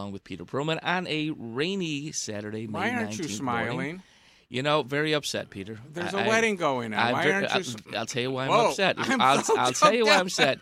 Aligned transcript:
along 0.00 0.12
with 0.12 0.24
Peter 0.24 0.44
Perlman 0.44 0.78
on 0.82 1.06
a 1.06 1.30
rainy 1.36 2.10
Saturday, 2.12 2.66
May 2.66 2.72
Why 2.78 2.90
aren't 2.92 3.10
19th 3.10 3.18
you 3.38 3.44
morning. 3.44 3.68
smiling? 3.70 4.02
You 4.48 4.62
know, 4.64 4.82
very 4.82 5.12
upset, 5.12 5.48
Peter. 5.50 5.78
There's 5.92 6.12
a 6.12 6.18
a 6.24 6.26
wedding 6.28 6.56
going 6.56 6.92
on. 6.92 7.12
Why 7.12 7.30
aren't 7.30 7.54
you? 7.54 7.60
s- 7.60 7.76
I'll 7.94 8.06
tell 8.06 8.22
you 8.22 8.30
why 8.32 8.44
I'm 8.44 8.50
Whoa, 8.50 8.70
upset. 8.70 8.96
I'm 8.98 9.20
I'll, 9.20 9.42
so 9.44 9.56
I'll 9.56 9.72
tell 9.72 9.94
you 9.94 10.06
why 10.06 10.14
I'm 10.16 10.26
upset. 10.26 10.58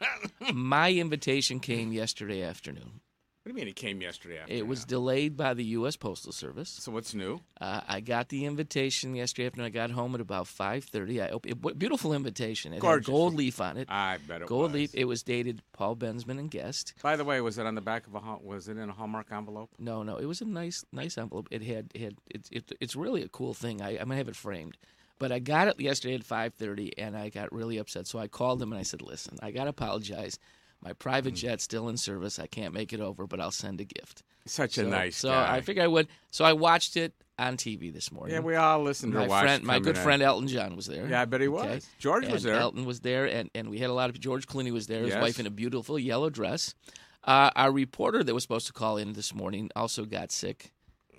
My 0.52 0.92
invitation 0.92 1.58
came 1.58 1.92
yesterday 1.92 2.42
afternoon. 2.42 3.00
What 3.48 3.54
do 3.54 3.60
you 3.60 3.64
mean 3.64 3.70
it 3.70 3.76
came 3.76 4.02
yesterday 4.02 4.36
afternoon? 4.40 4.58
It 4.58 4.66
was 4.66 4.84
delayed 4.84 5.34
by 5.34 5.54
the 5.54 5.64
U.S. 5.64 5.96
Postal 5.96 6.32
Service. 6.32 6.68
So 6.68 6.92
what's 6.92 7.14
new? 7.14 7.40
Uh, 7.58 7.80
I 7.88 8.00
got 8.00 8.28
the 8.28 8.44
invitation 8.44 9.14
yesterday 9.14 9.46
afternoon. 9.46 9.64
I 9.64 9.70
got 9.70 9.90
home 9.90 10.14
at 10.14 10.20
about 10.20 10.44
5:30. 10.44 11.22
I 11.22 11.30
op- 11.30 11.46
it, 11.46 11.78
beautiful 11.78 12.12
invitation. 12.12 12.74
It 12.74 12.80
Gorgeous. 12.80 13.06
had 13.06 13.10
gold 13.10 13.32
leaf 13.32 13.58
on 13.58 13.78
it. 13.78 13.88
I 13.90 14.18
bet 14.18 14.42
it 14.42 14.48
gold 14.48 14.64
was. 14.64 14.72
leaf. 14.74 14.90
It 14.92 15.06
was 15.06 15.22
dated 15.22 15.62
Paul 15.72 15.96
Bensman 15.96 16.38
and 16.38 16.50
guest. 16.50 16.92
By 17.02 17.16
the 17.16 17.24
way, 17.24 17.40
was 17.40 17.56
it 17.56 17.64
on 17.64 17.74
the 17.74 17.80
back 17.80 18.06
of 18.06 18.14
a 18.14 18.20
was 18.42 18.68
it 18.68 18.76
in 18.76 18.90
a 18.90 18.92
Hallmark 18.92 19.32
envelope? 19.32 19.70
No, 19.78 20.02
no, 20.02 20.18
it 20.18 20.26
was 20.26 20.42
a 20.42 20.44
nice, 20.44 20.84
nice 20.92 21.16
envelope. 21.16 21.48
It 21.50 21.62
had, 21.62 21.90
it 21.94 22.02
had, 22.02 22.16
it's, 22.30 22.50
it, 22.52 22.72
it's 22.80 22.96
really 22.96 23.22
a 23.22 23.28
cool 23.28 23.54
thing. 23.54 23.80
I, 23.80 23.92
I'm 23.92 24.08
gonna 24.08 24.16
have 24.16 24.28
it 24.28 24.36
framed. 24.36 24.76
But 25.18 25.32
I 25.32 25.38
got 25.38 25.68
it 25.68 25.80
yesterday 25.80 26.16
at 26.16 26.20
5:30, 26.22 26.92
and 26.98 27.16
I 27.16 27.30
got 27.30 27.50
really 27.50 27.78
upset. 27.78 28.06
So 28.08 28.18
I 28.18 28.28
called 28.28 28.60
him 28.60 28.72
and 28.72 28.78
I 28.78 28.82
said, 28.82 29.00
"Listen, 29.00 29.38
I 29.42 29.52
gotta 29.52 29.70
apologize. 29.70 30.38
My 30.82 30.92
private 30.92 31.34
Mm. 31.34 31.38
jet's 31.38 31.64
still 31.64 31.88
in 31.88 31.96
service. 31.96 32.38
I 32.38 32.46
can't 32.46 32.72
make 32.72 32.92
it 32.92 33.00
over, 33.00 33.26
but 33.26 33.40
I'll 33.40 33.50
send 33.50 33.80
a 33.80 33.84
gift." 33.84 34.22
Such 34.46 34.78
a 34.78 34.82
so, 34.82 34.88
nice 34.88 35.16
So 35.16 35.28
guy. 35.30 35.56
I 35.56 35.60
figured 35.60 35.84
I 35.84 35.88
would. 35.88 36.08
So 36.30 36.44
I 36.44 36.52
watched 36.54 36.96
it 36.96 37.12
on 37.38 37.56
TV 37.56 37.90
this 37.92 38.10
morning. 38.10 38.34
yeah, 38.34 38.40
we 38.40 38.54
all 38.56 38.82
listened 38.82 39.12
to 39.12 39.18
my 39.20 39.26
watch 39.28 39.42
friend, 39.44 39.64
my 39.64 39.78
good 39.78 39.96
friend 39.98 40.22
Elton 40.22 40.48
John 40.48 40.74
was 40.74 40.86
there. 40.86 41.06
Yeah, 41.08 41.20
I 41.20 41.24
bet 41.24 41.40
he 41.40 41.48
was. 41.48 41.64
Okay. 41.66 41.80
George 41.98 42.24
And 42.24 42.32
was 42.32 42.42
there. 42.44 42.54
Elton 42.54 42.84
was 42.84 43.00
there, 43.00 43.26
and, 43.26 43.50
and 43.54 43.68
we 43.70 43.78
had 43.78 43.90
a 43.90 43.92
lot 43.92 44.08
of 44.10 44.18
George 44.18 44.46
Clooney 44.46 44.72
was 44.72 44.86
there. 44.86 45.00
His 45.02 45.10
Yes. 45.10 45.20
wife 45.22 45.38
in 45.38 45.46
a 45.46 45.50
beautiful 45.50 45.98
yellow 45.98 46.30
dress. 46.30 46.74
Uh, 47.24 47.50
our 47.56 47.70
reporter 47.70 48.24
that 48.24 48.32
was 48.34 48.42
supposed 48.42 48.66
to 48.68 48.72
call 48.72 48.96
in 48.96 49.12
this 49.12 49.34
morning 49.34 49.70
also 49.76 50.04
got 50.04 50.32
sick. 50.32 50.72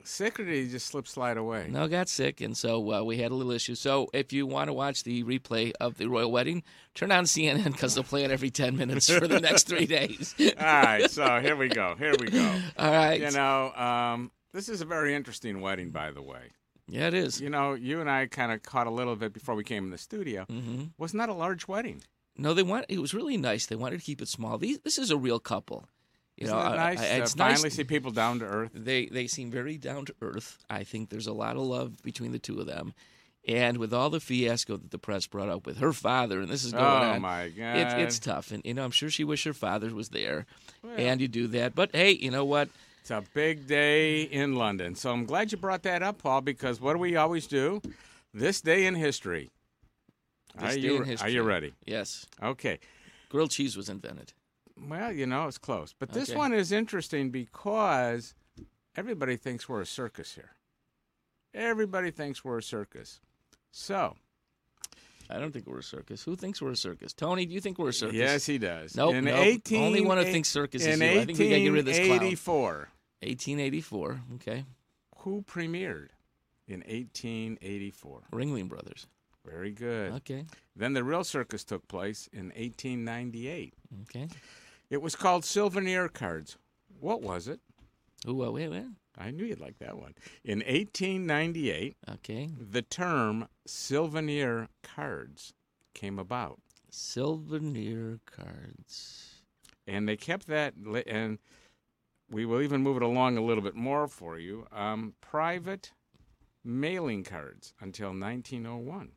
Sick 0.10 0.40
or 0.40 0.46
did 0.46 0.66
he 0.66 0.70
just 0.72 0.88
slip 0.88 1.08
slide 1.08 1.38
away? 1.38 1.68
No, 1.70 1.88
got 1.88 2.10
sick, 2.10 2.42
and 2.42 2.58
so 2.58 2.92
uh, 2.94 3.04
we 3.04 3.18
had 3.18 3.32
a 3.32 3.36
little 3.36 3.52
issue. 3.52 3.76
So 3.76 4.10
if 4.14 4.34
you 4.34 4.48
want 4.48 4.68
to 4.68 4.74
watch 4.74 5.04
the 5.04 5.24
replay 5.24 5.72
of 5.80 5.98
the 5.98 6.08
royal 6.08 6.32
wedding, 6.32 6.64
turn 6.96 7.12
on 7.12 7.26
CNN 7.26 7.66
because 7.66 7.96
they'll 7.96 8.04
play 8.04 8.24
it 8.24 8.32
every 8.32 8.50
ten 8.50 8.76
minutes 8.76 9.10
for 9.10 9.28
the 9.28 9.40
next 9.40 9.68
three 9.68 9.86
days. 9.98 10.34
All 10.40 10.66
right, 10.66 11.10
so 11.10 11.40
here 11.40 11.56
we 11.56 11.68
go. 11.70 11.96
Here 11.98 12.16
we 12.20 12.30
go. 12.32 12.56
All 12.78 12.92
right. 12.92 13.22
You 13.22 13.32
know, 13.32 13.72
um, 13.74 14.32
this 14.52 14.68
is 14.68 14.82
a 14.82 14.86
very 14.86 15.14
interesting 15.14 15.62
wedding, 15.62 15.92
by 15.92 16.12
the 16.12 16.22
way. 16.24 16.52
yeah, 16.88 17.08
it 17.08 17.14
is. 17.14 17.40
You 17.40 17.50
know, 17.52 17.74
you 17.76 18.02
and 18.02 18.10
I 18.10 18.26
kind 18.26 18.52
of 18.52 18.64
caught 18.64 18.88
a 18.88 18.92
little 18.92 19.16
bit 19.16 19.32
before 19.32 19.54
we 19.56 19.64
came 19.64 19.86
in 19.86 19.92
the 19.92 19.98
studio. 19.98 20.46
Mm-hmm. 20.50 20.86
Was 20.98 21.14
not 21.14 21.30
a 21.30 21.34
large 21.34 21.68
wedding. 21.68 22.02
No, 22.36 22.54
they 22.54 22.64
want. 22.64 22.86
It 22.90 23.00
was 23.00 23.14
really 23.14 23.38
nice. 23.38 23.68
They 23.68 23.76
wanted 23.76 24.00
to 24.00 24.06
keep 24.06 24.22
it 24.22 24.28
small. 24.28 24.58
These, 24.58 24.80
this 24.80 24.98
is 24.98 25.12
a 25.12 25.18
real 25.18 25.40
couple. 25.40 25.88
You 26.40 26.46
Isn't 26.46 26.58
know, 26.58 26.72
it 26.74 26.76
nice 26.78 27.00
I- 27.02 27.04
uh, 27.10 27.16
to 27.18 27.22
it's 27.24 27.34
finally 27.34 27.64
nice. 27.64 27.74
see 27.74 27.84
people 27.84 28.12
down 28.12 28.40
to 28.40 28.46
earth? 28.46 28.72
They 28.74 29.08
they 29.08 29.28
seem 29.28 29.52
very 29.52 29.78
down 29.78 30.06
to 30.06 30.16
earth. 30.22 30.58
I 30.70 30.84
think 30.86 31.10
there's 31.10 31.28
a 31.28 31.34
lot 31.34 31.58
of 31.58 31.64
love 31.64 32.02
between 32.02 32.32
the 32.32 32.40
two 32.40 32.60
of 32.62 32.66
them. 32.66 32.94
And 33.48 33.78
with 33.78 33.94
all 33.94 34.10
the 34.10 34.20
fiasco 34.20 34.78
that 34.78 34.92
the 34.92 34.98
press 35.00 35.26
brought 35.28 35.50
up 35.50 35.66
with 35.66 35.78
her 35.80 35.92
father, 35.92 36.40
and 36.40 36.50
this 36.50 36.64
is 36.64 36.72
going 36.72 36.84
on. 36.86 37.04
Oh 37.04 37.10
on, 37.16 37.22
my 37.22 37.50
God! 37.50 37.76
it's 37.78 37.94
it's 37.96 38.20
tough. 38.20 38.52
And 38.52 38.64
you 38.66 38.74
know, 38.74 38.84
I'm 38.86 38.92
sure 38.92 39.10
she 39.10 39.24
wished 39.26 39.44
her 39.46 39.54
father 39.54 39.94
was 39.94 40.10
there, 40.10 40.46
Well. 40.82 40.94
and 40.98 41.20
you 41.20 41.28
do 41.28 41.48
that. 41.48 41.76
But 41.76 41.94
hey, 41.94 42.12
you 42.12 42.32
know 42.32 42.46
what? 42.46 42.70
It's 43.02 43.12
a 43.12 43.24
big 43.34 43.68
day 43.68 44.22
in 44.24 44.56
London. 44.56 44.96
So 44.96 45.12
I'm 45.12 45.26
glad 45.26 45.52
you 45.52 45.58
brought 45.58 45.84
that 45.84 46.04
up, 46.04 46.20
Paul, 46.20 46.42
because 46.42 46.80
what 46.80 46.94
do 46.94 47.00
we 47.00 47.16
always 47.16 47.48
do? 47.48 47.82
This 48.34 48.62
day 48.62 48.86
in 48.86 48.96
history. 48.96 49.50
This 50.56 50.72
are 50.72 50.76
day 50.76 50.82
you 50.82 51.04
in 51.04 51.18
are 51.20 51.30
you 51.30 51.42
ready? 51.44 51.74
Yes, 51.86 52.26
Okay. 52.42 52.80
grilled 53.30 53.52
cheese 53.52 53.76
was 53.76 53.90
invented. 53.90 54.34
Well, 54.88 55.12
you 55.12 55.26
know, 55.26 55.48
it's 55.48 55.58
close. 55.58 55.94
But 55.98 56.12
this 56.12 56.30
Okay. 56.30 56.38
one 56.38 56.54
is 56.54 56.72
interesting 56.72 57.30
because 57.32 58.34
everybody 58.96 59.36
thinks 59.38 59.68
we're 59.68 59.82
a 59.82 59.86
circus 59.86 60.36
here. 60.36 60.52
Everybody 61.54 62.12
thinks 62.12 62.44
we're 62.46 62.60
a 62.60 62.64
circus. 62.64 63.20
So, 63.72 64.16
I 65.30 65.40
don't 65.40 65.52
think 65.52 65.68
we're 65.68 65.80
a 65.80 65.84
circus. 65.84 66.24
Who 66.24 66.36
thinks 66.36 66.62
we're 66.62 66.72
a 66.72 66.76
circus? 66.76 67.14
Tony, 67.14 67.46
do 67.46 67.54
you 67.54 67.62
think 67.62 67.78
we're 67.78 67.90
a 67.90 67.94
circus? 67.94 68.16
yes, 68.16 68.46
he 68.46 68.58
does. 68.58 68.96
Nope, 68.96 69.16
in 69.16 69.26
nope. 69.26 69.38
18, 69.38 69.84
Only 69.84 70.02
one 70.02 70.18
who 70.18 70.24
thinks 70.26 70.50
circus 70.50 70.86
is 70.86 71.00
you. 71.00 71.06
I 71.06 71.26
think 71.26 71.38
we 71.40 71.50
gotta 71.50 71.62
get 71.62 71.70
rid 71.70 71.80
of 71.80 71.86
this 71.86 71.98
clown. 71.98 72.20
1884, 72.20 72.90
1884. 73.22 74.22
Okay, 74.36 74.66
who 75.18 75.42
premiered 75.44 76.10
in 76.68 76.82
1884? 76.82 78.22
Ringling 78.32 78.70
Brothers. 78.70 79.08
Very 79.46 79.72
good. 79.72 80.12
Okay, 80.14 80.46
Then 80.76 80.94
the 80.94 81.04
real 81.04 81.24
circus 81.24 81.64
took 81.64 81.88
place 81.88 82.28
in 82.32 82.48
1898. 82.56 83.74
okay. 84.04 84.28
It 84.90 85.02
was 85.02 85.16
called 85.16 85.46
Souvenir 85.46 86.10
Cards. 86.10 86.58
What 87.00 87.22
was 87.22 87.48
it? 87.48 87.60
Who? 88.26 88.44
Uh, 88.44 88.52
wait, 88.52 88.70
wait. 88.70 88.84
I 89.18 89.32
knew 89.32 89.46
you'd 89.46 89.60
like 89.60 89.80
that 89.80 89.98
one. 89.98 90.14
In 90.44 90.60
1898, 90.60 91.98
Okay. 92.10 92.50
the 92.60 92.82
term 92.82 93.48
souvenir 93.66 94.68
cards 94.82 95.54
came 95.94 96.18
about. 96.18 96.60
Souvenir 96.90 98.20
cards. 98.26 99.42
And 99.86 100.08
they 100.08 100.16
kept 100.18 100.48
that, 100.48 100.74
li- 100.82 101.04
and 101.06 101.40
we 102.30 102.46
will 102.46 102.62
even 102.62 102.82
move 102.82 102.98
it 102.98 103.04
along 103.04 103.38
a 103.38 103.42
little 103.44 103.64
bit 103.64 103.76
more 103.76 104.08
for 104.08 104.38
you. 104.40 104.66
Um, 104.72 105.14
private 105.22 105.92
mailing 106.64 107.24
cards 107.24 107.74
until 107.80 108.10
1901. 108.10 109.12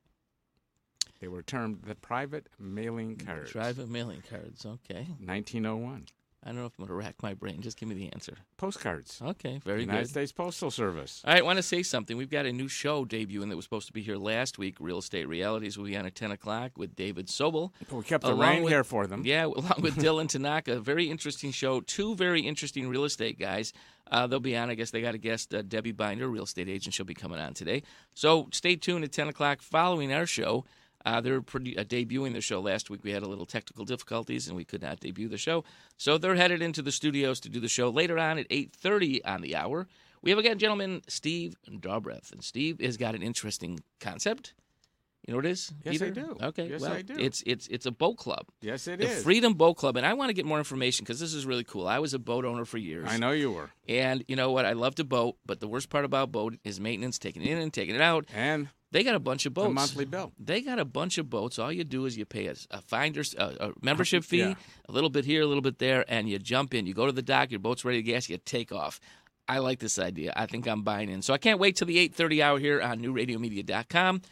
They 1.23 1.29
were 1.29 1.43
termed 1.43 1.83
the 1.87 1.95
private 1.95 2.49
mailing 2.59 3.17
cards. 3.17 3.53
Private 3.53 3.89
mailing 3.89 4.25
cards. 4.29 4.67
Okay. 4.67 5.07
1901. 5.25 6.07
I 6.45 6.49
don't 6.49 6.57
know 6.57 6.67
if 6.67 6.73
I'm 6.77 6.87
going 6.87 6.89
to 6.89 6.95
rack 7.07 7.15
my 7.23 7.35
brain. 7.35 7.61
Just 7.63 7.79
give 7.79 7.89
me 7.89 7.95
the 7.95 8.13
answer. 8.13 8.37
Postcards. 8.57 9.23
Okay. 9.23 9.61
Very 9.65 9.83
United 9.83 10.01
good. 10.03 10.09
States 10.11 10.33
Postal 10.33 10.73
Service. 10.73 11.23
All 11.25 11.33
right, 11.33 11.39
I 11.41 11.45
want 11.45 11.59
to 11.59 11.63
say 11.63 11.85
something. 11.85 12.17
We've 12.17 12.29
got 12.29 12.45
a 12.45 12.53
new 12.53 12.67
show 12.67 13.05
debuting 13.05 13.49
that 13.51 13.55
was 13.55 13.65
supposed 13.65 13.87
to 13.87 13.93
be 13.93 14.03
here 14.03 14.17
last 14.17 14.59
week. 14.59 14.79
Real 14.81 14.99
Estate 14.99 15.29
Realities 15.29 15.79
will 15.79 15.85
be 15.85 15.97
on 15.97 16.05
at 16.07 16.17
10 16.17 16.33
o'clock 16.33 16.73
with 16.77 16.97
David 16.97 17.29
Sobel. 17.29 17.71
We 17.93 18.03
kept 18.03 18.25
the 18.25 18.35
rain 18.35 18.65
with- 18.65 18.73
here 18.73 18.83
for 18.83 19.07
them. 19.07 19.23
Yeah, 19.25 19.45
along 19.57 19.81
with 19.83 19.95
Dylan 20.05 20.29
Tanaka. 20.29 20.81
Very 20.81 21.09
interesting 21.09 21.53
show. 21.53 21.81
Two 21.83 22.17
very 22.17 22.41
interesting 22.41 22.89
real 22.89 23.05
estate 23.05 23.39
guys. 23.39 23.73
Uh, 24.11 24.27
they'll 24.27 24.41
be 24.41 24.57
on. 24.57 24.69
I 24.69 24.75
guess 24.75 24.91
they 24.91 25.01
got 25.01 25.15
a 25.15 25.19
guest, 25.19 25.55
uh, 25.55 25.63
Debbie 25.63 25.93
Binder, 25.93 26.29
real 26.29 26.43
estate 26.43 26.69
agent. 26.69 26.93
She'll 26.93 27.07
be 27.07 27.15
coming 27.15 27.39
on 27.39 27.55
today. 27.55 27.85
So 28.15 28.49
stay 28.51 28.75
tuned 28.75 29.05
at 29.05 29.13
10 29.13 29.29
o'clock 29.29 29.63
following 29.63 30.13
our 30.13 30.27
show. 30.27 30.65
Uh, 31.05 31.21
they're 31.21 31.43
pretty, 31.43 31.77
uh, 31.77 31.85
debuting 31.85 32.33
the 32.33 32.41
show 32.41 32.61
last 32.61 32.91
week. 32.91 33.03
We 33.03 33.11
had 33.13 33.23
a 33.23 33.29
little 33.29 33.47
technical 33.47 33.85
difficulties 33.85 34.47
and 34.49 34.57
we 34.57 34.65
could 34.65 34.83
not 34.83 35.01
debut 35.01 35.29
the 35.29 35.39
show. 35.39 35.65
So 35.97 36.19
they're 36.19 36.37
headed 36.37 36.63
into 36.63 36.83
the 36.83 36.93
studios 36.93 37.41
to 37.41 37.49
do 37.49 37.61
the 37.61 37.69
show 37.69 37.89
later 37.91 38.19
on 38.19 38.39
at 38.39 38.49
8.30 38.49 39.21
on 39.25 39.41
the 39.43 39.57
hour. 39.57 39.89
We 40.23 40.31
have 40.31 40.39
again, 40.39 40.59
gentleman, 40.59 41.03
Steve 41.09 41.57
Dobreff. 41.69 42.31
And 42.33 42.45
Steve 42.45 42.81
has 42.81 42.97
got 42.97 43.15
an 43.15 43.23
interesting 43.23 43.81
concept. 44.01 44.55
You 45.27 45.33
know 45.33 45.39
what 45.39 45.47
it 45.47 45.51
is? 45.53 45.73
Yes, 45.85 46.03
I 46.03 46.11
do. 46.11 46.37
Okay, 46.43 46.69
Yes, 46.69 46.81
well, 46.81 46.93
I 46.93 47.03
do. 47.03 47.15
It's 47.17 47.45
it's 47.47 47.69
it's 47.69 47.87
a 47.87 47.93
boat 47.93 48.17
club 48.17 48.47
Yes, 48.61 48.89
it 48.89 48.99
the 48.99 49.07
is. 49.07 49.23
Freedom 49.23 49.55
Boat 49.55 49.75
Club, 49.77 49.97
and 49.97 50.05
I 50.05 50.15
want 50.15 50.31
to 50.31 50.33
get 50.35 50.45
more 50.45 50.59
information 50.59 51.05
because 51.05 51.21
this 51.21 51.33
is 51.33 51.47
really 51.47 51.63
cool. 51.63 51.87
I 51.87 52.01
was 52.01 52.13
a 52.13 52.19
boat 52.19 52.45
owner 52.45 52.65
for 52.65 52.77
years. 52.77 53.07
I 53.09 53.19
know 53.19 53.31
you 53.31 53.53
were. 53.53 53.71
And 53.89 54.25
you 54.27 54.35
know 54.35 54.51
what? 54.51 54.67
I 54.67 54.73
loved 54.73 54.97
to 54.97 55.05
boat, 55.05 55.37
but 55.47 55.61
the 55.61 55.69
worst 55.69 55.91
part 55.91 56.05
about 56.05 56.33
boat 56.33 56.57
is 56.65 56.81
maintenance, 56.81 57.21
taking 57.21 57.43
it 57.43 57.51
in 57.53 57.59
and 57.59 57.73
taking 57.73 57.95
it 57.95 58.01
out. 58.01 58.27
And 58.35 58.69
They 58.93 59.03
got 59.03 59.15
a 59.17 59.19
bunch 59.21 59.47
of 59.47 59.55
boats. 59.55 59.69
the 59.69 59.75
monthly 59.75 60.05
bill. 60.05 60.33
They 60.39 60.61
got 60.61 60.79
a 60.79 60.85
bunch 60.85 61.19
of 61.19 61.29
boats. 61.29 61.59
All 61.59 61.73
you 61.73 61.83
do 61.83 62.05
is 62.07 62.17
you 62.17 62.25
pay 62.25 62.47
a, 62.47 62.55
a 62.71 62.81
finder's 62.83 63.35
a, 63.35 63.57
a 63.69 63.73
membership 63.83 64.23
fee, 64.23 64.39
Yeah. 64.39 64.55
a 64.89 64.93
little 64.93 65.11
bit 65.11 65.25
here, 65.25 65.43
a 65.43 65.47
little 65.47 65.63
bit 65.63 65.79
there, 65.79 66.05
and 66.09 66.29
you 66.29 66.39
jump 66.39 66.75
in. 66.75 66.87
You 66.87 66.95
go 66.95 67.07
to 67.07 67.13
the 67.13 67.23
dock. 67.23 67.51
Your 67.51 67.59
boat's 67.61 67.85
ready 67.85 67.99
to 67.99 68.03
gas. 68.03 68.29
You 68.29 68.39
take 68.39 68.71
off. 68.71 69.01
I 69.49 69.59
like 69.59 69.81
this 69.81 69.99
idea. 69.99 70.33
I 70.37 70.47
think 70.47 70.69
I'm 70.69 70.83
buying 70.83 71.09
in. 71.11 71.21
So 71.23 71.35
I 71.35 71.39
can't 71.39 71.59
wait 71.59 71.75
till 71.77 71.87
the 71.89 71.97
8:30 72.09 72.43
hour 72.43 72.59
here 72.61 72.81
on 72.81 73.01
NewRadioMedia.com. 73.01 74.23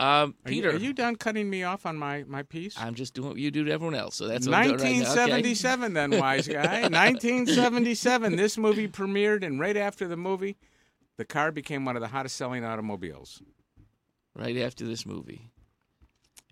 Um, 0.00 0.06
Are 0.06 0.52
you, 0.52 0.62
Peter, 0.62 0.70
are 0.70 0.76
you 0.76 0.92
done 0.92 1.16
cutting 1.16 1.50
me 1.50 1.64
off 1.64 1.84
on 1.84 1.96
my, 1.96 2.22
my 2.28 2.44
piece? 2.44 2.76
I'm 2.78 2.94
just 2.94 3.14
doing 3.14 3.30
what 3.30 3.38
you 3.38 3.50
do 3.50 3.64
to 3.64 3.72
everyone 3.72 3.96
else. 3.96 4.14
So 4.14 4.28
that's 4.28 4.46
what 4.46 4.54
I'm 4.54 4.62
doing 4.76 4.78
right 4.78 4.82
now. 5.02 5.24
Okay? 5.24 5.32
1977, 5.32 5.92
then, 5.94 6.10
wise 6.20 6.46
guy. 6.46 6.82
1977. 6.88 8.36
This 8.36 8.56
movie 8.56 8.86
premiered, 8.86 9.44
and 9.44 9.58
right 9.58 9.76
after 9.76 10.06
the 10.06 10.16
movie, 10.16 10.56
the 11.16 11.24
car 11.24 11.50
became 11.50 11.84
one 11.84 11.96
of 11.96 12.00
the 12.02 12.06
hottest 12.08 12.36
selling 12.36 12.64
automobiles. 12.64 13.42
Right 14.38 14.56
after 14.58 14.86
this 14.86 15.04
movie. 15.04 15.50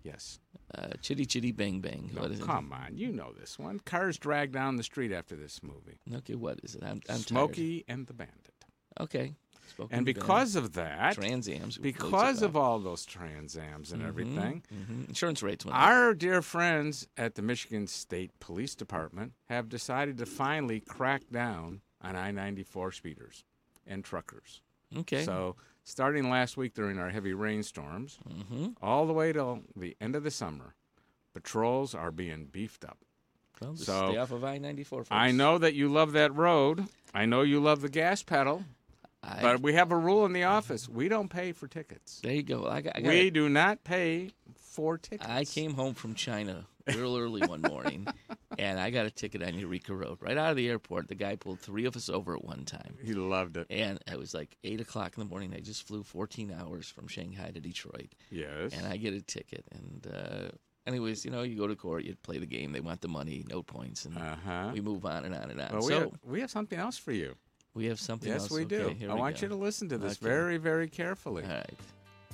Yes. 0.03 0.39
Uh, 0.75 0.89
Chitty 1.01 1.25
Chitty 1.25 1.51
Bang 1.51 1.79
Bang. 1.81 2.11
No, 2.13 2.21
what 2.21 2.31
is 2.31 2.39
it? 2.39 2.45
come 2.45 2.71
on, 2.73 2.95
you 2.97 3.11
know 3.11 3.33
this 3.39 3.57
one. 3.57 3.79
Cars 3.79 4.17
dragged 4.17 4.53
down 4.53 4.75
the 4.75 4.83
street 4.83 5.11
after 5.11 5.35
this 5.35 5.61
movie. 5.63 5.97
Okay, 6.17 6.35
what 6.35 6.59
is 6.63 6.75
it? 6.75 6.83
I'm, 6.83 7.01
I'm 7.09 7.17
Smokey 7.17 7.83
and 7.87 8.05
the 8.07 8.13
Bandit. 8.13 8.53
Okay. 8.99 9.33
Smokey 9.75 9.93
And 9.95 10.05
because 10.05 10.55
of 10.55 10.73
that, 10.73 11.15
Trans 11.15 11.47
Ams. 11.49 11.77
because 11.77 12.41
of 12.41 12.55
all 12.55 12.79
those 12.79 13.05
Trans 13.05 13.57
Ams 13.57 13.91
and 13.91 14.01
everything, 14.01 14.63
hmm 14.69 15.03
insurance 15.07 15.43
rates 15.43 15.65
went 15.65 15.75
up. 15.77 15.83
Our 15.83 16.13
dear 16.13 16.41
friends 16.41 17.07
at 17.17 17.35
the 17.35 17.41
Michigan 17.41 17.87
State 17.87 18.31
Police 18.39 18.75
Department 18.75 19.33
have 19.49 19.67
decided 19.67 20.17
to 20.19 20.25
finally 20.25 20.79
crack 20.79 21.23
down 21.31 21.81
on 22.01 22.15
I 22.15 22.31
94 22.31 22.91
speeders 22.93 23.43
and 23.85 24.03
truckers. 24.05 24.61
Okay. 24.99 25.23
So, 25.23 25.55
starting 25.87 26.29
last 26.29 26.57
week 26.57 26.73
during 26.73 26.99
our 26.99 27.09
heavy 27.09 27.33
rainstorms, 27.33 28.19
hmm 28.27 28.67
all 28.81 29.07
the 29.07 29.13
way 29.13 29.31
till 29.31 29.61
the 29.75 29.95
end 30.01 30.15
of 30.15 30.23
the 30.23 30.31
summer, 30.31 30.75
patrols 31.33 31.95
are 31.95 32.11
being 32.11 32.45
beefed 32.45 32.83
up. 32.83 32.97
Well, 33.61 33.75
So, 33.75 34.09
stay 34.09 34.17
off 34.17 34.31
of 34.31 34.43
I 34.43 34.57
ninety 34.57 34.83
four. 34.83 35.05
I 35.09 35.31
know 35.31 35.57
that 35.57 35.73
you 35.73 35.87
love 35.89 36.11
that 36.11 36.35
road. 36.35 36.85
I 37.13 37.25
know 37.25 37.41
you 37.41 37.59
love 37.59 37.81
the 37.81 37.89
gas 37.89 38.21
pedal. 38.21 38.63
I, 39.23 39.41
But 39.41 39.61
we 39.61 39.73
have 39.73 39.91
a 39.91 39.97
rule 39.97 40.25
in 40.25 40.33
the 40.33 40.43
office: 40.43 40.87
we 40.87 41.09
don't 41.09 41.29
pay 41.29 41.53
for 41.53 41.67
tickets. 41.67 42.19
there 42.21 42.33
you 42.33 42.43
go. 42.43 42.67
I 42.67 42.81
got. 42.81 42.97
I, 42.97 43.01
got 43.01 43.09
We 43.09 43.29
do 43.29 43.49
not 43.49 43.83
pay 43.83 44.31
for 44.55 44.97
tickets. 44.97 45.27
I 45.27 45.45
came 45.45 45.73
home 45.73 45.95
from 45.95 46.13
China 46.13 46.65
real 46.95 47.17
early 47.17 47.45
one 47.47 47.61
morning, 47.61 48.07
and 48.57 48.79
I 48.79 48.89
got 48.89 49.05
a 49.05 49.11
ticket 49.11 49.43
on 49.43 49.55
Eureka 49.57 49.93
Road 49.93 50.17
right 50.21 50.37
out 50.37 50.51
of 50.51 50.57
the 50.57 50.69
airport. 50.69 51.07
The 51.07 51.15
guy 51.15 51.35
pulled 51.35 51.59
three 51.59 51.85
of 51.85 51.95
us 51.95 52.09
over 52.09 52.35
at 52.35 52.43
one 52.43 52.65
time. 52.65 52.97
He 53.03 53.13
loved 53.13 53.57
it. 53.57 53.67
And 53.69 53.99
it 54.11 54.17
was 54.17 54.33
like 54.33 54.57
eight 54.63 54.81
o'clock 54.81 55.13
in 55.17 55.23
the 55.23 55.29
morning. 55.29 55.53
I 55.55 55.59
just 55.59 55.83
flew 55.87 56.03
14 56.03 56.55
hours 56.57 56.89
from 56.89 57.07
Shanghai 57.07 57.51
to 57.51 57.59
Detroit, 57.59 58.13
Yes. 58.31 58.73
and 58.73 58.85
I 58.87 58.97
get 58.97 59.13
a 59.13 59.21
ticket. 59.21 59.65
And 59.71 60.07
uh, 60.13 60.47
anyways, 60.85 61.23
you 61.25 61.31
know, 61.31 61.43
you 61.43 61.55
go 61.57 61.67
to 61.67 61.75
court, 61.75 62.03
you 62.03 62.15
play 62.23 62.37
the 62.37 62.45
game. 62.45 62.71
They 62.71 62.79
want 62.81 63.01
the 63.01 63.07
money, 63.07 63.45
no 63.49 63.61
points, 63.63 64.05
and 64.05 64.17
Uh 64.17 64.35
huh. 64.45 64.71
we 64.73 64.81
move 64.81 65.05
on 65.05 65.25
and 65.25 65.35
on 65.35 65.49
and 65.51 65.61
on. 65.61 65.69
Well, 65.71 65.81
we, 65.81 65.87
so 65.93 65.99
have, 65.99 66.11
we 66.23 66.41
have 66.41 66.51
something 66.51 66.79
else 66.79 66.97
for 66.97 67.11
you. 67.11 67.35
we 67.73 67.85
have 67.87 67.99
something 67.99 68.29
Yes, 68.29 68.41
else. 68.43 68.51
Yes, 68.51 68.57
we 68.57 68.65
do. 68.65 68.85
Okay, 68.85 68.93
here 68.95 69.11
I 69.11 69.13
we 69.13 69.19
want 69.19 69.35
go. 69.35 69.41
you 69.43 69.49
to 69.49 69.55
listen 69.55 69.89
to 69.89 69.97
this 69.97 70.13
Okay. 70.13 70.25
very, 70.25 70.57
very 70.57 70.87
carefully. 70.87 71.43
All 71.43 71.49
right, 71.49 71.79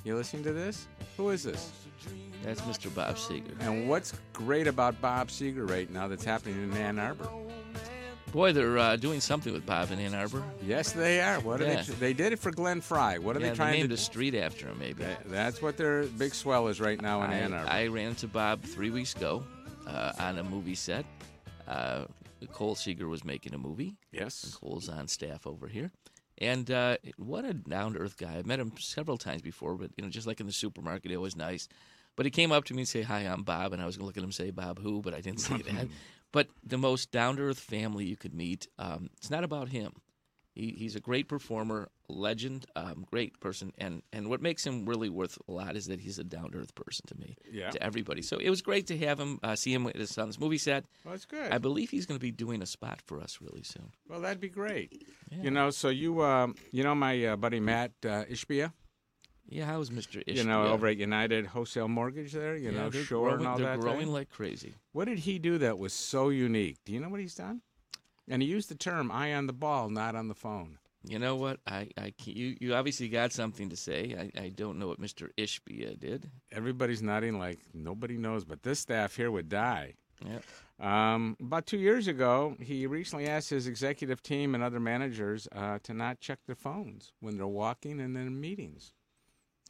You 0.04 0.16
listening 0.16 0.44
to 0.44 0.52
this? 0.52 0.86
Who 1.16 1.30
is 1.30 1.42
this? 1.42 1.70
that's 2.42 2.60
Mr. 2.62 2.94
Bob 2.94 3.16
Seger. 3.16 3.58
And 3.60 3.88
what's 3.88 4.12
great 4.34 4.66
about 4.66 5.00
Bob 5.00 5.28
Seger 5.28 5.68
right 5.68 5.90
now 5.90 6.08
that's 6.08 6.24
happening 6.24 6.62
in 6.62 6.72
Ann 6.76 6.98
Arbor? 6.98 7.26
Boy, 8.32 8.52
they're 8.52 8.76
uh, 8.76 8.96
doing 8.96 9.20
something 9.20 9.52
with 9.54 9.64
Bob 9.64 9.90
in 9.92 9.98
Ann 9.98 10.12
Arbor. 10.14 10.42
Yes, 10.62 10.92
they 10.92 11.20
are. 11.22 11.40
What 11.40 11.62
are 11.62 11.66
Yeah. 11.66 11.82
they? 11.82 11.94
They 11.94 12.12
did 12.12 12.32
it 12.34 12.38
for 12.38 12.50
Glenn 12.50 12.82
Frey. 12.82 13.18
What 13.18 13.36
are 13.36 13.40
yeah, 13.40 13.50
they 13.50 13.56
trying 13.56 13.70
named 13.72 13.82
to 13.84 13.88
Named 13.88 13.92
a 13.92 13.96
street 14.02 14.34
after 14.34 14.66
him, 14.66 14.78
maybe. 14.78 15.04
That- 15.04 15.30
That's 15.30 15.62
what 15.62 15.76
their 15.78 16.02
big 16.04 16.34
swell 16.34 16.68
is 16.68 16.80
right 16.80 17.00
now 17.00 17.22
in 17.22 17.30
I, 17.30 17.38
Ann 17.38 17.54
Arbor. 17.54 17.70
I 17.70 17.86
ran 17.86 18.08
into 18.10 18.26
Bob 18.28 18.62
three 18.62 18.90
weeks 18.90 19.14
ago 19.14 19.42
uh, 19.86 20.12
on 20.18 20.36
a 20.38 20.44
movie 20.44 20.74
set. 20.74 21.06
Uh, 21.66 22.04
Cole 22.52 22.74
Seger 22.74 23.08
was 23.08 23.24
making 23.24 23.54
a 23.54 23.58
movie. 23.58 23.94
yes. 24.12 24.58
Cole's 24.60 24.90
on 24.90 25.08
staff 25.08 25.46
over 25.46 25.66
here. 25.66 25.90
And 26.38 26.70
uh, 26.70 26.96
what 27.16 27.44
a 27.44 27.54
down 27.54 27.94
to 27.94 28.00
earth 28.00 28.16
guy. 28.16 28.36
I've 28.36 28.46
met 28.46 28.58
him 28.60 28.72
several 28.78 29.16
times 29.18 29.42
before, 29.42 29.76
but 29.76 29.90
you 29.96 30.04
know, 30.04 30.10
just 30.10 30.26
like 30.26 30.40
in 30.40 30.46
the 30.46 30.52
supermarket, 30.52 31.10
he 31.10 31.16
was 31.16 31.36
nice. 31.36 31.68
But 32.16 32.26
he 32.26 32.30
came 32.30 32.52
up 32.52 32.64
to 32.64 32.74
me 32.74 32.82
and 32.82 32.88
say, 32.88 33.02
"Hi, 33.02 33.20
I'm 33.20 33.42
Bob," 33.42 33.72
and 33.72 33.80
I 33.82 33.86
was 33.86 33.96
going 33.96 34.04
to 34.04 34.06
look 34.06 34.16
at 34.16 34.22
him 34.22 34.28
and 34.28 34.34
say, 34.34 34.50
"Bob 34.50 34.80
who?" 34.80 35.00
But 35.02 35.14
I 35.14 35.20
didn't 35.20 35.40
say 35.40 35.58
that. 35.58 35.88
But 36.32 36.48
the 36.64 36.76
most 36.78 37.12
down 37.12 37.36
to 37.36 37.42
earth 37.42 37.60
family 37.60 38.06
you 38.06 38.16
could 38.16 38.34
meet. 38.34 38.66
Um, 38.76 39.08
it's 39.16 39.30
not 39.30 39.44
about 39.44 39.68
him. 39.68 39.92
He, 40.54 40.70
he's 40.78 40.94
a 40.94 41.00
great 41.00 41.26
performer, 41.28 41.88
legend, 42.08 42.66
um, 42.76 43.04
great 43.10 43.40
person, 43.40 43.72
and 43.76 44.02
and 44.12 44.28
what 44.28 44.40
makes 44.40 44.64
him 44.64 44.86
really 44.86 45.08
worth 45.08 45.36
a 45.48 45.52
lot 45.52 45.74
is 45.74 45.86
that 45.86 45.98
he's 46.00 46.18
a 46.20 46.24
down 46.24 46.52
to 46.52 46.58
earth 46.58 46.74
person 46.76 47.04
to 47.08 47.18
me, 47.18 47.36
Yeah. 47.50 47.70
to 47.70 47.82
everybody. 47.82 48.22
So 48.22 48.36
it 48.38 48.50
was 48.50 48.62
great 48.62 48.86
to 48.86 48.98
have 48.98 49.18
him, 49.18 49.40
uh, 49.42 49.56
see 49.56 49.72
him 49.74 49.84
at 49.88 49.96
his 49.96 50.10
son's 50.10 50.38
movie 50.38 50.58
set. 50.58 50.84
Well, 51.04 51.12
that's 51.14 51.24
good. 51.24 51.50
I 51.50 51.58
believe 51.58 51.90
he's 51.90 52.06
going 52.06 52.18
to 52.20 52.22
be 52.22 52.30
doing 52.30 52.62
a 52.62 52.66
spot 52.66 53.00
for 53.04 53.20
us 53.20 53.38
really 53.40 53.64
soon. 53.64 53.90
well, 54.08 54.20
that'd 54.20 54.40
be 54.40 54.48
great. 54.48 55.02
Yeah. 55.30 55.42
You 55.42 55.50
know, 55.50 55.70
so 55.70 55.88
you, 55.88 56.22
um, 56.22 56.54
you 56.70 56.84
know, 56.84 56.94
my 56.94 57.24
uh, 57.24 57.36
buddy 57.36 57.58
Matt 57.58 57.90
uh, 58.04 58.22
Ishbia, 58.30 58.72
Yeah, 59.48 59.66
how's 59.66 59.90
Mr. 59.90 60.22
Ish? 60.24 60.36
you 60.38 60.44
know, 60.44 60.68
over 60.68 60.86
at 60.86 60.98
United 60.98 61.46
Wholesale 61.46 61.88
Mortgage 61.88 62.30
there, 62.32 62.56
you 62.56 62.70
Yeah, 62.70 62.78
know, 62.78 62.90
they're 62.90 63.02
Shore 63.02 63.30
growing, 63.30 63.40
and 63.40 63.48
all 63.48 63.58
they're 63.58 63.66
that. 63.72 63.80
growing 63.80 63.98
thing. 64.06 64.12
like 64.12 64.30
crazy. 64.30 64.74
What 64.92 65.06
did 65.06 65.18
he 65.18 65.40
do 65.40 65.58
that 65.58 65.78
was 65.78 65.92
so 65.92 66.28
unique? 66.28 66.76
Do 66.84 66.92
you 66.92 67.00
know 67.00 67.08
what 67.08 67.18
he's 67.20 67.34
done? 67.34 67.60
And 68.28 68.42
he 68.42 68.48
used 68.48 68.68
the 68.70 68.74
term 68.74 69.10
"eye 69.10 69.34
on 69.34 69.46
the 69.46 69.52
ball, 69.52 69.90
not 69.90 70.14
on 70.16 70.28
the 70.28 70.34
phone." 70.34 70.78
You 71.06 71.18
know 71.18 71.36
what? 71.36 71.60
I, 71.66 71.90
I 71.98 72.14
you, 72.24 72.56
you 72.60 72.74
obviously 72.74 73.08
got 73.10 73.30
something 73.32 73.68
to 73.68 73.76
say. 73.76 74.30
I, 74.36 74.40
I 74.44 74.48
don't 74.48 74.78
know 74.78 74.88
what 74.88 74.98
Mr. 75.00 75.28
Ishbia 75.36 76.00
did. 76.00 76.30
Everybody's 76.50 77.02
nodding 77.02 77.38
like 77.38 77.58
nobody 77.74 78.16
knows, 78.16 78.44
but 78.46 78.62
this 78.62 78.80
staff 78.80 79.14
here 79.14 79.30
would 79.30 79.50
die. 79.50 79.94
Yeah. 80.24 80.38
Um, 80.80 81.36
about 81.40 81.66
two 81.66 81.76
years 81.76 82.08
ago, 82.08 82.56
he 82.58 82.86
recently 82.86 83.26
asked 83.26 83.50
his 83.50 83.66
executive 83.66 84.22
team 84.22 84.54
and 84.54 84.64
other 84.64 84.80
managers 84.80 85.46
uh, 85.54 85.78
to 85.82 85.92
not 85.92 86.20
check 86.20 86.38
their 86.46 86.54
phones 86.56 87.12
when 87.20 87.36
they're 87.36 87.46
walking 87.46 88.00
and 88.00 88.16
in 88.16 88.40
meetings. 88.40 88.94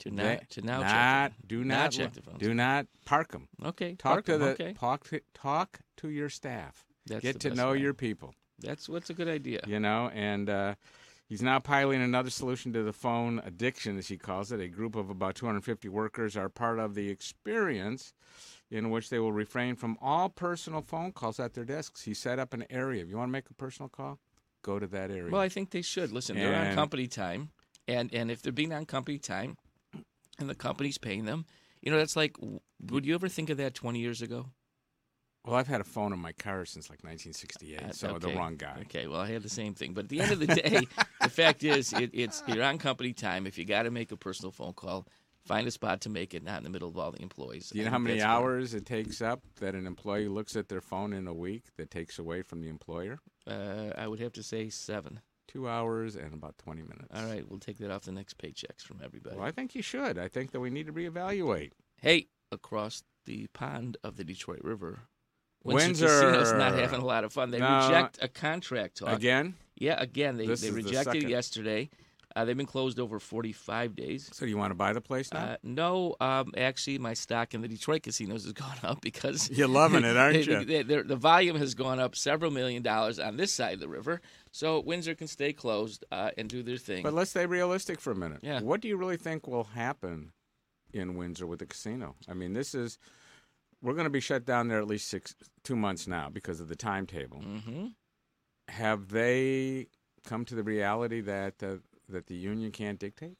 To 0.01 0.09
They- 0.09 0.15
not 0.35 0.49
to 0.51 0.61
now 0.61 0.79
not, 0.81 1.31
check. 1.31 1.33
do 1.47 1.63
Not 1.65 1.75
not, 1.75 1.91
check 1.91 2.13
the 2.13 2.21
phones. 2.21 2.39
Do 2.39 2.53
not 2.53 2.87
park 3.05 3.31
them. 3.33 3.49
them. 3.59 3.67
Okay. 3.69 3.95
Talk 3.95 4.11
park 4.13 4.25
to 4.27 4.33
'em, 4.35 4.39
the 4.39 4.45
Okay. 4.51 4.73
talk 4.73 5.03
to, 5.09 5.19
talk 5.33 5.79
to 5.97 6.09
your 6.09 6.29
staff. 6.29 6.85
That's 7.07 7.21
Get 7.21 7.39
to 7.41 7.53
know 7.53 7.71
way. 7.71 7.79
your 7.79 7.93
people. 7.93 8.33
That's 8.59 8.87
what's 8.89 9.09
a 9.09 9.13
good 9.13 9.27
idea. 9.27 9.61
You 9.67 9.79
know, 9.79 10.09
and 10.13 10.49
uh, 10.49 10.75
he's 11.27 11.41
now 11.41 11.59
piloting 11.59 12.01
another 12.01 12.29
solution 12.29 12.73
to 12.73 12.83
the 12.83 12.93
phone 12.93 13.41
addiction, 13.45 13.97
as 13.97 14.07
he 14.07 14.17
calls 14.17 14.51
it. 14.51 14.59
A 14.59 14.67
group 14.67 14.95
of 14.95 15.09
about 15.09 15.35
250 15.35 15.89
workers 15.89 16.37
are 16.37 16.49
part 16.49 16.79
of 16.79 16.95
the 16.95 17.09
experience 17.09 18.13
in 18.71 18.89
which 18.89 19.09
they 19.09 19.19
will 19.19 19.33
refrain 19.33 19.75
from 19.75 19.97
all 20.01 20.29
personal 20.29 20.81
phone 20.81 21.11
calls 21.11 21.39
at 21.39 21.53
their 21.53 21.65
desks. 21.65 22.03
He 22.03 22.13
set 22.13 22.39
up 22.39 22.53
an 22.53 22.65
area. 22.69 23.03
If 23.03 23.09
you 23.09 23.17
want 23.17 23.29
to 23.29 23.33
make 23.33 23.49
a 23.49 23.53
personal 23.53 23.89
call, 23.89 24.19
go 24.61 24.79
to 24.79 24.87
that 24.87 25.11
area. 25.11 25.31
Well, 25.31 25.41
I 25.41 25.49
think 25.49 25.69
they 25.71 25.81
should. 25.81 26.11
Listen, 26.11 26.35
they're 26.35 26.69
on 26.69 26.75
company 26.75 27.07
time, 27.07 27.49
and 27.87 28.13
and 28.13 28.31
if 28.31 28.41
they're 28.41 28.51
being 28.51 28.73
on 28.73 28.85
company 28.85 29.19
time, 29.19 29.57
and 30.39 30.49
the 30.49 30.55
company's 30.55 30.97
paying 30.97 31.25
them, 31.25 31.45
you 31.81 31.91
know, 31.91 31.97
that's 31.97 32.15
like, 32.15 32.35
would 32.89 33.05
you 33.05 33.13
ever 33.13 33.29
think 33.29 33.49
of 33.49 33.57
that 33.57 33.73
20 33.73 33.99
years 33.99 34.21
ago? 34.21 34.47
Well, 35.45 35.55
I've 35.55 35.67
had 35.67 35.81
a 35.81 35.85
phone 35.85 36.13
in 36.13 36.19
my 36.19 36.31
car 36.31 36.65
since 36.65 36.89
like 36.89 37.03
1968, 37.03 37.81
Uh, 37.81 37.91
so 37.91 38.19
the 38.19 38.29
wrong 38.29 38.55
guy. 38.55 38.79
Okay, 38.81 39.07
well, 39.07 39.19
I 39.21 39.31
had 39.31 39.43
the 39.43 39.49
same 39.49 39.73
thing, 39.73 39.93
but 39.93 40.05
at 40.05 40.09
the 40.09 40.21
end 40.21 40.31
of 40.31 40.39
the 40.39 40.47
day, 40.47 40.87
the 41.21 41.29
fact 41.29 41.63
is, 41.63 41.93
it, 41.93 42.09
it's 42.13 42.43
you're 42.47 42.63
on 42.63 42.77
company 42.77 43.13
time. 43.13 43.45
If 43.47 43.57
you 43.57 43.65
got 43.65 43.83
to 43.83 43.91
make 43.91 44.11
a 44.11 44.17
personal 44.17 44.51
phone 44.51 44.73
call, 44.73 45.07
find 45.45 45.67
a 45.67 45.71
spot 45.71 46.01
to 46.01 46.09
make 46.09 46.33
it, 46.33 46.43
not 46.43 46.57
in 46.57 46.63
the 46.63 46.69
middle 46.69 46.89
of 46.89 46.97
all 46.97 47.11
the 47.11 47.21
employees. 47.21 47.69
Do 47.69 47.77
you 47.79 47.85
know 47.85 47.91
how 47.91 47.99
many 47.99 48.21
hours 48.21 48.73
it 48.73 48.85
takes 48.85 49.21
up 49.21 49.41
that 49.59 49.75
an 49.75 49.85
employee 49.85 50.27
looks 50.27 50.55
at 50.55 50.69
their 50.69 50.81
phone 50.81 51.13
in 51.13 51.27
a 51.27 51.33
week 51.33 51.65
that 51.77 51.91
takes 51.91 52.17
away 52.19 52.41
from 52.41 52.61
the 52.61 52.67
employer? 52.69 53.19
Uh, 53.47 53.91
I 53.97 54.07
would 54.07 54.19
have 54.19 54.33
to 54.33 54.43
say 54.43 54.69
seven. 54.69 55.21
Two 55.47 55.69
hours 55.69 56.15
and 56.15 56.33
about 56.33 56.57
20 56.57 56.81
minutes. 56.81 57.07
All 57.13 57.23
right, 57.25 57.47
we'll 57.47 57.59
take 57.59 57.77
that 57.77 57.91
off 57.91 58.01
the 58.01 58.11
next 58.11 58.37
paychecks 58.39 58.81
from 58.81 58.99
everybody. 59.03 59.37
Well, 59.37 59.45
I 59.45 59.51
think 59.51 59.75
you 59.75 59.81
should. 59.83 60.17
I 60.17 60.27
think 60.27 60.51
that 60.51 60.59
we 60.59 60.69
need 60.71 60.87
to 60.87 60.91
reevaluate. 60.91 61.71
Hey, 62.01 62.27
across 62.51 63.03
the 63.25 63.47
pond 63.53 63.95
of 64.03 64.17
the 64.17 64.23
Detroit 64.23 64.61
River, 64.63 65.01
Windsor. 65.73 66.07
Casino's 66.07 66.53
not 66.53 66.73
having 66.73 67.01
a 67.01 67.05
lot 67.05 67.23
of 67.23 67.33
fun. 67.33 67.51
They 67.51 67.59
No. 67.59 67.83
reject 67.87 68.19
a 68.21 68.27
contract 68.27 68.97
talk. 68.97 69.09
Again? 69.17 69.55
Yeah, 69.75 69.95
again, 70.01 70.37
they, 70.37 70.45
This 70.47 70.61
they 70.61 70.69
the 70.69 70.75
rejected 70.75 71.23
it 71.23 71.29
yesterday. 71.29 71.89
Uh, 72.37 72.43
they've 72.43 72.57
been 72.57 72.65
closed 72.65 72.99
over 72.99 73.17
45 73.17 73.95
days. 73.95 74.29
So 74.33 74.45
do 74.45 74.49
you 74.49 74.57
want 74.57 74.71
to 74.71 74.75
buy 74.75 74.91
the 74.91 74.99
place 74.99 75.31
now? 75.31 75.39
Uh, 75.45 75.55
no, 75.63 76.17
um, 76.19 76.51
actually, 76.57 76.97
my 76.97 77.13
stock 77.13 77.53
in 77.53 77.61
the 77.61 77.67
Detroit 77.69 78.03
casinos 78.03 78.43
has 78.43 78.51
gone 78.65 78.75
up 78.83 78.99
because 78.99 79.49
You're 79.57 79.69
loving 79.69 80.03
it, 80.03 80.17
aren't 80.17 80.35
you? 80.45 80.65
they- 80.65 80.83
they're- 80.83 81.03
the 81.03 81.15
volume 81.15 81.55
has 81.55 81.73
gone 81.75 81.97
up 81.99 82.13
several 82.15 82.51
million 82.51 82.83
dollars 82.83 83.19
on 83.19 83.37
this 83.37 83.53
side 83.53 83.75
of 83.75 83.79
the 83.79 83.87
river. 83.87 84.19
So 84.51 84.81
Windsor 84.81 85.15
can 85.15 85.27
stay 85.27 85.53
closed 85.53 86.03
uh, 86.11 86.31
and 86.37 86.49
do 86.49 86.61
their 86.61 86.75
thing. 86.77 87.03
But 87.03 87.13
let's 87.13 87.29
stay 87.31 87.45
realistic 87.45 88.01
for 88.01 88.11
a 88.11 88.15
minute. 88.15 88.39
Yeah. 88.41 88.59
What 88.61 88.81
do 88.81 88.89
you 88.89 88.97
really 88.97 89.17
think 89.17 89.47
will 89.47 89.63
happen 89.63 90.33
in 90.93 91.15
Windsor 91.15 91.47
with 91.47 91.59
the 91.59 91.65
casino? 91.65 92.15
I 92.27 92.33
mean, 92.33 92.51
this 92.51 92.75
is 92.75 92.97
we're 93.81 93.93
going 93.93 94.05
to 94.05 94.09
be 94.09 94.19
shut 94.19 94.45
down 94.45 94.67
there 94.67 94.79
at 94.79 94.87
least 94.87 95.07
six 95.09 95.35
two 95.63 95.75
months 95.75 96.07
now 96.07 96.29
because 96.29 96.59
of 96.59 96.67
the 96.67 96.75
timetable. 96.75 97.39
hmm 97.39 97.87
Have 98.69 99.09
they 99.09 99.87
come 100.25 100.45
to 100.45 100.55
the 100.55 100.63
reality 100.63 101.21
that 101.21 101.61
uh, 101.63 101.75
that 102.09 102.27
the 102.27 102.35
union 102.35 102.71
can't 102.71 102.99
dictate? 102.99 103.37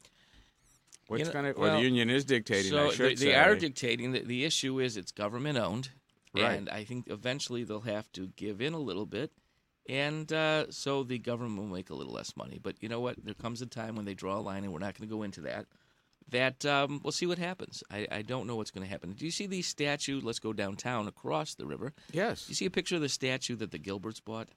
What's 1.07 1.25
know, 1.25 1.31
going 1.33 1.45
to 1.45 1.51
or 1.51 1.61
well, 1.67 1.77
the 1.77 1.83
union 1.83 2.09
is 2.09 2.25
dictating? 2.25 2.71
So 2.71 2.89
they, 2.89 3.13
they 3.13 3.35
are 3.35 3.55
dictating. 3.55 4.11
The, 4.11 4.21
the 4.21 4.43
issue 4.43 4.79
is 4.79 4.97
it's 4.97 5.11
government 5.11 5.57
owned, 5.57 5.89
Right. 6.33 6.53
and 6.57 6.69
I 6.69 6.83
think 6.83 7.07
eventually 7.07 7.63
they'll 7.63 7.81
have 7.81 8.11
to 8.13 8.27
give 8.35 8.59
in 8.59 8.73
a 8.73 8.79
little 8.79 9.05
bit, 9.05 9.31
and 9.87 10.31
uh, 10.33 10.71
so 10.71 11.03
the 11.03 11.19
government 11.19 11.59
will 11.59 11.75
make 11.75 11.91
a 11.91 11.95
little 11.95 12.13
less 12.13 12.35
money. 12.35 12.59
But 12.61 12.81
you 12.81 12.89
know 12.89 12.99
what? 13.01 13.23
There 13.23 13.35
comes 13.35 13.61
a 13.61 13.67
time 13.67 13.95
when 13.95 14.05
they 14.05 14.15
draw 14.15 14.37
a 14.37 14.41
line, 14.41 14.63
and 14.63 14.73
we're 14.73 14.79
not 14.79 14.97
going 14.97 15.07
to 15.07 15.15
go 15.15 15.21
into 15.21 15.41
that. 15.41 15.67
That 16.29 16.65
um, 16.65 17.01
we'll 17.03 17.11
see 17.11 17.27
what 17.27 17.37
happens. 17.37 17.83
I, 17.91 18.07
I 18.11 18.21
don't 18.23 18.47
know 18.47 18.55
what's 18.55 18.71
going 18.71 18.83
to 18.85 18.89
happen. 18.89 19.11
Do 19.11 19.25
you 19.25 19.31
see 19.31 19.45
the 19.45 19.61
statue? 19.61 20.19
Let's 20.23 20.39
go 20.39 20.53
downtown 20.53 21.07
across 21.07 21.53
the 21.53 21.65
river. 21.65 21.93
yes. 22.11 22.49
You 22.49 22.55
see 22.55 22.65
a 22.65 22.71
picture 22.71 22.95
of 22.95 23.01
the 23.01 23.09
statue 23.09 23.55
that 23.57 23.71
the 23.71 23.79
Gilberts 23.79 24.23
bought? 24.23 24.49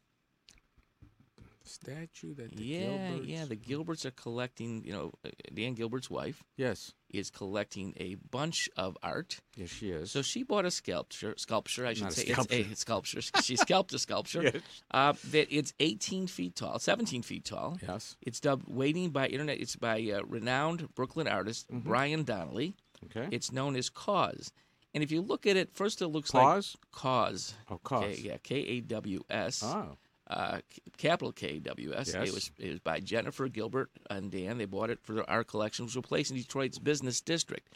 Statue 1.64 2.34
that 2.34 2.54
the 2.56 2.64
yeah, 2.64 2.80
Gilberts- 2.86 3.28
yeah. 3.28 3.44
The 3.46 3.56
Gilberts 3.56 4.04
are 4.04 4.10
collecting. 4.10 4.84
You 4.84 4.92
know, 4.92 5.12
uh, 5.24 5.30
Dan 5.52 5.74
Gilbert's 5.74 6.08
wife 6.10 6.42
yes, 6.56 6.92
is 7.10 7.30
collecting 7.30 7.94
a 7.98 8.14
bunch 8.30 8.68
of 8.76 8.96
art. 9.02 9.40
yes, 9.56 9.68
she 9.70 9.90
is. 9.90 10.10
So 10.10 10.22
she 10.22 10.42
bought 10.42 10.64
a 10.64 10.70
sculpture. 10.70 11.34
Sculpture, 11.36 11.86
I 11.86 11.94
should 11.94 12.04
Not 12.04 12.12
a 12.12 12.14
say. 12.16 12.32
sculpture. 12.32 12.56
It's 12.56 12.72
a 12.72 12.76
sculpture. 12.76 13.20
She 13.42 13.56
scalped 13.56 13.92
a 13.94 13.98
sculpture. 13.98 14.42
Yes. 14.54 14.62
Uh, 14.90 15.12
that 15.32 15.48
it's 15.54 15.72
18 15.80 16.26
feet 16.26 16.54
tall, 16.56 16.78
17 16.78 17.22
feet 17.22 17.44
tall. 17.44 17.78
yes. 17.86 18.16
It's 18.22 18.40
dubbed 18.40 18.64
"Waiting 18.68 19.10
by 19.10 19.26
Internet." 19.26 19.60
It's 19.60 19.76
by 19.76 20.00
uh, 20.14 20.22
renowned 20.26 20.94
Brooklyn 20.94 21.26
artist 21.28 21.68
Mm-hmm. 21.68 21.88
Brian 21.88 22.24
Donnelly. 22.24 22.74
Okay. 23.06 23.28
It's 23.30 23.52
known 23.52 23.76
as 23.76 23.88
Cause. 23.90 24.52
And 24.94 25.04
if 25.04 25.12
you 25.12 25.20
look 25.20 25.46
at 25.46 25.56
it, 25.56 25.70
first 25.74 26.00
it 26.02 26.08
looks 26.08 26.32
like 26.32 26.42
Pause. 26.42 26.76
Cause. 26.92 27.54
Oh, 27.70 27.78
cause. 27.78 28.16
K, 28.16 28.22
yeah, 28.22 28.36
K 28.42 28.56
A 28.56 28.80
W 28.80 29.20
S. 29.28 29.62
Oh. 29.62 29.96
Uh, 30.28 30.58
capital 30.98 31.32
K 31.32 31.58
W 31.58 31.94
S. 31.94 32.12
Yes. 32.12 32.28
It 32.28 32.34
was 32.34 32.50
it 32.58 32.70
was 32.70 32.80
by 32.80 33.00
Jennifer 33.00 33.48
Gilbert 33.48 33.90
and 34.10 34.30
Dan. 34.30 34.58
They 34.58 34.66
bought 34.66 34.90
it 34.90 35.00
for 35.02 35.14
their 35.14 35.30
art 35.30 35.46
collection, 35.48 35.86
which 35.86 35.94
will 35.94 36.02
place 36.02 36.30
in 36.30 36.36
Detroit's 36.36 36.78
business 36.78 37.20
district. 37.22 37.72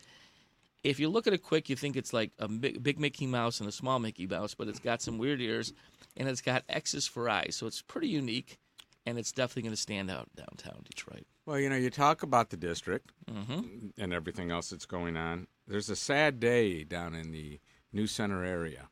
if 0.84 0.98
you 0.98 1.08
look 1.08 1.26
at 1.26 1.32
it 1.32 1.42
quick, 1.42 1.68
you 1.68 1.76
think 1.76 1.96
it's 1.96 2.12
like 2.12 2.32
a 2.38 2.48
big, 2.48 2.82
big 2.82 2.98
Mickey 2.98 3.26
Mouse 3.26 3.60
and 3.60 3.68
a 3.68 3.72
small 3.72 3.98
Mickey 3.98 4.26
Mouse, 4.26 4.54
but 4.54 4.68
it's 4.68 4.80
got 4.80 5.00
some 5.00 5.18
weird 5.18 5.40
ears, 5.40 5.72
and 6.16 6.28
it's 6.28 6.40
got 6.40 6.64
X's 6.68 7.06
for 7.06 7.28
eyes, 7.28 7.56
so 7.56 7.66
it's 7.66 7.82
pretty 7.82 8.08
unique, 8.08 8.58
and 9.06 9.18
it's 9.18 9.32
definitely 9.32 9.62
going 9.62 9.74
to 9.74 9.80
stand 9.80 10.10
out 10.10 10.28
downtown 10.34 10.82
Detroit. 10.84 11.26
Well, 11.46 11.58
you 11.58 11.68
know, 11.68 11.76
you 11.76 11.90
talk 11.90 12.22
about 12.22 12.50
the 12.50 12.56
district 12.56 13.12
hmm 13.30 13.88
and 13.98 14.12
everything 14.12 14.50
else 14.50 14.70
that's 14.70 14.86
going 14.86 15.16
on. 15.16 15.46
There's 15.66 15.90
a 15.90 15.96
sad 15.96 16.40
day 16.40 16.84
down 16.84 17.14
in 17.14 17.30
the 17.30 17.60
New 17.92 18.06
Center 18.06 18.44
area, 18.44 18.88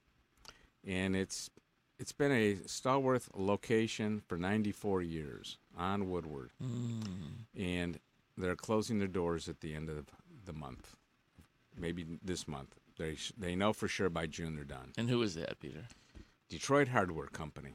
and 0.86 1.16
it's 1.16 1.50
it's 2.00 2.12
been 2.12 2.32
a 2.32 2.56
stalwart 2.66 3.22
location 3.36 4.22
for 4.26 4.36
94 4.38 5.02
years 5.02 5.58
on 5.76 6.08
Woodward, 6.10 6.50
Mm. 6.62 7.44
and 7.56 7.98
they're 8.36 8.56
closing 8.56 8.98
their 8.98 9.08
doors 9.08 9.48
at 9.48 9.60
the 9.60 9.74
end 9.74 9.88
of 9.90 10.06
the 10.46 10.52
month, 10.52 10.96
maybe 11.76 12.06
this 12.22 12.48
month. 12.48 12.74
They 12.96 13.16
they 13.38 13.54
know 13.54 13.72
for 13.72 13.86
sure 13.88 14.10
by 14.10 14.26
June 14.26 14.56
they're 14.56 14.64
done. 14.64 14.92
And 14.98 15.08
who 15.10 15.22
is 15.22 15.34
that, 15.34 15.60
Peter? 15.60 15.84
Detroit 16.48 16.88
Hardware 16.88 17.28
Company. 17.28 17.74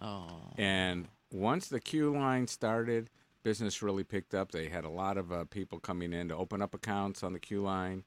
Oh, 0.00 0.52
And 0.56 1.08
once 1.30 1.68
the 1.68 1.80
QLine 1.80 2.48
started, 2.48 3.10
business 3.42 3.82
really 3.82 4.04
picked 4.04 4.34
up. 4.34 4.50
They 4.52 4.68
had 4.68 4.84
a 4.84 4.88
lot 4.88 5.16
of 5.18 5.30
uh, 5.32 5.44
people 5.44 5.78
coming 5.80 6.12
in 6.12 6.28
to 6.28 6.36
open 6.36 6.62
up 6.62 6.74
accounts 6.74 7.22
on 7.22 7.32
the 7.32 7.40
QLine, 7.40 8.02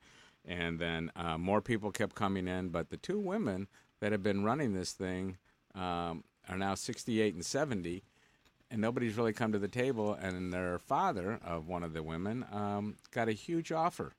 and 0.46 0.80
then 0.80 1.12
uh, 1.16 1.38
more 1.38 1.62
people 1.62 1.92
kept 1.92 2.16
coming 2.16 2.48
in. 2.48 2.70
But 2.70 2.90
the 2.90 2.98
two 2.98 3.20
women 3.20 3.68
that 4.00 4.12
have 4.12 4.24
been 4.24 4.44
running 4.44 4.74
this 4.74 4.94
thing 4.94 5.38
um, 5.76 6.24
are 6.48 6.58
now 6.58 6.76
68 6.76 7.34
and 7.34 7.46
70, 7.46 8.04
and 8.72 8.82
nobody's 8.82 9.18
really 9.18 9.34
come 9.34 9.52
to 9.52 9.60
the 9.60 9.68
table. 9.68 10.14
And 10.14 10.52
their 10.52 10.80
father 10.80 11.40
of 11.44 11.68
one 11.68 11.84
of 11.84 11.94
the 11.94 12.04
women 12.04 12.46
um, 12.52 12.96
got 13.12 13.30
a 13.30 13.34
huge 13.34 13.72
offer 13.72 14.14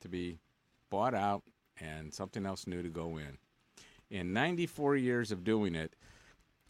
to 0.00 0.08
be 0.08 0.38
bought 0.90 1.14
out 1.14 1.42
and 1.80 2.12
something 2.12 2.46
else 2.46 2.66
new 2.66 2.82
to 2.82 2.88
go 2.88 3.16
in. 3.16 3.38
In 4.10 4.32
94 4.32 4.96
years 4.96 5.32
of 5.32 5.44
doing 5.44 5.74
it, 5.74 5.96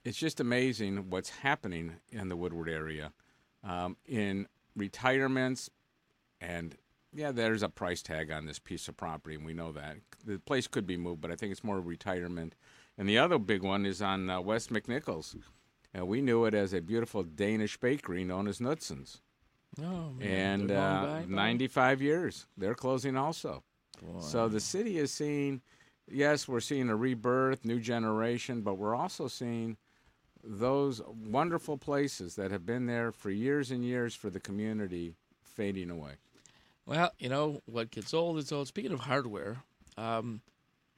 it's 0.04 0.19
just 0.19 0.40
amazing 0.40 1.11
what's 1.11 1.31
happening 1.31 1.97
in 2.11 2.28
the 2.28 2.37
Woodward 2.37 2.69
area. 2.69 3.12
Um, 3.64 3.97
in 4.07 4.47
retirements, 4.76 5.71
and 6.40 6.76
yeah, 7.14 7.31
there's 7.31 7.62
a 7.62 7.69
price 7.69 8.02
tag 8.02 8.31
on 8.31 8.47
this 8.47 8.59
piece 8.59 8.88
of 8.88 8.97
property, 8.97 9.37
and 9.37 9.45
we 9.45 9.54
know 9.54 9.73
that. 9.73 9.97
The 10.25 10.38
place 10.38 10.66
could 10.66 10.87
be 10.87 10.97
moved, 10.97 11.21
but 11.21 11.31
I 11.31 11.37
think 11.37 11.52
it's 11.52 11.64
more 11.64 11.81
retirement. 11.81 12.54
And 12.99 13.08
the 13.08 13.18
other 13.18 13.38
big 13.38 13.62
one 13.62 13.87
is 13.87 14.02
on 14.02 14.28
uh, 14.28 14.40
West 14.40 14.72
McNichols. 14.72 15.37
And 15.94 16.06
we 16.08 16.20
knew 16.22 16.44
it 16.44 16.54
as 16.54 16.72
a 16.72 16.80
beautiful 16.80 17.22
Danish 17.22 17.76
bakery 17.78 18.25
known 18.25 18.49
as 18.49 18.58
Knudsen's. 18.58 19.20
oh 19.80 20.12
man. 20.12 20.61
And 20.61 20.70
uh, 20.70 21.04
bye-bye? 21.04 21.25
95 21.28 22.02
years. 22.02 22.46
They're 22.56 22.75
closing 22.75 23.16
also. 23.16 23.62
Boy. 24.02 24.20
So 24.20 24.49
the 24.49 24.61
city 24.61 24.99
is 24.99 25.12
seeing, 25.12 25.61
yes, 26.11 26.49
we're 26.49 26.61
seeing 26.61 26.88
a 26.88 26.96
rebirth, 26.96 27.64
new 27.64 27.78
generation, 27.78 28.62
but 28.62 28.78
we're 28.78 28.94
also 28.94 29.28
seeing 29.28 29.76
those 30.44 31.00
wonderful 31.06 31.78
places 31.78 32.34
that 32.37 32.50
have 32.50 32.66
been 32.66 32.87
there 32.87 33.12
for 33.12 33.30
years 33.30 33.70
and 33.70 33.84
years 33.84 34.14
for 34.14 34.28
the 34.28 34.40
community 34.40 35.14
fading 35.40 35.90
away. 35.90 36.12
Well, 36.84 37.12
you 37.18 37.28
know 37.28 37.62
what 37.66 37.90
gets 37.90 38.12
old 38.12 38.38
is 38.38 38.50
old. 38.50 38.66
Speaking 38.66 38.92
of 38.92 39.00
hardware, 39.00 39.58
um, 39.96 40.40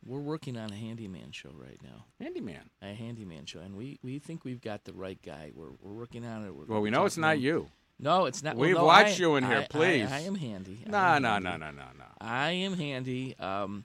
we're 0.07 0.21
working 0.21 0.57
on 0.57 0.71
a 0.71 0.75
handyman 0.77 1.33
show 1.33 1.51
right 1.55 1.81
now. 1.83 2.05
Handyman. 2.21 2.71
A 2.83 2.95
handyman 2.95 3.47
show, 3.47 3.61
and 3.61 3.77
we, 3.77 3.99
we 4.03 4.19
think 4.19 4.45
we've 4.45 4.61
got 4.61 4.85
the 4.85 4.93
right 4.93 5.19
guy. 5.23 5.53
We're 5.55 5.71
we're 5.81 5.93
working 5.95 6.25
on 6.27 6.45
it. 6.47 6.55
We're, 6.55 6.65
Well, 6.67 6.81
we 6.81 6.91
know 6.91 7.05
it's 7.07 7.17
not 7.17 7.39
you. 7.41 7.69
No, 7.99 8.27
it's 8.27 8.43
not. 8.43 8.57
We've 8.57 8.75
no, 8.75 8.85
watched 8.85 9.21
I- 9.21 9.23
you 9.23 9.37
in 9.37 9.45
here, 9.45 9.59
I- 9.59 9.63
I- 9.63 9.67
please. 9.67 10.11
I, 10.11 10.21
am 10.21 10.35
handy. 10.35 10.83
I 10.87 10.91
No, 10.91 10.99
am 10.99 11.23
no, 11.23 11.29
handy. 11.31 11.45
no, 11.49 11.57
no, 11.57 11.71
no, 11.71 11.85
no. 11.99 12.05
I 12.21 12.51
am 12.51 12.75
handy. 12.75 13.39
Um, 13.39 13.85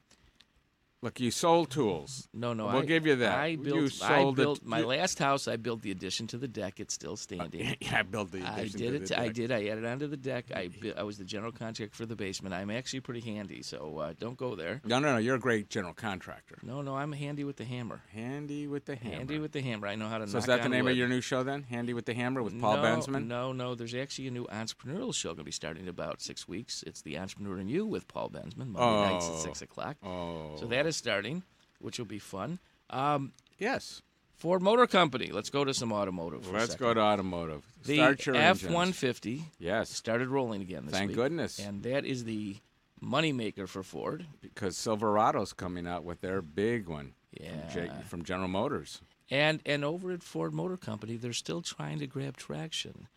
Look, 1.01 1.21
you 1.21 1.31
sold 1.31 1.71
tools. 1.71 2.27
no, 2.33 2.51
no. 2.53 2.65
We'll 2.67 2.77
I, 2.81 2.85
give 2.85 3.05
you 3.05 3.15
that. 3.17 3.39
I 3.39 3.45
You 3.47 3.57
built. 3.57 3.93
I 4.03 4.17
sold 4.17 4.37
it- 4.37 4.41
built 4.41 4.63
my 4.65 4.81
last 4.81 5.17
house. 5.17 5.47
I 5.47 5.55
built 5.55 5.81
the 5.81 5.91
addition 5.91 6.27
to 6.27 6.37
the 6.37 6.47
deck. 6.47 6.81
It's 6.81 6.93
still 6.93 7.15
standing. 7.15 7.77
yeah, 7.81 7.99
I 7.99 8.01
built 8.01 8.31
the 8.31 8.43
I 8.43 8.63
did 8.67 9.05
to 9.07 9.13
it. 9.13 9.17
I 9.19 9.29
did. 9.29 9.49
I 9.51 9.65
added 9.67 9.85
onto 9.85 10.07
the 10.07 10.17
deck. 10.17 10.47
I 10.53 10.67
bu- 10.67 10.91
I 10.97 11.03
was 11.03 11.17
the 11.17 11.23
general 11.23 11.53
contractor 11.53 11.95
for 11.95 12.05
the 12.05 12.17
basement. 12.17 12.53
I'm 12.53 12.69
actually 12.69 12.99
pretty 12.99 13.21
handy, 13.21 13.61
so 13.63 13.97
uh, 13.99 14.13
don't 14.19 14.35
go 14.37 14.55
there. 14.55 14.81
No, 14.83 14.99
no, 14.99 15.13
no. 15.13 15.17
You're 15.19 15.35
a 15.35 15.39
great 15.39 15.69
general 15.69 15.93
contractor. 15.93 16.57
No, 16.63 16.81
no. 16.81 16.97
I'm 16.97 17.13
handy 17.13 17.45
with 17.45 17.55
the 17.55 17.63
hammer. 17.65 18.01
Handy 18.13 18.67
with 18.67 18.83
the 18.83 18.95
hammer. 18.97 19.15
Handy 19.15 19.39
with 19.39 19.53
the 19.53 19.61
hammer. 19.61 19.87
I 19.87 19.95
know 19.95 20.09
how 20.09 20.17
to. 20.17 20.27
so 20.27 20.37
is 20.39 20.47
that 20.47 20.63
the 20.63 20.69
name 20.69 20.83
wood. 20.83 20.91
of 20.91 20.97
your 20.97 21.07
new 21.07 21.21
show 21.21 21.43
then? 21.43 21.63
Handy 21.63 21.93
with 21.93 22.05
the 22.07 22.13
Hammer 22.13 22.43
with 22.43 22.59
Paul 22.59 22.75
no, 22.75 22.83
Bensman? 22.83 23.27
No, 23.27 23.53
no. 23.53 23.73
There's 23.73 23.95
actually 23.95 24.27
a 24.27 24.31
new 24.31 24.45
entrepreneurial 24.47 25.13
show 25.15 25.29
going 25.29 25.37
to 25.37 25.43
be 25.45 25.51
starting 25.51 25.83
in 25.83 25.89
about 25.89 26.21
six 26.21 26.45
weeks. 26.45 26.83
It's 26.85 27.01
the 27.03 27.17
Entrepreneur 27.17 27.57
and 27.57 27.69
You 27.71 27.85
with 27.85 28.07
Paul 28.09 28.29
Bensman 28.31 28.67
Monday 28.73 29.13
nights 29.13 29.27
at 29.27 29.31
Oh. 29.35 29.37
six 29.37 29.61
o'clock. 29.61 29.95
Oh. 30.03 30.57
So 30.59 30.65
that 30.65 30.85
is 30.89 30.97
starting, 30.97 31.43
which 31.79 31.97
will 31.97 32.05
be 32.05 32.19
fun. 32.19 32.59
Um, 32.89 33.31
Yes. 33.57 34.01
Ford 34.37 34.61
Motor 34.61 34.87
Company. 34.87 35.31
Let's 35.33 35.49
go 35.49 35.65
to 35.65 35.73
some 35.73 35.91
automotive. 35.91 36.49
Let's 36.49 36.75
go 36.75 36.93
to 36.93 36.99
automotive. 37.01 37.65
the 37.85 37.97
Start 37.97 38.25
your 38.25 38.35
F 38.37 38.69
one 38.69 38.93
fifty 38.93 39.43
Yes. 39.59 39.89
started 39.89 40.29
rolling 40.29 40.61
again 40.61 40.85
this 40.85 40.93
Thank 40.95 41.09
week. 41.09 41.17
goodness. 41.17 41.59
And 41.59 41.83
that 41.83 42.05
is 42.05 42.23
the 42.23 42.57
moneymaker 43.03 43.67
for 43.67 43.83
Ford. 43.83 44.25
because 44.41 44.77
Silverado's 44.77 45.51
coming 45.53 45.85
out 45.87 46.03
with 46.05 46.21
their 46.21 46.41
big 46.41 46.87
one 46.87 47.13
Yeah. 47.39 47.67
from, 47.67 47.73
J- 47.73 47.91
from 48.07 48.23
General 48.23 48.47
Motors. 48.47 49.01
And 49.29 49.61
and 49.65 49.83
over 49.85 50.11
at 50.11 50.23
Ford 50.23 50.53
Motor 50.53 50.77
Company, 50.77 51.15
they're 51.17 51.33
still 51.33 51.61
trying 51.61 51.99
to 51.99 52.07
grab 52.07 52.35
traction. 52.37 53.07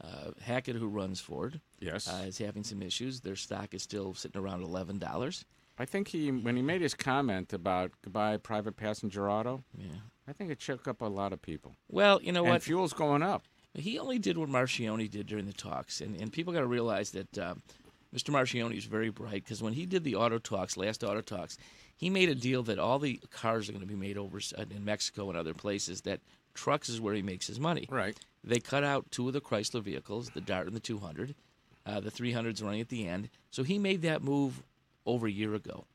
Uh, 0.00 0.32
Hackett, 0.40 0.74
who 0.76 0.88
runs 0.88 1.20
Ford, 1.20 1.60
Yes. 1.80 2.08
uh, 2.08 2.24
is 2.26 2.38
having 2.38 2.64
some 2.64 2.82
issues. 2.82 3.20
Their 3.20 3.36
stock 3.36 3.72
is 3.74 3.82
still 3.82 4.14
sitting 4.14 4.40
around 4.40 4.62
eleven 4.62 4.98
dollars. 4.98 5.44
I 5.78 5.84
think 5.84 6.08
he 6.08 6.30
when 6.30 6.56
he 6.56 6.62
made 6.62 6.80
his 6.82 6.94
comment 6.94 7.52
about 7.52 7.92
goodbye 8.02 8.36
private 8.36 8.76
passenger 8.76 9.30
auto, 9.30 9.64
Yeah. 9.76 9.86
I 10.28 10.32
think 10.32 10.50
it 10.50 10.60
shook 10.60 10.86
up 10.86 11.00
a 11.02 11.06
lot 11.06 11.32
of 11.32 11.42
people. 11.42 11.74
Well, 11.88 12.22
you 12.22 12.30
know 12.32 12.44
and 12.44 12.52
what? 12.52 12.62
fuel's 12.62 12.92
going 12.92 13.22
up. 13.22 13.44
He 13.74 13.98
only 13.98 14.18
did 14.18 14.36
what 14.38 14.48
Marchionne 14.48 15.10
did 15.10 15.26
during 15.26 15.46
the 15.46 15.52
talks, 15.52 16.00
and, 16.00 16.14
and 16.20 16.32
people 16.32 16.52
got 16.52 16.60
to 16.60 16.66
realize 16.66 17.10
that 17.12 17.38
uh, 17.38 17.54
Mr. 18.14 18.30
Marchionne 18.30 18.76
is 18.76 18.84
very 18.84 19.08
bright 19.10 19.42
because 19.44 19.62
when 19.62 19.72
he 19.72 19.86
did 19.86 20.04
the 20.04 20.14
auto 20.14 20.38
talks, 20.38 20.76
last 20.76 21.02
auto 21.02 21.22
talks, 21.22 21.56
he 21.96 22.10
made 22.10 22.28
a 22.28 22.34
deal 22.34 22.62
that 22.64 22.78
all 22.78 22.98
the 22.98 23.18
cars 23.30 23.68
are 23.68 23.72
going 23.72 23.80
to 23.80 23.86
be 23.86 23.96
made 23.96 24.18
over 24.18 24.38
uh, 24.56 24.64
in 24.70 24.84
Mexico 24.84 25.28
and 25.30 25.38
other 25.38 25.54
places. 25.54 26.02
That 26.02 26.20
trucks 26.54 26.88
is 26.88 27.00
where 27.00 27.14
he 27.14 27.22
makes 27.22 27.46
his 27.46 27.58
money. 27.58 27.88
Right. 27.90 28.16
They 28.44 28.60
cut 28.60 28.84
out 28.84 29.10
two 29.10 29.26
of 29.28 29.32
the 29.32 29.40
Chrysler 29.40 29.82
vehicles, 29.82 30.30
the 30.30 30.40
Dart 30.40 30.66
and 30.66 30.76
the 30.76 30.80
200. 30.80 31.34
Uh, 31.84 31.98
the 31.98 32.10
300's 32.12 32.62
running 32.62 32.80
at 32.80 32.90
the 32.90 33.08
end. 33.08 33.28
So 33.50 33.64
he 33.64 33.76
made 33.76 34.02
that 34.02 34.22
move 34.22 34.62
over 35.06 35.26
a 35.26 35.30
year 35.30 35.54
ago. 35.54 35.86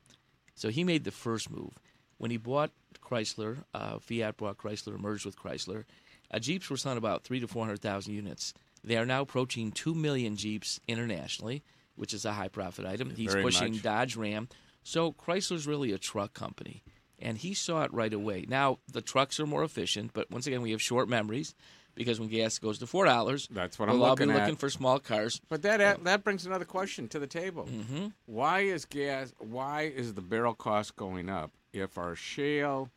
So 0.56 0.70
he 0.70 0.84
made 0.84 1.04
the 1.04 1.12
first 1.12 1.50
move. 1.50 1.74
When 2.18 2.32
he 2.32 2.38
bought 2.38 2.72
Chrysler, 3.02 3.64
uh, 3.74 4.00
Fiat 4.00 4.38
bought 4.38 4.58
Chrysler, 4.58 5.00
merged 5.00 5.26
with 5.26 5.38
Chrysler, 5.38 5.86
uh, 6.32 6.40
Jeeps 6.40 6.70
were 6.70 6.78
selling 6.78 6.98
about 6.98 7.24
three 7.24 7.40
to 7.40 7.48
400,000 7.48 8.14
units. 8.14 8.54
They 8.84 8.98
are 8.98 9.06
now 9.06 9.22
approaching 9.22 9.72
2 9.72 9.94
million 9.94 10.36
Jeeps 10.36 10.80
internationally, 10.88 11.64
which 11.96 12.14
is 12.14 12.26
a 12.26 12.34
high 12.34 12.48
profit 12.48 12.86
item. 12.86 13.12
He's 13.12 13.32
Very 13.32 13.44
pushing 13.44 13.74
much. 13.74 13.84
Dodge 13.84 14.16
Ram. 14.16 14.50
So 14.84 15.14
Chrysler's 15.14 15.68
really 15.68 15.92
a 15.92 15.98
truck 15.98 16.34
company. 16.34 16.84
And 17.20 17.38
he 17.38 17.54
saw 17.54 17.84
it 17.84 17.94
right 17.94 18.14
away. 18.14 18.46
Now, 18.48 18.80
the 18.92 19.02
trucks 19.02 19.40
are 19.40 19.48
more 19.48 19.64
efficient, 19.64 20.12
but 20.14 20.30
once 20.30 20.46
again, 20.46 20.62
we 20.62 20.72
have 20.72 20.82
short 20.82 21.10
memories 21.10 21.56
because 21.98 22.20
when 22.20 22.30
gas 22.30 22.58
goes 22.60 22.78
to 22.80 22.86
$4, 22.86 23.48
That's 23.50 23.78
what 23.80 23.90
we'll 23.90 23.98
I'm 23.98 24.02
all 24.04 24.10
looking 24.12 24.28
be 24.28 24.34
at. 24.34 24.40
looking 24.42 24.56
for 24.56 24.70
small 24.70 25.00
cars. 25.00 25.42
But 25.50 25.62
that 25.64 26.04
that 26.04 26.24
brings 26.24 26.46
another 26.46 26.66
question 26.66 27.08
to 27.10 27.20
the 27.20 27.28
table. 27.28 27.66
hmm 27.66 28.08
Why 28.26 28.62
is 28.62 28.86
gas? 28.86 29.34
Why 29.40 29.84
is 29.84 30.14
the 30.14 30.22
barrel 30.22 30.54
cost 30.54 30.96
going 30.96 31.30
up 31.30 31.52
if 31.74 31.98
our 31.98 32.16
shale 32.16 32.90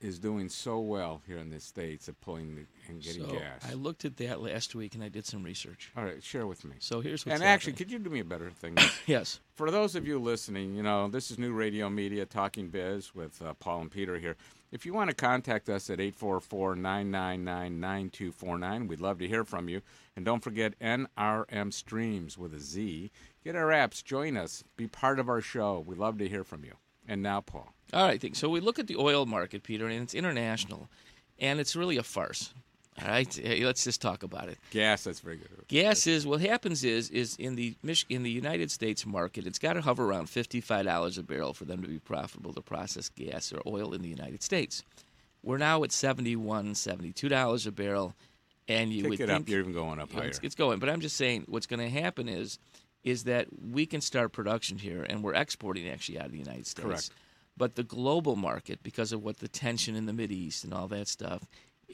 is 0.00 0.18
doing 0.18 0.50
so 0.50 0.80
well 0.80 1.22
here 1.26 1.38
in 1.38 1.48
the 1.48 1.58
states 1.58 2.08
at 2.10 2.20
pulling 2.20 2.54
the, 2.56 2.62
and 2.88 3.00
getting 3.02 3.24
So 3.26 3.32
gas? 3.32 3.64
I 3.66 3.72
looked 3.74 4.04
at 4.04 4.18
that 4.18 4.42
last 4.42 4.74
week 4.74 4.94
and 4.94 5.02
I 5.02 5.08
did 5.08 5.24
some 5.24 5.42
research. 5.42 5.90
All 5.96 6.04
right, 6.04 6.22
share 6.22 6.46
with 6.46 6.64
me. 6.64 6.74
So 6.78 7.00
here's 7.00 7.24
what's 7.24 7.34
and 7.34 7.42
actually, 7.42 7.72
happening. 7.72 7.76
could 7.86 7.92
you 7.92 7.98
do 8.00 8.10
me 8.10 8.20
a 8.20 8.24
better 8.24 8.50
thing? 8.50 8.76
yes. 9.06 9.40
For 9.54 9.70
those 9.70 9.94
of 9.94 10.06
you 10.06 10.18
listening, 10.18 10.74
you 10.74 10.82
know, 10.82 11.08
this 11.08 11.30
is 11.30 11.38
New 11.38 11.52
Radio 11.52 11.88
Media 11.88 12.26
Talking 12.26 12.68
Biz 12.68 13.14
with 13.14 13.40
uh, 13.40 13.54
Paul 13.54 13.82
and 13.82 13.90
Peter 13.90 14.18
here. 14.18 14.36
If 14.74 14.84
you 14.84 14.92
want 14.92 15.08
to 15.08 15.14
contact 15.14 15.68
us 15.68 15.88
at 15.88 16.00
844 16.00 16.74
999 16.74 17.78
9249, 17.78 18.88
we'd 18.88 19.00
love 19.00 19.20
to 19.20 19.28
hear 19.28 19.44
from 19.44 19.68
you. 19.68 19.82
And 20.16 20.24
don't 20.24 20.42
forget 20.42 20.76
NRM 20.80 21.72
Streams 21.72 22.36
with 22.36 22.52
a 22.52 22.58
Z. 22.58 23.12
Get 23.44 23.54
our 23.54 23.68
apps, 23.68 24.02
join 24.02 24.36
us, 24.36 24.64
be 24.76 24.88
part 24.88 25.20
of 25.20 25.28
our 25.28 25.40
show. 25.40 25.78
We'd 25.78 25.98
love 25.98 26.18
to 26.18 26.28
hear 26.28 26.42
from 26.42 26.64
you. 26.64 26.72
And 27.06 27.22
now, 27.22 27.40
Paul. 27.40 27.72
All 27.92 28.04
right. 28.04 28.36
So 28.36 28.48
we 28.48 28.58
look 28.58 28.80
at 28.80 28.88
the 28.88 28.96
oil 28.96 29.26
market, 29.26 29.62
Peter, 29.62 29.86
and 29.86 30.02
it's 30.02 30.12
international, 30.14 30.88
and 31.38 31.60
it's 31.60 31.76
really 31.76 31.96
a 31.96 32.02
farce. 32.02 32.52
All 33.02 33.08
right. 33.08 33.34
Hey, 33.34 33.64
Let's 33.64 33.82
just 33.84 34.00
talk 34.00 34.22
about 34.22 34.48
it. 34.48 34.58
Gas, 34.70 35.04
that's 35.04 35.20
very 35.20 35.36
good. 35.36 35.48
Gas 35.68 36.06
is 36.06 36.26
what 36.26 36.40
happens 36.40 36.84
is 36.84 37.10
is 37.10 37.34
in 37.36 37.56
the 37.56 37.74
Mich- 37.82 38.06
in 38.08 38.22
the 38.22 38.30
United 38.30 38.70
States 38.70 39.04
market, 39.04 39.46
it's 39.46 39.58
got 39.58 39.72
to 39.72 39.80
hover 39.80 40.04
around 40.04 40.30
fifty 40.30 40.60
five 40.60 40.84
dollars 40.84 41.18
a 41.18 41.22
barrel 41.22 41.52
for 41.54 41.64
them 41.64 41.82
to 41.82 41.88
be 41.88 41.98
profitable 41.98 42.52
to 42.52 42.60
process 42.60 43.08
gas 43.08 43.52
or 43.52 43.60
oil 43.66 43.94
in 43.94 44.02
the 44.02 44.08
United 44.08 44.42
States. 44.42 44.82
We're 45.42 45.58
now 45.58 45.82
at 45.84 45.92
71 45.92 46.74
72 46.74 47.28
dollars 47.28 47.66
a 47.66 47.72
barrel, 47.72 48.14
and 48.68 48.92
you 48.92 49.02
Kick 49.02 49.10
would 49.10 49.20
it 49.20 49.26
think 49.26 49.40
up. 49.42 49.48
You're 49.48 49.60
even 49.60 49.72
going 49.72 49.98
up 49.98 50.10
you 50.10 50.16
know, 50.16 50.20
higher. 50.22 50.30
it's, 50.30 50.40
it's 50.42 50.54
going. 50.54 50.78
But 50.78 50.88
I'm 50.88 51.00
just 51.00 51.16
saying, 51.16 51.44
what's 51.48 51.66
going 51.66 51.80
to 51.80 51.90
happen 51.90 52.28
is 52.28 52.58
is 53.02 53.24
that 53.24 53.48
we 53.70 53.84
can 53.84 54.00
start 54.00 54.32
production 54.32 54.78
here, 54.78 55.02
and 55.02 55.22
we're 55.22 55.34
exporting 55.34 55.88
actually 55.88 56.18
out 56.18 56.26
of 56.26 56.32
the 56.32 56.38
United 56.38 56.66
States. 56.66 56.86
Correct. 56.86 57.10
But 57.56 57.74
the 57.76 57.84
global 57.84 58.34
market, 58.34 58.82
because 58.82 59.12
of 59.12 59.22
what 59.22 59.38
the 59.38 59.48
tension 59.48 59.94
in 59.94 60.06
the 60.06 60.12
Mid 60.12 60.32
East 60.32 60.64
and 60.64 60.72
all 60.72 60.88
that 60.88 61.06
stuff, 61.06 61.42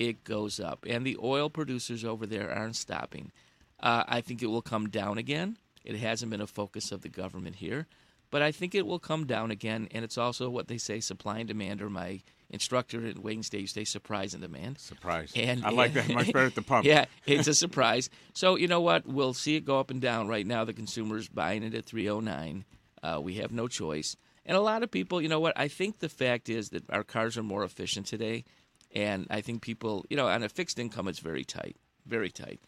it 0.00 0.24
goes 0.24 0.58
up, 0.58 0.86
and 0.88 1.06
the 1.06 1.18
oil 1.22 1.50
producers 1.50 2.06
over 2.06 2.24
there 2.26 2.50
aren't 2.50 2.74
stopping. 2.74 3.30
Uh, 3.78 4.02
I 4.08 4.22
think 4.22 4.42
it 4.42 4.46
will 4.46 4.62
come 4.62 4.88
down 4.88 5.18
again. 5.18 5.58
It 5.84 5.96
hasn't 5.96 6.30
been 6.30 6.40
a 6.40 6.46
focus 6.46 6.90
of 6.90 7.02
the 7.02 7.10
government 7.10 7.56
here, 7.56 7.86
but 8.30 8.40
I 8.40 8.50
think 8.50 8.74
it 8.74 8.86
will 8.86 8.98
come 8.98 9.26
down 9.26 9.50
again. 9.50 9.88
And 9.90 10.02
it's 10.02 10.16
also 10.16 10.48
what 10.48 10.68
they 10.68 10.78
say: 10.78 11.00
supply 11.00 11.40
and 11.40 11.48
demand. 11.48 11.82
Or 11.82 11.90
my 11.90 12.22
instructor 12.48 13.06
at 13.06 13.18
Wayne 13.18 13.42
State 13.42 13.60
used 13.60 13.74
to 13.74 13.80
say 13.80 13.84
supprise 13.84 14.32
and 14.32 14.42
demand. 14.42 14.78
Surprise. 14.78 15.32
And 15.36 15.66
I 15.66 15.70
like 15.70 15.92
that 15.92 16.08
much 16.08 16.32
better 16.32 16.46
at 16.46 16.54
the 16.54 16.62
pump. 16.62 16.86
yeah, 16.86 17.04
it's 17.26 17.46
a 17.46 17.54
surprise. 17.54 18.08
So 18.32 18.56
you 18.56 18.68
know 18.68 18.80
what? 18.80 19.06
We'll 19.06 19.34
see 19.34 19.56
it 19.56 19.66
go 19.66 19.78
up 19.78 19.90
and 19.90 20.00
down. 20.00 20.28
Right 20.28 20.46
now, 20.46 20.64
the 20.64 20.72
consumer's 20.72 21.28
buying 21.28 21.62
it 21.62 21.74
at 21.74 21.84
309. 21.84 22.64
Uh, 23.02 23.20
we 23.22 23.34
have 23.34 23.52
no 23.52 23.68
choice. 23.68 24.16
And 24.46 24.56
a 24.56 24.60
lot 24.60 24.82
of 24.82 24.90
people, 24.90 25.20
you 25.20 25.28
know 25.28 25.40
what? 25.40 25.52
I 25.56 25.68
think 25.68 25.98
the 25.98 26.08
fact 26.08 26.48
is 26.48 26.70
that 26.70 26.88
our 26.88 27.04
cars 27.04 27.36
are 27.36 27.42
more 27.42 27.64
efficient 27.64 28.06
today, 28.06 28.44
and 28.94 29.26
I 29.30 29.40
think 29.40 29.62
people, 29.62 30.04
you 30.10 30.16
know, 30.16 30.28
on 30.28 30.42
a 30.42 30.48
fixed 30.48 30.78
income, 30.78 31.08
it's 31.08 31.18
very 31.18 31.44
tight, 31.44 31.76
very 32.06 32.30
tight. 32.30 32.60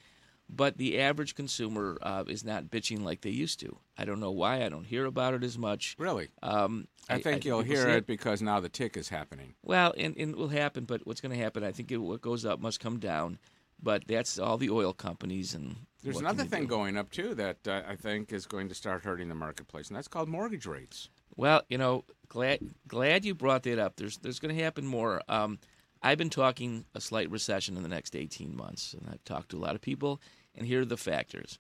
But 0.55 0.76
the 0.76 1.00
average 1.00 1.35
consumer 1.35 1.97
uh, 2.02 2.25
is 2.26 2.45
not 2.45 2.64
bitching 2.64 3.02
like 3.02 3.23
they 3.23 3.31
used 3.31 3.59
to. 3.61 3.79
I 3.97 4.05
don't 4.05 4.21
know 4.21 4.31
why. 4.31 4.62
I 4.64 4.69
don't 4.69 4.85
hear 4.85 5.07
about 5.07 5.33
it 5.33 5.43
as 5.43 5.57
much. 5.57 5.97
Really? 5.99 6.29
Um, 6.43 6.88
I, 7.09 7.21
think 7.21 7.45
you'll 7.45 7.62
people 7.62 7.76
hear 7.76 7.85
see 7.87 7.97
it 7.99 8.07
because 8.07 8.43
now 8.43 8.61
the 8.61 8.69
tick 8.69 8.97
is 8.97 9.09
happening. 9.09 9.55
well, 9.62 9.95
and, 9.97 10.14
and 10.19 10.33
it 10.33 10.37
will 10.37 10.49
happen, 10.49 10.85
but 10.85 11.07
what's 11.07 11.23
going 11.23 11.33
to 11.33 11.43
happen? 11.43 11.64
I 11.64 11.73
think 11.73 11.91
it, 11.91 11.97
what 11.97 12.21
goes 12.21 12.45
up 12.45 12.61
must 12.61 12.81
come 12.81 12.99
down. 12.99 13.38
But 13.85 14.07
that's 14.07 14.38
all 14.38 14.59
the 14.59 14.71
oil 14.71 14.93
companies 14.93 15.55
and. 15.55 15.75
There's 16.05 16.21
another 16.21 16.45
thing 16.45 16.62
do? 16.62 16.69
going 16.69 16.97
up 16.97 17.11
too 17.11 17.35
that 17.35 17.67
uh, 17.67 17.83
I 17.88 17.97
think 17.97 18.33
is 18.33 18.47
going 18.47 18.69
to 18.69 18.75
start 18.75 19.02
hurting 19.02 19.29
the 19.29 19.35
marketplace, 19.35 19.88
and 19.88 19.97
that's 19.97 20.09
called 20.09 20.29
mortgage 20.29 20.67
rates. 20.67 21.09
Well, 21.37 21.62
you 21.69 21.79
know, 21.79 22.05
glad 22.29 22.61
glad 22.87 23.25
you 23.25 23.35
brought 23.35 23.62
that 23.64 23.79
up. 23.79 23.97
There's 23.97 24.19
there's 24.19 24.38
going 24.38 24.55
to 24.55 24.62
happen 24.62 24.87
more. 24.87 25.23
Um, 25.29 25.59
I've 26.02 26.18
been 26.18 26.30
talking 26.30 26.85
a 26.94 27.00
slight 27.00 27.30
recession 27.30 27.76
in 27.76 27.82
the 27.82 27.88
next 27.88 28.16
18 28.16 28.56
months, 28.56 28.92
and 28.92 29.09
I've 29.11 29.25
talked 29.25 29.50
to 29.50 29.56
a 29.56 29.61
lot 29.64 29.75
of 29.75 29.80
people, 29.80 30.21
and 30.54 30.66
here 30.66 30.82
are 30.82 30.87
the 30.87 30.97
factors. 30.97 31.59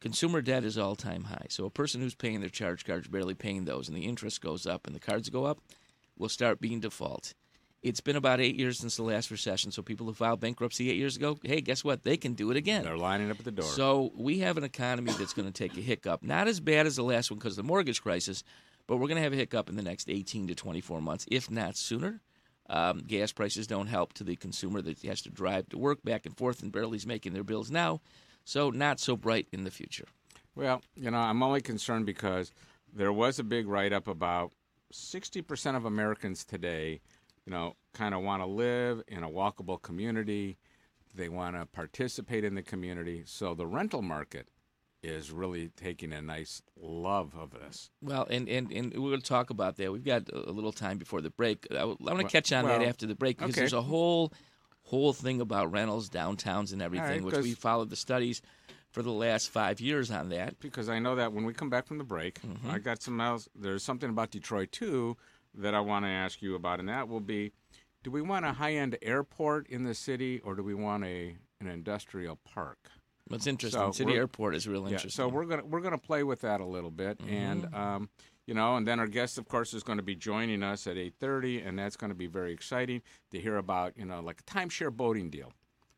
Consumer 0.00 0.42
debt 0.42 0.64
is 0.64 0.76
all 0.76 0.96
time 0.96 1.24
high. 1.24 1.46
So 1.48 1.64
a 1.64 1.70
person 1.70 2.02
who's 2.02 2.14
paying 2.14 2.40
their 2.40 2.50
charge 2.50 2.84
cards 2.84 3.08
barely 3.08 3.32
paying 3.32 3.64
those, 3.64 3.88
and 3.88 3.96
the 3.96 4.04
interest 4.04 4.42
goes 4.42 4.66
up 4.66 4.86
and 4.86 4.94
the 4.94 5.00
cards 5.00 5.30
go 5.30 5.44
up, 5.44 5.60
will 6.18 6.28
start 6.28 6.60
being 6.60 6.80
default. 6.80 7.32
It's 7.82 8.00
been 8.00 8.16
about 8.16 8.40
eight 8.40 8.56
years 8.56 8.78
since 8.78 8.96
the 8.96 9.02
last 9.02 9.30
recession. 9.30 9.70
So 9.70 9.82
people 9.82 10.06
who 10.06 10.12
filed 10.12 10.40
bankruptcy 10.40 10.90
eight 10.90 10.96
years 10.96 11.16
ago, 11.16 11.38
hey, 11.42 11.60
guess 11.60 11.84
what? 11.84 12.02
They 12.02 12.16
can 12.16 12.34
do 12.34 12.50
it 12.50 12.56
again. 12.56 12.82
They're 12.82 12.98
lining 12.98 13.30
up 13.30 13.38
at 13.38 13.44
the 13.44 13.50
door. 13.50 13.64
So 13.64 14.12
we 14.14 14.40
have 14.40 14.58
an 14.58 14.64
economy 14.64 15.12
that's 15.12 15.32
going 15.32 15.50
to 15.50 15.52
take 15.52 15.76
a 15.78 15.80
hiccup. 15.80 16.22
Not 16.22 16.48
as 16.48 16.60
bad 16.60 16.86
as 16.86 16.96
the 16.96 17.02
last 17.02 17.30
one 17.30 17.38
because 17.38 17.52
of 17.52 17.64
the 17.64 17.68
mortgage 17.68 18.02
crisis, 18.02 18.42
but 18.86 18.96
we're 18.96 19.08
going 19.08 19.16
to 19.16 19.22
have 19.22 19.32
a 19.32 19.36
hiccup 19.36 19.70
in 19.70 19.76
the 19.76 19.82
next 19.82 20.10
18 20.10 20.48
to 20.48 20.54
24 20.54 21.00
months, 21.00 21.26
if 21.30 21.50
not 21.50 21.76
sooner. 21.76 22.20
Um, 22.68 23.00
gas 23.06 23.32
prices 23.32 23.66
don't 23.66 23.88
help 23.88 24.14
to 24.14 24.24
the 24.24 24.36
consumer 24.36 24.80
that 24.82 25.02
has 25.02 25.20
to 25.22 25.30
drive 25.30 25.68
to 25.68 25.78
work 25.78 26.02
back 26.02 26.24
and 26.24 26.36
forth 26.36 26.62
and 26.62 26.72
barely 26.72 26.96
is 26.96 27.06
making 27.06 27.34
their 27.34 27.44
bills 27.44 27.70
now. 27.70 28.00
So 28.44 28.70
not 28.70 29.00
so 29.00 29.16
bright 29.16 29.48
in 29.52 29.64
the 29.64 29.70
future. 29.70 30.06
Well, 30.54 30.82
you 30.96 31.10
know, 31.10 31.18
I'm 31.18 31.42
only 31.42 31.60
concerned 31.60 32.06
because 32.06 32.52
there 32.92 33.12
was 33.12 33.38
a 33.38 33.44
big 33.44 33.66
write 33.66 33.92
up 33.92 34.06
about 34.06 34.52
60% 34.92 35.76
of 35.76 35.84
Americans 35.84 36.44
today, 36.44 37.00
you 37.44 37.52
know, 37.52 37.74
kind 37.92 38.14
of 38.14 38.22
want 38.22 38.42
to 38.42 38.46
live 38.46 39.02
in 39.08 39.24
a 39.24 39.28
walkable 39.28 39.80
community. 39.80 40.56
They 41.14 41.28
want 41.28 41.56
to 41.56 41.66
participate 41.66 42.44
in 42.44 42.54
the 42.54 42.62
community. 42.62 43.24
So 43.26 43.54
the 43.54 43.66
rental 43.66 44.02
market 44.02 44.48
is 45.04 45.30
really 45.30 45.68
taking 45.76 46.12
a 46.12 46.22
nice 46.22 46.62
love 46.80 47.34
of 47.34 47.50
this. 47.50 47.90
Well, 48.02 48.26
and, 48.30 48.48
and, 48.48 48.72
and 48.72 48.92
we're 48.94 49.10
going 49.10 49.20
to 49.20 49.26
talk 49.26 49.50
about 49.50 49.76
that. 49.76 49.92
We've 49.92 50.04
got 50.04 50.28
a 50.32 50.50
little 50.50 50.72
time 50.72 50.98
before 50.98 51.20
the 51.20 51.30
break. 51.30 51.66
I, 51.70 51.84
want 51.84 51.98
to 52.00 52.04
Well- 52.14 52.24
catch 52.24 52.52
on 52.52 52.64
that 52.66 52.82
after 52.82 53.06
the 53.06 53.14
break 53.14 53.36
because 53.38 53.52
okay. 53.52 53.60
there's 53.60 53.72
a 53.72 53.82
whole 53.82 54.32
whole 54.82 55.14
thing 55.14 55.40
about 55.40 55.72
rentals, 55.72 56.10
downtowns, 56.10 56.70
and 56.72 56.80
right, 56.80 56.86
everything, 56.86 57.22
which 57.24 57.34
'cause- 57.34 57.44
we 57.44 57.52
followed 57.54 57.88
the 57.90 57.96
studies 57.96 58.42
for 58.92 59.02
the 59.02 59.10
last 59.12 59.48
five 59.50 59.80
years 59.80 60.10
on 60.10 60.28
that. 60.28 60.58
Because 60.60 60.88
I 60.88 60.98
know 60.98 61.16
that 61.16 61.32
when 61.32 61.44
we 61.44 61.52
come 61.54 61.70
back 61.70 61.86
from 61.86 61.98
the 61.98 62.04
break, 62.04 62.40
Mm-hmm. 62.42 62.70
I 62.70 62.78
got 62.78 63.02
some 63.02 63.20
else. 63.20 63.48
There's 63.54 63.82
something 63.82 64.10
about 64.10 64.30
Detroit 64.30 64.72
too 64.72 65.16
that 65.54 65.74
I 65.74 65.80
want 65.80 66.04
to 66.04 66.08
ask 66.10 66.42
you 66.42 66.54
about, 66.54 66.80
and 66.80 66.88
that 66.88 67.08
will 67.08 67.20
be: 67.20 67.52
Do 68.02 68.10
we 68.10 68.20
want 68.22 68.44
a 68.44 68.52
high-end 68.52 68.96
airport 69.02 69.68
in 69.68 69.84
the 69.84 69.94
city, 69.94 70.40
or 70.40 70.54
do 70.54 70.62
we 70.62 70.74
want 70.74 71.04
a 71.04 71.36
an 71.60 71.66
industrial 71.68 72.36
park? 72.36 72.90
What's 73.28 73.46
interesting, 73.46 73.80
So 73.80 73.92
City 73.92 74.14
Airport 74.14 74.54
is 74.54 74.68
real 74.68 74.82
Yeah, 74.82 74.94
interesting. 74.96 75.10
so 75.10 75.28
we're 75.28 75.46
gonna 75.46 75.64
we're 75.64 75.80
gonna 75.80 75.98
play 75.98 76.22
with 76.24 76.42
that 76.42 76.60
a 76.60 76.66
little 76.66 76.90
bit, 76.90 77.18
and 77.20 77.74
um, 77.74 78.08
you 78.46 78.52
know, 78.54 78.76
and 78.76 78.86
then 78.86 79.00
our 79.00 79.06
guest, 79.06 79.38
of 79.38 79.48
course, 79.48 79.72
is 79.72 79.82
going 79.82 79.96
to 79.96 80.04
be 80.04 80.14
joining 80.14 80.62
us 80.62 80.86
at 80.86 80.98
eight 80.98 81.14
thirty, 81.18 81.60
and 81.60 81.78
that's 81.78 81.96
going 81.96 82.10
to 82.10 82.14
be 82.14 82.26
very 82.26 82.52
exciting 82.52 83.00
to 83.30 83.40
hear 83.40 83.56
about 83.56 83.96
you 83.96 84.04
know 84.04 84.20
like 84.20 84.40
a 84.40 84.44
timeshare 84.44 84.92
boating 84.92 85.30
deal. 85.30 85.52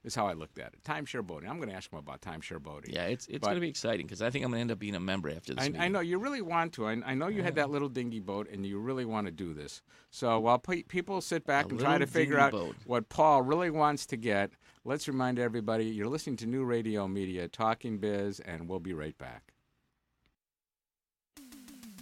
Is 0.04 0.14
how 0.14 0.28
I 0.28 0.34
looked 0.34 0.60
at 0.60 0.72
it. 0.72 0.84
Timeshare 0.84 1.26
boating. 1.26 1.48
I'm 1.50 1.56
going 1.56 1.68
to 1.68 1.74
ask 1.74 1.92
him 1.92 1.98
about 1.98 2.20
timeshare 2.20 2.62
boating. 2.62 2.94
yeah, 2.94 3.06
it's 3.06 3.26
it's 3.26 3.42
going 3.42 3.56
to 3.56 3.60
be 3.60 3.68
exciting 3.68 4.06
because 4.06 4.22
I 4.22 4.30
think 4.30 4.44
I'm 4.44 4.52
going 4.52 4.58
to 4.58 4.60
end 4.60 4.70
up 4.70 4.78
being 4.78 4.94
a 4.94 5.00
member 5.00 5.28
after 5.28 5.52
this. 5.52 5.68
I. 5.76 5.86
I 5.86 5.88
know 5.88 5.98
you 5.98 6.18
really 6.18 6.42
want 6.42 6.74
to. 6.74 6.86
I, 6.86 6.92
I 7.04 7.14
know 7.14 7.26
you 7.26 7.42
had 7.42 7.56
that 7.56 7.70
little 7.70 7.88
dinghy 7.88 8.20
boat, 8.20 8.48
and 8.48 8.64
you 8.64 8.78
really 8.78 9.04
want 9.04 9.26
to 9.26 9.32
do 9.32 9.52
this. 9.52 9.82
So 10.10 10.38
while 10.38 10.60
pe- 10.60 10.84
people 10.84 11.20
sit 11.20 11.44
back 11.44 11.64
A 11.64 11.68
and 11.70 11.80
try 11.80 11.98
to 11.98 12.06
figure 12.06 12.38
out 12.38 12.52
boat. 12.52 12.76
what 12.86 13.08
Paul 13.08 13.42
really 13.42 13.70
wants 13.70 14.06
to 14.06 14.16
get, 14.16 14.52
let's 14.86 15.08
remind 15.08 15.40
everybody 15.40 15.84
you're 15.84 16.06
listening 16.06 16.36
to 16.36 16.46
New 16.46 16.62
Radio 16.62 17.08
Media, 17.08 17.48
Talking 17.48 17.98
Biz, 17.98 18.38
and 18.38 18.68
we'll 18.68 18.78
be 18.78 18.94
right 18.94 19.18
back. 19.18 19.52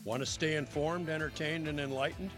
Want 0.04 0.20
to 0.20 0.26
stay 0.26 0.56
informed, 0.56 1.08
entertained, 1.08 1.66
and 1.66 1.80
enlightened? 1.80 2.30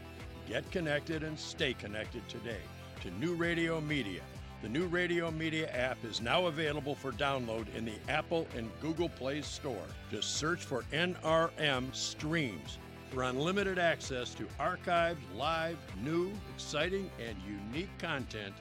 Get 0.49 0.71
connected 0.71 1.25
and 1.25 1.37
stay 1.37 1.75
connected 1.75 2.27
today 2.29 2.61
to 3.03 3.11
New 3.19 3.35
Radio 3.35 3.81
Media. 3.81 4.21
The 4.63 4.69
New 4.69 4.87
Radio 4.87 5.33
Media 5.33 5.69
app 5.73 5.99
is 6.05 6.21
now 6.21 6.47
available 6.47 6.95
for 6.95 7.11
download 7.11 7.67
in 7.75 7.85
the 7.85 7.99
Apple 8.09 8.47
and 8.57 8.71
Google 8.81 9.09
Play 9.09 9.43
Store. 9.43 9.87
Just 10.13 10.37
search 10.37 10.63
for 10.63 10.85
NRM 10.93 11.93
Streams 11.93 12.79
for 13.11 13.25
unlimited 13.25 13.81
access 13.81 14.33
to 14.35 14.47
archived, 14.61 15.17
live, 15.35 15.77
new, 16.05 16.31
exciting, 16.55 17.11
and 17.27 17.37
unique 17.49 17.97
content, 17.99 18.55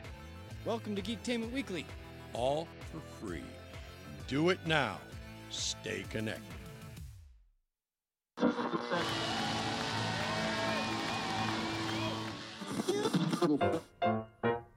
Welcome 0.65 0.95
to 0.95 1.01
Geektainment 1.03 1.51
Weekly. 1.51 1.85
all 2.33 2.67
for 2.91 2.99
free. 3.23 3.43
Do 4.27 4.49
it 4.49 4.57
now. 4.65 4.97
Stay 5.51 6.03
connected. 6.09 6.41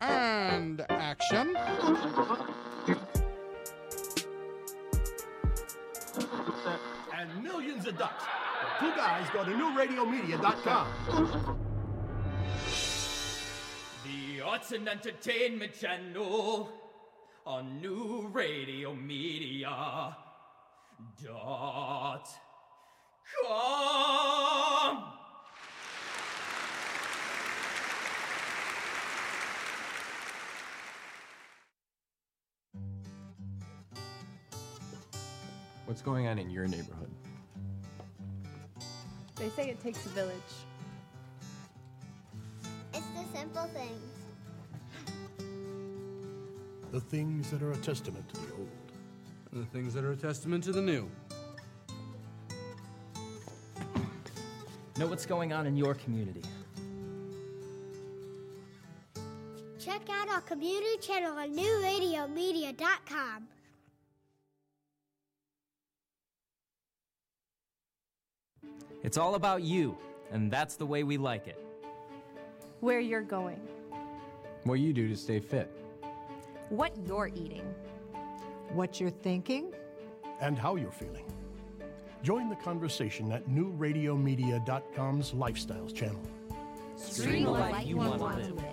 And 0.01 0.85
action. 0.91 1.57
and 7.15 7.43
millions 7.43 7.87
of 7.87 7.99
ducks. 7.99 8.25
The 8.81 8.87
two 8.87 8.93
guys 8.97 9.27
go 9.33 9.45
to 9.45 9.51
newradiomedia.com. 9.51 11.59
The 14.59 14.65
Arts 14.65 14.73
and 14.73 14.89
Entertainment 14.89 15.79
Channel 15.79 16.69
on 17.47 17.81
New 17.81 18.29
Radio 18.33 18.93
Media 18.93 20.17
dot 21.25 22.29
com. 23.45 25.05
What's 35.87 36.03
going 36.03 36.27
on 36.27 36.39
in 36.39 36.51
your 36.51 36.67
neighborhood? 36.67 37.13
They 39.37 39.51
say 39.51 39.69
it 39.69 39.81
takes 39.81 40.05
a 40.05 40.09
village. 40.09 40.35
It's 42.93 43.07
the 43.07 43.39
simple 43.39 43.69
things. 43.69 44.18
The 46.91 47.01
things 47.01 47.51
that 47.51 47.63
are 47.63 47.73
a 47.73 47.77
testament 47.77 48.27
to 48.31 48.41
the 48.41 48.53
old. 48.55 48.69
and 49.53 49.63
The 49.63 49.67
things 49.67 49.93
that 49.95 50.05
are 50.05 50.13
a 50.13 50.17
testament 50.17 50.65
to 50.65 50.73
the 50.73 50.81
new. 50.81 51.11
Know 54.97 55.07
what's 55.07 55.27
going 55.27 55.53
on 55.53 55.67
in 55.67 55.77
your 55.77 55.95
community. 55.95 56.43
Check 59.79 60.03
out 60.11 60.29
our 60.29 60.41
community 60.41 60.97
channel 61.01 61.37
on 61.37 61.55
newradiomedia.com. 61.55 63.49
It's 69.05 69.17
all 69.17 69.37
about 69.37 69.63
you, 69.63 69.97
and 70.33 70.51
that's 70.51 70.75
the 70.75 70.85
way 70.85 71.05
we 71.05 71.17
like 71.17 71.47
it. 71.47 71.63
Where 72.81 72.99
you're 72.99 73.23
going. 73.23 73.61
What 74.65 74.81
you 74.81 74.93
do 74.93 75.07
to 75.09 75.17
stay 75.17 75.39
fit? 75.39 75.71
What 76.71 76.93
you're 77.07 77.29
eating. 77.29 77.75
What 78.75 79.01
you're 79.01 79.09
thinking? 79.09 79.73
And 80.39 80.59
how 80.59 80.77
you're 80.77 80.91
feeling. 80.91 81.25
Join 82.23 82.51
the 82.51 82.57
conversation 82.57 83.33
at 83.33 83.49
newradiomedia.com's 83.49 85.33
Lifestyles 85.33 85.95
channel. 85.95 86.21
Stream 86.97 87.45
the 87.45 87.51
life 87.53 87.87
you 87.87 87.97
want 87.97 88.21
to 88.21 88.27
live. 88.27 88.65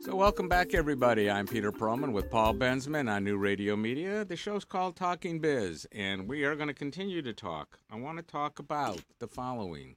So, 0.00 0.16
welcome 0.16 0.48
back, 0.48 0.72
everybody. 0.72 1.30
I'm 1.30 1.46
Peter 1.46 1.70
Perlman 1.70 2.12
with 2.12 2.30
Paul 2.30 2.54
Bensman 2.54 3.12
on 3.12 3.22
New 3.22 3.36
Radio 3.36 3.76
Media. 3.76 4.24
The 4.24 4.36
show's 4.36 4.64
called 4.64 4.96
Talking 4.96 5.40
Biz, 5.40 5.86
and 5.92 6.26
we 6.26 6.44
are 6.44 6.56
going 6.56 6.68
to 6.68 6.74
continue 6.74 7.20
to 7.20 7.34
talk. 7.34 7.78
I 7.90 7.96
want 7.96 8.16
to 8.16 8.22
talk 8.22 8.58
about 8.58 9.02
the 9.18 9.28
following 9.28 9.96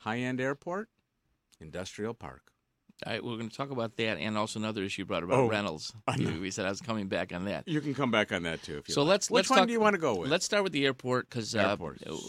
high 0.00 0.18
end 0.18 0.40
airport, 0.40 0.88
industrial 1.60 2.14
park. 2.14 2.42
All 3.06 3.12
right, 3.14 3.24
we're 3.24 3.36
going 3.38 3.48
to 3.48 3.56
talk 3.56 3.70
about 3.70 3.96
that 3.96 4.18
and 4.18 4.36
also 4.36 4.58
another 4.58 4.82
issue 4.82 5.00
you 5.00 5.06
brought 5.06 5.22
about 5.22 5.38
Oh, 5.38 5.48
Reynolds. 5.48 5.90
I 6.06 6.16
know. 6.16 6.28
You- 6.32 6.40
We 6.42 6.50
said 6.50 6.66
I 6.66 6.68
was 6.68 6.82
coming 6.82 7.08
back 7.08 7.32
on 7.32 7.46
that. 7.46 7.66
You 7.66 7.80
can 7.80 7.94
come 7.94 8.10
back 8.10 8.30
on 8.30 8.42
that 8.42 8.62
too 8.62 8.76
if 8.76 8.88
you 8.90 8.94
So 8.94 9.00
like. 9.04 9.08
let's 9.12 9.30
Which 9.30 9.36
let's 9.44 9.48
one 9.50 9.58
talk, 9.60 9.66
do 9.68 9.72
you 9.72 9.80
want 9.80 9.94
to 9.94 9.98
go 9.98 10.16
with? 10.16 10.30
Let's 10.30 10.44
start 10.44 10.64
with 10.64 10.74
the 10.74 10.84
airport 10.84 11.30
because 11.30 11.56
uh. 11.56 11.78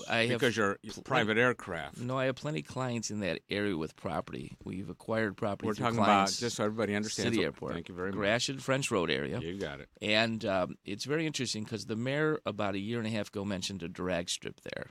I 0.09 0.15
have 0.27 0.29
because 0.39 0.55
you're 0.55 0.77
pl- 0.89 1.03
private 1.03 1.37
aircraft. 1.37 1.97
No, 1.97 2.17
I 2.17 2.23
have 2.27 2.35
plenty 2.35 2.61
of 2.61 2.67
clients 2.67 3.11
in 3.11 3.19
that 3.19 3.41
area 3.49 3.75
with 3.75 3.97
property. 3.97 4.55
We've 4.63 4.89
acquired 4.89 5.35
property. 5.35 5.67
We're 5.67 5.73
talking 5.73 5.99
about 5.99 6.31
just 6.31 6.55
so 6.55 6.63
everybody 6.63 6.95
understands. 6.95 7.33
City 7.33 7.43
Airport. 7.43 7.73
Thank 7.73 7.89
you 7.89 7.95
very 7.95 8.11
much. 8.11 8.15
Gratiot 8.19 8.61
French 8.61 8.89
Road 8.91 9.11
area. 9.11 9.41
You 9.41 9.59
got 9.59 9.81
it. 9.81 9.89
And 10.01 10.45
um, 10.45 10.75
it's 10.85 11.03
very 11.03 11.27
interesting 11.27 11.65
because 11.65 11.85
the 11.87 11.97
mayor 11.97 12.39
about 12.45 12.75
a 12.75 12.79
year 12.79 12.97
and 12.99 13.07
a 13.07 13.11
half 13.11 13.27
ago 13.27 13.43
mentioned 13.43 13.83
a 13.83 13.89
drag 13.89 14.29
strip 14.29 14.61
there. 14.61 14.87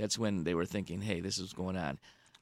That's 0.00 0.18
when 0.18 0.44
they 0.44 0.54
were 0.54 0.66
thinking, 0.66 1.00
"Hey, 1.02 1.20
this 1.20 1.38
is 1.38 1.52
going 1.52 1.76
on." 1.76 1.98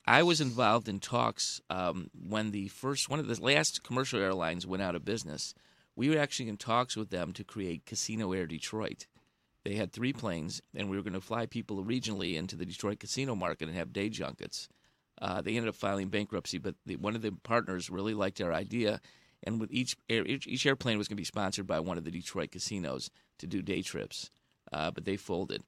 I 0.07 0.23
was 0.23 0.41
involved 0.41 0.89
in 0.89 1.01
talks 1.01 1.61
um, 1.69 2.11
when 2.29 2.53
the 2.53 2.69
first 2.69 3.09
one 3.09 3.19
of 3.19 3.27
the 3.27 3.43
last 3.43 3.83
commercial 3.83 4.21
airlines 4.21 4.67
went 4.67 4.83
out 4.83 4.95
of 4.95 5.05
business. 5.05 5.53
We 5.97 6.11
were 6.11 6.19
actually 6.19 6.49
in 6.49 6.59
talks 6.59 6.97
with 6.97 7.11
them 7.11 7.33
to 7.33 7.43
create 7.43 7.87
Casino 7.87 8.33
Air 8.33 8.47
Detroit. 8.47 9.07
They 9.65 9.75
had 9.75 9.93
three 9.93 10.13
planes, 10.13 10.63
and 10.77 10.89
we 10.89 10.97
were 10.97 11.03
going 11.03 11.15
to 11.15 11.21
fly 11.21 11.47
people 11.47 11.85
regionally 11.85 12.37
into 12.37 12.55
the 12.55 12.67
Detroit 12.67 13.01
casino 13.01 13.35
market 13.35 13.67
and 13.67 13.77
have 13.77 13.93
day 13.93 14.09
junkets. 14.09 14.69
Uh, 15.21 15.41
they 15.41 15.57
ended 15.57 15.69
up 15.69 15.75
filing 15.75 16.09
bankruptcy, 16.09 16.59
but 16.59 16.77
the, 16.85 16.95
one 16.97 17.17
of 17.17 17.23
the 17.23 17.33
partners 17.33 17.91
really 17.91 18.15
liked 18.15 18.41
our 18.41 18.53
idea, 18.53 19.01
and 19.43 19.59
with 19.59 19.73
each 19.73 19.97
air, 20.09 20.25
each, 20.25 20.47
each 20.47 20.67
airplane 20.67 20.99
was 20.99 21.09
going 21.09 21.17
to 21.17 21.21
be 21.21 21.25
sponsored 21.25 21.67
by 21.67 21.81
one 21.81 21.99
of 21.99 22.05
the 22.05 22.13
Detroit 22.13 22.53
casinos 22.53 23.11
to 23.39 23.47
do 23.49 23.61
day 23.61 23.83
trips, 23.83 24.31
uh, 24.73 24.93
but 24.93 25.05
they 25.05 25.17
folded. 25.17 25.65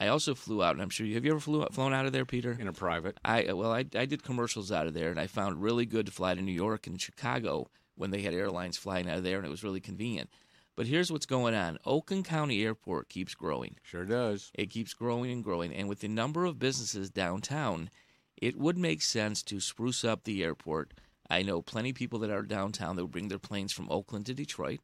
I 0.00 0.08
also 0.08 0.34
flew 0.34 0.62
out, 0.62 0.72
and 0.72 0.82
I'm 0.82 0.90
sure 0.90 1.06
you 1.06 1.14
have 1.14 1.24
you 1.24 1.32
ever 1.32 1.40
flew, 1.40 1.64
flown 1.66 1.92
out 1.92 2.06
of 2.06 2.12
there, 2.12 2.24
Peter? 2.24 2.56
In 2.58 2.68
a 2.68 2.72
private. 2.72 3.18
I 3.24 3.52
well, 3.52 3.72
I, 3.72 3.84
I 3.94 4.06
did 4.06 4.22
commercials 4.22 4.72
out 4.72 4.86
of 4.86 4.94
there, 4.94 5.10
and 5.10 5.20
I 5.20 5.26
found 5.26 5.62
really 5.62 5.86
good 5.86 6.06
to 6.06 6.12
fly 6.12 6.34
to 6.34 6.42
New 6.42 6.52
York 6.52 6.86
and 6.86 7.00
Chicago 7.00 7.68
when 7.94 8.10
they 8.10 8.22
had 8.22 8.34
airlines 8.34 8.76
flying 8.76 9.08
out 9.08 9.18
of 9.18 9.24
there, 9.24 9.36
and 9.36 9.46
it 9.46 9.50
was 9.50 9.64
really 9.64 9.80
convenient. 9.80 10.30
But 10.74 10.86
here's 10.86 11.12
what's 11.12 11.26
going 11.26 11.54
on: 11.54 11.78
Oakland 11.84 12.24
County 12.24 12.64
Airport 12.64 13.08
keeps 13.08 13.34
growing. 13.34 13.76
Sure 13.82 14.04
does. 14.04 14.50
It 14.54 14.70
keeps 14.70 14.94
growing 14.94 15.30
and 15.30 15.44
growing, 15.44 15.72
and 15.72 15.88
with 15.88 16.00
the 16.00 16.08
number 16.08 16.46
of 16.46 16.58
businesses 16.58 17.10
downtown, 17.10 17.90
it 18.36 18.58
would 18.58 18.78
make 18.78 19.02
sense 19.02 19.42
to 19.44 19.60
spruce 19.60 20.04
up 20.04 20.24
the 20.24 20.42
airport. 20.42 20.94
I 21.30 21.42
know 21.42 21.62
plenty 21.62 21.90
of 21.90 21.96
people 21.96 22.18
that 22.20 22.30
are 22.30 22.42
downtown 22.42 22.96
that 22.96 23.02
would 23.02 23.12
bring 23.12 23.28
their 23.28 23.38
planes 23.38 23.72
from 23.72 23.90
Oakland 23.90 24.26
to 24.26 24.34
Detroit. 24.34 24.80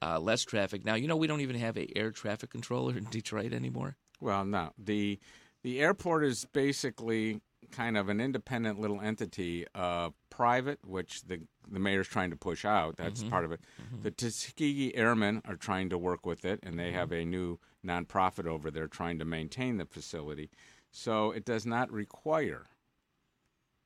Uh, 0.00 0.18
less 0.18 0.44
traffic 0.44 0.84
now. 0.84 0.94
You 0.94 1.08
know 1.08 1.16
we 1.16 1.26
don't 1.26 1.40
even 1.40 1.56
have 1.56 1.76
a 1.76 1.88
air 1.96 2.10
traffic 2.10 2.50
controller 2.50 2.96
in 2.96 3.04
Detroit 3.10 3.52
anymore. 3.52 3.96
Well, 4.20 4.44
no. 4.44 4.72
The 4.78 5.18
the 5.62 5.80
airport 5.80 6.24
is 6.24 6.44
basically 6.52 7.40
kind 7.72 7.96
of 7.96 8.08
an 8.08 8.20
independent 8.20 8.78
little 8.78 9.00
entity, 9.00 9.66
uh, 9.74 10.10
private, 10.30 10.78
which 10.86 11.22
the 11.24 11.40
the 11.68 11.80
mayor's 11.80 12.06
trying 12.06 12.30
to 12.30 12.36
push 12.36 12.64
out. 12.64 12.96
That's 12.96 13.24
Mhm. 13.24 13.30
part 13.30 13.44
of 13.44 13.50
it. 13.52 13.60
The 14.02 14.12
Tuskegee 14.12 14.94
Airmen 14.94 15.42
are 15.44 15.56
trying 15.56 15.88
to 15.90 15.98
work 15.98 16.24
with 16.24 16.44
it, 16.44 16.60
and 16.62 16.78
they 16.78 16.92
have 16.92 17.10
a 17.12 17.24
new 17.24 17.58
nonprofit 17.84 18.46
over 18.46 18.70
there 18.70 18.86
trying 18.86 19.18
to 19.18 19.24
maintain 19.24 19.76
the 19.78 19.84
facility. 19.86 20.48
So 20.92 21.32
it 21.32 21.44
does 21.44 21.66
not 21.66 21.90
require 21.90 22.68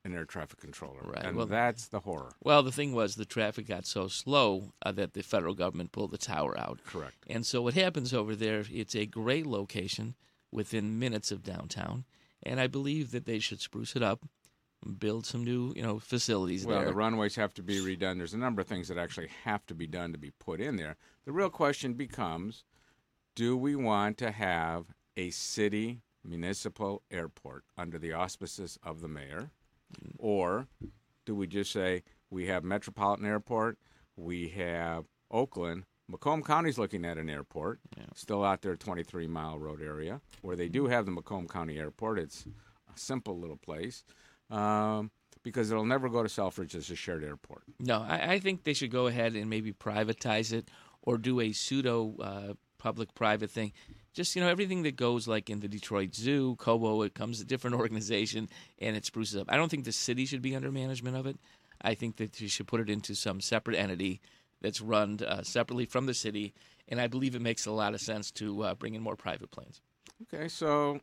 an 0.03 0.13
air 0.15 0.25
traffic 0.25 0.59
controller, 0.59 1.01
Right, 1.03 1.23
and 1.25 1.37
well- 1.37 1.45
that's 1.45 1.87
the 1.87 1.99
horror. 1.99 2.31
Well, 2.43 2.63
the 2.63 2.71
thing 2.71 2.93
was 2.93 3.15
the 3.15 3.25
traffic 3.25 3.67
got 3.67 3.85
so 3.85 4.07
slow 4.07 4.73
uh, 4.83 4.91
that 4.93 5.13
the 5.13 5.21
federal 5.23 5.53
government 5.53 5.91
pulled 5.91 6.11
the 6.11 6.17
tower 6.17 6.57
out. 6.59 6.79
Correct. 6.85 7.15
And 7.27 7.45
so 7.45 7.61
what 7.61 7.75
happens 7.75 8.13
over 8.13 8.35
there? 8.35 8.63
It's 8.71 8.95
a 8.95 9.05
great 9.05 9.45
location 9.45 10.15
within 10.51 10.97
minutes 10.99 11.31
of 11.31 11.43
downtown, 11.43 12.05
and 12.43 12.59
I 12.59 12.67
believe 12.67 13.11
that 13.11 13.25
they 13.25 13.39
should 13.39 13.61
spruce 13.61 13.95
it 13.95 14.01
up, 14.03 14.25
build 14.97 15.25
some 15.27 15.43
new, 15.43 15.71
you 15.75 15.83
know, 15.83 15.99
facilities 15.99 16.65
Well, 16.65 16.79
there. 16.79 16.87
the 16.89 16.95
runways 16.95 17.35
have 17.35 17.53
to 17.53 17.61
be 17.63 17.77
redone. 17.77 18.17
There's 18.17 18.33
a 18.33 18.37
number 18.39 18.61
of 18.61 18.67
things 18.67 18.87
that 18.87 18.97
actually 18.97 19.29
have 19.43 19.65
to 19.67 19.75
be 19.75 19.85
done 19.85 20.11
to 20.13 20.17
be 20.17 20.31
put 20.31 20.59
in 20.59 20.75
there. 20.77 20.97
The 21.25 21.31
real 21.31 21.51
question 21.51 21.93
becomes 21.93 22.63
do 23.35 23.55
we 23.55 23.75
want 23.75 24.17
to 24.17 24.31
have 24.31 24.87
a 25.15 25.29
city 25.29 26.01
municipal 26.23 27.01
airport 27.11 27.63
under 27.77 27.97
the 27.99 28.11
auspices 28.13 28.77
of 28.83 28.99
the 29.01 29.07
mayor? 29.07 29.51
Or 30.17 30.67
do 31.25 31.35
we 31.35 31.47
just 31.47 31.71
say 31.71 32.03
we 32.29 32.47
have 32.47 32.63
Metropolitan 32.63 33.25
Airport, 33.25 33.77
we 34.15 34.49
have 34.49 35.05
Oakland, 35.29 35.83
Macomb 36.07 36.43
County's 36.43 36.77
looking 36.77 37.05
at 37.05 37.17
an 37.17 37.29
airport, 37.29 37.79
still 38.15 38.43
out 38.43 38.61
there, 38.61 38.75
23 38.75 39.27
mile 39.27 39.57
road 39.57 39.81
area, 39.81 40.19
where 40.41 40.55
they 40.55 40.67
do 40.67 40.87
have 40.87 41.05
the 41.05 41.11
Macomb 41.11 41.47
County 41.47 41.79
Airport. 41.79 42.19
It's 42.19 42.45
a 42.93 42.99
simple 42.99 43.39
little 43.39 43.57
place 43.57 44.03
um, 44.49 45.09
because 45.43 45.71
it'll 45.71 45.85
never 45.85 46.09
go 46.09 46.21
to 46.21 46.29
Selfridge 46.29 46.75
as 46.75 46.89
a 46.91 46.95
shared 46.95 47.23
airport. 47.23 47.63
No, 47.79 48.01
I, 48.01 48.33
I 48.33 48.39
think 48.39 48.63
they 48.63 48.73
should 48.73 48.91
go 48.91 49.07
ahead 49.07 49.35
and 49.35 49.49
maybe 49.49 49.71
privatize 49.71 50.51
it 50.51 50.69
or 51.01 51.17
do 51.17 51.39
a 51.39 51.51
pseudo 51.53 52.15
uh, 52.19 52.53
public 52.77 53.13
private 53.15 53.49
thing. 53.49 53.71
Just 54.13 54.35
you 54.35 54.41
know, 54.41 54.49
everything 54.49 54.83
that 54.83 54.95
goes 54.95 55.27
like 55.27 55.49
in 55.49 55.61
the 55.61 55.67
Detroit 55.67 56.15
Zoo, 56.15 56.55
Cobo, 56.57 57.01
it 57.03 57.13
comes 57.13 57.39
a 57.39 57.45
different 57.45 57.75
organization 57.79 58.49
and 58.79 58.95
it 58.95 59.05
spruces 59.05 59.39
up. 59.39 59.47
I 59.49 59.57
don't 59.57 59.69
think 59.69 59.85
the 59.85 59.91
city 59.91 60.25
should 60.25 60.41
be 60.41 60.55
under 60.55 60.71
management 60.71 61.15
of 61.15 61.25
it. 61.25 61.37
I 61.81 61.95
think 61.95 62.17
that 62.17 62.39
you 62.39 62.47
should 62.47 62.67
put 62.67 62.81
it 62.81 62.89
into 62.89 63.15
some 63.15 63.41
separate 63.41 63.77
entity 63.77 64.21
that's 64.61 64.81
run 64.81 65.19
uh, 65.25 65.41
separately 65.43 65.85
from 65.85 66.05
the 66.05 66.13
city, 66.13 66.53
and 66.87 67.01
I 67.01 67.07
believe 67.07 67.35
it 67.35 67.41
makes 67.41 67.65
a 67.65 67.71
lot 67.71 67.93
of 67.93 68.01
sense 68.01 68.31
to 68.33 68.63
uh, 68.63 68.75
bring 68.75 68.93
in 68.93 69.01
more 69.01 69.15
private 69.15 69.49
planes. 69.49 69.81
Okay, 70.21 70.47
so 70.47 70.99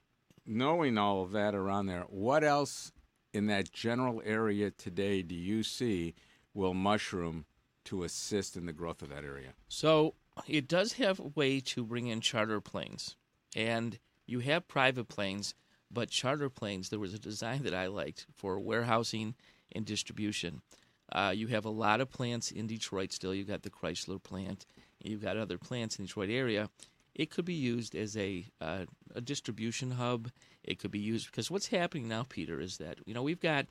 knowing 0.47 0.97
all 0.97 1.23
of 1.23 1.33
that 1.33 1.55
around 1.55 1.87
there, 1.87 2.05
what 2.09 2.45
else 2.45 2.93
in 3.33 3.47
that 3.47 3.73
general 3.73 4.23
area 4.25 4.71
today 4.71 5.23
do 5.23 5.35
you 5.35 5.63
see 5.63 6.15
will 6.55 6.75
mushroom 6.75 7.45
to 7.85 8.05
assist 8.05 8.57
in 8.57 8.67
the 8.67 8.73
growth 8.73 9.03
of 9.03 9.09
that 9.09 9.25
area? 9.25 9.55
So 9.69 10.15
it 10.47 10.69
does 10.69 10.95
have 10.95 11.19
a 11.19 11.33
way 11.35 11.61
to 11.61 11.85
bring 11.85 12.07
in 12.07 12.21
charter 12.21 12.61
planes, 12.61 13.17
and 13.57 13.99
you 14.27 14.41
have 14.41 14.69
private 14.69 15.09
planes, 15.09 15.55
but 15.91 16.11
charter 16.11 16.51
planes. 16.51 16.89
There 16.89 16.99
was 16.99 17.15
a 17.15 17.19
design 17.19 17.63
that 17.65 17.75
I 17.75 17.87
liked 17.87 18.27
for 18.35 18.61
warehousing 18.61 19.35
and 19.73 19.85
distribution. 19.85 20.63
Uh, 21.11 21.33
you 21.35 21.47
have 21.49 21.65
a 21.65 21.71
lot 21.71 22.01
of 22.01 22.11
plants 22.11 22.51
in 22.51 22.67
Detroit 22.67 23.13
still. 23.13 23.35
You've 23.35 23.49
got 23.49 23.63
the 23.63 23.71
Chrysler 23.71 24.23
plant. 24.23 24.67
You've 25.03 25.23
got 25.23 25.37
other 25.37 25.59
plants 25.59 25.97
in 25.97 26.05
the 26.05 26.09
Detroit 26.09 26.31
area. 26.31 26.69
It 27.15 27.31
could 27.31 27.45
be 27.45 27.55
used 27.55 27.95
as 27.95 28.17
a 28.17 28.45
uh, 28.61 28.85
a 29.15 29.21
distribution 29.21 29.93
hub. 29.93 30.31
It 30.63 30.79
could 30.79 30.91
be 30.91 30.99
used 30.99 31.27
because 31.27 31.51
what's 31.51 31.69
happening 31.69 32.09
now, 32.09 32.25
Peter, 32.29 32.61
is 32.61 32.79
that 32.79 32.99
you 33.07 33.15
know 33.15 33.23
we've 33.23 33.41
got 33.41 33.67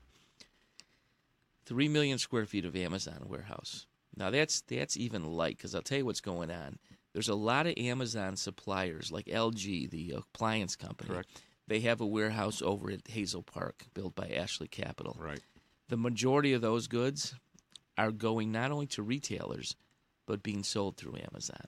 three 1.65 1.88
million 1.88 2.17
square 2.17 2.45
feet 2.45 2.65
of 2.65 2.75
Amazon 2.75 3.25
warehouse. 3.27 3.86
Now 4.17 4.32
that's 4.32 4.62
that's 4.62 4.97
even 4.97 5.25
light 5.25 5.58
because 5.58 5.75
I'll 5.75 5.82
tell 5.82 5.99
you 5.99 6.06
what's 6.06 6.21
going 6.21 6.51
on. 6.51 6.80
There's 7.13 7.30
a 7.30 7.36
lot 7.36 7.67
of 7.67 7.73
Amazon 7.77 8.36
suppliers 8.36 9.12
like 9.12 9.25
LG, 9.25 9.89
the 9.89 10.12
appliance 10.17 10.75
company. 10.75 11.10
Correct. 11.10 11.41
They 11.67 11.82
have 11.82 11.99
a 11.99 12.06
warehouse 12.06 12.62
over 12.62 12.89
at 12.91 13.08
Hazel 13.08 13.43
Park, 13.43 13.86
built 13.93 14.15
by 14.15 14.30
Ashley 14.30 14.67
Capital. 14.67 15.17
Right. 15.19 15.41
The 15.89 15.97
majority 15.97 16.53
of 16.53 16.62
those 16.62 16.88
goods 16.88 17.36
are 17.97 18.12
going 18.12 18.51
not 18.51 18.71
only 18.71 18.88
to 18.88 19.03
retailers, 19.03 19.75
but 20.25 20.43
being 20.43 20.63
sold 20.63 20.97
through 20.97 21.17
Amazon. 21.32 21.65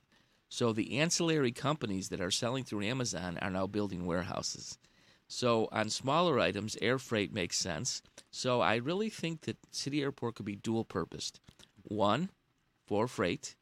So 0.50 0.74
the 0.74 1.00
ancillary 1.00 1.52
companies 1.52 2.10
that 2.10 2.22
are 2.22 2.32
selling 2.32 2.64
through 2.64 2.84
Amazon 2.84 3.38
are 3.42 3.52
now 3.52 3.68
building 3.68 4.06
warehouses. 4.06 4.78
So 5.28 5.70
on 5.72 5.90
smaller 5.90 6.40
items, 6.40 6.76
air 6.82 6.98
freight 6.98 7.32
makes 7.32 7.58
sense. 7.58 8.02
So 8.32 8.62
I 8.62 8.76
really 8.76 9.10
think 9.10 9.42
that 9.42 9.58
City 9.72 10.02
Airport 10.02 10.36
could 10.36 10.46
be 10.46 10.56
dual 10.56 10.86
purposed. 10.86 11.40
One, 11.84 12.30
for 12.90 13.08
freight, 13.08 13.56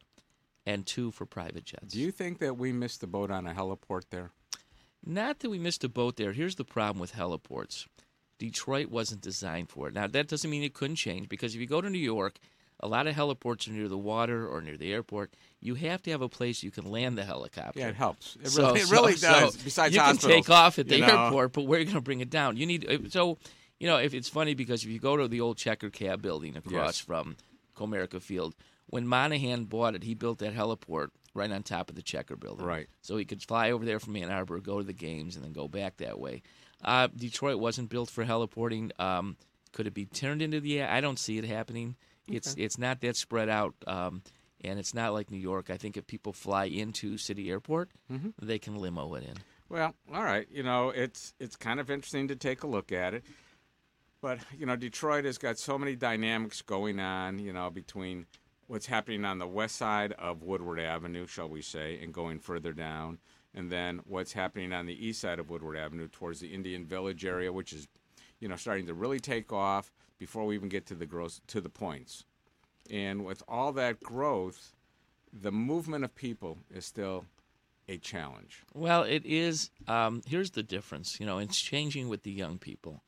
and 0.66 0.86
two, 0.86 1.12
for 1.12 1.26
private 1.26 1.66
jets. 1.66 1.94
Do 1.94 2.00
you 2.00 2.12
think 2.12 2.40
that 2.40 2.58
we 2.58 2.72
missed 2.72 3.02
the 3.02 3.08
boat 3.08 3.30
on 3.30 3.46
a 3.46 3.54
heliport 3.54 4.04
there? 4.10 4.32
Not 5.06 5.40
that 5.40 5.50
we 5.50 5.60
missed 5.60 5.84
a 5.84 5.90
boat 5.90 6.16
there. 6.16 6.32
Here's 6.32 6.56
the 6.56 6.64
problem 6.64 7.00
with 7.02 7.14
heliports 7.14 7.88
Detroit 8.40 8.88
wasn't 8.90 9.20
designed 9.22 9.70
for 9.70 9.90
it. 9.90 9.94
Now, 9.94 10.08
that 10.08 10.30
doesn't 10.30 10.50
mean 10.50 10.64
it 10.64 10.74
couldn't 10.74 10.96
change 10.96 11.28
because 11.28 11.56
if 11.56 11.60
you 11.60 11.68
go 11.68 11.82
to 11.82 11.90
New 11.90 11.98
York, 11.98 12.40
a 12.80 12.88
lot 12.88 13.06
of 13.06 13.16
heliports 13.16 13.68
are 13.68 13.72
near 13.74 13.90
the 13.90 13.98
water 13.98 14.48
or 14.48 14.62
near 14.62 14.78
the 14.78 14.94
airport. 14.94 15.34
You 15.60 15.76
have 15.76 16.02
to 16.04 16.12
have 16.12 16.22
a 16.22 16.30
place 16.30 16.64
you 16.64 16.72
can 16.72 16.90
land 16.90 17.18
the 17.18 17.26
helicopter. 17.26 17.80
Yeah, 17.82 17.90
it 17.90 17.96
helps. 17.96 18.38
It 18.42 18.48
So- 18.50 18.68
really, 18.68 18.80
it 18.80 18.92
really 18.92 19.16
so 19.18 19.28
does. 19.32 19.58
besides 19.58 19.94
you 19.94 20.00
can 20.02 20.16
take 20.18 20.50
off 20.50 20.80
at 20.80 20.88
the 20.88 21.00
you 21.00 21.06
know. 21.06 21.26
airport, 21.26 21.52
but 21.52 21.64
where 21.64 21.78
are 21.78 21.82
you 21.82 21.86
going 21.86 21.96
to 21.98 22.02
bring 22.02 22.22
it 22.22 22.30
down? 22.30 22.56
You 22.56 22.66
need 22.66 23.12
so 23.12 23.40
you 23.78 23.88
know 23.88 23.98
if 23.98 24.14
it's 24.14 24.30
funny 24.30 24.54
because 24.54 24.84
if 24.86 24.90
you 24.90 25.00
go 25.00 25.18
to 25.18 25.28
the 25.28 25.42
old 25.42 25.58
Checker 25.58 25.90
Cab 25.90 26.22
building 26.22 26.56
across 26.56 26.72
Yes. 26.74 27.00
from 27.00 27.36
Comerica 27.76 28.22
Field. 28.22 28.56
When 28.88 29.06
Monaghan 29.08 29.66
bought 29.66 29.96
it, 29.96 30.04
he 30.04 30.14
built 30.14 30.40
that 30.40 30.56
heliport 30.56 31.10
right 31.34 31.52
on 31.52 31.62
top 31.64 31.90
of 31.90 31.96
the 31.96 32.02
Checker 32.02 32.36
building. 32.36 32.66
Right. 32.66 32.88
So 33.02 33.18
he 33.18 33.26
could 33.26 33.44
fly 33.44 33.72
over 33.72 33.86
there 33.86 34.00
from 34.00 34.16
Ann 34.16 34.32
Arbor, 34.32 34.60
go 34.60 34.80
to 34.80 34.84
the 34.84 34.94
games, 34.94 35.36
and 35.36 35.44
then 35.46 35.52
go 35.54 35.68
back 35.68 35.98
that 35.98 36.20
way. 36.20 36.42
Uh, 36.84 37.08
Detroit 37.16 37.60
wasn't 37.60 37.90
built 37.90 38.10
for 38.10 38.24
heliporting. 38.26 38.98
Um, 39.00 39.36
could 39.74 39.88
it 39.88 39.94
be 39.94 40.06
turned 40.06 40.42
into 40.42 40.60
the? 40.60 40.84
I 40.84 41.02
don't 41.02 41.20
see 41.20 41.38
it 41.38 41.46
happening. 41.46 41.96
It's 42.28 42.54
Okay. 42.54 42.64
it's 42.64 42.78
not 42.78 43.02
that 43.02 43.16
spread 43.16 43.50
out, 43.50 43.76
um, 43.88 44.22
and 44.62 44.80
it's 44.80 44.94
not 44.94 45.14
like 45.14 45.30
New 45.32 45.38
York. 45.38 45.70
I 45.70 45.78
think 45.78 45.98
if 45.98 46.08
people 46.08 46.34
fly 46.34 46.66
into 46.66 47.18
City 47.18 47.50
Airport, 47.50 47.90
Mhm. 48.12 48.34
they 48.42 48.60
can 48.60 48.76
limo 48.76 49.14
it 49.16 49.24
in. 49.24 49.36
Well, 49.70 49.96
all 50.14 50.24
right. 50.24 50.48
You 50.52 50.64
know, 50.64 50.90
it's 50.90 51.34
it's 51.40 51.56
kind 51.56 51.80
of 51.80 51.90
interesting 51.92 52.28
to 52.30 52.36
take 52.36 52.64
a 52.64 52.68
look 52.68 52.92
at 52.92 53.14
it. 53.14 53.24
But, 54.22 54.40
you 54.58 54.66
know, 54.66 54.76
Detroit 54.76 55.26
has 55.26 55.38
got 55.38 55.60
so 55.60 55.78
many 55.78 55.96
dynamics 55.96 56.62
going 56.64 57.00
on, 57.00 57.38
you 57.40 57.54
know, 57.54 57.70
between 57.70 58.26
what's 58.68 58.86
happening 58.86 59.26
on 59.26 59.40
the 59.40 59.48
west 59.48 59.76
side 59.76 60.14
of 60.14 60.44
Woodward 60.44 60.80
Avenue, 60.80 61.26
shall 61.26 61.50
we 61.50 61.62
say, 61.62 62.00
and 62.02 62.14
going 62.14 62.40
further 62.40 62.74
down, 62.74 63.18
and 63.54 63.72
then 63.72 64.02
what's 64.06 64.34
happening 64.34 64.74
on 64.74 64.86
the 64.86 65.06
east 65.08 65.22
side 65.22 65.40
of 65.40 65.50
Woodward 65.50 65.78
Avenue 65.78 66.08
towards 66.08 66.40
the 66.40 66.54
Indian 66.54 66.86
Village 66.86 67.26
area, 67.26 67.52
which 67.52 67.74
is, 67.74 67.88
you 68.40 68.48
know, 68.48 68.56
starting 68.56 68.86
to 68.88 68.94
really 68.94 69.20
take 69.20 69.52
off 69.52 69.92
before 70.20 70.46
we 70.46 70.56
even 70.56 70.70
get 70.70 70.86
to 70.88 70.96
the 70.96 71.06
gross 71.06 71.42
to 71.48 71.62
the 71.62 71.70
points. 71.70 72.26
And 72.90 73.26
with 73.26 73.42
all 73.48 73.72
that 73.74 74.02
growth, 74.02 74.74
the 75.34 75.52
movement 75.52 76.04
of 76.04 76.16
people 76.16 76.58
is 76.74 76.86
still 76.86 77.26
a 77.90 77.98
challenge. 77.98 78.64
Well, 78.74 79.04
it 79.04 79.26
is. 79.26 79.70
Um, 79.88 80.22
here's 80.26 80.52
the 80.52 80.64
difference. 80.64 81.20
You 81.20 81.26
know, 81.26 81.38
it's 81.38 81.60
changing 81.60 82.10
with 82.10 82.24
the 82.24 82.32
young 82.32 82.58
people. 82.58 83.02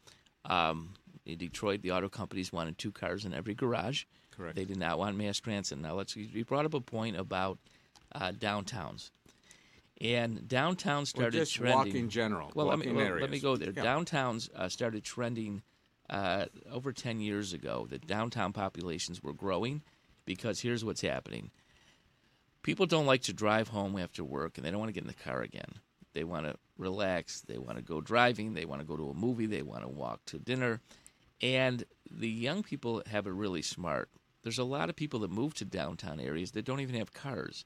Um, 0.45 0.93
in 1.25 1.37
Detroit, 1.37 1.81
the 1.81 1.91
auto 1.91 2.09
companies 2.09 2.51
wanted 2.51 2.77
two 2.77 2.91
cars 2.91 3.25
in 3.25 3.33
every 3.33 3.53
garage. 3.53 4.05
Correct. 4.39 4.55
They 4.55 4.65
did 4.65 4.77
not 4.77 4.97
want 4.97 5.17
mass 5.17 5.37
transit. 5.39 5.77
Now, 5.79 5.95
let's. 5.95 6.15
You 6.15 6.45
brought 6.45 6.65
up 6.65 6.73
a 6.73 6.79
point 6.79 7.17
about 7.17 7.59
uh, 8.15 8.31
downtowns, 8.31 9.11
and 9.99 10.47
downtown 10.47 11.05
started 11.05 11.33
just 11.33 11.53
trending. 11.53 11.77
walk 11.77 11.87
in 11.87 12.09
general, 12.09 12.51
Well, 12.55 12.67
let 12.67 12.79
me 12.79 12.91
well, 12.91 13.17
let 13.19 13.29
me 13.29 13.39
go 13.39 13.57
there. 13.57 13.73
Yeah. 13.75 13.83
Downtowns 13.83 14.49
uh, 14.55 14.69
started 14.69 15.03
trending 15.03 15.61
uh, 16.09 16.45
over 16.71 16.93
ten 16.93 17.19
years 17.19 17.51
ago. 17.51 17.85
The 17.89 17.99
downtown 17.99 18.53
populations 18.53 19.21
were 19.21 19.33
growing 19.33 19.81
because 20.23 20.61
here's 20.61 20.85
what's 20.85 21.01
happening 21.01 21.51
people 22.61 22.85
don't 22.85 23.05
like 23.05 23.21
to 23.23 23.33
drive 23.33 23.69
home 23.69 23.97
after 23.97 24.23
work 24.23 24.57
and 24.57 24.65
they 24.65 24.71
don't 24.71 24.79
want 24.79 24.89
to 24.89 24.93
get 24.93 25.03
in 25.03 25.07
the 25.07 25.13
car 25.13 25.41
again. 25.41 25.79
They 26.13 26.23
want 26.23 26.45
to 26.45 26.55
relax. 26.77 27.41
They 27.41 27.57
want 27.57 27.77
to 27.77 27.83
go 27.83 28.01
driving. 28.01 28.53
They 28.53 28.65
want 28.65 28.81
to 28.81 28.87
go 28.87 28.97
to 28.97 29.09
a 29.09 29.13
movie. 29.13 29.45
They 29.45 29.61
want 29.61 29.83
to 29.83 29.89
walk 29.89 30.25
to 30.27 30.39
dinner. 30.39 30.81
And 31.41 31.83
the 32.11 32.29
young 32.29 32.63
people 32.63 33.01
have 33.07 33.27
it 33.27 33.31
really 33.31 33.61
smart. 33.61 34.09
There's 34.49 34.57
a 34.57 34.63
lot 34.63 34.89
of 34.89 34.95
people 34.95 35.19
that 35.19 35.29
move 35.29 35.53
to 35.55 35.63
downtown 35.63 36.19
areas 36.19 36.53
that 36.53 36.65
don't 36.65 36.79
even 36.79 36.95
have 36.95 37.13
cars. 37.13 37.65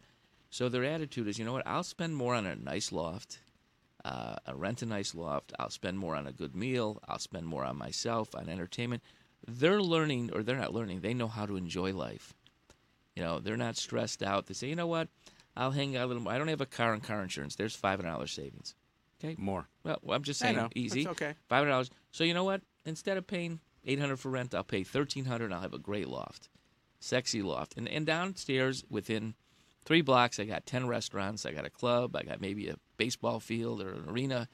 So 0.49 0.67
their 0.67 0.83
attitude 0.83 1.29
is, 1.29 1.39
you 1.39 1.45
know 1.45 1.53
what? 1.53 1.65
I'll 1.65 1.81
spend 1.81 2.17
more 2.17 2.35
on 2.35 2.45
a 2.45 2.57
nice 2.57 2.91
loft. 2.91 3.39
Uh, 4.03 4.35
I'll 4.45 4.55
rent 4.55 4.81
a 4.81 4.85
nice 4.85 5.15
loft. 5.15 5.53
I'll 5.57 5.69
spend 5.69 5.97
more 5.97 6.13
on 6.13 6.27
a 6.27 6.33
good 6.33 6.53
meal. 6.53 6.99
I'll 7.07 7.19
spend 7.19 7.47
more 7.47 7.63
on 7.63 7.77
myself, 7.77 8.35
on 8.35 8.49
entertainment. 8.49 9.01
They're 9.47 9.81
learning, 9.81 10.31
or 10.33 10.43
they're 10.43 10.57
not 10.57 10.73
learning. 10.73 10.99
They 10.99 11.13
know 11.13 11.29
how 11.29 11.45
to 11.45 11.55
enjoy 11.55 11.93
life. 11.93 12.33
You 13.15 13.23
know, 13.23 13.39
they're 13.39 13.55
not 13.55 13.77
stressed 13.77 14.21
out. 14.21 14.47
They 14.47 14.53
say, 14.53 14.67
you 14.67 14.75
know 14.75 14.87
what? 14.87 15.07
I'll 15.55 15.71
hang 15.71 15.95
out 15.95 16.03
a 16.03 16.07
little 16.07 16.23
more. 16.23 16.33
I 16.33 16.37
don't 16.37 16.49
have 16.49 16.59
a 16.59 16.65
car 16.65 16.91
and 16.91 17.01
car 17.01 17.23
insurance. 17.23 17.55
There's 17.55 17.77
five 17.77 17.99
hundred 17.99 18.11
dollars 18.11 18.33
savings. 18.33 18.75
Okay, 19.23 19.35
more. 19.39 19.69
Well, 19.85 19.99
I'm 20.09 20.23
just 20.23 20.41
saying, 20.41 20.69
easy. 20.75 21.05
That's 21.05 21.21
okay. 21.21 21.33
Five 21.47 21.59
hundred 21.59 21.69
dollars. 21.69 21.91
So 22.11 22.25
you 22.25 22.33
know 22.33 22.43
what? 22.43 22.61
Instead 22.85 23.15
of 23.15 23.25
paying 23.25 23.61
eight 23.85 24.01
hundred 24.01 24.17
for 24.17 24.29
rent, 24.29 24.53
I'll 24.53 24.65
pay 24.65 24.83
thirteen 24.83 25.23
hundred. 25.23 25.45
and 25.45 25.53
I'll 25.53 25.61
have 25.61 25.73
a 25.73 25.79
great 25.79 26.09
loft, 26.09 26.49
sexy 27.03 27.41
loft, 27.41 27.75
and 27.77 27.87
and 27.87 28.05
downstairs 28.05 28.83
within 28.89 29.35
three 29.85 30.01
blocks, 30.01 30.39
I 30.39 30.45
got 30.45 30.65
ten 30.65 30.87
restaurants. 30.87 31.45
I 31.45 31.51
got 31.51 31.65
a 31.65 31.69
club. 31.69 32.15
I 32.15 32.23
got 32.23 32.41
maybe 32.41 32.69
a 32.69 32.77
baseball 32.97 33.39
field 33.39 33.81
or 33.81 33.89
an 33.89 34.09
arena. 34.09 34.47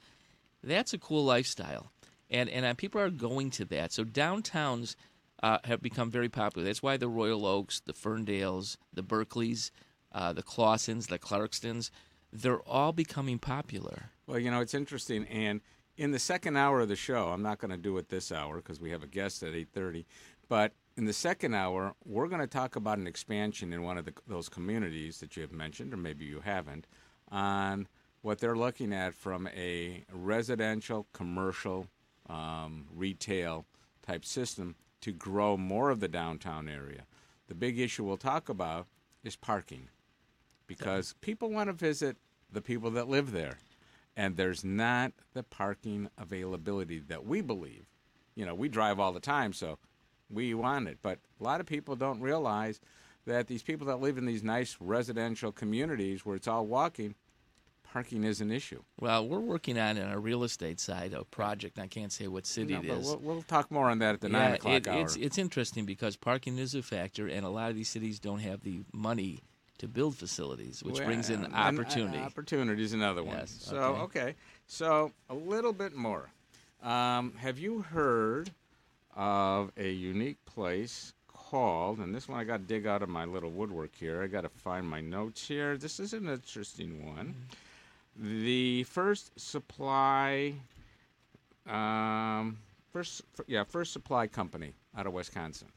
That's 0.62 0.92
a 0.92 0.98
cool 0.98 1.24
lifestyle, 1.24 1.92
and 2.28 2.48
and 2.48 2.66
uh, 2.66 2.74
people 2.74 3.00
are 3.00 3.10
going 3.10 3.50
to 3.52 3.64
that. 3.66 3.92
So 3.92 4.04
downtowns 4.04 4.96
uh, 5.42 5.58
have 5.64 5.80
become 5.80 6.10
very 6.10 6.28
popular. 6.28 6.66
That's 6.66 6.82
why 6.82 6.96
the 6.96 7.08
Royal 7.08 7.46
Oaks, 7.46 7.80
the 7.80 7.94
Ferndales, 7.94 8.76
the 8.92 9.02
Berkeleys, 9.02 9.70
uh, 10.12 10.32
the 10.32 10.42
Clawsons, 10.42 11.06
the 11.06 11.18
Clarkstons, 11.18 11.90
they're 12.32 12.60
all 12.62 12.92
becoming 12.92 13.38
popular. 13.38 14.10
Well, 14.26 14.38
you 14.38 14.50
know, 14.50 14.60
it's 14.60 14.74
interesting. 14.74 15.26
And 15.26 15.60
in 15.96 16.12
the 16.12 16.18
second 16.18 16.56
hour 16.56 16.80
of 16.80 16.88
the 16.88 16.96
show, 16.96 17.28
I'm 17.28 17.42
not 17.42 17.58
going 17.58 17.70
to 17.70 17.76
do 17.76 17.96
it 17.98 18.08
this 18.08 18.30
hour 18.30 18.56
because 18.56 18.80
we 18.80 18.90
have 18.90 19.02
a 19.02 19.06
guest 19.06 19.42
at 19.42 19.54
8:30. 19.54 20.04
But 20.48 20.72
in 20.96 21.04
the 21.04 21.12
second 21.12 21.54
hour, 21.54 21.94
we're 22.04 22.28
going 22.28 22.40
to 22.40 22.46
talk 22.46 22.76
about 22.76 22.98
an 22.98 23.06
expansion 23.06 23.72
in 23.72 23.82
one 23.82 23.98
of 23.98 24.04
the, 24.04 24.12
those 24.26 24.48
communities 24.48 25.18
that 25.20 25.36
you 25.36 25.42
have 25.42 25.52
mentioned, 25.52 25.94
or 25.94 25.96
maybe 25.96 26.24
you 26.24 26.40
haven't, 26.40 26.86
on 27.30 27.88
what 28.22 28.38
they're 28.38 28.56
looking 28.56 28.92
at 28.92 29.14
from 29.14 29.48
a 29.48 30.04
residential, 30.12 31.06
commercial, 31.12 31.86
um, 32.28 32.86
retail 32.94 33.64
type 34.06 34.24
system 34.24 34.74
to 35.00 35.12
grow 35.12 35.56
more 35.56 35.90
of 35.90 36.00
the 36.00 36.08
downtown 36.08 36.68
area. 36.68 37.06
The 37.48 37.54
big 37.54 37.78
issue 37.78 38.04
we'll 38.04 38.16
talk 38.16 38.48
about 38.48 38.86
is 39.24 39.36
parking 39.36 39.88
because 40.66 41.14
people 41.20 41.50
want 41.50 41.68
to 41.68 41.72
visit 41.72 42.16
the 42.52 42.60
people 42.60 42.90
that 42.90 43.08
live 43.08 43.32
there. 43.32 43.58
And 44.16 44.36
there's 44.36 44.64
not 44.64 45.12
the 45.32 45.42
parking 45.42 46.10
availability 46.18 46.98
that 46.98 47.24
we 47.24 47.40
believe. 47.40 47.86
You 48.34 48.44
know, 48.44 48.54
we 48.54 48.68
drive 48.68 49.00
all 49.00 49.12
the 49.12 49.20
time, 49.20 49.52
so 49.52 49.78
we 50.30 50.54
want 50.54 50.88
it. 50.88 50.98
But 51.02 51.18
a 51.40 51.44
lot 51.44 51.60
of 51.60 51.66
people 51.66 51.96
don't 51.96 52.20
realize 52.20 52.80
that 53.26 53.46
these 53.48 53.62
people 53.62 53.86
that 53.88 54.00
live 54.00 54.18
in 54.18 54.26
these 54.26 54.42
nice 54.42 54.76
residential 54.80 55.52
communities 55.52 56.24
where 56.24 56.36
it's 56.36 56.48
all 56.48 56.66
walking, 56.66 57.14
parking 57.92 58.24
is 58.24 58.40
an 58.40 58.50
issue. 58.50 58.82
Well, 58.98 59.26
we're 59.28 59.40
working 59.40 59.78
on 59.78 59.96
in 59.96 60.04
our 60.08 60.18
real 60.18 60.44
estate 60.44 60.80
side 60.80 61.12
a 61.12 61.24
project. 61.24 61.78
I 61.78 61.86
can't 61.86 62.12
say 62.12 62.28
what 62.28 62.46
city 62.46 62.74
No, 62.74 62.80
it 62.80 62.84
is. 62.86 63.06
We'll, 63.06 63.18
we'll 63.18 63.42
talk 63.42 63.70
more 63.70 63.90
on 63.90 63.98
that 63.98 64.14
at 64.14 64.20
the 64.20 64.28
nine 64.28 64.54
o'clock 64.54 64.72
it- 64.74 64.88
hour. 64.88 65.00
It's, 65.02 65.16
it's 65.16 65.38
interesting 65.38 65.84
because 65.84 66.16
parking 66.16 66.58
is 66.58 66.74
a 66.74 66.82
factor, 66.82 67.26
and 67.26 67.44
a 67.44 67.50
lot 67.50 67.70
of 67.70 67.76
these 67.76 67.88
cities 67.88 68.18
don't 68.18 68.38
have 68.40 68.62
the 68.62 68.82
money 68.92 69.40
to 69.78 69.88
build 69.88 70.14
facilities, 70.16 70.82
which 70.82 71.02
brings 71.02 71.30
in 71.30 71.40
Well, 71.40 71.46
and, 71.46 71.54
uh, 71.54 71.58
opportunity. 71.82 72.18
opportunity 72.18 72.82
is 72.82 72.92
another 72.92 73.22
one. 73.22 73.38
Yes, 73.38 73.56
So 73.62 73.76
okay. 73.76 74.00
okay. 74.20 74.34
so 74.66 75.12
a 75.30 75.34
little 75.34 75.72
bit 75.72 75.94
more. 75.94 76.30
Um, 76.82 77.32
have 77.38 77.58
you 77.58 77.80
heard 77.82 78.50
of 79.16 79.70
a 79.76 79.90
unique 79.90 80.44
place 80.46 81.12
called? 81.28 81.98
And 81.98 82.14
this 82.14 82.28
one 82.28 82.38
I 82.38 82.44
got 82.44 82.58
to 82.58 82.62
dig 82.64 82.86
out 82.86 83.02
of 83.02 83.08
my 83.08 83.24
little 83.24 83.50
woodwork 83.50 83.94
here. 83.94 84.22
I 84.22 84.26
got 84.26 84.42
to 84.42 84.48
find 84.48 84.88
my 84.88 85.00
notes 85.00 85.46
here. 85.46 85.76
This 85.76 85.98
is 86.00 86.12
an 86.12 86.28
interesting 86.28 87.06
one. 87.06 87.34
The 88.16 88.82
first 88.84 89.38
supply, 89.40 90.54
um, 91.66 92.58
first 92.92 93.22
yeah, 93.46 93.64
first 93.64 93.92
supply 93.92 94.26
company 94.26 94.72
out 94.96 95.06
of 95.06 95.12
Wisconsin. 95.12 95.68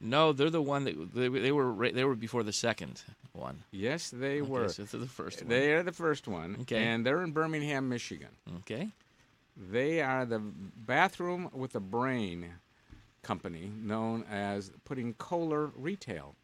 no, 0.00 0.32
they're 0.32 0.50
the 0.50 0.62
one 0.62 0.84
that 0.84 1.14
they, 1.14 1.28
they 1.28 1.52
were. 1.52 1.90
They 1.90 2.04
were 2.04 2.14
before 2.14 2.42
the 2.42 2.52
second 2.52 3.02
one. 3.32 3.62
Yes, 3.70 4.10
they 4.10 4.40
Okay, 4.40 4.50
were. 4.50 4.68
so 4.68 4.84
they're 4.84 5.00
the 5.00 5.06
first 5.06 5.40
one. 5.40 5.48
They 5.48 5.72
are 5.72 5.82
the 5.82 5.92
first 5.92 6.28
one. 6.28 6.58
Okay. 6.62 6.82
And 6.84 7.04
they're 7.04 7.22
in 7.22 7.32
Birmingham, 7.32 7.88
Michigan. 7.88 8.28
Okay. 8.58 8.88
They 9.56 10.02
are 10.02 10.26
the 10.26 10.38
bathroom 10.38 11.50
with 11.52 11.74
a 11.74 11.80
brain 11.80 12.50
company 13.22 13.72
known 13.74 14.24
as 14.30 14.70
Putting 14.84 15.14
Kohler 15.14 15.70
Retail. 15.74 16.36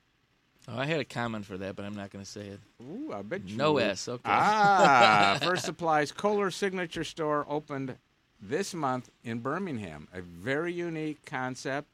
Oh, 0.69 0.79
I 0.79 0.87
had 0.87 1.01
a 1.01 1.05
comment 1.05 1.45
for 1.45 1.59
that, 1.59 1.75
but 1.75 1.85
I'm 1.85 1.95
not 1.95 2.11
going 2.11 2.25
to 2.25 2.31
say 2.31 2.47
it. 2.47 2.61
Ooh, 2.83 3.13
I 3.13 3.23
bet 3.23 3.49
you. 3.49 3.57
No 3.57 3.75
would. 3.75 3.83
S. 3.83 4.09
Okay. 4.09 4.23
Ah, 4.25 5.39
First 5.43 5.65
Supplies 5.65 6.13
Kohler 6.13 6.51
Signature 6.51 7.05
Store 7.05 7.45
opened 7.49 7.97
this 8.41 8.73
month 8.73 9.11
in 9.25 9.41
Birmingham. 9.41 10.09
A 10.15 10.23
very 10.23 10.73
unique 10.73 11.25
concept 11.27 11.89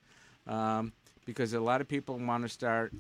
um, 0.46 0.92
because 1.24 1.54
a 1.54 1.60
lot 1.60 1.80
of 1.80 1.88
people 1.88 2.18
want 2.18 2.42
to 2.44 2.48
start, 2.48 2.92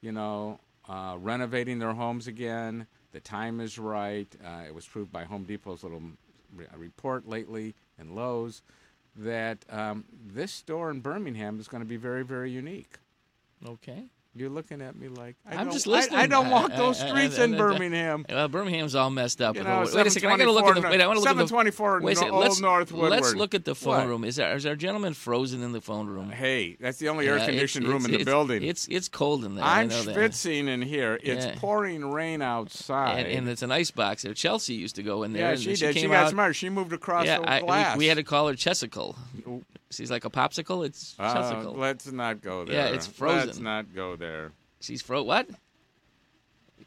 you 0.00 0.12
know, 0.12 0.58
uh, 0.88 1.16
renovating 1.20 1.78
their 1.78 1.92
homes 1.92 2.26
again. 2.26 2.86
The 3.12 3.20
time 3.20 3.60
is 3.60 3.78
right. 3.78 4.26
Uh, 4.44 4.62
it 4.66 4.74
was 4.74 4.86
proved 4.86 5.12
by 5.12 5.24
Home 5.24 5.44
Depot's 5.44 5.84
little 5.84 6.02
a 6.72 6.78
report 6.78 7.28
lately 7.28 7.74
and 7.98 8.14
Lowe's 8.14 8.62
that 9.16 9.64
um, 9.68 10.04
this 10.26 10.52
store 10.52 10.90
in 10.90 11.00
Birmingham 11.00 11.60
is 11.60 11.68
going 11.68 11.82
to 11.82 11.88
be 11.88 11.96
very, 11.96 12.24
very 12.24 12.50
unique. 12.50 12.98
Okay. 13.66 14.04
You're 14.34 14.48
looking 14.48 14.80
at 14.80 14.96
me 14.96 15.08
like 15.08 15.36
I 15.46 15.56
I'm 15.56 15.64
don't- 15.66 15.74
just 15.74 15.86
listening. 15.86 16.18
I, 16.18 16.26
don't 16.26 16.46
uh, 16.46 16.50
walk 16.50 16.70
I- 16.72 16.76
those 16.76 16.98
I- 17.02 17.04
I- 17.04 17.08
streets 17.10 17.38
I- 17.38 17.44
in 17.44 17.54
I- 17.54 17.58
Birmingham. 17.58 18.24
Well, 18.30 18.48
Birmingham's 18.48 18.94
all 18.94 19.10
messed 19.10 19.42
up. 19.42 19.56
You 19.56 19.62
know, 19.62 19.80
wait 19.80 20.06
a 20.06 20.10
second. 20.10 20.30
I 20.30 20.38
got 20.38 20.44
to 20.46 20.52
look 20.52 20.64
at 20.64 20.74
the. 20.76 20.80
724 20.80 20.90
Wait, 20.90 21.00
I 21.02 21.06
want 21.06 21.16
to 21.18 21.20
look 21.20 21.28
at 21.28 21.36
the. 21.36 21.46
724 21.48 22.00
Wait 22.00 22.12
a 22.12 22.16
second. 22.16 22.32
Old 22.34 22.42
Let's, 22.44 22.60
North 22.60 22.92
let's 22.92 23.34
look 23.34 23.54
at 23.54 23.66
the 23.66 23.74
phone 23.74 23.96
What? 23.98 24.06
room. 24.08 24.24
Is 24.24 24.36
there 24.36 24.56
is 24.56 24.64
our 24.64 24.74
gentleman 24.74 25.12
frozen 25.12 25.62
in 25.62 25.72
the 25.72 25.82
phone 25.82 26.06
room? 26.06 26.30
Hey, 26.30 26.78
that's 26.80 26.96
the 26.96 27.10
only 27.10 27.26
Yeah, 27.26 27.32
air-conditioned 27.40 27.86
room 27.86 27.96
it's- 27.96 28.06
in 28.06 28.10
the 28.12 28.20
it's- 28.20 28.24
building. 28.32 28.62
It's 28.62 28.88
it's 28.88 29.08
cold 29.10 29.44
in 29.44 29.54
there. 29.56 29.64
I 29.66 29.82
I'm 29.82 29.90
schwitzing 29.90 30.66
in 30.66 30.80
here. 30.80 31.18
It's 31.22 31.44
Yeah. 31.44 31.54
pouring 31.58 32.10
rain 32.10 32.40
outside. 32.40 33.26
And, 33.26 33.28
and 33.40 33.48
it's 33.50 33.60
an 33.60 33.70
ice 33.70 33.90
box 33.90 34.22
there. 34.22 34.32
Chelsea 34.32 34.72
used 34.72 34.96
to 34.96 35.02
go 35.02 35.24
in 35.24 35.34
there. 35.34 35.50
yeah, 35.50 35.56
she 35.56 35.76
she 35.76 35.84
did. 35.84 35.94
She 35.94 36.00
came 36.00 36.10
got 36.10 36.24
out- 36.24 36.30
smart. 36.30 36.56
She 36.56 36.70
moved 36.70 36.94
across 36.94 37.26
yeah, 37.26 37.38
the 37.40 37.50
I- 37.50 37.60
glass. 37.60 37.96
we, 37.98 38.04
we 38.04 38.06
had 38.06 38.16
to 38.16 38.24
call 38.24 38.48
her 38.48 38.54
Chesicle. 38.54 39.14
She's 39.92 40.10
like 40.10 40.24
a 40.24 40.30
popsicle. 40.30 40.84
It's 40.86 41.14
Uh, 41.18 41.34
Chesicle. 41.34 41.76
let's 41.76 42.10
not 42.10 42.40
go 42.40 42.64
there. 42.64 42.74
Yeah, 42.88 42.94
it's 42.94 43.06
frozen. 43.06 43.46
Let's 43.46 43.58
not 43.60 43.94
go 43.94 44.16
there. 44.16 44.52
She's 44.80 45.02
fro 45.02 45.22
what? 45.22 45.48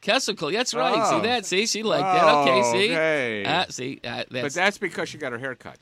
Kessicle. 0.01 0.51
That's 0.51 0.73
right. 0.73 0.93
Oh. 0.97 1.17
See 1.21 1.27
that? 1.27 1.45
See, 1.45 1.65
she 1.65 1.83
liked 1.83 2.03
that. 2.03 2.23
Okay, 2.23 2.51
Oh, 2.63 2.71
see. 2.73 2.85
okay. 2.91 3.43
Ah, 3.45 3.65
see, 3.69 3.99
uh, 4.03 4.23
that's 4.29 4.29
but 4.29 4.53
that's 4.53 4.77
because 4.77 5.09
she 5.09 5.17
got 5.17 5.31
her 5.31 5.37
hair 5.37 5.55
cut. 5.55 5.77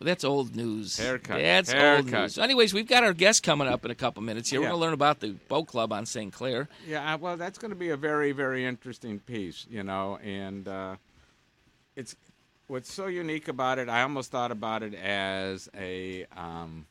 that's 0.00 0.24
old 0.24 0.56
news. 0.56 0.96
Haircut. 0.96 1.38
That's 1.38 1.70
old 1.74 1.78
Haircut. 1.82 2.10
news. 2.22 2.38
Anyways, 2.38 2.72
we've 2.72 2.88
got 2.88 3.04
our 3.04 3.12
guest 3.12 3.42
coming 3.42 3.68
up 3.68 3.84
in 3.84 3.90
a 3.90 3.94
couple 3.94 4.22
minutes 4.22 4.48
here. 4.48 4.60
We're 4.60 4.68
going 4.68 4.78
to 4.78 4.80
learn 4.80 4.94
about 4.94 5.20
the 5.20 5.32
boat 5.48 5.66
club 5.66 5.92
on 5.92 6.06
St. 6.06 6.32
Clair. 6.32 6.68
Yeah, 6.88 7.14
uh, 7.14 7.18
well, 7.18 7.36
that's 7.36 7.58
going 7.58 7.68
to 7.70 7.76
be 7.76 7.90
a 7.90 7.98
very, 7.98 8.32
very 8.32 8.64
interesting 8.64 9.18
piece, 9.18 9.66
you 9.68 9.82
know, 9.82 10.16
and 10.24 10.66
uh, 10.66 10.96
it's 11.96 12.16
what's 12.70 12.92
so 12.92 13.06
unique 13.06 13.48
about 13.48 13.78
it. 13.78 13.88
I 13.88 14.02
almost 14.02 14.30
thought 14.30 14.52
about 14.52 14.82
it 14.82 14.94
as 14.94 15.68
a 15.76 16.24
um, 16.36 16.86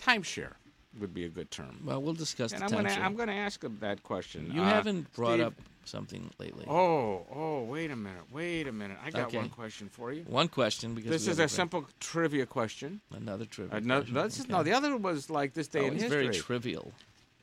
timeshare 0.00 0.52
would 1.00 1.12
be 1.14 1.24
a 1.24 1.28
good 1.28 1.50
term. 1.50 1.80
Well, 1.84 2.02
we'll 2.02 2.14
discuss 2.14 2.52
and 2.52 2.60
the 2.62 2.64
I'm 2.66 2.70
going 2.72 2.84
to 2.86 2.90
timeshare. 2.90 3.02
I'm 3.04 3.16
going 3.16 3.28
to 3.28 3.34
ask 3.34 3.60
that 3.80 4.02
question. 4.02 4.50
You 4.52 4.62
Uh, 4.62 4.64
haven't 4.64 5.12
brought 5.14 5.34
Steve- 5.34 5.46
up 5.46 5.54
something 5.84 6.30
lately. 6.38 6.64
Oh, 6.68 7.24
oh, 7.32 7.62
wait 7.64 7.90
a 7.92 7.96
minute, 7.96 8.24
wait 8.32 8.66
a 8.66 8.72
minute. 8.72 8.96
I 9.04 9.10
got 9.10 9.28
Okay. 9.28 9.36
one 9.38 9.50
question 9.50 9.88
for 9.88 10.12
you. 10.12 10.22
One 10.24 10.48
question 10.48 10.94
because 10.94 11.10
This 11.10 11.28
is 11.28 11.38
a 11.38 11.48
simple 11.48 11.86
trivia 12.00 12.44
question. 12.46 13.00
Another 13.12 13.44
trivia. 13.44 13.80
No, 13.80 13.98
question. 13.98 14.14
no, 14.14 14.22
this 14.24 14.38
is, 14.38 14.44
Okay. 14.46 14.52
no, 14.52 14.62
the 14.64 14.72
other 14.72 14.96
was 14.96 15.30
like 15.30 15.52
this 15.54 15.68
day 15.68 15.80
Oh, 15.80 15.86
in 15.86 15.92
it's 15.94 16.02
history. 16.04 16.22
very 16.24 16.34
trivial. 16.34 16.92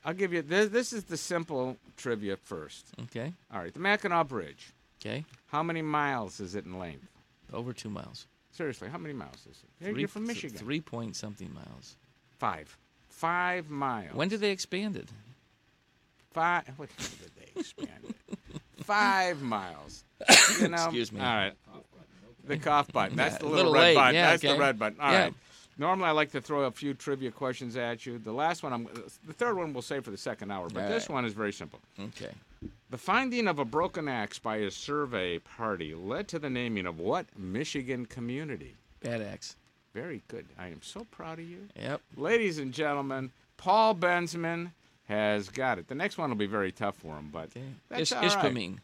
I'll 0.04 0.14
give 0.14 0.34
you 0.34 0.42
this. 0.42 0.70
This 0.70 0.92
is 0.92 1.06
the 1.06 1.16
simple 1.16 1.78
trivia 1.96 2.36
first. 2.36 2.88
Okay. 3.04 3.34
All 3.54 3.62
right, 3.62 3.74
the 3.74 3.80
Mackinac 3.80 4.28
Bridge. 4.28 4.74
Okay. 5.00 5.24
How 5.48 5.64
many 5.64 5.82
miles 5.82 6.40
is 6.42 6.56
it 6.56 6.66
in 6.66 6.78
length? 6.80 7.08
Over 7.54 7.74
two 7.74 7.90
miles. 7.90 8.28
Seriously, 8.52 8.90
how 8.90 8.98
many 8.98 9.14
miles 9.14 9.46
is 9.50 9.64
it? 9.64 9.86
Three- 9.92 10.00
You're 10.02 10.08
from 10.08 10.28
Michigan. 10.28 10.58
Three 10.58 10.82
point 10.82 11.16
something 11.16 11.52
miles. 11.54 11.96
Five. 12.40 12.78
Five 13.10 13.70
miles. 13.70 14.14
When 14.14 14.28
did 14.28 14.42
they 14.42 14.52
expand 14.52 14.96
it? 14.98 15.08
Five. 16.32 16.68
What 16.78 16.90
did 16.98 17.32
they 17.36 17.52
expand 17.60 17.90
it? 18.10 18.38
Five 18.84 19.42
miles. 19.42 20.04
You 20.60 20.68
know, 20.70 20.76
Excuse 20.86 21.12
me. 21.12 21.20
All 21.22 21.26
right. 21.36 21.54
The 22.46 22.58
cough 22.58 22.92
button. 22.92 23.16
That's 23.18 23.36
Yeah, 23.36 23.40
the 23.40 23.46
little, 23.46 23.58
little 23.72 23.74
red 23.74 23.82
late, 23.82 23.96
button. 23.96 24.16
yeah, 24.16 24.32
That's 24.32 24.44
okay. 24.44 24.54
the 24.54 24.60
red 24.60 24.78
button. 24.80 25.00
All 25.00 25.08
right. 25.08 25.26
Yeah. 25.28 25.30
Normally, 25.78 26.08
I 26.08 26.12
like 26.12 26.32
to 26.32 26.42
throw 26.42 26.64
a 26.66 26.72
few 26.72 26.94
trivia 26.94 27.32
questions 27.32 27.76
at 27.78 28.06
you. 28.06 28.20
The 28.20 28.32
last 28.34 28.62
one, 28.64 28.74
I'm, 28.74 28.88
the 29.26 29.34
third 29.34 29.56
one, 29.58 29.74
we'll 29.74 29.82
save 29.82 30.04
for 30.06 30.12
the 30.12 30.18
second 30.18 30.52
hour. 30.52 30.70
But 30.70 30.84
All 30.84 30.90
this 30.90 31.10
right. 31.10 31.14
one 31.16 31.26
is 31.26 31.34
very 31.34 31.52
simple. 31.54 31.80
Okay. 32.00 32.32
The 32.90 32.98
finding 32.98 33.48
of 33.48 33.60
a 33.60 33.66
broken 33.66 34.08
axe 34.08 34.40
by 34.40 34.58
a 34.58 34.70
survey 34.72 35.40
party 35.40 35.94
led 35.96 36.28
to 36.30 36.40
the 36.40 36.50
naming 36.50 36.86
of 36.86 37.00
what 37.00 37.26
Michigan 37.38 38.06
community? 38.06 38.76
Bad 39.02 39.22
axe. 39.22 39.56
Very 39.94 40.24
good. 40.28 40.46
I 40.58 40.68
am 40.68 40.82
so 40.82 41.06
proud 41.12 41.40
of 41.40 41.50
you. 41.50 41.68
Yep. 41.76 42.02
Ladies 42.16 42.58
and 42.60 42.74
gentlemen, 42.74 43.32
Paul 43.58 43.96
Bensman 43.96 44.72
has 45.08 45.50
got 45.50 45.78
it. 45.78 45.88
The 45.88 45.96
next 45.96 46.18
one 46.18 46.30
will 46.30 46.38
be 46.38 46.46
very 46.46 46.72
tough 46.72 46.96
for 46.96 47.16
him, 47.18 47.30
but 47.32 47.50
that's 47.90 48.12
Ish- 48.12 48.14
all 48.14 48.22
right. 48.22 48.32
Ishpeming. 48.32 48.78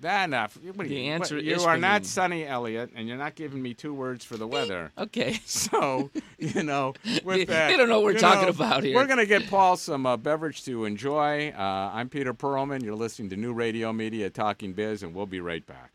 That 0.00 0.24
enough. 0.24 0.58
What 0.74 0.84
are 0.86 0.88
The 0.88 0.94
you, 0.96 1.12
answer 1.12 1.36
what- 1.36 1.44
is 1.44 1.62
you 1.62 1.68
are 1.68 1.76
not 1.78 2.02
Ishpeming. 2.02 2.06
Sonny 2.06 2.44
Elliott, 2.46 2.90
and 2.96 3.06
you're 3.06 3.16
not 3.16 3.36
giving 3.36 3.62
me 3.62 3.72
two 3.72 3.94
words 3.94 4.24
for 4.24 4.36
the 4.36 4.46
weather. 4.48 4.90
Okay. 4.98 5.38
So, 5.46 6.10
you 6.38 6.62
know, 6.64 6.94
with 7.24 7.46
that, 7.48 7.70
you 7.70 7.76
don't 7.76 7.88
know 7.88 8.00
what 8.00 8.14
we're 8.14 8.18
talking 8.18 8.42
know, 8.42 8.48
about 8.48 8.82
here. 8.82 8.96
We're 8.96 9.06
going 9.06 9.18
to 9.18 9.26
get 9.26 9.48
Paul 9.48 9.76
some 9.76 10.04
uh, 10.06 10.16
beverage 10.16 10.64
to 10.64 10.84
enjoy. 10.86 11.50
Uh, 11.56 11.62
I'm 11.94 12.08
Peter 12.08 12.34
Perlman. 12.34 12.82
You're 12.82 12.96
listening 12.96 13.30
to 13.30 13.36
New 13.36 13.52
Radio 13.52 13.92
Media 13.92 14.28
Talking 14.28 14.72
Biz, 14.72 15.04
and 15.04 15.14
we'll 15.14 15.26
be 15.26 15.40
right 15.40 15.64
back. 15.64 15.92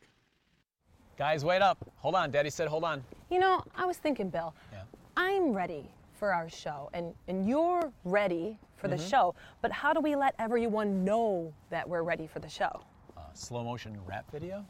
Guys, 1.18 1.44
wait 1.44 1.62
up. 1.62 1.78
Hold 1.98 2.16
on. 2.16 2.32
Daddy 2.32 2.50
said 2.50 2.68
hold 2.70 2.84
on. 2.86 3.04
You 3.30 3.40
know, 3.40 3.62
I 3.76 3.86
was 3.86 3.98
thinking, 3.98 4.30
Bill, 4.30 4.54
Yeah. 4.72 4.84
I'm 5.18 5.52
ready 5.52 5.90
for 6.18 6.34
our 6.34 6.50
show, 6.50 6.90
and, 6.94 7.14
and 7.28 7.48
you're 7.48 7.92
ready 8.06 8.58
for 8.78 8.88
the 8.88 8.96
Mhm. 8.96 9.10
show, 9.10 9.36
but 9.62 9.72
how 9.72 9.92
do 9.94 10.00
we 10.00 10.16
let 10.16 10.34
everyone 10.40 11.04
know 11.04 11.52
that 11.72 11.88
we're 11.90 12.04
ready 12.04 12.28
for 12.28 12.40
the 12.40 12.50
show? 12.50 12.82
Slow 13.38 13.64
motion 13.64 13.96
rap 14.08 14.30
video? 14.32 14.66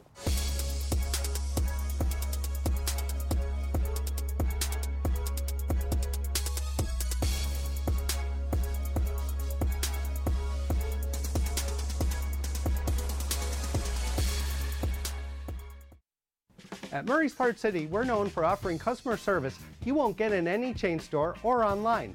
At 16.92 17.06
Murray's 17.06 17.34
Part 17.34 17.58
City, 17.58 17.86
we're 17.86 18.04
known 18.04 18.28
for 18.28 18.44
offering 18.44 18.78
customer 18.78 19.16
service 19.16 19.58
you 19.84 19.94
won't 19.94 20.18
get 20.18 20.32
in 20.32 20.46
any 20.46 20.74
chain 20.74 21.00
store 21.00 21.36
or 21.42 21.64
online. 21.64 22.14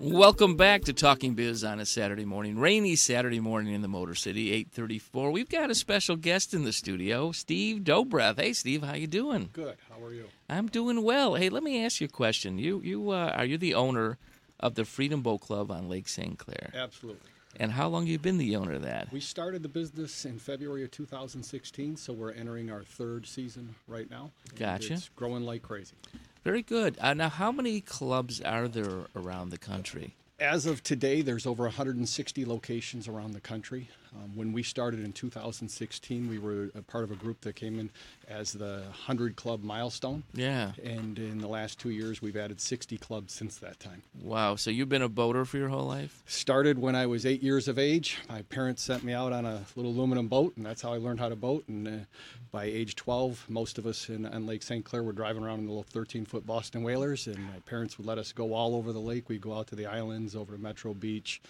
Welcome 0.00 0.54
back 0.54 0.84
to 0.84 0.92
Talking 0.92 1.34
Biz 1.34 1.64
on 1.64 1.80
a 1.80 1.86
Saturday 1.86 2.24
morning, 2.24 2.56
rainy 2.56 2.94
Saturday 2.94 3.40
morning 3.40 3.74
in 3.74 3.82
the 3.82 3.88
Motor 3.88 4.14
City, 4.14 4.52
8:34. 4.52 5.32
We've 5.32 5.48
got 5.48 5.72
a 5.72 5.74
special 5.74 6.14
guest 6.14 6.54
in 6.54 6.62
the 6.62 6.72
studio, 6.72 7.32
Steve 7.32 7.82
Dobreff. 7.82 8.38
Hey, 8.38 8.52
Steve, 8.52 8.84
how 8.84 8.94
you 8.94 9.08
doing? 9.08 9.50
Good. 9.52 9.76
How 9.90 10.04
are 10.04 10.12
you? 10.12 10.26
I'm 10.48 10.68
doing 10.68 11.02
well. 11.02 11.34
Hey, 11.34 11.48
let 11.48 11.64
me 11.64 11.84
ask 11.84 12.00
you 12.00 12.04
a 12.04 12.08
question. 12.08 12.58
You 12.58 12.80
you 12.80 13.10
uh, 13.10 13.32
are 13.34 13.44
you 13.44 13.58
the 13.58 13.74
owner 13.74 14.18
of 14.60 14.76
the 14.76 14.84
Freedom 14.84 15.20
Boat 15.20 15.40
Club 15.40 15.72
on 15.72 15.88
Lake 15.88 16.08
St. 16.08 16.38
Clair? 16.38 16.70
Absolutely. 16.74 17.28
And 17.56 17.72
how 17.72 17.88
long 17.88 18.02
have 18.02 18.10
you 18.10 18.20
been 18.20 18.38
the 18.38 18.54
owner 18.54 18.74
of 18.74 18.82
that? 18.82 19.10
We 19.10 19.18
started 19.18 19.64
the 19.64 19.68
business 19.68 20.24
in 20.24 20.38
February 20.38 20.84
of 20.84 20.92
2016, 20.92 21.96
so 21.96 22.12
we're 22.12 22.30
entering 22.30 22.70
our 22.70 22.84
third 22.84 23.26
season 23.26 23.74
right 23.88 24.08
now. 24.08 24.30
Gotcha. 24.56 24.92
It's 24.92 25.08
growing 25.16 25.42
like 25.42 25.62
crazy. 25.62 25.96
Very 26.44 26.62
good. 26.62 26.96
Uh, 27.00 27.14
now, 27.14 27.28
how 27.28 27.52
many 27.52 27.80
clubs 27.80 28.40
are 28.40 28.68
there 28.68 29.06
around 29.14 29.50
the 29.50 29.58
country? 29.58 30.14
As 30.40 30.66
of 30.66 30.82
today, 30.82 31.20
there's 31.20 31.46
over 31.46 31.64
160 31.64 32.44
locations 32.44 33.08
around 33.08 33.32
the 33.32 33.40
country. 33.40 33.88
Um, 34.14 34.36
when 34.36 34.52
we 34.52 34.62
started 34.62 35.00
in 35.04 35.12
2016, 35.12 36.28
we 36.28 36.38
were 36.38 36.70
a 36.74 36.82
part 36.82 37.04
of 37.04 37.10
a 37.10 37.16
group 37.16 37.40
that 37.42 37.56
came 37.56 37.78
in 37.78 37.90
as 38.28 38.52
the 38.52 38.82
100 38.86 39.36
club 39.36 39.62
milestone. 39.62 40.22
Yeah. 40.34 40.72
And 40.82 41.18
in 41.18 41.38
the 41.38 41.48
last 41.48 41.78
two 41.78 41.90
years, 41.90 42.20
we've 42.22 42.36
added 42.36 42.60
60 42.60 42.98
clubs 42.98 43.32
since 43.32 43.56
that 43.58 43.80
time. 43.80 44.02
Wow. 44.20 44.56
So 44.56 44.70
you've 44.70 44.88
been 44.88 45.02
a 45.02 45.08
boater 45.08 45.44
for 45.44 45.58
your 45.58 45.68
whole 45.68 45.86
life? 45.86 46.22
Started 46.26 46.78
when 46.78 46.94
I 46.94 47.06
was 47.06 47.26
eight 47.26 47.42
years 47.42 47.68
of 47.68 47.78
age. 47.78 48.18
My 48.28 48.42
parents 48.42 48.82
sent 48.82 49.04
me 49.04 49.12
out 49.12 49.32
on 49.32 49.44
a 49.44 49.64
little 49.76 49.92
aluminum 49.92 50.28
boat, 50.28 50.56
and 50.56 50.64
that's 50.64 50.82
how 50.82 50.92
I 50.92 50.98
learned 50.98 51.20
how 51.20 51.28
to 51.28 51.36
boat. 51.36 51.64
And 51.68 51.88
uh, 51.88 52.04
by 52.50 52.64
age 52.64 52.96
12, 52.96 53.46
most 53.48 53.78
of 53.78 53.86
us 53.86 54.08
in, 54.08 54.26
on 54.26 54.46
Lake 54.46 54.62
St. 54.62 54.84
Clair 54.84 55.02
were 55.02 55.12
driving 55.12 55.42
around 55.42 55.60
in 55.60 55.66
the 55.66 55.72
little 55.72 55.82
13 55.82 56.24
foot 56.24 56.46
Boston 56.46 56.82
Whalers, 56.82 57.26
and 57.26 57.38
my 57.38 57.58
parents 57.66 57.98
would 57.98 58.06
let 58.06 58.18
us 58.18 58.32
go 58.32 58.54
all 58.54 58.74
over 58.74 58.92
the 58.92 59.00
lake. 59.00 59.28
We'd 59.28 59.40
go 59.40 59.54
out 59.54 59.66
to 59.68 59.76
the 59.76 59.86
islands, 59.86 60.34
over 60.34 60.56
to 60.56 60.62
Metro 60.62 60.94
Beach. 60.94 61.40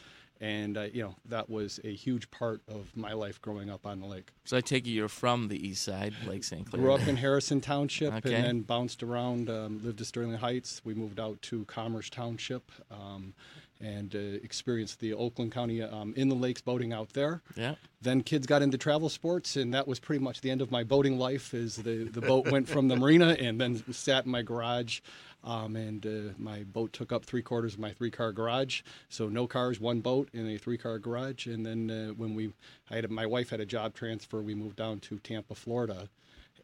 And, 0.41 0.77
uh, 0.79 0.83
you 0.93 1.03
know, 1.03 1.17
that 1.27 1.51
was 1.51 1.81
a 1.83 1.93
huge 1.93 2.31
part 2.31 2.61
of 2.69 2.97
my 2.97 3.13
life 3.13 3.43
growing 3.43 3.71
up 3.71 3.85
on 3.85 4.01
the 4.01 4.07
lake. 4.07 4.31
So 4.45 4.57
I 4.57 4.61
take 4.61 4.87
it 4.87 4.91
you're 4.91 5.09
from 5.09 5.49
the 5.49 5.69
east 5.69 5.83
side, 5.83 6.15
Lake 6.27 6.45
St. 6.45 6.65
Clair. 6.71 6.81
Grew 6.81 6.93
up 6.93 7.07
in 7.09 7.17
Harrison 7.17 7.61
Township 7.61 8.15
Okay. 8.15 8.35
and 8.35 8.45
then 8.45 8.61
bounced 8.61 9.03
around, 9.03 9.51
um, 9.51 9.81
lived 9.83 10.01
at 10.01 10.07
Sterling 10.07 10.35
Heights. 10.39 10.81
We 10.85 10.95
moved 10.95 11.19
out 11.19 11.43
to 11.43 11.65
Commerce 11.65 12.09
Township 12.09 12.71
um, 12.91 13.35
and 13.81 14.15
uh, 14.15 14.19
experienced 14.19 15.01
the 15.01 15.13
Oakland 15.15 15.51
County 15.53 15.83
um, 15.83 16.15
in 16.17 16.29
the 16.29 16.35
lakes 16.37 16.61
boating 16.61 16.93
out 16.93 17.13
there. 17.15 17.43
Yeah. 17.57 17.75
Then 18.01 18.23
kids 18.23 18.47
got 18.47 18.63
into 18.63 18.79
travel 18.79 19.09
sports, 19.09 19.57
and 19.57 19.75
that 19.75 19.89
was 19.89 19.99
pretty 19.99 20.23
much 20.23 20.41
the 20.41 20.51
end 20.53 20.61
of 20.63 20.71
my 20.71 20.85
boating 20.85 21.19
life. 21.19 21.53
Is 21.53 21.77
the, 21.77 22.05
the 22.05 22.21
boat 22.21 22.49
went 22.51 22.69
from 22.69 22.87
the 22.89 22.95
marina 22.97 23.37
and 23.41 23.61
then 23.61 23.83
sat 23.93 24.25
in 24.25 24.31
my 24.31 24.43
garage, 24.43 25.01
um, 25.45 25.77
and 25.77 26.05
uh, 26.07 26.33
my 26.37 26.65
boat 26.65 26.93
took 26.93 27.13
up 27.13 27.25
three 27.25 27.43
quarters 27.43 27.75
of 27.75 27.81
my 27.81 27.93
three 27.93 28.11
car 28.11 28.33
garage. 28.33 28.83
So 29.09 29.29
no 29.29 29.47
cars, 29.47 29.81
one 29.81 30.01
boat 30.01 30.29
in 30.33 30.49
a 30.49 30.59
three 30.59 30.79
car 30.79 30.99
garage. 30.99 31.47
And 31.47 31.65
then 31.65 31.91
uh, 31.91 32.13
when 32.15 32.35
we, 32.35 32.53
I 32.91 32.97
had 32.97 33.11
my 33.11 33.27
wife 33.27 33.51
had 33.51 33.61
a 33.61 33.67
job 33.67 33.95
transfer, 33.95 34.43
we 34.43 34.55
moved 34.55 34.77
down 34.77 35.01
to 35.01 35.19
Tampa, 35.19 35.55
Florida 35.55 36.09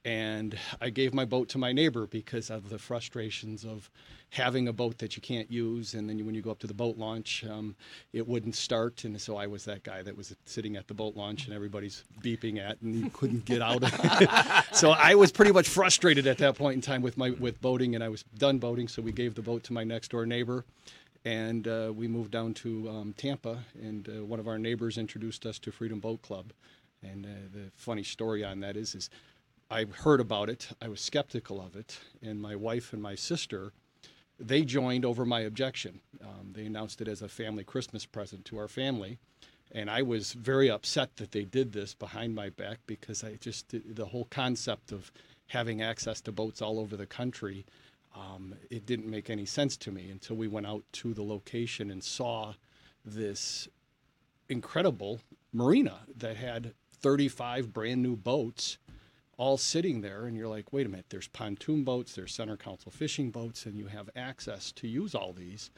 and 0.05 0.59
I 0.81 0.91
gave 0.91 1.15
my 1.15 1.25
boat 1.25 1.49
to 1.51 1.59
my 1.59 1.73
neighbor 1.73 2.07
because 2.07 2.51
of 2.51 2.69
the 2.69 2.79
frustrations 2.79 3.65
of 3.65 3.91
having 4.31 4.67
a 4.69 4.73
boat 4.73 4.99
that 4.99 5.17
you 5.17 5.23
can't 5.23 5.51
use, 5.51 5.95
and 5.95 6.09
then 6.09 6.25
when 6.27 6.35
you 6.35 6.43
go 6.43 6.51
up 6.51 6.59
to 6.59 6.67
the 6.67 6.75
boat 6.75 6.99
launch, 6.99 7.45
um, 7.49 7.75
it 8.13 8.27
wouldn't 8.27 8.55
start, 8.55 9.05
and 9.05 9.19
so 9.21 9.37
I 9.37 9.47
was 9.47 9.65
that 9.65 9.83
guy 9.85 10.03
that 10.03 10.17
was 10.17 10.35
sitting 10.45 10.77
at 10.77 10.89
the 10.89 10.95
boat 10.95 11.17
launch, 11.17 11.47
and 11.47 11.55
everybody's 11.55 12.05
beeping 12.21 12.59
at, 12.59 12.81
and 12.83 12.95
you 12.95 13.11
couldn't 13.11 13.45
get 13.45 13.63
out. 13.63 13.83
of 13.83 13.91
it. 13.95 14.65
so 14.77 14.91
I 14.91 15.15
was 15.15 15.31
pretty 15.33 15.53
much 15.53 15.69
frustrated 15.69 16.27
at 16.27 16.39
that 16.39 16.57
point 16.57 16.75
in 16.75 16.81
time 16.81 17.01
with 17.01 17.17
my 17.17 17.31
with 17.31 17.61
boating, 17.63 17.95
and 17.95 18.03
I 18.03 18.09
was 18.09 18.25
done 18.37 18.59
boating, 18.59 18.89
so 18.89 19.01
we 19.01 19.13
gave 19.13 19.35
the 19.35 19.43
boat 19.43 19.63
to 19.65 19.73
my 19.73 19.85
next 19.85 20.11
door 20.11 20.27
neighbor. 20.27 20.65
And 21.27 21.67
uh, 21.67 21.91
we 21.95 22.07
moved 22.07 22.33
down 22.33 22.53
to 22.55 22.91
um, 22.91 23.15
Tampa, 23.17 23.61
and 23.81 24.07
uh, 24.09 24.25
one 24.27 24.41
of 24.41 24.47
our 24.47 24.59
neighbors 24.59 24.99
introduced 24.99 25.47
us 25.47 25.59
to 25.61 25.73
Freedom 25.73 25.99
Boat 25.99 26.21
Club. 26.21 26.53
And 27.03 27.25
uh, 27.25 27.29
the 27.51 27.71
funny 27.77 28.03
story 28.03 28.45
on 28.45 28.61
that 28.61 28.77
is, 28.77 28.95
is 28.95 29.09
I 29.75 29.87
heard 29.87 30.21
about 30.21 30.49
it. 30.49 30.69
I 30.81 30.87
was 30.87 31.01
skeptical 31.01 31.61
of 31.61 31.75
it, 31.75 31.99
and 32.23 32.41
my 32.41 32.55
wife 32.55 32.93
and 32.93 33.03
my 33.03 33.17
sister, 33.17 33.73
they 34.39 34.63
joined 34.63 35.05
over 35.05 35.27
my 35.27 35.41
objection. 35.41 35.99
Um, 36.23 36.53
they 36.53 36.67
announced 36.67 37.01
it 37.01 37.09
as 37.09 37.23
a 37.23 37.29
family 37.29 37.65
Christmas 37.65 38.07
present 38.07 38.45
to 38.45 38.59
our 38.59 38.69
family, 38.69 39.19
and 39.73 39.91
I 39.91 40.03
was 40.03 40.33
very 40.35 40.71
upset 40.71 41.17
that 41.17 41.33
they 41.33 41.43
did 41.43 41.73
this 41.73 41.93
behind 41.93 42.37
my 42.37 42.51
back 42.51 42.79
because 42.87 43.25
I 43.25 43.35
just 43.35 43.75
the 43.85 44.07
whole 44.07 44.29
concept 44.31 44.93
of 44.93 45.11
having 45.49 45.83
access 45.83 46.21
to 46.21 46.31
boats 46.31 46.63
all 46.63 46.79
over 46.79 46.97
the 46.97 47.05
country, 47.05 47.67
um, 48.15 48.55
it 48.71 48.87
didn't 48.87 49.11
make 49.11 49.29
any 49.29 49.45
sense 49.45 49.77
to 49.79 49.91
me 49.91 50.09
until 50.09 50.37
we 50.37 50.47
went 50.47 50.69
out 50.69 50.85
to 50.93 51.13
the 51.15 51.25
location 51.25 51.91
and 51.91 52.05
saw 52.05 52.55
this 53.05 53.67
incredible 54.49 55.21
marina 55.53 56.03
that 56.17 56.37
had 56.37 56.75
35 57.01 57.73
brand 57.73 58.01
new 58.05 58.15
boats 58.15 58.79
all 59.37 59.57
sitting 59.57 60.01
there 60.01 60.27
and 60.27 60.37
you're 60.37 60.49
like 60.49 60.73
wait 60.73 60.87
a 60.87 60.89
minute 60.89 61.07
there's 61.09 61.29
pontoon 61.29 61.85
boats 61.85 62.15
there's 62.15 62.35
center 62.35 62.57
console 62.57 62.93
fishing 62.93 63.31
boats 63.31 63.67
and 63.67 63.77
you 63.79 63.87
have 63.87 64.09
access 64.17 64.73
to 64.73 64.89
use 64.89 65.15
all 65.15 65.33
these. 65.33 65.71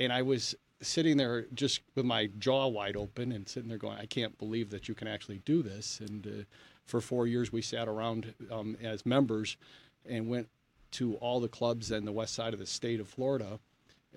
And 0.00 0.12
i 0.12 0.22
was 0.22 0.54
sitting 0.80 1.16
there 1.16 1.46
just 1.54 1.80
with 1.94 2.04
my 2.04 2.28
jaw 2.38 2.66
wide 2.66 2.96
open 2.96 3.32
and 3.32 3.48
sitting 3.48 3.68
there 3.68 3.78
going 3.78 3.98
i 3.98 4.06
can't 4.06 4.36
believe 4.38 4.70
that 4.70 4.88
you 4.88 4.94
can 4.94 5.08
actually 5.08 5.38
do 5.44 5.62
this. 5.62 6.00
And 6.00 6.26
uh, 6.26 6.44
for 6.84 7.00
four 7.00 7.26
years 7.26 7.52
we 7.52 7.62
sat 7.62 7.88
around 7.88 8.34
um, 8.50 8.76
as 8.82 9.06
members 9.06 9.56
and 10.06 10.28
went 10.28 10.48
to 10.92 11.14
all 11.16 11.40
the 11.40 11.48
clubs 11.48 11.90
in 11.90 12.04
the 12.04 12.12
west 12.12 12.34
side 12.34 12.52
of 12.52 12.60
the 12.60 12.66
state 12.66 13.00
of 13.00 13.08
florida. 13.08 13.58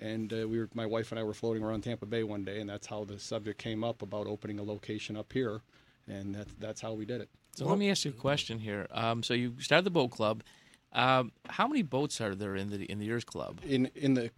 And 0.00 0.32
uh, 0.32 0.46
we 0.46 0.60
were 0.60 0.68
my 0.74 0.86
wife 0.86 1.10
and 1.10 1.18
i 1.18 1.24
were 1.24 1.34
floating 1.34 1.62
around 1.62 1.82
tampa 1.82 2.06
bay 2.06 2.22
one 2.22 2.44
day 2.44 2.60
and 2.60 2.70
that's 2.70 2.86
how 2.86 3.04
the 3.04 3.18
subject 3.18 3.58
came 3.58 3.82
up 3.82 4.02
about 4.02 4.26
opening 4.26 4.58
a 4.58 4.62
location 4.62 5.16
up 5.16 5.32
here. 5.32 5.60
And 6.06 6.34
that's 6.34 6.54
that's 6.58 6.80
how 6.80 6.92
we 6.94 7.04
did 7.04 7.20
it 7.20 7.28
So 7.58 7.66
let 7.66 7.76
me 7.78 7.90
ask 7.90 8.04
you 8.04 8.12
a 8.12 8.14
question 8.14 8.60
here. 8.60 8.86
Um, 8.92 9.24
so 9.24 9.34
you 9.34 9.54
started 9.58 9.84
the 9.84 9.90
boat 9.90 10.12
club. 10.12 10.44
Um, 10.92 11.32
how 11.48 11.66
many 11.66 11.82
boats 11.82 12.20
are 12.20 12.36
there 12.36 12.54
in 12.54 12.70
the 12.70 12.84
in 12.84 13.00
the 13.00 13.04
Years 13.04 13.24
Club? 13.24 13.60
in 13.66 13.90
in 13.96 14.14
the 14.14 14.30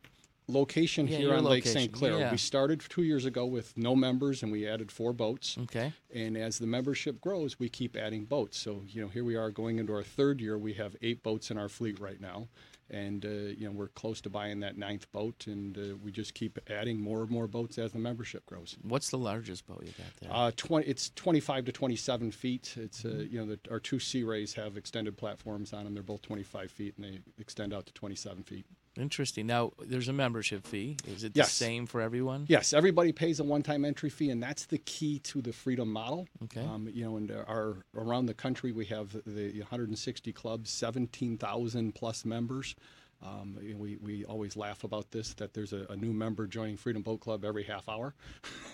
location 0.48 1.06
Yeah, 1.06 1.18
here 1.18 1.34
on 1.34 1.44
Lake 1.44 1.66
St. 1.66 1.92
Clair. 1.92 2.18
yeah. 2.18 2.30
We 2.30 2.38
started 2.38 2.80
two 2.80 3.02
years 3.02 3.26
ago 3.26 3.44
with 3.44 3.76
no 3.76 3.94
members, 3.94 4.42
and 4.42 4.50
we 4.50 4.66
added 4.66 4.90
four 4.90 5.12
boats. 5.12 5.56
Okay. 5.64 5.92
And 6.14 6.36
as 6.36 6.58
the 6.58 6.66
membership 6.66 7.20
grows, 7.20 7.58
we 7.58 7.68
keep 7.68 7.94
adding 7.94 8.24
boats. 8.24 8.58
So 8.58 8.82
you 8.88 9.02
know, 9.02 9.08
here 9.08 9.22
we 9.22 9.36
are 9.36 9.50
going 9.50 9.78
into 9.78 9.92
our 9.92 10.02
third 10.02 10.40
year. 10.40 10.56
We 10.58 10.72
have 10.74 10.96
eight 11.02 11.22
boats 11.22 11.50
in 11.50 11.58
our 11.58 11.68
fleet 11.68 12.00
right 12.00 12.20
now, 12.20 12.48
and 12.91 13.24
uh, 13.24 13.28
you 13.28 13.66
know 13.66 13.72
we're 13.72 13.88
close 13.88 14.20
to 14.22 14.30
buying 14.30 14.61
that 14.61 14.76
ninth 14.76 15.11
boat, 15.12 15.47
and 15.47 15.76
uh, 15.76 15.97
we 16.03 16.11
just 16.11 16.34
keep 16.34 16.59
adding 16.68 17.01
more 17.01 17.22
and 17.22 17.30
more 17.30 17.47
boats 17.47 17.78
as 17.78 17.93
the 17.93 17.99
membership 17.99 18.45
grows. 18.47 18.76
What's 18.82 19.11
the 19.11 19.18
largest 19.18 19.66
boat 19.66 19.82
you 19.82 19.93
got 19.93 20.16
there? 20.20 20.30
Uh, 20.32 20.51
20, 20.57 20.86
it's 20.86 21.11
25 21.11 21.66
to 21.66 21.72
27 21.72 22.30
feet. 22.32 22.74
It's 22.76 23.05
uh, 23.05 23.24
you 23.30 23.38
know 23.38 23.47
the, 23.47 23.59
our 23.70 23.80
two 23.80 23.99
Sea 23.99 24.22
Rays 24.22 24.55
have 24.55 24.76
extended 24.76 25.16
platforms 25.16 25.72
on 25.72 25.84
them. 25.84 25.95
They're 25.95 26.03
both 26.03 26.22
25 26.22 26.70
feet, 26.70 26.95
and 26.97 27.05
they 27.05 27.20
extend 27.38 27.72
out 27.72 27.86
to 27.86 27.93
27 27.93 28.43
feet. 28.43 28.66
Interesting. 28.97 29.47
Now, 29.47 29.72
there's 29.78 30.09
a 30.09 30.12
membership 30.12 30.66
fee. 30.66 30.97
Is 31.07 31.22
it 31.24 31.34
the 31.34 31.38
Yes. 31.38 31.53
same 31.53 31.86
for 31.86 32.01
everyone? 32.01 32.47
Yes, 32.49 32.72
everybody 32.72 33.12
pays 33.12 33.38
a 33.38 33.45
one-time 33.45 33.84
entry 33.84 34.11
fee, 34.11 34.30
and 34.30 34.43
that's 34.43 34.66
the 34.66 34.78
key 34.78 35.20
to 35.20 35.41
the 35.41 35.53
Freedom 35.53 35.91
model. 35.93 36.26
Okay. 36.45 36.61
Um, 36.64 36.88
you 36.93 37.05
know, 37.05 37.16
and 37.16 37.30
our 37.30 37.84
around 37.95 38.26
the 38.26 38.34
country 38.34 38.72
we 38.72 38.86
have 38.86 39.12
the 39.24 39.61
160 39.61 40.32
clubs, 40.32 40.70
17,000 40.70 41.95
plus 41.95 42.24
members. 42.24 42.74
Um, 43.22 43.59
you 43.61 43.74
know, 43.74 43.78
we, 43.78 43.97
we 43.99 44.24
always 44.24 44.57
laugh 44.57 44.82
about 44.82 45.11
this 45.11 45.34
that 45.34 45.53
there's 45.53 45.74
a, 45.74 45.86
a 45.91 45.97
new 45.97 46.12
member 46.12 46.47
joining 46.47 46.78
Freedom 46.78 47.03
Boat 47.03 47.20
Club 47.20 47.45
every 47.45 47.64
half 47.64 47.88
hour. 47.88 48.14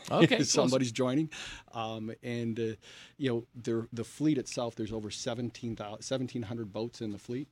Okay, 0.08 0.44
somebody's 0.44 0.92
joining, 0.92 1.28
um, 1.74 2.12
and 2.22 2.60
uh, 2.60 2.62
you 3.18 3.28
know 3.28 3.44
the 3.60 3.88
the 3.92 4.04
fleet 4.04 4.38
itself. 4.38 4.76
There's 4.76 4.92
over 4.92 5.10
17,000 5.10 5.76
1,700 5.94 6.72
boats 6.72 7.00
in 7.00 7.10
the 7.10 7.18
fleet, 7.18 7.48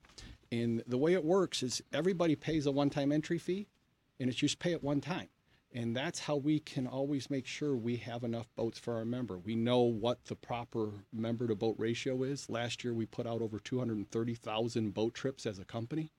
and 0.51 0.83
the 0.87 0.99
way 0.99 1.13
it 1.15 1.25
works 1.25 1.63
is 1.63 1.83
everybody 1.93 2.37
pays 2.37 2.67
a 2.67 2.73
one-time 2.73 3.13
entry 3.13 3.39
fee, 3.39 3.69
and 4.21 4.29
it's 4.29 4.39
just 4.39 4.59
pay 4.59 4.73
it 4.73 4.83
one 4.83 5.01
time. 5.01 5.29
And 5.73 5.97
that's 5.97 6.21
how 6.21 6.37
we 6.37 6.61
can 6.61 6.87
always 6.87 7.29
make 7.31 7.47
sure 7.47 7.75
we 7.75 7.97
have 7.97 8.23
enough 8.23 8.47
boats 8.55 8.79
for 8.79 8.95
our 8.95 9.05
member. 9.05 9.39
We 9.39 9.57
know 9.57 9.81
what 9.81 10.25
the 10.27 10.37
proper 10.37 10.91
member 11.13 11.49
to 11.49 11.57
boat 11.57 11.75
ratio 11.79 12.23
is. 12.23 12.49
Last 12.49 12.85
year 12.85 12.95
we 12.95 13.07
put 13.07 13.27
out 13.27 13.43
over 13.43 13.59
230,000 13.59 14.95
boat 14.95 15.15
trips 15.15 15.47
as 15.47 15.59
a 15.59 15.65
company. 15.65 16.13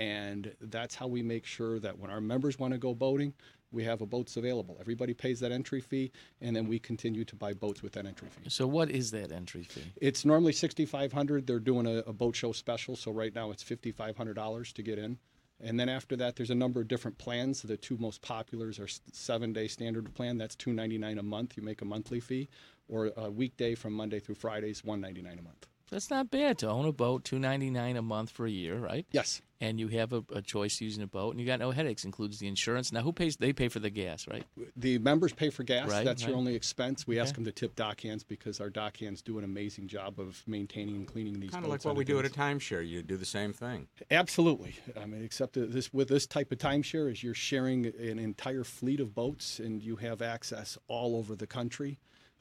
And 0.00 0.56
that's 0.60 0.96
how 0.96 1.06
we 1.06 1.22
make 1.22 1.46
sure 1.46 1.78
that 1.78 1.98
when 2.00 2.10
our 2.10 2.20
members 2.20 2.58
want 2.58 2.72
to 2.72 2.78
go 2.78 2.94
boating, 2.94 3.34
we 3.72 3.84
have 3.84 4.00
a 4.00 4.06
boats 4.06 4.36
available. 4.36 4.76
Everybody 4.80 5.14
pays 5.14 5.40
that 5.40 5.52
entry 5.52 5.80
fee, 5.80 6.10
and 6.40 6.54
then 6.54 6.66
we 6.66 6.78
continue 6.78 7.24
to 7.24 7.36
buy 7.36 7.52
boats 7.52 7.82
with 7.82 7.92
that 7.92 8.06
entry 8.06 8.28
fee. 8.28 8.48
So 8.50 8.66
what 8.66 8.90
is 8.90 9.10
that 9.12 9.32
entry 9.32 9.62
fee? 9.64 9.92
It's 10.00 10.24
normally 10.24 10.52
6500 10.52 11.46
They're 11.46 11.58
doing 11.58 11.86
a, 11.86 11.98
a 11.98 12.12
boat 12.12 12.36
show 12.36 12.52
special, 12.52 12.96
so 12.96 13.12
right 13.12 13.34
now 13.34 13.50
it's 13.50 13.62
$5,500 13.62 14.72
to 14.72 14.82
get 14.82 14.98
in. 14.98 15.18
And 15.62 15.78
then 15.78 15.88
after 15.90 16.16
that, 16.16 16.36
there's 16.36 16.50
a 16.50 16.54
number 16.54 16.80
of 16.80 16.88
different 16.88 17.18
plans. 17.18 17.60
The 17.62 17.76
two 17.76 17.98
most 17.98 18.22
populars 18.22 18.80
are 18.80 18.88
seven-day 19.12 19.68
standard 19.68 20.12
plan. 20.14 20.38
That's 20.38 20.56
299 20.56 21.18
a 21.18 21.22
month. 21.22 21.56
You 21.56 21.62
make 21.62 21.82
a 21.82 21.84
monthly 21.84 22.20
fee, 22.20 22.48
or 22.88 23.12
a 23.16 23.30
weekday 23.30 23.74
from 23.74 23.92
Monday 23.92 24.20
through 24.20 24.36
Fridays, 24.36 24.82
199 24.84 25.38
a 25.38 25.42
month. 25.42 25.66
That's 25.90 26.10
not 26.10 26.30
bad 26.30 26.58
to 26.58 26.68
own 26.68 26.86
a 26.86 26.92
boat. 26.92 27.24
Two 27.24 27.38
ninety 27.38 27.70
nine 27.70 27.96
a 27.96 28.02
month 28.02 28.30
for 28.30 28.46
a 28.46 28.50
year, 28.50 28.78
right? 28.78 29.06
Yes. 29.10 29.42
And 29.62 29.78
you 29.78 29.88
have 29.88 30.14
a, 30.14 30.24
a 30.32 30.40
choice 30.40 30.80
using 30.80 31.02
a 31.02 31.06
boat, 31.06 31.32
and 31.32 31.40
you 31.40 31.46
got 31.46 31.58
no 31.58 31.70
headaches. 31.70 32.06
Includes 32.06 32.38
the 32.38 32.48
insurance. 32.48 32.92
Now, 32.92 33.02
who 33.02 33.12
pays? 33.12 33.36
They 33.36 33.52
pay 33.52 33.68
for 33.68 33.78
the 33.78 33.90
gas, 33.90 34.26
right? 34.26 34.44
The 34.74 34.96
members 34.98 35.34
pay 35.34 35.50
for 35.50 35.64
gas. 35.64 35.90
Right, 35.90 36.02
That's 36.02 36.24
your 36.24 36.34
only 36.34 36.54
expense. 36.54 37.06
We 37.06 37.20
ask 37.20 37.34
them 37.34 37.44
to 37.44 37.52
tip 37.52 37.76
dock 37.76 38.00
hands 38.00 38.24
because 38.24 38.58
our 38.58 38.70
dock 38.70 38.96
hands 38.96 39.20
do 39.20 39.36
an 39.36 39.44
amazing 39.44 39.88
job 39.88 40.18
of 40.18 40.42
maintaining 40.46 40.96
and 40.96 41.06
cleaning 41.06 41.34
these 41.34 41.50
boats. 41.50 41.54
Kind 41.54 41.64
of 41.66 41.70
like 41.70 41.84
what 41.84 41.90
on 41.90 41.96
we 41.98 42.04
do 42.06 42.18
at 42.18 42.24
a 42.24 42.30
daily- 42.30 42.54
timeshare. 42.54 42.88
You 42.88 43.02
do 43.02 43.18
the 43.18 43.26
same 43.26 43.52
thing. 43.52 43.88
Absolutely. 44.10 44.76
I 44.98 45.04
mean, 45.04 45.22
except 45.22 45.52
this 45.54 45.92
with 45.92 46.08
this 46.08 46.26
type 46.26 46.52
of 46.52 46.58
timeshare 46.58 47.12
is 47.12 47.22
you're 47.22 47.34
sharing 47.34 47.84
an 47.84 48.18
entire 48.18 48.64
fleet 48.64 48.98
of 49.00 49.14
boats, 49.14 49.58
and 49.58 49.82
you 49.82 49.96
have 49.96 50.22
access 50.22 50.78
all 50.88 51.16
over 51.16 51.36
the 51.36 51.46
country, 51.46 51.98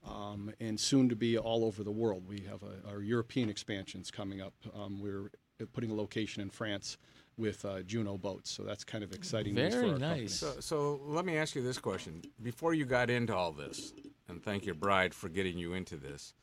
um, 0.08 0.52
and 0.60 0.80
soon 0.80 1.10
to 1.10 1.16
be 1.16 1.38
all 1.38 1.66
over 1.66 1.84
the 1.84 1.92
world. 1.92 2.24
We 2.28 2.42
have 2.50 2.64
a, 2.64 2.90
our 2.90 3.02
European 3.02 3.50
expansions 3.50 4.12
coming 4.12 4.42
up. 4.42 4.54
Um, 4.76 5.00
we're 5.02 5.32
putting 5.74 5.92
a 5.92 5.96
location 5.96 6.42
in 6.42 6.50
France 6.50 6.98
with 7.38 7.64
uh, 7.64 7.82
Juno 7.82 8.18
boats, 8.18 8.52
so 8.52 8.64
that's 8.64 8.84
kind 8.84 9.04
of 9.04 9.14
exciting. 9.14 9.56
news 9.56 9.74
for 9.74 9.80
our 9.94 10.00
company. 10.00 10.28
So, 10.28 10.56
so 10.60 11.02
let 11.06 11.26
me 11.26 11.38
ask 11.38 11.56
you 11.56 11.64
this 11.64 11.80
question: 11.80 12.22
Before 12.42 12.74
you 12.74 12.86
got 12.86 13.10
into 13.10 13.36
all 13.36 13.52
this, 13.52 13.94
and 14.28 14.44
thank 14.44 14.66
your 14.66 14.76
bride 14.76 15.14
for 15.14 15.30
getting 15.30 15.58
you 15.58 15.74
into 15.74 15.96
this. 15.96 16.34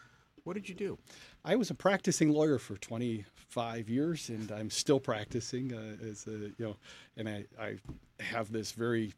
What 0.45 0.55
did 0.55 0.69
you 0.69 0.77
do? 0.77 0.99
I 1.45 1.57
was 1.57 1.71
a 1.71 1.75
practicing 1.75 2.31
lawyer 2.31 2.59
for 2.59 2.77
25 2.77 3.89
years, 3.89 4.29
and 4.29 4.53
I'm 4.53 4.71
still 4.71 5.01
practicing 5.01 5.75
uh, 5.75 6.09
as 6.09 6.27
a 6.29 6.31
you 6.31 6.55
know, 6.59 6.77
and 7.17 7.29
I, 7.29 7.45
I 7.61 7.77
have 8.21 8.53
this 8.53 8.73
very 8.73 9.13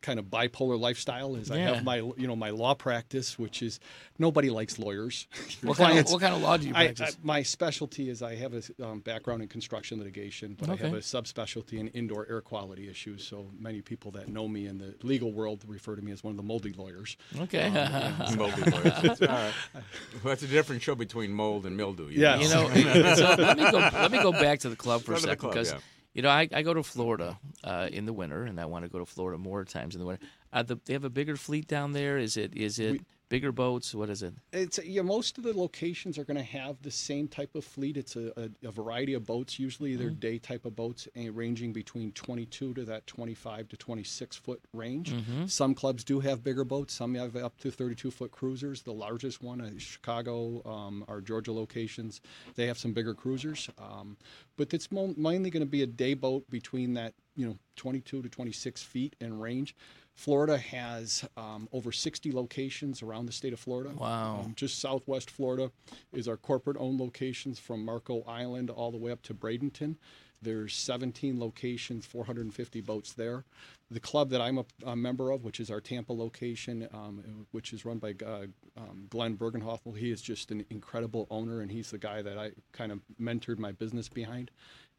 kind 0.00 0.18
of 0.18 0.26
bipolar 0.26 0.78
lifestyle 0.78 1.34
is 1.34 1.50
I 1.50 1.58
have 1.60 1.82
my 1.82 1.96
you 1.96 2.26
know 2.26 2.36
my 2.36 2.50
law 2.50 2.74
practice 2.74 3.38
which 3.38 3.62
is 3.62 3.80
nobody 4.18 4.50
likes 4.50 4.78
lawyers 4.78 5.26
What 5.62 5.78
kind 5.78 5.98
of- 5.98 6.10
what 6.10 6.20
kind 6.20 6.34
of 6.34 6.42
law 6.42 6.58
do 6.58 6.66
you 6.66 6.74
practice? 6.74 7.16
I- 7.16 7.26
my 7.26 7.42
specialty 7.42 8.10
is 8.10 8.20
I 8.22 8.34
have 8.34 8.52
a 8.52 8.62
um, 8.86 9.00
background 9.00 9.40
in 9.40 9.48
construction 9.48 9.98
litigation 9.98 10.56
but 10.60 10.68
I 10.68 10.72
have 10.76 10.86
Okay. 10.88 10.96
a 10.96 11.00
subspecialty 11.00 11.78
in 11.78 11.88
indoor 11.88 12.26
air 12.28 12.42
quality 12.42 12.88
issues 12.90 13.26
so 13.26 13.46
many 13.58 13.80
people 13.80 14.10
that 14.10 14.28
know 14.28 14.46
me 14.46 14.66
in 14.66 14.76
the 14.76 14.94
legal 15.02 15.32
world 15.32 15.64
refer 15.66 15.96
to 15.96 16.02
me 16.02 16.12
as 16.12 16.22
one 16.22 16.32
of 16.32 16.36
the 16.36 16.42
moldy 16.42 16.74
lawyers 16.76 17.16
Okay. 17.40 17.64
Um, 17.68 17.74
yeah. 17.74 18.30
Moldy 18.36 18.70
lawyers. 18.70 19.02
That's 19.02 19.22
all 19.22 19.28
right. 19.28 19.52
Well, 19.74 19.82
that's 20.24 20.42
a 20.42 20.46
different 20.48 20.82
show 20.82 20.94
between 20.94 21.32
mold 21.32 21.64
and 21.66 21.76
mildew. 21.78 22.08
you 22.08 22.20
Yes. 22.20 22.42
You 22.42 22.48
know, 22.54 23.14
so 23.14 23.34
let 23.42 23.56
me 23.56 23.70
go. 23.70 23.78
Let 23.78 24.10
me 24.12 24.18
go 24.22 24.32
back 24.32 24.60
to 24.60 24.68
the 24.68 24.76
club 24.76 25.02
for 25.02 25.12
Go 25.12 25.16
a 25.16 25.20
second 25.20 25.38
club, 25.38 25.52
because 25.52 25.72
yeah. 25.72 25.78
You 26.14 26.22
know 26.22 26.30
I, 26.30 26.48
I 26.52 26.62
go 26.62 26.72
to 26.72 26.82
Florida 26.82 27.38
uh, 27.62 27.88
in 27.92 28.06
the 28.06 28.12
winter, 28.12 28.44
and 28.44 28.58
I 28.60 28.64
want 28.64 28.84
to 28.84 28.88
go 28.88 28.98
to 28.98 29.04
Florida 29.06 29.36
more 29.38 29.64
times 29.64 29.94
in 29.94 30.00
the 30.00 30.06
winter. 30.06 30.24
Uh, 30.52 30.62
the, 30.62 30.76
they 30.86 30.94
have 30.94 31.04
a 31.04 31.10
bigger 31.10 31.36
fleet 31.36 31.66
down 31.66 31.92
there. 31.92 32.16
Is 32.16 32.36
it 32.36 32.54
is 32.56 32.78
it 32.78 33.02
bigger 33.28 33.52
boats? 33.52 33.94
What 33.94 34.10
is 34.10 34.22
it? 34.22 34.34
It's 34.52 34.78
yeah. 34.84 35.02
Most 35.02 35.38
of 35.38 35.44
the 35.44 35.56
locations 35.56 36.18
are 36.18 36.24
going 36.24 36.36
to 36.36 36.42
have 36.42 36.80
the 36.82 36.90
same 36.90 37.26
type 37.28 37.54
of 37.54 37.64
fleet. 37.64 37.96
It's 37.96 38.16
a, 38.16 38.32
a, 38.36 38.68
a 38.68 38.70
variety 38.70 39.14
of 39.14 39.24
boats. 39.26 39.58
Usually, 39.58 39.96
they're 39.96 40.10
Mhm. 40.10 40.20
day 40.20 40.38
type 40.38 40.64
of 40.64 40.76
boats, 40.76 41.08
and 41.14 41.34
ranging 41.36 41.72
between 41.72 42.12
22 42.12 42.74
to 42.74 42.84
that 42.84 43.06
25 43.06 43.68
to 43.68 43.76
26 43.76 44.36
foot 44.36 44.60
range. 44.72 45.12
Mhm. 45.12 45.50
Some 45.50 45.74
clubs 45.74 46.04
do 46.04 46.20
have 46.20 46.44
bigger 46.44 46.64
boats. 46.64 46.94
Some 46.94 47.14
have 47.14 47.34
up 47.36 47.58
to 47.58 47.70
32 47.70 48.10
foot 48.10 48.30
cruisers. 48.30 48.82
The 48.82 48.92
largest 48.92 49.42
one, 49.42 49.60
uh, 49.60 49.70
Chicago, 49.78 50.62
um, 50.68 51.04
our 51.08 51.20
Georgia 51.20 51.52
locations, 51.52 52.20
they 52.54 52.66
have 52.66 52.78
some 52.78 52.92
bigger 52.92 53.14
cruisers. 53.14 53.68
Um, 53.78 54.16
but 54.56 54.72
it's 54.74 54.92
mo- 54.92 55.14
mainly 55.16 55.50
going 55.50 55.62
to 55.64 55.70
be 55.70 55.82
a 55.82 55.86
day 55.86 56.14
boat 56.14 56.48
between 56.50 56.94
that 56.94 57.14
you 57.36 57.46
know 57.46 57.58
22 57.76 58.22
to 58.22 58.28
26 58.28 58.82
feet 58.82 59.16
in 59.20 59.38
range. 59.38 59.74
Florida 60.14 60.56
has 60.56 61.28
um, 61.36 61.68
over 61.72 61.90
60 61.90 62.30
locations 62.32 63.02
around 63.02 63.26
the 63.26 63.32
state 63.32 63.52
of 63.52 63.58
Florida. 63.58 63.90
Wow. 63.96 64.42
Um, 64.44 64.52
just 64.54 64.78
southwest 64.78 65.28
Florida 65.28 65.72
is 66.12 66.28
our 66.28 66.36
corporate 66.36 66.76
owned 66.78 67.00
locations 67.00 67.58
from 67.58 67.84
Marco 67.84 68.22
Island 68.22 68.70
all 68.70 68.92
the 68.92 68.96
way 68.96 69.10
up 69.10 69.22
to 69.22 69.34
Bradenton. 69.34 69.96
There's 70.44 70.74
17 70.74 71.40
locations, 71.40 72.04
450 72.04 72.82
boats 72.82 73.14
there. 73.14 73.44
The 73.90 73.98
club 73.98 74.28
that 74.30 74.42
I'm 74.42 74.58
a, 74.58 74.64
a 74.84 74.94
member 74.94 75.30
of, 75.30 75.42
which 75.42 75.58
is 75.58 75.70
our 75.70 75.80
Tampa 75.80 76.12
location, 76.12 76.86
um, 76.92 77.46
which 77.52 77.72
is 77.72 77.84
run 77.84 77.98
by 77.98 78.14
uh, 78.24 78.46
um, 78.76 79.06
Glenn 79.08 79.36
Bergenhoffel, 79.36 79.96
he 79.96 80.10
is 80.10 80.20
just 80.20 80.50
an 80.50 80.64
incredible 80.68 81.26
owner, 81.30 81.62
and 81.62 81.70
he's 81.70 81.90
the 81.90 81.98
guy 81.98 82.20
that 82.20 82.36
I 82.36 82.50
kind 82.72 82.92
of 82.92 83.00
mentored 83.20 83.58
my 83.58 83.72
business 83.72 84.08
behind. 84.08 84.50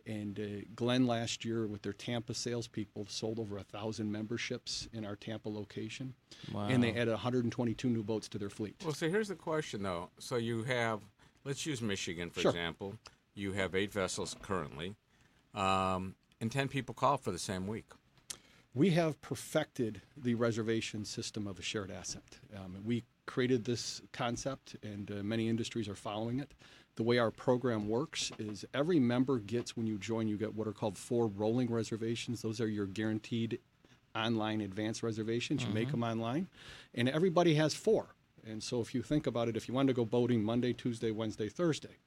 And 0.08 0.40
uh, 0.40 0.66
Glenn 0.76 1.08
last 1.08 1.44
year 1.44 1.66
with 1.66 1.82
their 1.82 1.94
Tampa 1.94 2.34
salespeople 2.36 3.08
sold 3.10 3.40
over 3.40 3.58
a 3.58 3.64
thousand 3.64 4.12
memberships 4.12 4.88
in 4.94 5.04
our 5.04 5.16
Tampa 5.16 5.50
location, 5.50 6.14
and 6.54 6.84
they 6.84 6.92
added 6.92 7.10
122 7.10 7.90
new 7.90 8.04
boats 8.04 8.28
to 8.30 8.38
their 8.38 8.52
fleet. 8.52 8.76
Well, 8.84 8.94
so 8.94 9.10
here's 9.10 9.30
the 9.30 9.36
question, 9.36 9.82
though. 9.82 10.10
So 10.20 10.36
you 10.36 10.64
have, 10.64 11.02
let's 11.44 11.66
use 11.66 11.82
Michigan 11.82 12.30
for 12.30 12.42
Sure. 12.42 12.52
example. 12.52 12.96
You 13.34 13.54
have 13.54 13.74
eight 13.74 13.92
vessels 13.92 14.36
currently, 14.42 14.96
um, 15.56 16.16
and 16.40 16.52
ten 16.52 16.68
people 16.68 16.94
call 16.94 17.18
for 17.18 17.32
the 17.32 17.40
same 17.40 17.66
week. 17.66 17.86
We 18.76 18.92
have 18.92 19.20
perfected 19.22 20.02
the 20.16 20.36
reservation 20.36 21.04
system 21.06 21.48
of 21.48 21.58
a 21.58 21.62
shared 21.62 21.90
asset. 21.90 22.40
Um, 22.56 22.78
we 22.84 23.04
created 23.26 23.64
this 23.66 24.02
concept, 24.12 24.76
and 24.84 25.10
uh, 25.10 25.16
many 25.24 25.50
industries 25.50 25.90
are 25.90 25.96
following 25.96 26.40
it. 26.40 26.54
The 26.96 27.04
way 27.04 27.18
our 27.18 27.32
program 27.32 27.90
works 27.90 28.32
is 28.40 28.66
every 28.74 29.00
member 29.00 29.40
gets, 29.40 29.76
when 29.76 29.86
you 29.86 29.98
join, 29.98 30.28
you 30.28 30.38
get 30.38 30.56
what 30.56 30.68
are 30.68 30.72
called 30.74 30.98
four 30.98 31.28
rolling 31.28 31.70
reservations. 31.70 32.42
Those 32.42 32.62
are 32.62 32.68
your 32.70 32.86
guaranteed 32.86 33.60
online 34.16 34.62
advance 34.62 35.04
reservations. 35.04 35.66
You 35.66 35.72
make 35.72 35.90
Mhm. 35.90 35.92
them 35.92 36.04
online, 36.04 36.48
and 36.94 37.10
everybody 37.10 37.56
has 37.56 37.74
four. 37.74 38.16
And 38.46 38.64
so, 38.64 38.80
if 38.80 38.96
you 38.96 39.02
think 39.02 39.28
about 39.28 39.50
it, 39.50 39.58
if 39.58 39.68
you 39.68 39.74
wanted 39.74 39.88
to 39.88 39.94
go 39.94 40.06
boating 40.06 40.42
Monday, 40.44 40.72
Tuesday, 40.72 41.12
Wednesday, 41.12 41.50
Thursday, 41.50 41.98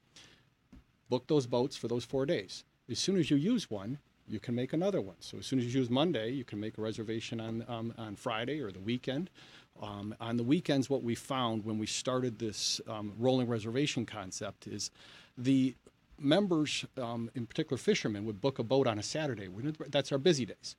book 1.11 1.27
those 1.27 1.47
boats 1.47 1.77
for 1.77 1.89
those 1.89 2.05
four 2.05 2.25
days. 2.25 2.65
As 2.89 2.99
soon 2.99 3.19
as 3.19 3.31
you 3.31 3.37
use 3.37 3.69
one, 3.71 3.99
you 4.27 4.39
can 4.41 4.55
make 4.55 4.73
another 4.73 5.01
one. 5.01 5.17
So 5.21 5.39
as 5.39 5.47
soon 5.47 5.59
as 5.59 5.67
you 5.67 5.81
use 5.81 5.91
Monday, 5.91 6.31
you 6.31 6.45
can 6.45 6.61
make 6.61 6.79
a 6.79 6.81
reservation 6.81 7.41
on 7.41 7.65
um, 7.69 7.93
on 7.99 8.17
Friday 8.17 8.61
or 8.61 8.71
the 8.71 8.81
weekend. 8.81 9.29
Um, 9.81 10.15
on 10.21 10.37
the 10.37 10.43
weekends, 10.43 10.91
what 10.91 11.03
we 11.03 11.15
found 11.15 11.65
when 11.65 11.79
we 11.79 11.87
started 11.87 12.39
this 12.39 12.81
um, 12.89 13.13
rolling 13.19 13.49
reservation 13.49 14.07
concept 14.07 14.67
is 14.67 14.91
the 15.37 15.77
members, 16.19 16.85
um, 17.01 17.31
in 17.35 17.47
particular 17.47 17.79
fishermen, 17.79 18.25
would 18.25 18.41
book 18.41 18.59
a 18.59 18.65
boat 18.65 18.87
on 18.87 18.99
a 18.99 19.03
Saturday. 19.03 19.49
That's 19.89 20.11
our 20.11 20.19
busy 20.19 20.47
days, 20.47 20.77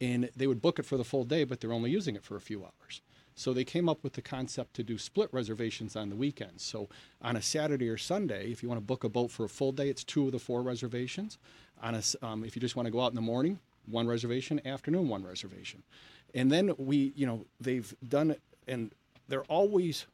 and 0.00 0.30
they 0.34 0.46
would 0.46 0.62
book 0.62 0.78
it 0.78 0.86
for 0.86 0.96
the 0.96 1.04
full 1.04 1.24
day, 1.24 1.44
but 1.44 1.60
they're 1.60 1.72
only 1.72 1.90
using 1.90 2.16
it 2.16 2.24
for 2.24 2.36
a 2.36 2.40
few 2.40 2.64
hours. 2.64 3.02
So 3.34 3.52
they 3.52 3.64
came 3.64 3.88
up 3.88 4.02
with 4.02 4.14
the 4.14 4.22
concept 4.22 4.74
to 4.74 4.82
do 4.82 4.98
split 4.98 5.30
reservations 5.32 5.96
on 5.96 6.10
the 6.10 6.16
weekends. 6.16 6.62
So 6.62 6.88
on 7.22 7.36
a 7.36 7.42
Saturday 7.42 7.88
or 7.88 7.96
Sunday, 7.96 8.50
if 8.50 8.62
you 8.62 8.68
want 8.68 8.80
to 8.80 8.84
book 8.84 9.04
a 9.04 9.08
boat 9.08 9.30
for 9.30 9.44
a 9.44 9.48
full 9.48 9.72
day, 9.72 9.88
it's 9.88 10.04
two 10.04 10.26
of 10.26 10.32
the 10.32 10.38
four 10.38 10.62
reservations. 10.62 11.38
On 11.82 11.94
a, 11.94 12.02
um, 12.22 12.44
if 12.44 12.54
you 12.54 12.60
just 12.60 12.76
want 12.76 12.86
to 12.86 12.90
go 12.90 13.00
out 13.00 13.12
in 13.12 13.14
the 13.14 13.22
morning, 13.22 13.58
one 13.86 14.06
reservation. 14.06 14.60
Afternoon, 14.66 15.08
one 15.08 15.24
reservation. 15.24 15.82
And 16.34 16.50
then 16.50 16.72
we, 16.78 17.12
you 17.16 17.26
know, 17.26 17.46
they've 17.60 17.94
done 18.06 18.30
it, 18.32 18.40
and 18.66 18.92
they're 19.28 19.44
always 19.44 20.06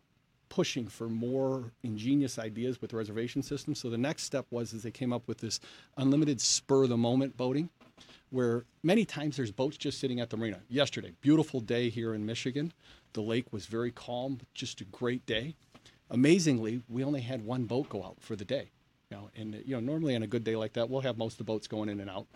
pushing 0.48 0.86
for 0.86 1.08
more 1.08 1.72
ingenious 1.82 2.38
ideas 2.38 2.80
with 2.80 2.90
the 2.90 2.96
reservation 2.96 3.42
system. 3.42 3.74
So 3.74 3.90
the 3.90 3.98
next 3.98 4.22
step 4.22 4.46
was 4.50 4.72
is 4.72 4.82
they 4.82 4.90
came 4.90 5.12
up 5.12 5.26
with 5.26 5.38
this 5.38 5.60
unlimited 5.96 6.40
spur 6.40 6.84
of 6.84 6.88
the 6.88 6.96
moment 6.96 7.36
boating 7.36 7.68
where 8.30 8.64
many 8.82 9.04
times 9.04 9.36
there's 9.36 9.52
boats 9.52 9.76
just 9.76 9.98
sitting 9.98 10.20
at 10.20 10.30
the 10.30 10.36
marina. 10.36 10.60
Yesterday, 10.68 11.12
beautiful 11.20 11.60
day 11.60 11.88
here 11.88 12.14
in 12.14 12.26
Michigan. 12.26 12.72
The 13.12 13.22
lake 13.22 13.52
was 13.52 13.66
very 13.66 13.90
calm, 13.90 14.40
just 14.54 14.80
a 14.80 14.84
great 14.84 15.24
day. 15.26 15.54
Amazingly, 16.10 16.82
we 16.88 17.04
only 17.04 17.20
had 17.20 17.44
one 17.44 17.64
boat 17.64 17.88
go 17.88 18.02
out 18.02 18.16
for 18.20 18.36
the 18.36 18.44
day. 18.44 18.70
You 19.10 19.16
know, 19.16 19.30
and 19.36 19.62
you 19.64 19.74
know, 19.74 19.80
normally 19.80 20.16
on 20.16 20.22
a 20.22 20.26
good 20.26 20.42
day 20.42 20.56
like 20.56 20.72
that, 20.74 20.90
we'll 20.90 21.00
have 21.02 21.16
most 21.16 21.34
of 21.34 21.38
the 21.38 21.44
boats 21.44 21.68
going 21.68 21.88
in 21.88 22.00
and 22.00 22.10
out. 22.10 22.26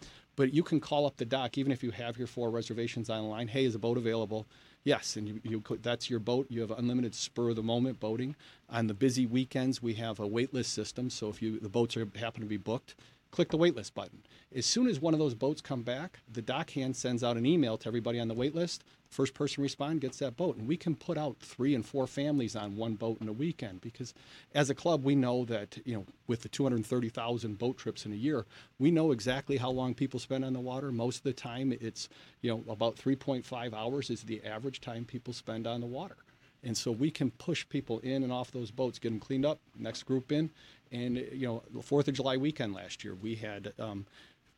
But 0.40 0.54
you 0.54 0.62
can 0.62 0.80
call 0.80 1.04
up 1.04 1.18
the 1.18 1.26
dock, 1.26 1.58
even 1.58 1.70
if 1.70 1.82
you 1.82 1.90
have 1.90 2.16
your 2.16 2.26
four 2.26 2.48
reservations 2.48 3.10
online. 3.10 3.46
Hey, 3.48 3.66
is 3.66 3.74
a 3.74 3.78
boat 3.78 3.98
available? 3.98 4.46
Yes, 4.84 5.16
and 5.16 5.28
you, 5.28 5.38
you 5.44 5.60
could- 5.60 5.82
that's 5.82 6.08
your 6.08 6.18
boat. 6.18 6.46
You 6.48 6.62
have 6.62 6.70
unlimited 6.70 7.14
spur 7.14 7.50
of 7.50 7.56
the 7.56 7.62
moment 7.62 8.00
boating. 8.00 8.34
On 8.70 8.86
the 8.86 8.94
busy 8.94 9.26
weekends, 9.26 9.82
we 9.82 9.92
have 9.96 10.18
a 10.18 10.26
wait 10.26 10.54
list 10.54 10.72
system. 10.72 11.10
So 11.10 11.28
if 11.28 11.42
you 11.42 11.60
the 11.60 11.68
boats 11.68 11.94
are 11.98 12.08
happen 12.16 12.40
to 12.40 12.46
be 12.46 12.56
booked, 12.56 12.94
click 13.30 13.50
the 13.50 13.58
waitlist 13.58 13.94
button. 13.94 14.22
As 14.54 14.66
soon 14.66 14.86
as 14.88 15.00
one 15.00 15.14
of 15.14 15.20
those 15.20 15.34
boats 15.34 15.60
come 15.60 15.82
back, 15.82 16.18
the 16.30 16.42
dock 16.42 16.70
hand 16.70 16.96
sends 16.96 17.22
out 17.22 17.36
an 17.36 17.46
email 17.46 17.78
to 17.78 17.88
everybody 17.88 18.18
on 18.18 18.28
the 18.28 18.34
waitlist. 18.34 18.80
First 19.08 19.34
person 19.34 19.62
respond 19.62 20.00
gets 20.00 20.18
that 20.18 20.36
boat, 20.36 20.56
and 20.56 20.66
we 20.66 20.76
can 20.76 20.94
put 20.94 21.18
out 21.18 21.38
three 21.40 21.74
and 21.74 21.84
four 21.84 22.06
families 22.06 22.56
on 22.56 22.76
one 22.76 22.94
boat 22.94 23.18
in 23.20 23.28
a 23.28 23.32
weekend 23.32 23.80
because, 23.80 24.14
as 24.54 24.70
a 24.70 24.74
club, 24.74 25.04
we 25.04 25.14
know 25.14 25.44
that 25.44 25.78
you 25.84 25.94
know 25.94 26.06
with 26.26 26.42
the 26.42 26.48
230,000 26.48 27.58
boat 27.58 27.76
trips 27.76 28.06
in 28.06 28.12
a 28.12 28.16
year, 28.16 28.46
we 28.78 28.90
know 28.90 29.10
exactly 29.10 29.56
how 29.56 29.70
long 29.70 29.94
people 29.94 30.20
spend 30.20 30.44
on 30.44 30.52
the 30.52 30.60
water. 30.60 30.92
Most 30.92 31.18
of 31.18 31.22
the 31.24 31.32
time, 31.32 31.72
it's 31.80 32.08
you 32.40 32.50
know 32.50 32.64
about 32.72 32.96
3.5 32.96 33.74
hours 33.74 34.10
is 34.10 34.22
the 34.22 34.44
average 34.44 34.80
time 34.80 35.04
people 35.04 35.32
spend 35.32 35.66
on 35.66 35.80
the 35.80 35.86
water. 35.86 36.16
And 36.62 36.76
so 36.76 36.90
we 36.90 37.10
can 37.10 37.30
push 37.30 37.66
people 37.68 38.00
in 38.00 38.22
and 38.22 38.32
off 38.32 38.50
those 38.50 38.70
boats, 38.70 38.98
get 38.98 39.10
them 39.10 39.20
cleaned 39.20 39.46
up, 39.46 39.60
next 39.78 40.02
group 40.02 40.30
in. 40.30 40.50
And, 40.92 41.16
you 41.16 41.46
know, 41.46 41.62
the 41.72 41.80
4th 41.80 42.08
of 42.08 42.14
July 42.14 42.36
weekend 42.36 42.74
last 42.74 43.04
year, 43.04 43.14
we 43.14 43.36
had 43.36 43.72
um, 43.78 44.06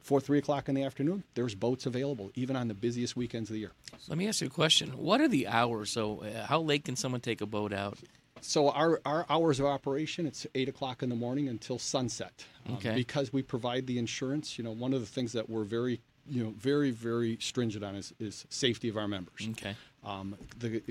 4, 0.00 0.20
3 0.20 0.38
o'clock 0.38 0.68
in 0.68 0.74
the 0.74 0.82
afternoon, 0.82 1.24
there's 1.34 1.54
boats 1.54 1.86
available, 1.86 2.30
even 2.34 2.56
on 2.56 2.68
the 2.68 2.74
busiest 2.74 3.16
weekends 3.16 3.50
of 3.50 3.54
the 3.54 3.60
year. 3.60 3.72
Let 4.08 4.18
me 4.18 4.26
ask 4.28 4.40
you 4.40 4.46
a 4.46 4.50
question. 4.50 4.96
What 4.96 5.20
are 5.20 5.28
the 5.28 5.46
hours? 5.46 5.90
So, 5.90 6.22
uh, 6.22 6.46
how 6.46 6.60
late 6.60 6.84
can 6.84 6.96
someone 6.96 7.20
take 7.20 7.40
a 7.40 7.46
boat 7.46 7.72
out? 7.72 7.98
So 8.40 8.70
our, 8.70 9.00
our 9.06 9.24
hours 9.30 9.60
of 9.60 9.66
operation, 9.66 10.26
it's 10.26 10.46
8 10.54 10.68
o'clock 10.68 11.02
in 11.02 11.08
the 11.10 11.14
morning 11.14 11.48
until 11.48 11.78
sunset. 11.78 12.44
Um, 12.66 12.74
Okay. 12.76 12.94
because 12.94 13.32
we 13.32 13.42
provide 13.42 13.86
the 13.86 13.98
insurance, 13.98 14.58
you 14.58 14.64
know, 14.64 14.72
one 14.72 14.92
of 14.92 15.00
the 15.00 15.06
things 15.06 15.32
that 15.32 15.48
we're 15.48 15.62
very, 15.64 16.00
you 16.28 16.42
know, 16.42 16.50
very, 16.58 16.90
very 16.90 17.36
stringent 17.40 17.84
on 17.84 17.94
is, 17.94 18.12
is 18.18 18.44
safety 18.48 18.88
of 18.88 18.96
our 18.96 19.06
members. 19.06 19.46
Okay. 19.50 19.76
Um, 20.04 20.34
the 20.58 20.82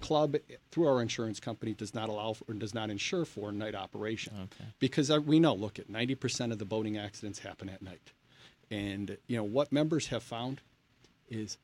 club, 0.00 0.36
through 0.70 0.86
our 0.86 1.00
insurance 1.00 1.40
company, 1.40 1.74
does 1.74 1.94
not 1.94 2.08
allow 2.08 2.32
for, 2.32 2.52
does 2.54 2.74
not 2.74 2.90
insure 2.90 3.24
for 3.24 3.52
night 3.52 3.74
operation. 3.74 4.34
Okay. 4.44 4.70
Because 4.78 5.10
uh, 5.10 5.20
we 5.20 5.38
know, 5.38 5.54
look, 5.54 5.78
at 5.78 5.88
90% 5.88 6.52
of 6.52 6.58
the 6.58 6.64
boating 6.64 6.98
accidents 6.98 7.38
happen 7.38 7.68
at 7.68 7.82
night. 7.82 8.12
And, 8.70 9.16
you 9.26 9.36
know, 9.36 9.44
what 9.44 9.72
members 9.72 10.08
have 10.08 10.22
found 10.22 10.60
is 11.28 11.58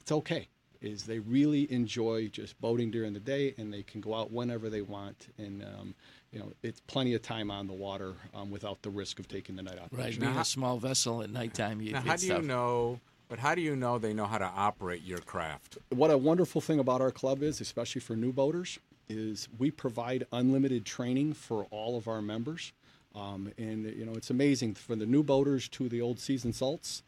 it's 0.00 0.12
okay 0.12 0.48
is 0.80 1.04
they 1.04 1.18
really 1.18 1.70
enjoy 1.72 2.28
just 2.28 2.60
boating 2.60 2.90
during 2.90 3.12
the 3.12 3.20
day 3.20 3.54
and 3.58 3.72
they 3.72 3.82
can 3.82 4.00
go 4.00 4.14
out 4.14 4.30
whenever 4.30 4.68
they 4.68 4.82
want 4.82 5.28
and 5.38 5.62
um, 5.62 5.94
you 6.30 6.38
know 6.38 6.52
it's 6.62 6.80
plenty 6.80 7.14
of 7.14 7.22
time 7.22 7.50
on 7.50 7.66
the 7.66 7.72
water 7.72 8.14
um, 8.34 8.50
without 8.50 8.82
the 8.82 8.90
risk 8.90 9.18
of 9.18 9.26
taking 9.26 9.56
the 9.56 9.62
night 9.62 9.78
operation 9.78 10.22
Right, 10.22 10.30
being 10.30 10.38
a 10.38 10.44
small 10.44 10.78
vessel 10.78 11.22
at 11.22 11.30
nighttime, 11.30 11.80
you, 11.80 11.92
Now, 11.92 12.02
how 12.02 12.14
it's 12.14 12.22
do 12.22 12.34
you 12.34 12.42
know 12.42 13.00
But 13.28 13.40
how 13.40 13.54
do 13.54 13.60
you 13.60 13.74
know 13.74 13.98
they 13.98 14.14
know 14.14 14.26
how 14.26 14.38
to 14.38 14.44
operate 14.44 15.02
your 15.02 15.18
craft? 15.18 15.78
What 15.90 16.10
a 16.10 16.18
wonderful 16.18 16.60
thing 16.60 16.78
about 16.78 17.00
our 17.00 17.10
club 17.10 17.42
is, 17.42 17.60
especially 17.60 18.00
for 18.00 18.14
new 18.14 18.32
boaters, 18.32 18.78
is 19.08 19.48
we 19.58 19.70
provide 19.70 20.26
unlimited 20.32 20.84
training 20.84 21.32
for 21.32 21.64
all 21.70 21.96
of 21.96 22.06
our 22.06 22.22
members. 22.22 22.72
Um, 23.14 23.52
and 23.58 23.84
you 23.84 24.04
know, 24.04 24.12
it's 24.12 24.30
amazing 24.30 24.74
from 24.74 25.00
the 25.00 25.06
new 25.06 25.22
boaters 25.22 25.68
to 25.70 25.88
the 25.88 26.00
old 26.00 26.20
seasoned 26.20 26.54
salts 26.54 27.02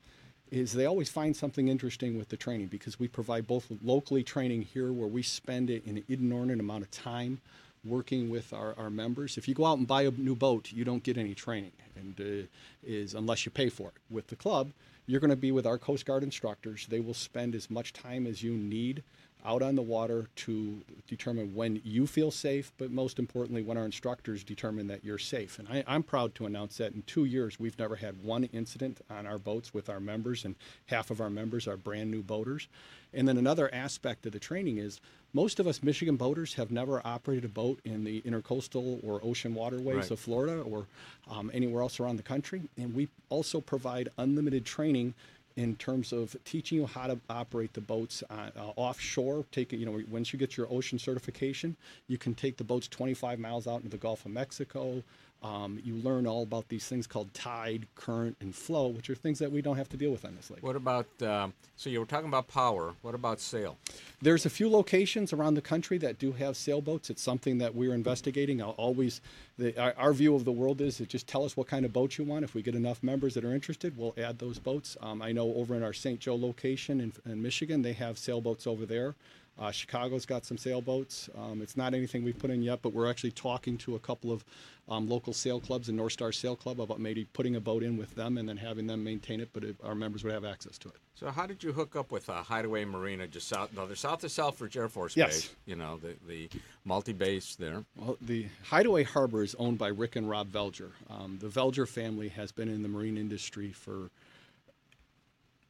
is 0.50 0.72
they 0.72 0.86
always 0.86 1.10
find 1.10 1.36
something 1.36 1.68
interesting 1.68 2.16
with 2.16 2.30
the 2.30 2.36
training 2.36 2.68
because 2.68 2.98
we 2.98 3.06
provide 3.06 3.46
both 3.46 3.70
locally 3.82 4.22
training 4.22 4.62
here 4.62 4.92
where 4.92 5.08
we 5.08 5.22
spend 5.22 5.68
it 5.68 5.84
an 5.84 6.02
inordinate 6.08 6.60
amount 6.60 6.82
of 6.82 6.90
time 6.90 7.38
working 7.84 8.30
with 8.30 8.52
our, 8.52 8.74
our 8.78 8.90
members. 8.90 9.36
If 9.36 9.48
you 9.48 9.54
go 9.54 9.64
out 9.64 9.78
and 9.78 9.86
buy 9.86 10.02
a 10.02 10.10
new 10.10 10.34
boat, 10.34 10.72
you 10.72 10.84
don't 10.84 11.02
get 11.02 11.16
any 11.16 11.34
training, 11.34 11.72
and 11.96 12.20
uh, 12.20 12.46
is 12.82 13.14
unless 13.14 13.44
you 13.44 13.50
pay 13.50 13.68
for 13.68 13.88
it. 13.88 13.94
With 14.10 14.28
the 14.28 14.36
club, 14.36 14.72
you're 15.06 15.20
going 15.20 15.30
to 15.30 15.36
be 15.36 15.52
with 15.52 15.66
our 15.66 15.78
Coast 15.78 16.04
Guard 16.04 16.22
instructors. 16.22 16.86
They 16.86 17.00
will 17.00 17.14
spend 17.14 17.54
as 17.54 17.70
much 17.70 17.92
time 17.92 18.26
as 18.26 18.42
you 18.42 18.52
need 18.52 19.02
out 19.48 19.62
on 19.62 19.74
the 19.74 19.82
water 19.82 20.28
to 20.36 20.82
determine 21.08 21.54
when 21.54 21.80
you 21.82 22.06
feel 22.06 22.30
safe, 22.30 22.70
but 22.76 22.90
most 22.90 23.18
importantly, 23.18 23.62
when 23.62 23.78
our 23.78 23.86
instructors 23.86 24.44
determine 24.44 24.86
that 24.88 25.02
you're 25.02 25.16
safe. 25.16 25.58
And 25.58 25.66
I, 25.68 25.82
I'm 25.86 26.02
proud 26.02 26.34
to 26.34 26.44
announce 26.44 26.76
that 26.76 26.92
in 26.92 27.02
two 27.02 27.24
years, 27.24 27.58
we've 27.58 27.78
never 27.78 27.96
had 27.96 28.22
one 28.22 28.44
incident 28.44 29.00
on 29.08 29.26
our 29.26 29.38
boats 29.38 29.72
with 29.72 29.88
our 29.88 30.00
members, 30.00 30.44
and 30.44 30.54
half 30.86 31.10
of 31.10 31.22
our 31.22 31.30
members 31.30 31.66
are 31.66 31.78
brand 31.78 32.10
new 32.10 32.22
boaters. 32.22 32.68
And 33.14 33.26
then 33.26 33.38
another 33.38 33.72
aspect 33.74 34.26
of 34.26 34.32
the 34.32 34.38
training 34.38 34.76
is 34.76 35.00
most 35.32 35.58
of 35.60 35.66
us 35.66 35.82
Michigan 35.82 36.16
boaters 36.16 36.54
have 36.54 36.70
never 36.70 37.00
operated 37.06 37.46
a 37.46 37.48
boat 37.48 37.80
in 37.86 38.04
the 38.04 38.20
intercoastal 38.22 39.02
or 39.02 39.18
ocean 39.24 39.54
waterways 39.54 39.96
Right. 39.96 40.10
of 40.10 40.20
Florida 40.20 40.60
or 40.60 40.86
um, 41.30 41.50
anywhere 41.54 41.80
else 41.80 42.00
around 42.00 42.16
the 42.16 42.22
country. 42.22 42.62
And 42.76 42.94
we 42.94 43.08
also 43.30 43.62
provide 43.62 44.10
unlimited 44.18 44.66
training 44.66 45.14
in 45.58 45.74
terms 45.74 46.12
of 46.12 46.36
teaching 46.44 46.78
you 46.78 46.86
how 46.86 47.08
to 47.08 47.18
operate 47.28 47.72
the 47.72 47.80
boats 47.80 48.22
uh, 48.30 48.50
uh, 48.56 48.70
offshore. 48.76 49.44
Take 49.50 49.72
you 49.72 49.84
know, 49.84 50.00
once 50.08 50.32
you 50.32 50.38
get 50.38 50.56
your 50.56 50.68
ocean 50.70 51.00
certification, 51.00 51.74
you 52.06 52.16
can 52.16 52.32
take 52.32 52.56
the 52.56 52.64
boats 52.64 52.86
25 52.86 53.40
miles 53.40 53.66
out 53.66 53.78
into 53.78 53.88
the 53.88 53.96
Gulf 53.96 54.24
of 54.24 54.30
Mexico. 54.30 55.02
Um, 55.42 55.78
you 55.84 55.94
learn 55.94 56.26
all 56.26 56.42
about 56.42 56.68
these 56.68 56.86
things 56.86 57.06
called 57.06 57.32
tide, 57.32 57.86
current, 57.94 58.36
and 58.40 58.52
flow, 58.52 58.88
which 58.88 59.08
are 59.08 59.14
things 59.14 59.38
that 59.38 59.52
we 59.52 59.62
don't 59.62 59.76
have 59.76 59.88
to 59.90 59.96
deal 59.96 60.10
with 60.10 60.24
on 60.24 60.34
this 60.34 60.50
lake. 60.50 60.62
What 60.64 60.74
about, 60.74 61.06
um, 61.22 61.52
so 61.76 61.90
you 61.90 62.00
were 62.00 62.06
talking 62.06 62.26
about 62.26 62.48
power. 62.48 62.94
What 63.02 63.14
about 63.14 63.38
sail? 63.38 63.76
There's 64.20 64.46
a 64.46 64.50
few 64.50 64.68
locations 64.68 65.32
around 65.32 65.54
the 65.54 65.62
country 65.62 65.96
that 65.98 66.18
do 66.18 66.32
have 66.32 66.56
sailboats. 66.56 67.08
It's 67.08 67.22
something 67.22 67.58
that 67.58 67.72
we're 67.72 67.94
investigating. 67.94 68.60
I'll 68.60 68.70
always, 68.70 69.20
the, 69.58 69.78
our, 69.80 69.94
our 69.96 70.12
view 70.12 70.34
of 70.34 70.44
the 70.44 70.52
world 70.52 70.80
is 70.80 70.98
just 70.98 71.28
tell 71.28 71.44
us 71.44 71.56
what 71.56 71.68
kind 71.68 71.84
of 71.84 71.92
boat 71.92 72.18
you 72.18 72.24
want. 72.24 72.44
If 72.44 72.54
we 72.54 72.62
get 72.62 72.74
enough 72.74 73.00
members 73.04 73.34
that 73.34 73.44
are 73.44 73.54
interested, 73.54 73.96
we'll 73.96 74.14
add 74.18 74.40
those 74.40 74.58
boats. 74.58 74.96
Um, 75.00 75.22
I 75.22 75.30
know 75.30 75.54
over 75.54 75.76
in 75.76 75.84
our 75.84 75.92
St. 75.92 76.18
Joe 76.18 76.34
location 76.34 77.00
in, 77.00 77.12
in 77.30 77.40
Michigan, 77.40 77.82
they 77.82 77.92
have 77.92 78.18
sailboats 78.18 78.66
over 78.66 78.84
there. 78.84 79.14
Uh, 79.58 79.70
Chicago's 79.72 80.24
got 80.24 80.44
some 80.44 80.56
sailboats. 80.56 81.28
Um, 81.36 81.60
it's 81.62 81.76
not 81.76 81.92
anything 81.94 82.22
we've 82.24 82.38
put 82.38 82.50
in 82.50 82.62
yet, 82.62 82.78
but 82.80 82.92
we're 82.92 83.10
actually 83.10 83.32
talking 83.32 83.76
to 83.78 83.96
a 83.96 83.98
couple 83.98 84.30
of 84.30 84.44
um, 84.88 85.08
local 85.08 85.32
sail 85.32 85.60
clubs 85.60 85.88
and 85.88 85.96
North 85.96 86.12
Star 86.12 86.30
Sail 86.32 86.54
Club 86.56 86.80
about 86.80 86.98
maybe 87.00 87.24
putting 87.32 87.56
a 87.56 87.60
boat 87.60 87.82
in 87.82 87.96
with 87.98 88.14
them 88.14 88.38
and 88.38 88.48
then 88.48 88.56
having 88.56 88.86
them 88.86 89.02
maintain 89.04 89.40
it, 89.40 89.50
but 89.52 89.64
it, 89.64 89.76
our 89.82 89.94
members 89.94 90.22
would 90.24 90.32
have 90.32 90.44
access 90.44 90.78
to 90.78 90.88
it. 90.88 90.94
So 91.14 91.30
how 91.30 91.46
did 91.46 91.62
you 91.64 91.72
hook 91.72 91.96
up 91.96 92.12
with 92.12 92.30
uh, 92.30 92.42
Hideaway 92.42 92.84
Marina 92.84 93.26
just 93.26 93.48
south? 93.48 93.70
No, 93.74 93.86
they're 93.86 93.96
south 93.96 94.22
of 94.24 94.30
Selfridge 94.30 94.76
Air 94.76 94.88
Force 94.88 95.16
Yes. 95.16 95.42
Base. 95.42 95.50
You 95.66 95.76
know 95.76 95.98
the 95.98 96.14
the 96.26 96.48
multi-base 96.84 97.56
there. 97.56 97.84
Well, 97.96 98.16
the 98.20 98.46
Hideaway 98.62 99.02
Harbor 99.02 99.42
is 99.42 99.54
owned 99.58 99.78
by 99.78 99.88
Rick 99.88 100.16
and 100.16 100.30
Rob 100.30 100.48
Velger. 100.50 100.92
Um, 101.10 101.38
the 101.40 101.48
Velger 101.48 101.86
family 101.86 102.28
has 102.28 102.52
been 102.52 102.68
in 102.68 102.82
the 102.82 102.88
marine 102.88 103.18
industry 103.18 103.72
for 103.72 104.10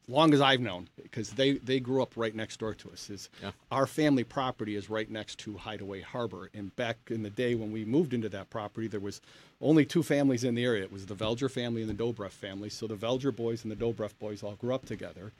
long 0.09 0.33
as 0.33 0.41
I've 0.41 0.59
known 0.59 0.89
because 1.01 1.31
they, 1.31 1.53
they 1.53 1.79
grew 1.79 2.01
up 2.01 2.13
right 2.15 2.33
next 2.33 2.59
door 2.59 2.73
to 2.73 2.91
us. 2.91 3.09
Is 3.09 3.29
Our 3.71 3.85
family 3.85 4.23
property 4.23 4.75
is 4.75 4.89
right 4.89 5.09
next 5.09 5.37
to 5.39 5.57
Hideaway 5.57 6.01
Harbor. 6.01 6.49
And 6.53 6.75
back 6.75 6.97
in 7.09 7.23
the 7.23 7.29
day 7.29 7.55
when 7.55 7.71
we 7.71 7.85
moved 7.85 8.13
into 8.13 8.29
that 8.29 8.49
property, 8.49 8.87
there 8.87 8.99
was 8.99 9.21
only 9.61 9.85
two 9.85 10.03
families 10.03 10.43
in 10.43 10.55
the 10.55 10.65
area. 10.65 10.83
It 10.83 10.91
was 10.91 11.05
the 11.05 11.15
Velger 11.15 11.49
family 11.49 11.81
and 11.81 11.89
the 11.89 12.03
Dobreff 12.03 12.31
family. 12.31 12.69
So 12.69 12.87
the 12.87 12.95
Velger 12.95 13.35
boys 13.35 13.63
and 13.63 13.71
the 13.71 13.75
Dobreff 13.75 14.17
boys 14.19 14.41
all 14.41 14.55
grew 14.55 14.73
up 14.73 14.85
together. 14.85 15.31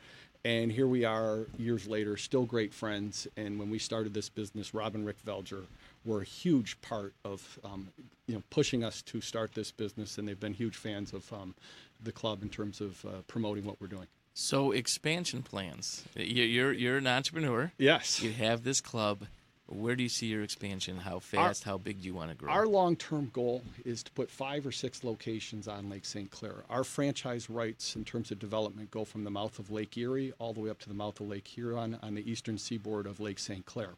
And 0.45 0.72
here 0.72 0.88
we 0.88 1.03
are 1.03 1.47
years 1.57 1.86
later, 1.88 2.15
still 2.15 2.45
great 2.45 2.74
friends. 2.74 3.28
And 3.36 3.59
when 3.59 3.70
we 3.70 3.80
started 3.80 4.13
this 4.13 4.30
business, 4.30 4.74
Rob 4.74 4.95
and 4.95 5.05
Rick 5.05 5.17
Velger 5.26 5.65
were 6.05 6.22
a 6.22 6.26
huge 6.26 6.80
part 6.82 7.13
of 7.26 7.59
um, 7.63 7.89
you 8.28 8.36
know 8.36 8.43
pushing 8.49 8.84
us 8.84 9.01
to 9.01 9.20
start 9.20 9.53
this 9.53 9.72
business, 9.72 10.17
and 10.17 10.28
they've 10.28 10.39
been 10.39 10.53
huge 10.53 10.78
fans 10.78 11.13
of 11.13 11.32
um, 11.34 11.55
the 12.01 12.11
club 12.11 12.41
in 12.41 12.47
terms 12.47 12.80
of 12.80 13.03
uh, 13.05 13.09
promoting 13.28 13.65
what 13.65 13.82
we're 13.82 13.88
doing. 13.88 14.07
So 14.41 14.71
expansion 14.71 15.43
plans. 15.43 16.05
You- 16.15 16.45
You're 16.45 16.71
you're 16.71 16.97
an 16.97 17.07
entrepreneur. 17.07 17.73
Yes. 17.77 18.21
You 18.21 18.31
have 18.31 18.63
this 18.63 18.79
club. 18.79 19.25
Where 19.67 19.95
do 19.97 20.01
you 20.01 20.09
see 20.09 20.27
your 20.27 20.41
expansion? 20.43 20.97
How 20.97 21.19
fast? 21.19 21.63
how 21.65 21.77
big 21.77 22.01
do 22.01 22.07
you 22.07 22.15
want 22.15 22.31
to 22.31 22.35
grow? 22.35 22.51
Our 22.51 22.65
long-term 22.65 23.29
goal 23.33 23.61
is 23.85 24.01
to 24.03 24.11
put 24.13 24.31
five 24.31 24.65
or 24.65 24.71
six 24.71 25.03
locations 25.03 25.67
on 25.67 25.89
Lake 25.91 26.05
St. 26.05 26.31
Clair. 26.31 26.63
Our 26.71 26.83
franchise 26.83 27.49
rights 27.51 27.95
in 27.95 28.03
terms 28.05 28.31
of 28.31 28.39
development 28.39 28.89
go 28.89 29.03
from 29.05 29.25
the 29.25 29.29
mouth 29.29 29.59
of 29.59 29.69
Lake 29.69 29.95
Erie 29.97 30.33
all 30.39 30.53
the 30.53 30.61
way 30.61 30.69
up 30.71 30.79
to 30.79 30.87
the 30.87 30.95
mouth 30.95 31.19
of 31.19 31.27
Lake 31.27 31.47
Huron 31.47 31.99
on 32.01 32.15
the 32.15 32.27
eastern 32.31 32.57
seaboard 32.57 33.05
of 33.05 33.19
Lake 33.19 33.37
St. 33.39 33.63
Clair. 33.65 33.91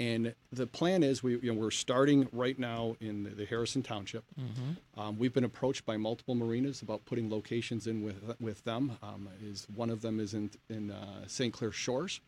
And 0.00 0.34
the 0.52 0.66
plan 0.66 1.02
is 1.02 1.22
we 1.22 1.38
you 1.38 1.52
know, 1.52 1.58
we're 1.58 1.72
starting 1.72 2.28
right 2.32 2.56
now 2.58 2.96
in 3.00 3.24
the, 3.24 3.30
the 3.30 3.44
Harrison 3.44 3.82
Township. 3.82 4.24
Mhm. 4.40 4.76
Um, 5.00 5.18
we've 5.18 5.32
been 5.32 5.44
approached 5.44 5.84
by 5.84 5.96
multiple 5.96 6.34
marinas 6.36 6.82
about 6.82 7.04
putting 7.04 7.28
locations 7.28 7.86
in 7.86 8.02
with 8.02 8.36
with 8.40 8.62
them. 8.64 8.96
Um, 9.02 9.28
is 9.42 9.66
one 9.74 9.90
of 9.90 10.00
them 10.02 10.20
is 10.20 10.34
in 10.34 10.50
in 10.68 10.90
uh, 10.92 11.26
St. 11.26 11.52
Clair 11.52 11.72
Shores, 11.72 12.20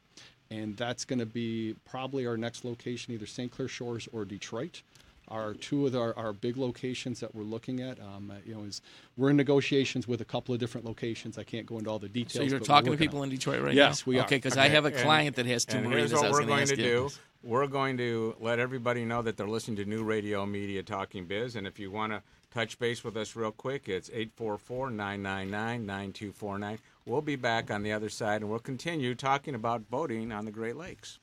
and 0.51 0.77
that's 0.77 1.05
going 1.05 1.21
to 1.21 1.27
be 1.27 1.77
probably 1.85 2.27
our 2.27 2.37
next 2.37 2.65
location, 2.65 3.15
either 3.15 3.27
St. 3.27 3.53
Clair 3.53 3.69
Shores 3.69 4.09
or 4.13 4.25
Detroit. 4.25 4.83
Are 5.31 5.55
two 5.55 5.87
of 5.87 5.95
our, 5.95 6.17
our 6.19 6.33
big 6.33 6.57
locations 6.57 7.21
that 7.21 7.35
we're 7.35 7.45
looking 7.45 7.81
at. 7.81 8.01
Um, 8.01 8.31
uh, 8.31 8.35
you 8.45 8.55
know, 8.55 8.65
is 8.65 8.83
we're 9.17 9.31
in 9.31 9.37
negotiations 9.37 10.09
with 10.09 10.21
a 10.21 10.25
couple 10.25 10.53
of 10.53 10.59
different 10.61 10.85
locations. 10.87 11.39
I 11.39 11.45
can't 11.45 11.67
go 11.67 11.79
into 11.79 11.89
all 11.89 12.01
the 12.01 12.09
details. 12.09 12.33
So 12.33 12.43
you're 12.43 12.59
but 12.59 12.67
talking 12.67 12.91
to 12.91 12.99
people 12.99 13.19
on 13.21 13.25
in. 13.25 13.31
Detroit 13.31 13.63
right 13.63 13.75
yes, 13.75 14.05
now? 14.05 14.11
we 14.11 14.19
are. 14.19 14.25
Okay, 14.25 14.41
'cause 14.41 14.57
I 14.57 14.69
have 14.69 14.85
a 14.87 14.89
And- 14.89 14.97
client 14.97 15.37
that 15.37 15.47
has 15.47 15.65
two 15.65 15.77
and 15.79 15.89
marinas 15.89 16.11
Here's 16.11 16.21
I 16.21 16.25
what 16.25 16.31
was 16.31 16.33
we're 16.33 16.41
gonna 16.47 16.51
going 16.53 16.63
ask 16.63 16.77
you. 16.77 16.85
do. 16.85 17.11
We're 17.43 17.67
going 17.69 17.97
to 17.99 18.35
let 18.41 18.59
everybody 18.59 19.05
know 19.05 19.23
that 19.23 19.37
they're 19.37 19.49
listening 19.49 19.77
to 19.79 19.85
New 19.87 20.03
Radio 20.05 20.45
Media 20.45 20.83
Talking 20.83 21.25
Biz, 21.27 21.57
and 21.57 21.67
if 21.67 21.79
you 21.79 21.91
want 21.91 22.13
to 22.13 22.23
touch 22.51 22.79
base 22.79 23.03
with 23.05 23.17
us 23.17 23.35
real 23.37 23.53
quick, 23.53 23.89
it's 23.89 24.11
844-999-9249. 24.11 26.79
We'll 27.07 27.23
be 27.23 27.37
back 27.37 27.71
on 27.71 27.83
the 27.83 27.93
other 27.93 28.09
side, 28.09 28.43
and 28.43 28.51
we'll 28.51 28.59
continue 28.59 29.15
talking 29.15 29.55
about 29.55 29.89
boating 29.91 30.33
on 30.33 30.45
the 30.45 30.51
Great 30.51 30.77
Lakes. 30.77 31.19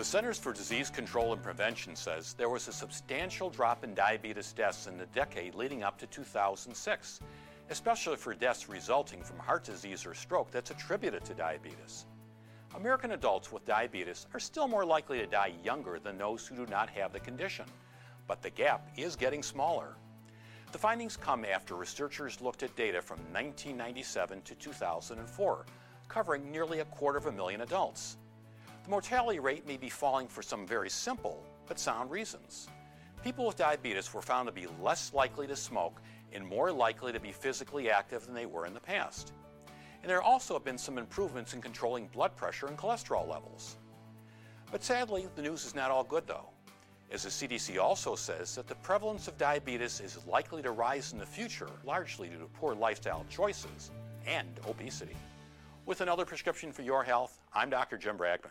The 0.00 0.06
Centers 0.06 0.38
for 0.38 0.54
Disease 0.54 0.88
Control 0.88 1.34
and 1.34 1.42
Prevention 1.42 1.94
says 1.94 2.32
there 2.32 2.48
was 2.48 2.66
a 2.68 2.72
substantial 2.72 3.50
drop 3.50 3.84
in 3.84 3.92
diabetes 3.92 4.54
deaths 4.54 4.86
in 4.86 4.96
the 4.96 5.04
decade 5.04 5.54
leading 5.54 5.82
up 5.82 5.98
to 5.98 6.06
2006, 6.06 7.20
especially 7.68 8.16
for 8.16 8.32
deaths 8.32 8.66
resulting 8.66 9.22
from 9.22 9.38
heart 9.38 9.62
disease 9.62 10.06
or 10.06 10.14
stroke 10.14 10.50
that's 10.50 10.70
attributed 10.70 11.22
to 11.26 11.34
diabetes. 11.34 12.06
American 12.74 13.12
adults 13.12 13.52
with 13.52 13.66
diabetes 13.66 14.26
are 14.32 14.40
still 14.40 14.66
more 14.66 14.86
likely 14.86 15.18
to 15.18 15.26
die 15.26 15.52
younger 15.62 15.98
than 15.98 16.16
those 16.16 16.46
who 16.46 16.56
do 16.56 16.64
not 16.70 16.88
have 16.88 17.12
the 17.12 17.20
condition, 17.20 17.66
but 18.26 18.40
the 18.40 18.48
gap 18.48 18.88
is 18.96 19.16
getting 19.16 19.42
smaller. 19.42 19.96
The 20.72 20.78
findings 20.78 21.18
come 21.18 21.44
after 21.44 21.74
researchers 21.74 22.40
looked 22.40 22.62
at 22.62 22.74
data 22.74 23.02
from 23.02 23.18
1997 23.34 24.40
to 24.40 24.54
2004, 24.54 25.66
covering 26.08 26.50
nearly 26.50 26.78
a 26.78 26.86
quarter 26.86 27.18
of 27.18 27.26
a 27.26 27.32
million 27.32 27.60
adults. 27.60 28.16
The 28.90 28.96
mortality 28.96 29.38
rate 29.38 29.68
may 29.68 29.76
be 29.76 29.88
falling 29.88 30.26
for 30.26 30.42
some 30.42 30.66
very 30.66 30.90
simple 30.90 31.44
but 31.68 31.78
sound 31.78 32.10
reasons. 32.10 32.66
People 33.22 33.46
with 33.46 33.56
diabetes 33.56 34.12
were 34.12 34.20
found 34.20 34.48
to 34.48 34.52
be 34.52 34.66
less 34.82 35.14
likely 35.14 35.46
to 35.46 35.54
smoke 35.54 36.02
and 36.32 36.44
more 36.44 36.72
likely 36.72 37.12
to 37.12 37.20
be 37.20 37.30
physically 37.30 37.88
active 37.88 38.26
than 38.26 38.34
they 38.34 38.46
were 38.46 38.66
in 38.66 38.74
the 38.74 38.80
past. 38.80 39.32
And 40.02 40.10
there 40.10 40.20
also 40.20 40.54
have 40.54 40.64
been 40.64 40.76
some 40.76 40.98
improvements 40.98 41.54
in 41.54 41.62
controlling 41.62 42.08
blood 42.08 42.34
pressure 42.34 42.66
and 42.66 42.76
cholesterol 42.76 43.28
levels. 43.28 43.76
But 44.72 44.82
sadly, 44.82 45.28
the 45.36 45.42
news 45.42 45.64
is 45.64 45.76
not 45.76 45.92
all 45.92 46.02
good 46.02 46.26
though, 46.26 46.48
as 47.12 47.22
the 47.22 47.28
CDC 47.28 47.80
also 47.80 48.16
says 48.16 48.56
that 48.56 48.66
the 48.66 48.74
prevalence 48.74 49.28
of 49.28 49.38
diabetes 49.38 50.00
is 50.00 50.18
likely 50.26 50.62
to 50.62 50.72
rise 50.72 51.12
in 51.12 51.20
the 51.20 51.26
future, 51.26 51.70
largely 51.84 52.26
due 52.26 52.40
to 52.40 52.46
poor 52.46 52.74
lifestyle 52.74 53.24
choices 53.30 53.92
and 54.26 54.58
obesity. 54.68 55.16
With 55.86 56.00
another 56.00 56.24
prescription 56.24 56.72
for 56.72 56.82
your 56.82 57.04
health, 57.04 57.38
I'm 57.54 57.70
Dr. 57.70 57.96
Jim 57.96 58.18
Bragman. 58.18 58.50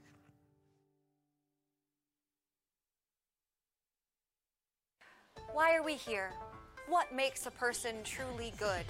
Why 5.53 5.75
are 5.75 5.83
we 5.83 5.95
here? 5.95 6.31
What 6.87 7.13
makes 7.13 7.45
a 7.45 7.51
person 7.51 7.95
truly 8.05 8.53
good? 8.57 8.85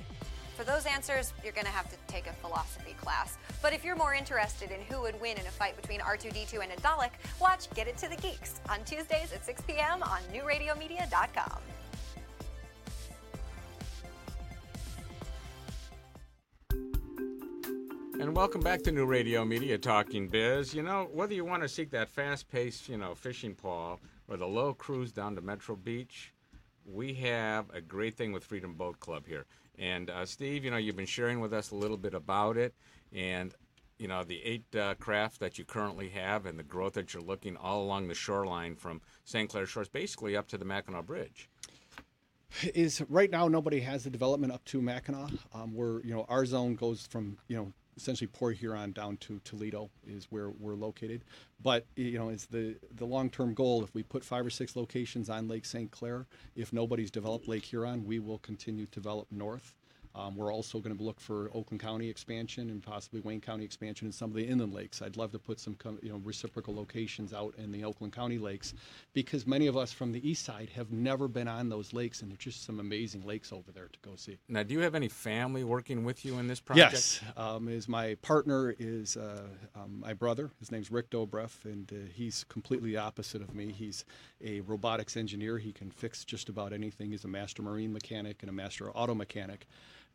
For 0.55 0.63
those 0.63 0.85
answers, 0.85 1.33
you're 1.43 1.53
going 1.53 1.65
to 1.65 1.71
have 1.71 1.89
to 1.89 1.95
take 2.07 2.27
a 2.27 2.33
philosophy 2.33 2.95
class. 3.01 3.39
But 3.63 3.73
if 3.73 3.83
you're 3.83 3.95
more 3.95 4.13
interested 4.13 4.69
in 4.69 4.79
who 4.81 5.01
would 5.01 5.19
win 5.19 5.39
in 5.39 5.45
a 5.47 5.49
fight 5.49 5.75
between 5.75 6.01
R2D2 6.01 6.61
and 6.61 6.71
a 6.71 6.75
Dalek, 6.75 7.09
watch 7.39 7.67
Get 7.73 7.87
It 7.87 7.97
to 7.97 8.07
the 8.07 8.15
Geeks 8.17 8.61
on 8.69 8.83
Tuesdays 8.83 9.33
at 9.33 9.43
6 9.43 9.61
p.m. 9.61 10.03
on 10.03 10.19
newradiomedia.com. 10.31 11.61
And 18.19 18.35
welcome 18.35 18.61
back 18.61 18.83
to 18.83 18.91
New 18.91 19.07
Radio 19.07 19.43
Media 19.43 19.79
Talking 19.79 20.27
Biz. 20.27 20.75
You 20.75 20.83
know, 20.83 21.09
whether 21.11 21.33
you 21.33 21.43
want 21.43 21.63
to 21.63 21.69
seek 21.69 21.89
that 21.89 22.07
fast-paced, 22.07 22.87
you 22.87 22.97
know, 22.97 23.15
fishing 23.15 23.55
pole 23.55 23.99
or 24.27 24.37
the 24.37 24.45
low 24.45 24.75
cruise 24.75 25.11
down 25.11 25.33
to 25.35 25.41
Metro 25.41 25.75
Beach, 25.75 26.31
we 26.85 27.13
have 27.15 27.65
a 27.73 27.81
great 27.81 28.15
thing 28.15 28.31
with 28.31 28.43
Freedom 28.43 28.73
Boat 28.73 28.99
Club 28.99 29.25
here. 29.27 29.45
And 29.77 30.09
uh, 30.09 30.25
Steve, 30.25 30.63
you 30.63 30.71
know, 30.71 30.77
you've 30.77 30.95
been 30.95 31.05
sharing 31.05 31.39
with 31.39 31.53
us 31.53 31.71
a 31.71 31.75
little 31.75 31.97
bit 31.97 32.13
about 32.13 32.57
it, 32.57 32.73
and 33.13 33.53
you 33.97 34.07
know 34.07 34.23
the 34.23 34.41
eight 34.43 34.75
uh, 34.75 34.95
craft 34.95 35.39
that 35.39 35.57
you 35.57 35.65
currently 35.65 36.09
have, 36.09 36.45
and 36.45 36.57
the 36.59 36.63
growth 36.63 36.93
that 36.93 37.13
you're 37.13 37.23
looking 37.23 37.55
all 37.57 37.83
along 37.83 38.07
the 38.07 38.15
shoreline 38.15 38.75
from 38.75 39.01
St. 39.23 39.49
Clair 39.49 39.65
Shores, 39.65 39.87
basically 39.87 40.35
up 40.35 40.47
to 40.49 40.57
the 40.57 40.65
Mackinac 40.65 41.05
Bridge. 41.05 41.49
Is 42.75 43.01
right 43.07 43.31
now 43.31 43.47
nobody 43.47 43.79
has 43.79 44.03
the 44.03 44.09
development 44.09 44.51
up 44.51 44.65
to 44.65 44.81
Mackinac. 44.81 45.31
Um, 45.53 45.73
we're 45.73 46.01
you 46.03 46.13
know 46.13 46.25
our 46.27 46.45
zone 46.45 46.75
goes 46.75 47.07
from 47.07 47.37
you 47.47 47.57
know 47.57 47.73
essentially 48.01 48.27
Port 48.27 48.57
Huron 48.57 48.91
down 48.91 49.17
to 49.17 49.39
Toledo 49.43 49.89
is 50.07 50.27
where 50.29 50.49
we're 50.49 50.75
located. 50.75 51.23
But 51.61 51.85
you 51.95 52.17
know, 52.17 52.29
it's 52.29 52.45
the 52.45 52.75
the 52.95 53.05
long 53.05 53.29
term 53.29 53.53
goal. 53.53 53.83
If 53.83 53.93
we 53.93 54.03
put 54.03 54.23
five 54.23 54.45
or 54.45 54.49
six 54.49 54.75
locations 54.75 55.29
on 55.29 55.47
Lake 55.47 55.65
St. 55.65 55.91
Clair, 55.91 56.25
if 56.55 56.73
nobody's 56.73 57.11
developed 57.11 57.47
Lake 57.47 57.65
Huron, 57.65 58.05
we 58.05 58.19
will 58.19 58.39
continue 58.39 58.85
to 58.85 58.91
develop 58.91 59.27
north. 59.31 59.75
Um, 60.13 60.35
we're 60.35 60.53
also 60.53 60.79
going 60.79 60.95
to 60.95 61.03
look 61.03 61.19
for 61.19 61.49
Oakland 61.53 61.79
County 61.79 62.09
expansion 62.09 62.69
and 62.69 62.83
possibly 62.83 63.21
Wayne 63.21 63.41
County 63.41 63.63
expansion 63.63 64.07
in 64.07 64.11
some 64.11 64.29
of 64.29 64.35
the 64.35 64.45
inland 64.45 64.73
lakes. 64.73 65.01
I'd 65.01 65.17
love 65.17 65.31
to 65.31 65.39
put 65.39 65.59
some 65.59 65.77
you 66.01 66.09
know 66.09 66.21
reciprocal 66.23 66.75
locations 66.75 67.33
out 67.33 67.53
in 67.57 67.71
the 67.71 67.83
Oakland 67.83 68.13
County 68.13 68.37
lakes 68.37 68.73
because 69.13 69.47
many 69.47 69.67
of 69.67 69.77
us 69.77 69.91
from 69.91 70.11
the 70.11 70.27
east 70.27 70.43
side 70.43 70.69
have 70.75 70.91
never 70.91 71.27
been 71.27 71.47
on 71.47 71.69
those 71.69 71.93
lakes 71.93 72.21
and 72.21 72.31
there's 72.31 72.39
just 72.39 72.65
some 72.65 72.79
amazing 72.79 73.25
lakes 73.25 73.53
over 73.53 73.71
there 73.71 73.87
to 73.87 73.99
go 74.01 74.15
see. 74.15 74.37
Now, 74.49 74.63
do 74.63 74.73
you 74.73 74.81
have 74.81 74.95
any 74.95 75.07
family 75.07 75.63
working 75.63 76.03
with 76.03 76.25
you 76.25 76.39
in 76.39 76.47
this 76.47 76.59
project? 76.59 76.93
Yes, 76.93 77.21
um, 77.37 77.67
is 77.67 77.87
my 77.87 78.15
partner 78.15 78.75
is 78.77 79.15
uh, 79.17 79.43
um, 79.75 79.99
my 79.99 80.13
brother. 80.13 80.51
His 80.59 80.71
name's 80.71 80.91
Rick 80.91 81.09
Dobreff, 81.09 81.63
and 81.65 81.91
uh, 81.91 82.11
he's 82.13 82.43
completely 82.45 82.97
opposite 82.97 83.41
of 83.41 83.55
me. 83.55 83.71
He's 83.71 84.05
a 84.43 84.61
robotics 84.61 85.15
engineer. 85.15 85.57
He 85.57 85.71
can 85.71 85.89
fix 85.89 86.25
just 86.25 86.49
about 86.49 86.73
anything. 86.73 87.11
He's 87.11 87.23
a 87.23 87.29
master 87.29 87.61
marine 87.61 87.93
mechanic 87.93 88.37
and 88.41 88.49
a 88.49 88.53
master 88.53 88.91
auto 88.91 89.15
mechanic 89.15 89.67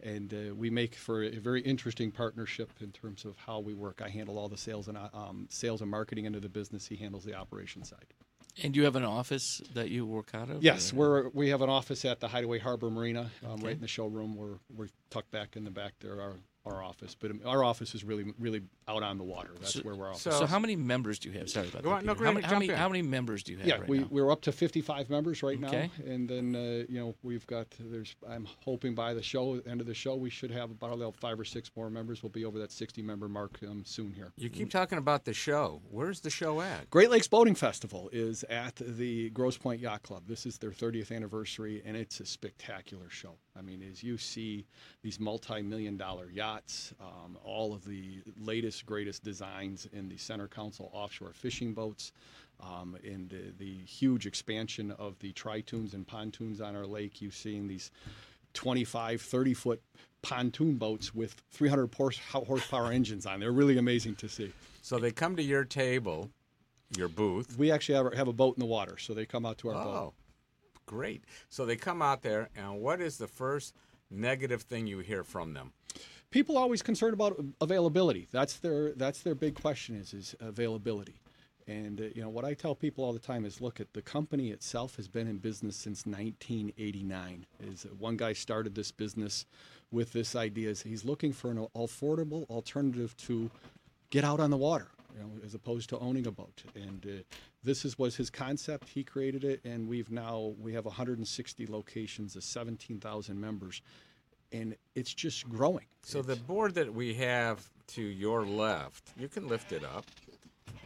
and 0.03 0.33
uh, 0.33 0.55
we 0.55 0.71
make 0.71 0.95
for 0.95 1.23
a 1.23 1.39
very 1.39 1.61
interesting 1.63 2.11
partnership 2.11 2.71
in 2.81 2.93
terms 2.93 3.25
of 3.25 3.37
how 3.37 3.61
we 3.61 3.75
work. 3.75 4.01
I 4.05 4.09
handle 4.09 4.39
all 4.39 4.49
the 4.49 4.57
sales 4.57 4.89
and 4.89 4.99
um, 5.15 5.47
sales 5.51 5.81
and 5.83 5.91
marketing 5.91 6.25
into 6.25 6.41
the 6.41 6.49
business. 6.49 6.87
He 6.87 6.97
handles 6.97 7.25
the 7.25 7.35
operation 7.35 7.85
side. 7.85 8.07
And 8.63 8.75
you 8.75 8.85
have 8.85 8.97
an 8.97 9.05
office 9.05 9.61
that 9.75 9.91
you 9.91 10.07
work 10.07 10.31
out 10.33 10.49
of? 10.49 10.63
Yes, 10.63 10.91
we're 10.93 11.29
we 11.31 11.51
have 11.51 11.61
an 11.61 11.69
office 11.69 12.05
at 12.07 12.21
the 12.21 12.29
Hideaway 12.29 12.59
Harbor 12.59 12.89
Marina, 12.91 13.31
um, 13.45 13.53
Okay. 13.53 13.65
right 13.67 13.75
in 13.75 13.81
the 13.83 13.89
showroom. 13.89 14.35
We're 14.35 14.59
we're 14.75 14.89
tucked 15.11 15.31
back 15.31 15.57
in 15.57 15.65
the 15.65 15.71
back 15.71 15.93
there. 16.01 16.21
Our 16.21 16.37
our 16.67 16.83
office, 16.83 17.15
but 17.19 17.31
um, 17.31 17.41
our 17.47 17.65
office 17.65 17.95
is 17.95 18.05
really 18.05 18.33
really 18.39 18.63
out 18.89 19.03
on 19.03 19.19
the 19.19 19.25
water. 19.25 19.51
That's 19.59 19.75
So- 19.75 19.81
where 19.81 19.95
we're 19.95 20.09
all. 20.09 20.17
So, 20.17 20.47
how 20.47 20.59
many 20.59 20.77
members 20.77 21.19
do 21.19 21.31
you 21.31 21.39
have? 21.39 21.49
Sorry 21.49 21.69
about 21.69 21.83
that. 21.83 22.05
no, 22.05 22.15
Peter. 22.15 22.25
how, 22.27 22.33
many, 22.33 22.47
how, 22.47 22.59
many, 22.59 22.73
how 22.73 22.89
many 22.89 23.03
members 23.03 23.43
do 23.43 23.53
you 23.53 23.59
have 23.59 23.67
yeah, 23.67 23.77
right 23.77 23.89
we, 23.89 23.99
now? 24.01 24.07
we're 24.11 24.31
up 24.31 24.43
to 24.43 24.53
55 24.53 25.09
members 25.11 25.43
right 25.43 25.63
Okay. 25.63 25.91
now, 25.99 26.05
and 26.13 26.29
then 26.29 26.55
uh, 26.55 26.85
you 26.93 26.99
know 27.01 27.15
we've 27.23 27.47
got 27.47 27.67
there's 27.79 28.15
I'm 28.29 28.47
hoping 28.65 28.95
by 28.95 29.15
the 29.15 29.23
show 29.23 29.61
end 29.67 29.81
of 29.81 29.87
the 29.87 29.95
show 29.95 30.17
we 30.17 30.31
should 30.31 30.51
have 30.51 30.71
about 30.71 30.93
about 30.95 31.17
five 31.17 31.39
or 31.39 31.45
six 31.45 31.71
more 31.77 31.91
members. 31.91 32.23
We'll 32.23 32.31
be 32.31 32.45
over 32.45 32.59
that 32.59 32.73
60 32.73 33.03
member 33.03 33.29
mark 33.29 33.59
um, 33.67 33.85
soon 33.85 34.13
here. 34.13 34.33
You 34.37 34.51
keep 34.51 34.71
talking 34.71 34.99
about 34.99 35.25
the 35.25 35.33
show. 35.35 35.83
Where's 35.91 36.21
the 36.21 36.31
show 36.31 36.61
at? 36.61 36.91
Great 36.91 37.11
Lakes 37.11 37.29
Boating 37.29 37.55
Festival 37.55 38.09
is 38.13 38.45
at 38.45 38.77
the 38.77 39.31
Grosse 39.31 39.57
Pointe 39.59 39.81
Yacht 39.81 40.03
Club. 40.03 40.25
This 40.27 40.47
is 40.47 40.59
their 40.59 40.71
30th 40.71 41.15
anniversary, 41.15 41.83
and 41.85 41.97
it's 41.97 42.21
a 42.21 42.27
spectacular 42.27 43.09
show. 43.09 43.37
I 43.59 43.63
mean, 43.63 43.83
as 43.91 44.03
you 44.03 44.19
see 44.19 44.67
these 45.03 45.19
multi-million 45.19 45.97
dollar 45.97 46.31
yachts, 46.31 46.93
um, 47.01 47.39
all 47.45 47.73
of 47.75 47.85
the 47.85 48.23
latest, 48.41 48.87
greatest 48.87 49.25
designs 49.25 49.89
in 49.93 50.09
the 50.09 50.17
Center 50.17 50.47
Console 50.49 50.91
offshore 50.93 51.33
fishing 51.33 51.73
boats, 51.75 52.13
um, 52.61 52.97
and 53.05 53.33
uh, 53.33 53.37
the 53.59 53.77
huge 53.85 54.27
expansion 54.27 54.91
of 54.93 55.19
the 55.21 55.33
tritoons 55.33 55.95
and 55.95 56.07
pontoons 56.07 56.61
on 56.61 56.75
our 56.77 56.87
lake. 56.87 57.21
You've 57.21 57.35
seen 57.35 57.67
these 57.67 57.91
25, 58.55 59.21
30 59.21 59.55
foot 59.55 59.83
pontoon 60.23 60.77
boats 60.77 61.15
with 61.15 61.43
300 61.53 61.95
horse- 61.95 62.19
horsepower 62.19 62.91
engines 62.93 63.27
on. 63.27 63.41
They're 63.41 63.53
really 63.53 63.79
amazing 63.79 64.17
to 64.17 64.29
see. 64.29 64.53
So 64.83 64.99
they 64.99 65.11
come 65.13 65.37
to 65.37 65.43
your 65.43 65.65
table, 65.65 66.31
your 66.97 67.09
booth. 67.09 67.57
We 67.59 67.71
actually 67.71 67.97
have, 67.97 68.15
have 68.15 68.29
a 68.29 68.33
boat 68.33 68.57
in 68.57 68.61
the 68.61 68.67
water, 68.67 68.97
so 68.99 69.13
they 69.15 69.27
come 69.27 69.45
out 69.45 69.59
to 69.59 69.69
our 69.69 69.75
Oh, 69.75 69.85
boat. 69.85 70.15
Great. 70.87 71.25
So 71.49 71.67
they 71.67 71.77
come 71.77 72.01
out 72.01 72.23
there, 72.23 72.49
and 72.57 72.81
what 72.81 73.01
is 73.01 73.19
the 73.19 73.27
first 73.27 73.75
negative 74.11 74.63
thing 74.63 74.87
you 74.87 75.01
hear 75.01 75.25
from 75.25 75.55
them? 75.55 75.73
People 76.31 76.59
always 76.59 76.83
concerned 76.83 77.15
about 77.15 77.39
availability. 77.61 78.29
That's 78.31 78.57
their 78.59 78.93
that's 78.93 79.23
their 79.23 79.35
big 79.35 79.55
question 79.55 79.97
is 79.97 80.13
is 80.13 80.35
availability. 80.41 81.21
And 81.69 82.01
uh, 82.01 82.05
you 82.15 82.23
know 82.23 82.29
what 82.29 82.45
I 82.45 82.55
tell 82.55 82.75
people 82.75 83.05
all 83.05 83.13
the 83.13 83.19
time 83.19 83.45
is 83.45 83.61
look 83.61 83.81
at 83.81 83.93
the 83.93 84.03
company 84.03 84.51
itself 84.51 84.97
has 84.97 85.09
been 85.09 85.27
in 85.27 85.39
business 85.39 85.77
since 85.77 86.07
1989. 86.07 87.47
Is 87.61 87.85
uh, 87.85 87.89
one 87.99 88.17
guy 88.17 88.33
started 88.33 88.75
this 88.75 88.91
business 88.91 89.47
with 89.91 90.13
this 90.13 90.37
idea 90.37 90.71
is 90.71 90.83
he's 90.83 91.05
looking 91.05 91.33
for 91.33 91.51
an 91.51 91.67
affordable 91.75 92.49
alternative 92.51 93.17
to 93.17 93.51
get 94.11 94.25
out 94.25 94.41
on 94.41 94.51
the 94.51 94.57
water, 94.57 94.89
you 95.17 95.23
know, 95.23 95.31
as 95.45 95.55
opposed 95.55 95.89
to 95.91 95.99
owning 95.99 96.27
a 96.27 96.31
boat. 96.31 96.63
And 96.75 97.05
uh, 97.07 97.23
this 97.65 97.85
is 97.85 97.99
was 97.99 98.17
his 98.17 98.31
concept. 98.31 98.89
He 98.89 99.03
created 99.03 99.45
it, 99.45 99.61
and 99.65 99.89
we've 99.89 100.11
now 100.11 100.55
we 100.61 100.75
have 100.75 100.85
160 100.85 101.67
locations, 101.67 102.37
of 102.37 102.45
17,000 102.45 103.41
members, 103.41 103.83
and 104.53 104.77
it's 104.95 105.15
just 105.15 105.49
growing. 105.49 105.87
So 106.03 106.23
the 106.23 106.37
board 106.37 106.75
that 106.75 106.93
we 106.93 107.15
have 107.15 107.69
to 107.89 108.03
your 108.03 108.45
left, 108.45 109.13
you 109.19 109.29
can 109.29 109.49
lift 109.49 109.73
it 109.73 109.85
up, 109.85 110.07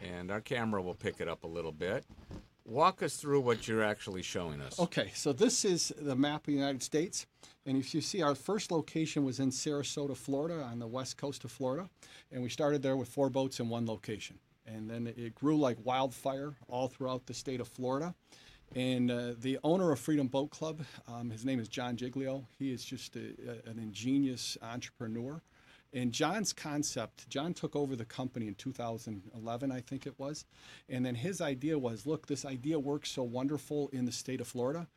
and 0.01 0.31
our 0.31 0.41
camera 0.41 0.81
will 0.81 0.95
pick 0.95 1.19
it 1.19 1.27
up 1.27 1.43
a 1.43 1.47
little 1.47 1.71
bit. 1.71 2.05
Walk 2.65 3.01
us 3.03 3.15
through 3.17 3.41
what 3.41 3.67
you're 3.67 3.83
actually 3.83 4.21
showing 4.21 4.61
us. 4.61 4.79
Okay, 4.79 5.11
so 5.15 5.33
this 5.33 5.65
is 5.65 5.91
the 5.99 6.15
map 6.15 6.41
of 6.41 6.45
the 6.45 6.53
United 6.53 6.83
States. 6.83 7.25
And 7.65 7.75
if 7.77 7.93
you 7.93 8.01
see, 8.01 8.21
our 8.21 8.35
first 8.35 8.71
location 8.71 9.23
was 9.25 9.39
in 9.39 9.49
Sarasota, 9.49 10.15
Florida, 10.15 10.61
on 10.63 10.79
the 10.79 10.87
west 10.87 11.17
coast 11.17 11.43
of 11.43 11.51
Florida. 11.51 11.89
And 12.31 12.41
we 12.43 12.49
started 12.49 12.81
there 12.81 12.95
with 12.95 13.09
four 13.09 13.29
boats 13.29 13.59
in 13.59 13.67
one 13.67 13.85
location. 13.85 14.37
And 14.65 14.89
then 14.89 15.07
it 15.07 15.33
grew 15.35 15.57
like 15.57 15.77
wildfire 15.83 16.53
all 16.67 16.87
throughout 16.87 17.25
the 17.25 17.33
state 17.33 17.59
of 17.59 17.67
Florida. 17.67 18.13
And 18.75 19.11
uh, 19.11 19.33
the 19.41 19.57
owner 19.63 19.91
of 19.91 19.99
Freedom 19.99 20.27
Boat 20.27 20.51
Club, 20.51 20.81
um, 21.07 21.29
his 21.29 21.43
name 21.43 21.59
is 21.59 21.67
John 21.67 21.97
Giglio. 21.97 22.47
He 22.57 22.71
is 22.71 22.85
just 22.85 23.15
a, 23.15 23.19
a- 23.19 23.69
an 23.69 23.79
ingenious 23.79 24.57
entrepreneur. 24.61 25.41
And 25.93 26.13
John's 26.13 26.53
concept, 26.53 27.27
John 27.29 27.53
took 27.53 27.75
over 27.75 27.95
the 27.95 28.05
company 28.05 28.47
in 28.47 28.55
2011, 28.55 29.71
I 29.71 29.81
think 29.81 30.05
it 30.05 30.17
was. 30.17 30.45
And 30.87 31.05
then 31.05 31.15
his 31.15 31.41
idea 31.41 31.77
was, 31.77 32.05
look, 32.05 32.27
this 32.27 32.45
idea 32.45 32.79
works 32.79 33.11
so 33.11 33.23
wonderful 33.23 33.89
in 33.91 34.05
the 34.05 34.11
state 34.11 34.39
of 34.39 34.47
Florida, 34.47 34.87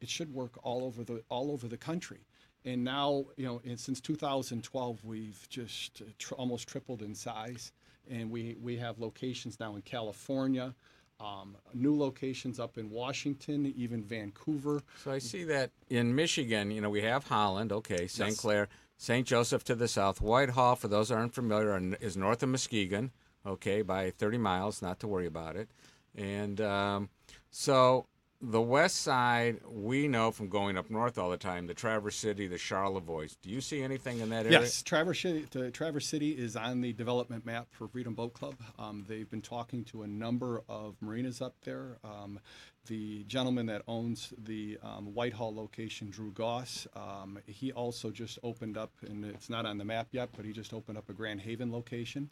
it 0.00 0.08
should 0.08 0.34
work 0.34 0.58
all 0.64 0.84
over 0.84 1.04
the 1.04 1.22
all 1.28 1.52
over 1.52 1.68
the 1.68 1.76
country. 1.76 2.26
And 2.64 2.84
now, 2.84 3.24
you 3.36 3.46
know, 3.46 3.60
and 3.64 3.78
since 3.78 4.00
2012, 4.00 5.04
we've 5.04 5.46
just 5.48 6.02
uh, 6.02 6.10
tr- 6.18 6.34
almost 6.34 6.68
tripled 6.68 7.02
in 7.02 7.14
size, 7.14 7.72
and 8.10 8.30
we 8.30 8.56
we 8.60 8.76
have 8.76 8.98
locations 8.98 9.58
now 9.58 9.74
in 9.76 9.82
California, 9.82 10.74
um, 11.20 11.56
new 11.72 11.96
locations 11.96 12.58
up 12.58 12.78
in 12.78 12.90
Washington, 12.90 13.72
even 13.76 14.02
Vancouver. 14.02 14.82
So 15.02 15.12
I 15.12 15.18
see 15.18 15.44
that 15.44 15.70
in 15.88 16.14
Michigan, 16.14 16.70
you 16.70 16.80
know, 16.80 16.90
we 16.90 17.02
have 17.02 17.26
Holland, 17.26 17.72
okay, 17.72 18.06
St. 18.06 18.30
Yes. 18.30 18.40
Clair, 18.40 18.68
St. 18.96 19.26
Joseph 19.26 19.64
to 19.64 19.74
the 19.74 19.88
south. 19.88 20.20
Whitehall, 20.20 20.76
for 20.76 20.88
those 20.88 21.10
aren't 21.10 21.34
familiar, 21.34 21.78
is 22.00 22.16
north 22.16 22.42
of 22.42 22.50
Muskegon, 22.50 23.10
okay, 23.44 23.82
by 23.82 24.10
30 24.10 24.38
miles, 24.38 24.82
not 24.82 25.00
to 25.00 25.08
worry 25.08 25.26
about 25.26 25.56
it. 25.56 25.68
And 26.14 26.60
um, 26.60 27.08
so 27.50 28.06
the 28.42 28.60
west 28.60 28.96
side, 29.02 29.60
we 29.70 30.08
know 30.08 30.32
from 30.32 30.48
going 30.48 30.76
up 30.76 30.90
north 30.90 31.16
all 31.16 31.30
the 31.30 31.36
time, 31.36 31.68
the 31.68 31.74
Traverse 31.74 32.16
City, 32.16 32.48
the 32.48 32.58
Charlevoix. 32.58 33.28
Do 33.40 33.50
you 33.50 33.60
see 33.60 33.82
anything 33.82 34.18
in 34.18 34.30
that 34.30 34.46
area? 34.46 34.60
Yes, 34.60 34.82
Traverse 34.82 35.20
City, 35.20 35.46
Traverse 35.70 36.06
City 36.06 36.32
is 36.32 36.56
on 36.56 36.80
the 36.80 36.92
development 36.92 37.46
map 37.46 37.68
for 37.70 37.86
Freedom 37.86 38.14
Boat 38.14 38.34
Club. 38.34 38.56
Um, 38.78 39.04
they've 39.08 39.30
been 39.30 39.42
talking 39.42 39.84
to 39.86 40.02
a 40.02 40.08
number 40.08 40.62
of 40.68 40.96
marinas 41.00 41.40
up 41.40 41.54
there. 41.64 41.98
Um, 42.04 42.40
the 42.86 43.24
gentleman 43.24 43.66
that 43.66 43.82
owns 43.86 44.32
the 44.38 44.78
um, 44.82 45.14
Whitehall 45.14 45.54
location, 45.54 46.10
Drew 46.10 46.32
Goss, 46.32 46.86
um, 46.96 47.38
he 47.46 47.72
also 47.72 48.10
just 48.10 48.38
opened 48.42 48.76
up, 48.76 48.92
and 49.08 49.24
it's 49.24 49.48
not 49.48 49.66
on 49.66 49.78
the 49.78 49.84
map 49.84 50.08
yet, 50.12 50.30
but 50.36 50.44
he 50.44 50.52
just 50.52 50.72
opened 50.72 50.98
up 50.98 51.08
a 51.08 51.12
Grand 51.12 51.40
Haven 51.40 51.72
location. 51.72 52.30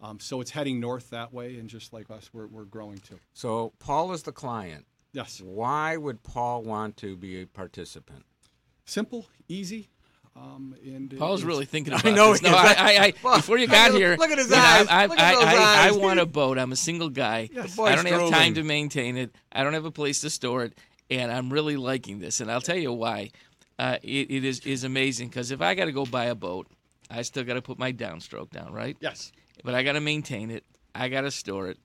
Um, 0.00 0.20
so 0.20 0.40
it's 0.40 0.50
heading 0.50 0.78
north 0.78 1.10
that 1.10 1.32
way, 1.32 1.56
and 1.56 1.68
just 1.68 1.92
like 1.92 2.10
us, 2.10 2.30
we're, 2.32 2.46
we're 2.46 2.64
growing 2.64 2.98
too. 2.98 3.18
So 3.32 3.72
Paul 3.78 4.12
is 4.12 4.22
the 4.22 4.32
client. 4.32 4.86
Yes. 5.12 5.40
Why 5.42 5.96
would 5.96 6.22
Paul 6.22 6.62
want 6.62 6.98
to 6.98 7.16
be 7.16 7.40
a 7.40 7.46
participant? 7.46 8.24
Simple, 8.84 9.26
easy. 9.48 9.88
Um, 10.36 10.74
and 10.84 11.16
Paul's 11.18 11.44
really 11.44 11.64
thinking 11.64 11.92
about 11.94 12.06
I 12.06 12.10
know 12.10 12.32
this. 12.32 12.42
No. 12.42 12.50
I, 12.50 12.74
I, 12.78 13.04
I, 13.06 13.12
Well, 13.22 13.36
before 13.36 13.58
you 13.58 13.66
got 13.66 13.92
here, 13.92 14.16
look 14.18 14.30
at 14.30 14.38
his 14.38 14.52
eyes. 14.52 14.86
I, 14.88 15.02
I, 15.02 15.06
Look 15.06 15.18
at 15.18 15.34
those 15.34 15.44
I, 15.44 15.86
I, 15.86 15.88
I 15.88 15.92
want 15.92 16.20
a 16.20 16.26
boat. 16.26 16.58
I'm 16.58 16.72
a 16.72 16.76
single 16.76 17.08
guy. 17.08 17.48
Yes. 17.52 17.78
I 17.78 17.94
don't 17.94 18.06
have 18.06 18.30
time 18.30 18.54
to 18.54 18.62
maintain 18.62 19.16
it. 19.16 19.34
I 19.50 19.64
don't 19.64 19.72
have 19.72 19.84
a 19.84 19.90
place 19.90 20.20
to 20.20 20.30
store 20.30 20.64
it, 20.64 20.78
and 21.10 21.32
I'm 21.32 21.52
really 21.52 21.76
liking 21.76 22.18
this. 22.18 22.40
And 22.40 22.50
I'll 22.50 22.60
tell 22.60 22.76
you 22.76 22.92
why. 22.92 23.30
Uh, 23.78 23.98
it, 24.02 24.30
it 24.30 24.44
is 24.44 24.60
is 24.60 24.84
amazing 24.84 25.28
because 25.28 25.50
if 25.50 25.60
I 25.60 25.74
got 25.74 25.84
to 25.86 25.92
go 25.92 26.06
buy 26.06 26.26
a 26.26 26.34
boat, 26.34 26.66
I 27.10 27.22
still 27.22 27.44
got 27.44 27.54
to 27.54 27.62
put 27.62 27.78
my 27.78 27.92
downstroke 27.92 28.50
down, 28.50 28.72
right? 28.72 28.96
Yes. 29.00 29.32
But 29.64 29.74
I 29.74 29.82
got 29.82 29.92
to 29.92 30.00
maintain 30.00 30.50
it. 30.50 30.64
I 30.94 31.08
got 31.08 31.22
to 31.22 31.30
store 31.30 31.68
it, 31.68 31.78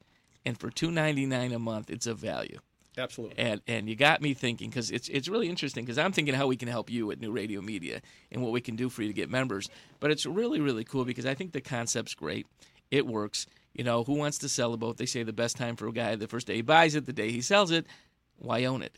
and 0.46 0.58
for 0.58 0.70
two 0.70 0.92
ninety 0.92 1.26
nine 1.26 1.52
a 1.52 1.60
month, 1.60 1.90
it's 1.90 2.08
a 2.08 2.14
value. 2.14 2.60
Absolutely. 3.02 3.38
And 3.38 3.62
and 3.68 3.90
you 3.90 3.96
got 3.96 4.22
me 4.22 4.34
thinking 4.34 4.70
because 4.70 4.92
it's 4.92 5.10
it's 5.10 5.28
really 5.28 5.50
interesting 5.50 5.84
because 5.84 5.98
I'm 5.98 6.12
thinking 6.12 6.34
how 6.34 6.48
we 6.48 6.56
can 6.56 6.68
help 6.68 6.90
you 6.90 7.12
at 7.12 7.20
New 7.20 7.32
Radio 7.32 7.62
Media 7.62 8.02
and 8.32 8.42
what 8.42 8.52
we 8.52 8.62
can 8.62 8.76
do 8.76 8.90
for 8.90 9.02
you 9.02 9.08
to 9.08 9.14
get 9.14 9.30
members. 9.30 9.70
But 10.00 10.12
it's 10.12 10.26
really 10.26 10.60
really 10.60 10.84
cool 10.84 11.06
because 11.06 11.26
I 11.26 11.34
think 11.34 11.52
the 11.52 11.62
concept's 11.62 12.14
great. 12.14 12.48
It 12.92 13.08
works. 13.08 13.48
You 13.74 13.84
know, 13.84 14.04
who 14.04 14.14
wants 14.14 14.38
to 14.40 14.50
sell 14.50 14.74
a 14.74 14.78
boat? 14.78 14.98
They 14.98 15.06
say 15.06 15.24
the 15.24 15.34
best 15.34 15.56
time 15.56 15.76
for 15.76 15.88
a 15.88 15.94
guy 15.94 16.16
the 16.16 16.28
first 16.28 16.48
day 16.48 16.56
he 16.56 16.62
buys 16.62 16.96
it, 16.96 17.06
the 17.06 17.14
day 17.14 17.32
he 17.32 17.42
sells 17.42 17.72
it. 17.72 17.88
Why 18.38 18.66
own 18.66 18.82
it? 18.82 18.96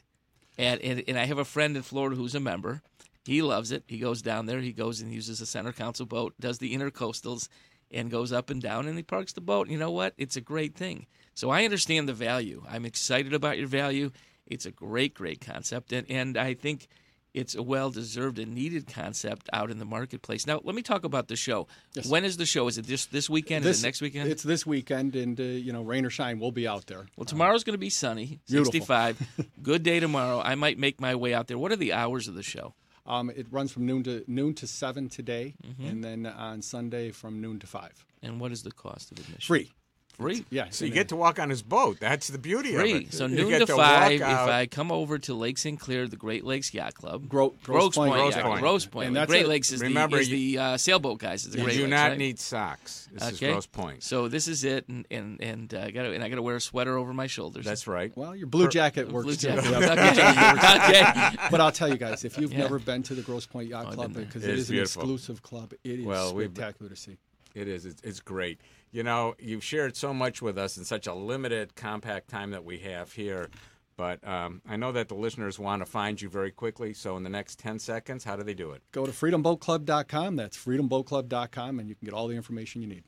And 0.57 0.81
and, 0.81 1.03
and 1.07 1.17
I 1.17 1.25
have 1.25 1.37
a 1.37 1.45
friend 1.45 1.75
in 1.77 1.83
Florida 1.83 2.15
who's 2.15 2.35
a 2.35 2.39
member. 2.39 2.81
He 3.25 3.41
loves 3.41 3.71
it. 3.71 3.83
He 3.87 3.99
goes 3.99 4.21
down 4.21 4.47
there. 4.47 4.59
He 4.59 4.73
goes 4.73 4.99
and 4.99 5.13
uses 5.13 5.39
a 5.39 5.45
center 5.45 5.71
console 5.71 6.07
boat, 6.07 6.33
does 6.39 6.57
the 6.57 6.75
intercoastals, 6.75 7.47
and 7.93 8.09
goes 8.11 8.31
up 8.31 8.49
and 8.49 8.61
down, 8.61 8.87
and 8.87 8.97
he 8.97 9.03
parks 9.03 9.33
the 9.33 9.41
boat. 9.41 9.69
You 9.69 9.77
know 9.77 9.91
what? 9.91 10.13
It's 10.17 10.35
a 10.35 10.41
great 10.41 10.75
thing. 10.75 11.05
So 11.35 11.49
I 11.49 11.63
understand 11.65 12.07
the 12.09 12.13
value. 12.13 12.63
I'm 12.69 12.85
excited 12.85 13.33
about 13.33 13.57
your 13.57 13.67
value. 13.67 14.11
It's 14.45 14.65
a 14.65 14.71
great, 14.71 15.13
great 15.13 15.41
concept, 15.41 15.93
and 15.93 16.09
and 16.09 16.37
I 16.37 16.53
think 16.53 16.87
it's 17.33 17.55
a 17.55 17.63
well 17.63 17.89
deserved 17.89 18.37
and 18.37 18.53
needed 18.53 18.85
concept 18.87 19.49
out 19.51 19.71
in 19.71 19.79
the 19.79 19.85
marketplace. 19.85 20.45
Now, 20.45 20.61
let 20.63 20.75
me 20.75 20.81
talk 20.83 21.03
about 21.03 21.27
the 21.27 21.35
show. 21.35 21.67
Yes. 21.95 22.05
When 22.07 22.25
is 22.25 22.37
the 22.37 22.45
show? 22.45 22.67
Is 22.67 22.77
it 22.77 22.85
this 22.85 23.05
this 23.05 23.29
weekend? 23.29 23.65
This- 23.65 23.77
is 23.77 23.83
it 23.83 23.87
next 23.87 24.01
weekend? 24.01 24.29
It's 24.31 24.43
this 24.43 24.65
weekend, 24.65 25.15
and 25.15 25.39
uh, 25.39 25.43
you 25.43 25.73
know, 25.73 25.81
rain 25.81 26.05
or 26.05 26.09
shine, 26.09 26.39
we'll 26.39 26.51
be 26.51 26.67
out 26.67 26.85
there. 26.87 27.07
Well, 27.15 27.25
tomorrow's 27.25 27.63
going 27.63 27.73
to 27.73 27.79
be 27.79 27.89
sunny, 27.89 28.39
Beautiful. 28.47 28.71
65. 28.73 29.47
Good 29.63 29.83
day 29.83 29.99
tomorrow. 29.99 30.41
I 30.41 30.55
might 30.55 30.77
make 30.77 30.99
my 31.01 31.15
way 31.15 31.33
out 31.33 31.47
there. 31.47 31.57
What 31.57 31.71
are 31.71 31.77
the 31.77 31.93
hours 31.93 32.27
of 32.27 32.35
the 32.35 32.43
show? 32.43 32.75
Um, 33.05 33.29
it 33.29 33.47
runs 33.51 33.71
from 33.71 33.85
noon 33.85 34.03
to 34.03 34.23
noon 34.27 34.53
to 34.55 34.67
seven 34.67 35.09
today, 35.09 35.55
Mhm. 35.63 35.89
and 35.91 36.03
then 36.03 36.25
on 36.25 36.61
Sunday 36.61 37.11
from 37.11 37.41
noon 37.41 37.59
to 37.59 37.67
five. 37.67 38.05
And 38.21 38.39
what 38.39 38.51
is 38.51 38.63
the 38.63 38.71
cost 38.71 39.11
of 39.11 39.17
admission? 39.19 39.41
Free. 39.41 39.71
Free. 40.13 40.45
Yeah. 40.51 40.67
So 40.69 40.85
you 40.85 40.89
and 40.89 40.93
get 40.95 41.09
to 41.09 41.15
walk 41.15 41.39
on 41.39 41.49
his 41.49 41.63
boat. 41.63 41.97
That's 41.99 42.27
the 42.27 42.37
beauty 42.37 42.75
of 42.75 42.81
it. 42.85 43.11
So 43.13 43.25
You 43.25 43.35
noon 43.35 43.49
get 43.49 43.65
to, 43.67 43.75
walk 43.75 43.85
five. 43.85 44.11
If. 44.21 44.23
I 44.23 44.67
come 44.67 44.91
over 44.91 45.17
to 45.17 45.33
Lake 45.33 45.57
St. 45.57 45.79
Clair, 45.79 46.07
the 46.07 46.15
Great 46.17 46.43
Lakes 46.45 46.71
Yacht 46.71 46.93
Club, 46.93 47.27
Gro- 47.27 47.55
Grosse 47.63 47.95
Pointe 47.95 48.13
Point, 48.13 48.25
Yacht 48.25 48.35
yeah, 48.35 48.41
Club. 48.43 48.59
Grosse 48.59 48.85
Pointe. 48.85 49.07
And 49.07 49.15
The 49.15 49.19
that's 49.21 49.29
Great 49.31 49.45
it. 49.45 49.47
Lakes 49.47 49.71
is 49.71 49.81
Remember, 49.81 50.17
the, 50.17 50.21
is 50.21 50.29
you- 50.29 50.37
the 50.57 50.61
uh, 50.63 50.77
sailboat 50.77 51.17
guys. 51.17 51.45
Is 51.45 51.53
the 51.53 51.57
you 51.57 51.63
Great 51.63 51.73
do 51.77 51.79
Lakes, 51.81 51.89
not 51.91 52.09
right? 52.09 52.17
need 52.19 52.39
socks. 52.39 53.09
This 53.11 53.23
is 53.23 53.33
Okay. 53.41 53.51
Grosse 53.53 53.65
Pointe. 53.65 54.03
So 54.03 54.27
this 54.27 54.47
is 54.47 54.63
it, 54.63 54.87
and 54.87 55.07
and 55.09 55.41
and 55.41 55.73
uh, 55.73 55.79
I 55.79 55.91
got 55.91 56.05
and 56.05 56.23
I 56.23 56.29
got 56.29 56.35
to 56.35 56.41
wear 56.43 56.57
a 56.57 56.61
sweater 56.61 56.95
over 56.95 57.11
my 57.11 57.25
shoulders. 57.27 57.65
That's 57.65 57.87
right. 57.87 58.15
Well, 58.15 58.35
your 58.35 58.47
blue 58.47 58.69
jacket 58.69 59.11
works 59.11 59.25
Blue 59.25 59.35
jacket. 59.35 59.65
Yeah. 60.13 61.31
Okay. 61.33 61.47
But 61.49 61.59
I'll 61.59 61.71
tell 61.71 61.89
you 61.89 61.97
guys, 61.97 62.23
if 62.23 62.37
you've 62.37 62.51
Yeah. 62.53 62.59
never 62.59 62.77
been 62.77 63.01
to 63.03 63.15
the 63.15 63.23
Grosse 63.23 63.47
Pointe 63.47 63.69
Yacht 63.71 63.87
Oh, 63.89 63.93
Club, 63.93 64.13
because 64.13 64.43
It 64.43 64.49
it 64.51 64.53
is 64.59 64.69
is 64.69 64.69
an 64.69 64.79
exclusive 64.79 65.41
club, 65.41 65.73
it 65.83 65.99
is 65.99 66.29
spectacular 66.29 66.89
to 66.89 66.95
see. 66.95 67.17
It's, 67.55 67.85
it's 68.03 68.19
great. 68.19 68.59
You 68.93 69.01
know, 69.01 69.33
you've 69.39 69.63
shared 69.63 69.97
so 69.97 70.13
much 70.13 70.39
with 70.39 70.55
us 70.55 70.77
in 70.77 70.85
such 70.85 71.07
a 71.07 71.15
limited, 71.15 71.75
compact 71.75 72.29
time 72.29 72.51
that 72.51 72.63
we 72.63 72.77
have 72.79 73.11
here. 73.11 73.49
But 73.97 74.25
um, 74.27 74.61
I 74.69 74.75
know 74.75 74.91
that 74.91 75.07
the 75.07 75.15
listeners 75.15 75.57
want 75.57 75.81
to 75.81 75.85
find 75.87 76.21
you 76.21 76.29
very 76.29 76.51
quickly. 76.51 76.93
So, 76.93 77.17
in 77.17 77.23
the 77.23 77.29
next 77.29 77.57
10 77.59 77.79
seconds, 77.79 78.23
how 78.23 78.35
do 78.35 78.43
they 78.43 78.53
do 78.53 78.71
it? 78.71 78.83
Go 78.91 79.05
to 79.05 79.11
freedomboatclub.com. 79.11 80.35
That's 80.35 80.57
freedomboatclub.com, 80.57 81.79
and 81.79 81.89
you 81.89 81.95
can 81.95 82.05
get 82.05 82.13
all 82.13 82.27
the 82.27 82.35
information 82.35 82.81
you 82.83 82.87
need. 82.87 83.03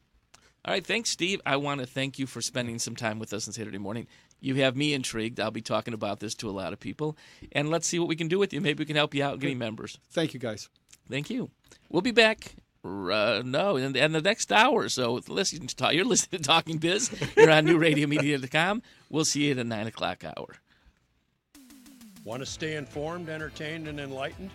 All 0.66 0.74
right, 0.74 0.86
thanks, 0.86 1.12
Steve. 1.12 1.40
I 1.46 1.58
want 1.58 1.82
to 1.82 1.86
thank 1.86 2.18
you 2.18 2.26
for 2.26 2.42
spending 2.42 2.80
some 2.80 2.96
time 2.96 3.20
with 3.20 3.34
us 3.34 3.48
on 3.48 3.54
Saturday 3.54 3.78
morning. 3.78 4.08
You 4.40 4.56
have 4.56 4.76
me 4.76 4.94
intrigued. 4.94 5.40
I'll 5.40 5.52
be 5.52 5.62
talking 5.62 5.94
about 5.94 6.20
this 6.20 6.34
to 6.36 6.50
a 6.50 6.52
lot 6.52 6.74
of 6.74 6.80
people, 6.80 7.16
and 7.52 7.70
let's 7.70 7.86
see 7.86 8.00
what 8.00 8.08
we 8.08 8.16
can 8.16 8.28
do 8.28 8.40
with 8.40 8.54
you. 8.54 8.62
Maybe 8.62 8.82
we 8.82 8.86
can 8.86 8.96
help 8.96 9.14
you 9.14 9.24
out 9.24 9.40
getting 9.40 9.60
members. 9.60 10.00
Thank 10.10 10.34
you, 10.34 10.40
guys. 10.40 10.70
Thank 11.10 11.30
you. 11.30 11.52
We'll 11.90 12.02
be 12.02 12.12
back. 12.12 12.56
Uh, 12.86 13.42
no, 13.44 13.78
and, 13.78 13.98
in 13.98 14.12
the 14.12 14.22
next 14.22 14.52
hour. 14.52 14.88
So 14.90 15.22
listen 15.28 15.66
to 15.66 15.76
talk. 15.76 15.94
You're 15.94 16.06
listening 16.06 16.42
to 16.42 16.48
Talking 16.48 16.78
Biz. 16.78 17.10
You're 17.36 17.50
on 17.50 17.66
NewRadioMedia.com. 17.66 18.84
We'll 19.10 19.26
see 19.26 19.46
you 19.46 19.52
at 19.52 19.58
a 19.58 19.64
nine 19.64 19.88
o'clock 19.88 20.24
hour. 20.24 20.58
Want 22.24 22.42
to 22.42 22.46
stay 22.46 22.76
informed, 22.76 23.30
entertained, 23.30 23.88
and 23.88 24.00
enlightened? 24.00 24.52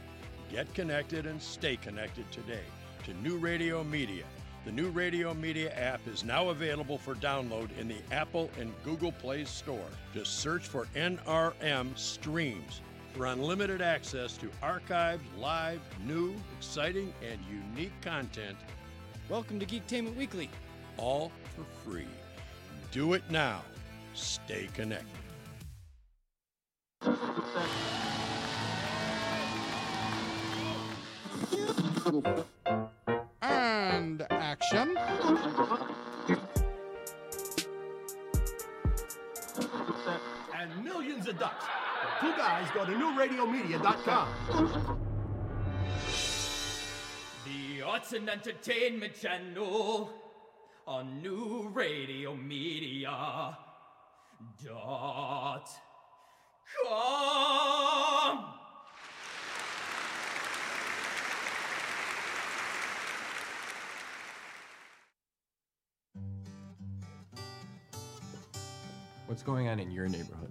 Get 0.50 0.72
connected 0.74 1.26
and 1.26 1.40
stay 1.42 1.76
connected 1.76 2.30
today 2.30 2.64
to 3.04 3.14
New 3.14 3.36
Radio 3.36 3.82
Media. 3.82 4.24
The 4.64 4.72
New 4.72 4.90
Radio 4.90 5.32
Media 5.32 5.72
app 5.72 6.06
is 6.06 6.22
now 6.22 6.50
available 6.50 6.98
for 6.98 7.14
download 7.14 7.76
in 7.78 7.88
the 7.88 7.96
Apple 8.12 8.50
and 8.58 8.72
Google 8.84 9.12
Play 9.12 9.44
Store. 9.44 9.88
Just 10.12 10.40
search 10.40 10.66
for 10.66 10.86
NRM 10.94 11.96
Streams 11.96 12.80
for 13.14 13.26
unlimited 13.26 13.82
access 13.82 14.36
to 14.38 14.48
archived, 14.62 15.20
live, 15.38 15.80
new, 16.06 16.34
exciting, 16.58 17.12
and 17.28 17.38
unique 17.50 17.98
content, 18.02 18.56
Welcome 19.28 19.60
to 19.60 19.66
Geektainment 19.66 20.16
Weekly. 20.16 20.50
all 20.96 21.30
for 21.54 21.64
free. 21.88 22.08
Do 22.90 23.12
it 23.14 23.22
now. 23.30 23.62
Stay 24.14 24.68
connected. 24.74 25.06
And 33.42 34.26
action. 34.30 34.96
And 40.56 40.84
millions 40.84 41.28
of 41.28 41.38
ducks. 41.38 41.64
The 42.20 42.26
two 42.26 42.36
guys 42.36 42.68
go 42.74 42.84
to 42.84 42.92
newradiomedia.com. 42.92 44.28
The 47.46 47.82
Arts 47.82 48.12
and 48.12 48.28
Entertainment 48.28 49.14
Channel 49.14 50.10
on 50.86 51.22
New 51.22 51.70
Radio 51.72 52.34
Media 52.34 53.56
dot 54.62 55.70
com. 56.84 58.44
What's 69.26 69.42
going 69.42 69.68
on 69.68 69.78
in 69.80 69.90
your 69.90 70.08
neighborhood? 70.08 70.50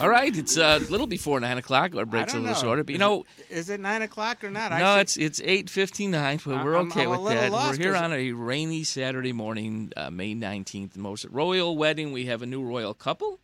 All 0.00 0.08
right, 0.08 0.34
it's 0.34 0.56
uh, 0.56 0.78
a 0.80 0.90
little 0.90 1.06
before 1.06 1.38
nine 1.40 1.58
o'clock. 1.58 1.94
Our 1.94 2.06
break's 2.06 2.32
I 2.32 2.36
a 2.38 2.40
don't 2.40 2.42
little 2.48 2.56
know. 2.62 2.66
shorter, 2.68 2.84
but 2.84 2.90
you 2.90 2.96
Is 2.96 3.00
know, 3.00 3.24
it- 3.38 3.54
is 3.54 3.68
it 3.70 3.80
nine 3.80 4.02
o'clock 4.02 4.42
or 4.42 4.50
not? 4.50 4.72
No, 4.72 4.94
see- 4.96 5.00
it's 5.00 5.16
it's 5.16 5.40
eight 5.44 5.68
fifty 5.68 6.06
nine, 6.06 6.40
but 6.44 6.54
I- 6.54 6.64
we're 6.64 6.76
I'm- 6.76 6.88
okay 6.88 7.02
I'm 7.04 7.10
with 7.10 7.24
that. 7.34 7.52
we're 7.52 7.76
here 7.76 7.94
on 7.96 8.12
a 8.12 8.32
rainy 8.32 8.82
Saturday 8.84 9.32
morning, 9.32 9.92
uh, 9.96 10.10
May 10.10 10.32
nineteenth. 10.34 10.96
Most 10.96 11.26
royal 11.26 11.76
wedding. 11.76 12.12
We 12.12 12.26
have 12.26 12.40
a 12.42 12.46
new 12.46 12.62
royal 12.62 12.94
couple. 12.94 13.40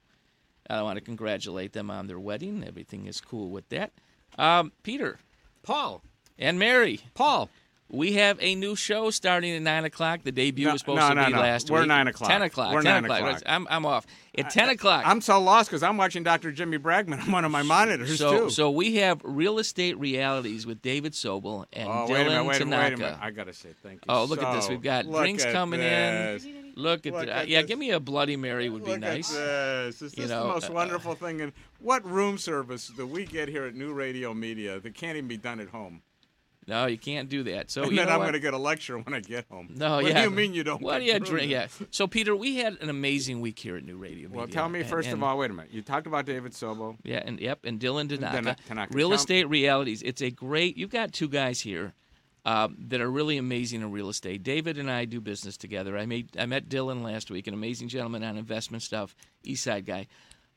I 0.69 0.83
want 0.83 0.97
to 0.97 1.01
congratulate 1.05 1.75
them 1.75 1.91
on 1.91 2.07
their 2.07 2.19
wedding. 2.19 2.65
Everything 2.67 3.07
is 3.07 3.21
cool 3.21 3.51
with 3.51 3.69
that. 3.69 3.93
Um, 4.39 4.73
Peter, 4.83 5.19
Paul, 5.63 6.03
and 6.39 6.59
Mary, 6.59 7.01
Paul. 7.15 7.51
We 7.89 8.15
have 8.15 8.39
a 8.41 8.57
new 8.57 8.75
show 8.75 9.11
starting 9.11 9.55
at 9.55 9.63
nine 9.63 9.85
o'clock. 9.85 10.23
The 10.25 10.33
debut 10.33 10.67
No, 10.67 10.73
was 10.73 10.81
supposed 10.81 10.99
no, 11.01 11.09
to 11.11 11.15
no, 11.15 11.27
be 11.27 11.33
last 11.35 11.71
We're 11.71 11.81
week. 11.81 11.89
nine 11.89 12.09
o'clock. 12.09 12.29
Ten 12.31 12.43
o'clock. 12.43 12.75
We're 12.75 12.83
10 12.83 13.03
nine 13.03 13.05
o'clock. 13.05 13.43
I'm 13.47 13.67
I'm 13.71 13.87
off 13.87 14.07
at 14.37 14.51
ten 14.51 14.69
o'clock. 14.71 15.05
I'm 15.07 15.21
so 15.21 15.41
lost 15.41 15.71
because 15.71 15.85
I'm 15.85 15.97
watching 15.97 16.25
Dr. 16.25 16.51
Jimmy 16.51 16.79
Bragman 16.79 17.23
on 17.23 17.31
one 17.31 17.45
of 17.45 17.53
my 17.53 17.63
monitors 17.63 18.19
so, 18.19 18.45
too. 18.47 18.51
so 18.51 18.71
we 18.73 18.97
have 18.97 19.21
real 19.23 19.59
estate 19.61 19.97
realities 20.01 20.67
with 20.67 20.83
David 20.83 21.13
Sobel 21.13 21.65
and 21.73 21.89
oh, 21.89 22.07
Dylan 22.09 22.09
wait 22.09 22.27
a 22.27 22.29
minute, 22.29 22.45
wait, 22.47 22.59
Tanaka. 22.59 22.83
wait 22.83 22.93
a 22.93 22.97
minute. 22.97 23.19
I 23.23 23.31
gotta 23.31 23.53
say 23.53 23.69
thank 23.85 23.95
you. 23.97 24.01
Oh, 24.09 24.25
look 24.25 24.43
at 24.43 24.53
this. 24.55 24.69
We've 24.69 24.83
got 24.83 25.05
drinks 25.11 25.45
coming 25.45 25.79
this. 25.79 26.45
in. 26.45 26.73
Look 26.75 27.07
at 27.07 27.13
Look 27.15 27.27
that. 27.27 27.37
at 27.43 27.49
Yeah, 27.49 27.63
this. 27.63 27.69
give 27.69 27.79
me 27.79 27.93
a 27.93 28.01
Bloody 28.01 28.37
Mary 28.37 28.69
would 28.69 28.85
be 28.85 28.97
nice. 28.99 29.31
This. 29.31 30.03
Is 30.03 30.19
You 30.19 30.27
know, 30.27 30.43
the 30.49 30.49
most 30.55 30.71
uh, 30.71 30.73
wonderful 30.75 31.15
thing? 31.15 31.41
And 31.41 31.53
what 31.81 32.05
room 32.05 32.37
service 32.37 32.89
do 32.95 33.07
we 33.07 33.25
get 33.25 33.49
here 33.49 33.65
at 33.65 33.75
New 33.75 33.95
Radio 33.95 34.35
Media 34.35 34.79
that 34.81 34.95
can't 34.95 35.17
even 35.17 35.29
be 35.29 35.39
done 35.39 35.59
at 35.61 35.69
home? 35.69 36.03
No, 36.69 36.87
you 36.87 36.99
can't 36.99 37.29
do 37.29 37.45
that. 37.45 37.71
So 37.71 37.85
and 37.85 37.97
then 37.97 38.09
I'm 38.09 38.19
going 38.19 38.33
to 38.33 38.41
get 38.41 38.53
a 38.53 38.59
lecture 38.59 38.99
when 38.99 39.15
I 39.15 39.21
get 39.21 39.47
home. 39.49 39.69
No, 39.71 39.99
yeah. 39.99 40.03
what 40.03 40.05
yeah. 40.07 40.19
do 40.19 40.23
you 40.25 40.31
mean 40.31 40.53
you 40.53 40.65
don't? 40.65 40.83
What 40.83 40.99
do 40.99 41.05
you 41.05 41.19
drink? 41.21 41.51
Yeah. 41.51 41.69
So 41.91 42.07
Peter, 42.07 42.35
we 42.35 42.57
had 42.57 42.79
an 42.81 42.91
amazing 42.91 43.41
week 43.41 43.59
here 43.59 43.77
at 43.77 43.85
New 43.85 43.97
Radio. 43.97 44.29
Well, 44.29 44.47
Media. 44.47 44.55
tell 44.55 44.69
me 44.69 44.83
first 44.83 45.09
and- 45.09 45.19
of 45.19 45.23
all. 45.23 45.39
Wait 45.39 45.51
a 45.51 45.55
minute. 45.55 45.73
You 45.73 45.83
talked 45.83 46.07
about 46.07 46.27
David 46.27 46.53
Sobo. 46.53 46.97
Yeah, 47.05 47.23
and 47.25 47.39
yep, 47.39 47.61
and 47.65 47.79
Dylan 47.79 48.09
Tanaka. 48.09 48.37
Dana- 48.37 48.57
Tanaka. 48.67 48.97
Real 48.97 49.13
estate 49.13 49.49
realities. 49.49 50.03
It's 50.03 50.23
a 50.23 50.31
great. 50.31 50.77
You've 50.77 50.91
got 50.91 51.13
two 51.13 51.29
guys 51.29 51.61
here 51.61 51.95
um, 52.47 52.77
that 52.89 53.01
are 53.01 53.11
really 53.11 53.37
amazing 53.37 53.83
in 53.83 53.91
real 53.91 54.09
estate. 54.09 54.43
David 54.43 54.79
and 54.79 54.91
I 54.91 55.05
do 55.05 55.21
business 55.21 55.57
together. 55.57 55.99
I 55.99 56.07
made 56.07 56.37
I 56.39 56.47
met 56.47 56.69
Dylan 56.69 57.03
last 57.03 57.31
week, 57.31 57.47
an 57.47 57.55
amazing 57.55 57.89
gentleman 57.89 58.25
on 58.25 58.37
investment 58.37 58.83
stuff, 58.83 59.15
East 59.45 59.65
Side 59.65 59.85
guy. 59.85 60.07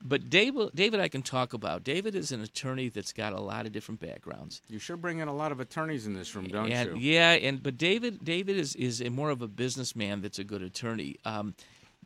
But 0.01 0.29
David, 0.29 0.69
David, 0.73 0.99
I 1.01 1.09
can 1.09 1.21
talk 1.21 1.53
about. 1.53 1.83
David 1.83 2.15
is 2.15 2.31
an 2.31 2.41
attorney 2.41 2.87
that's 2.89 3.11
got 3.11 3.33
a 3.33 3.41
lot 3.41 3.65
of 3.65 3.73
different 3.73 3.99
backgrounds. 3.99 4.61
You 4.69 4.79
sure 4.79 4.95
bring 4.95 5.19
in 5.19 5.27
a 5.27 5.35
lot 5.35 5.51
of 5.51 5.59
attorneys 5.59 6.07
in 6.07 6.13
this 6.13 6.33
room, 6.35 6.45
don't 6.47 6.71
and, 6.71 7.01
you? 7.01 7.11
Yeah, 7.13 7.31
and 7.31 7.61
but 7.61 7.77
David, 7.77 8.23
David 8.23 8.55
is 8.55 8.75
is 8.75 9.01
a 9.01 9.09
more 9.09 9.29
of 9.29 9.41
a 9.41 9.47
businessman 9.47 10.21
that's 10.21 10.39
a 10.39 10.43
good 10.45 10.61
attorney. 10.61 11.17
Um, 11.25 11.53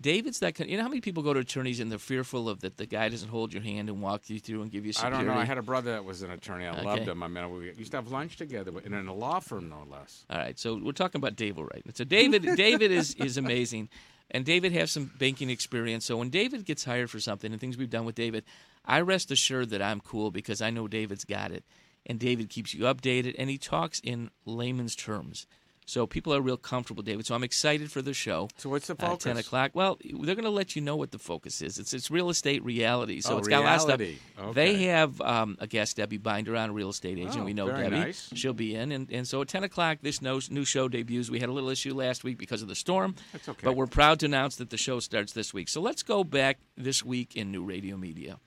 David's 0.01 0.39
that 0.39 0.55
kind. 0.55 0.69
You 0.69 0.77
know 0.77 0.83
how 0.83 0.89
many 0.89 1.01
people 1.01 1.21
go 1.23 1.33
to 1.33 1.39
attorneys 1.39 1.79
and 1.79 1.91
they're 1.91 1.99
fearful 1.99 2.49
of 2.49 2.61
that 2.61 2.77
the 2.77 2.85
guy 2.85 3.09
doesn't 3.09 3.29
hold 3.29 3.53
your 3.53 3.61
hand 3.61 3.89
and 3.89 4.01
walk 4.01 4.29
you 4.29 4.39
through 4.39 4.63
and 4.63 4.71
give 4.71 4.85
you 4.85 4.93
I 5.01 5.09
don't 5.09 5.27
know. 5.27 5.33
I 5.33 5.45
had 5.45 5.57
a 5.57 5.61
brother 5.61 5.91
that 5.91 6.03
was 6.03 6.23
an 6.23 6.31
attorney. 6.31 6.65
I 6.65 6.71
Okay. 6.71 6.83
loved 6.83 7.07
him. 7.07 7.21
I 7.21 7.27
mean, 7.27 7.51
we 7.55 7.71
used 7.73 7.91
to 7.91 7.97
have 7.97 8.11
lunch 8.11 8.37
together, 8.37 8.71
and 8.83 8.93
in 8.93 9.07
a 9.07 9.13
law 9.13 9.39
firm, 9.39 9.69
no 9.69 9.85
less. 9.89 10.25
All 10.29 10.37
right, 10.37 10.57
so 10.57 10.75
we're 10.75 10.93
talking 10.93 11.19
about 11.19 11.35
David 11.35 11.61
right 11.61 11.85
now. 11.85 11.91
So 11.93 12.03
David, 12.03 12.43
David 12.55 12.91
is 12.91 13.13
is 13.15 13.37
amazing, 13.37 13.89
and 14.33 14.43
David 14.43 14.71
has 14.73 14.91
some 14.91 15.11
banking 15.17 15.49
experience. 15.49 16.05
So 16.05 16.17
when 16.17 16.29
David 16.29 16.65
gets 16.65 16.83
hired 16.83 17.09
for 17.09 17.19
something 17.19 17.51
and 17.51 17.61
things 17.61 17.77
we've 17.77 17.89
done 17.89 18.05
with 18.05 18.15
David, 18.15 18.43
I 18.85 19.01
rest 19.01 19.31
assured 19.31 19.69
that 19.69 19.81
I'm 19.81 20.01
cool 20.01 20.31
because 20.31 20.61
I 20.61 20.71
know 20.71 20.87
David's 20.87 21.23
got 21.23 21.51
it, 21.51 21.63
and 22.05 22.19
David 22.19 22.49
keeps 22.49 22.73
you 22.73 22.83
updated, 22.83 23.35
and 23.37 23.49
he 23.49 23.57
talks 23.57 24.01
in 24.03 24.31
layman's 24.45 24.95
terms. 24.95 25.45
So 25.85 26.07
people 26.07 26.33
are 26.33 26.41
real 26.41 26.57
comfortable, 26.57 27.03
David. 27.03 27.25
So 27.25 27.35
I'm 27.35 27.43
excited 27.43 27.91
for 27.91 28.01
the 28.01 28.13
show. 28.13 28.47
So 28.57 28.69
what's 28.69 28.87
the 28.87 28.95
focus? 28.95 29.25
Uh, 29.25 29.29
Ten 29.29 29.37
o'clock. 29.37 29.71
Well, 29.73 29.97
they're 30.03 30.35
going 30.35 30.43
to 30.45 30.49
let 30.49 30.75
you 30.75 30.81
know 30.81 30.95
what 30.95 31.11
the 31.11 31.19
focus 31.19 31.61
is. 31.61 31.77
It's 31.77 31.93
it's 31.93 32.09
real 32.09 32.29
estate 32.29 32.63
reality. 32.63 33.21
So 33.21 33.35
Oh, 33.35 33.37
it's 33.39 33.47
got 33.47 33.61
a 33.61 33.65
lot 33.65 33.75
of 33.75 33.81
stuff. 33.81 33.99
reality. 33.99 34.19
They 34.53 34.83
have 34.85 35.19
um, 35.21 35.57
a 35.59 35.67
guest, 35.67 35.97
Debbie 35.97 36.17
Binder, 36.17 36.55
on 36.55 36.69
a 36.69 36.73
real 36.73 36.89
estate 36.89 37.17
agent. 37.17 37.37
Oh, 37.39 37.43
we 37.43 37.53
know 37.53 37.65
very 37.67 37.83
Debbie. 37.83 37.95
nice. 37.97 38.29
She'll 38.33 38.53
be 38.53 38.75
in, 38.75 38.91
and, 38.91 39.11
and 39.11 39.27
so 39.27 39.41
at 39.41 39.47
ten 39.49 39.63
o'clock, 39.63 39.97
this 40.01 40.21
new 40.21 40.65
show 40.65 40.87
debuts. 40.87 41.29
We 41.29 41.39
had 41.39 41.49
a 41.49 41.53
little 41.53 41.69
issue 41.69 41.93
last 41.93 42.23
week 42.23 42.37
because 42.37 42.61
of 42.61 42.67
the 42.67 42.75
storm. 42.75 43.15
That's 43.33 43.49
okay. 43.49 43.61
But 43.63 43.75
we're 43.75 43.87
proud 43.87 44.19
to 44.21 44.25
announce 44.27 44.55
that 44.57 44.69
the 44.69 44.77
show 44.77 44.99
starts 44.99 45.33
this 45.33 45.53
week. 45.53 45.69
So 45.69 45.81
let's 45.81 46.03
go 46.03 46.23
back 46.23 46.59
this 46.77 47.03
week 47.03 47.35
in 47.35 47.51
new 47.51 47.63
radio 47.63 47.97
media. 47.97 48.39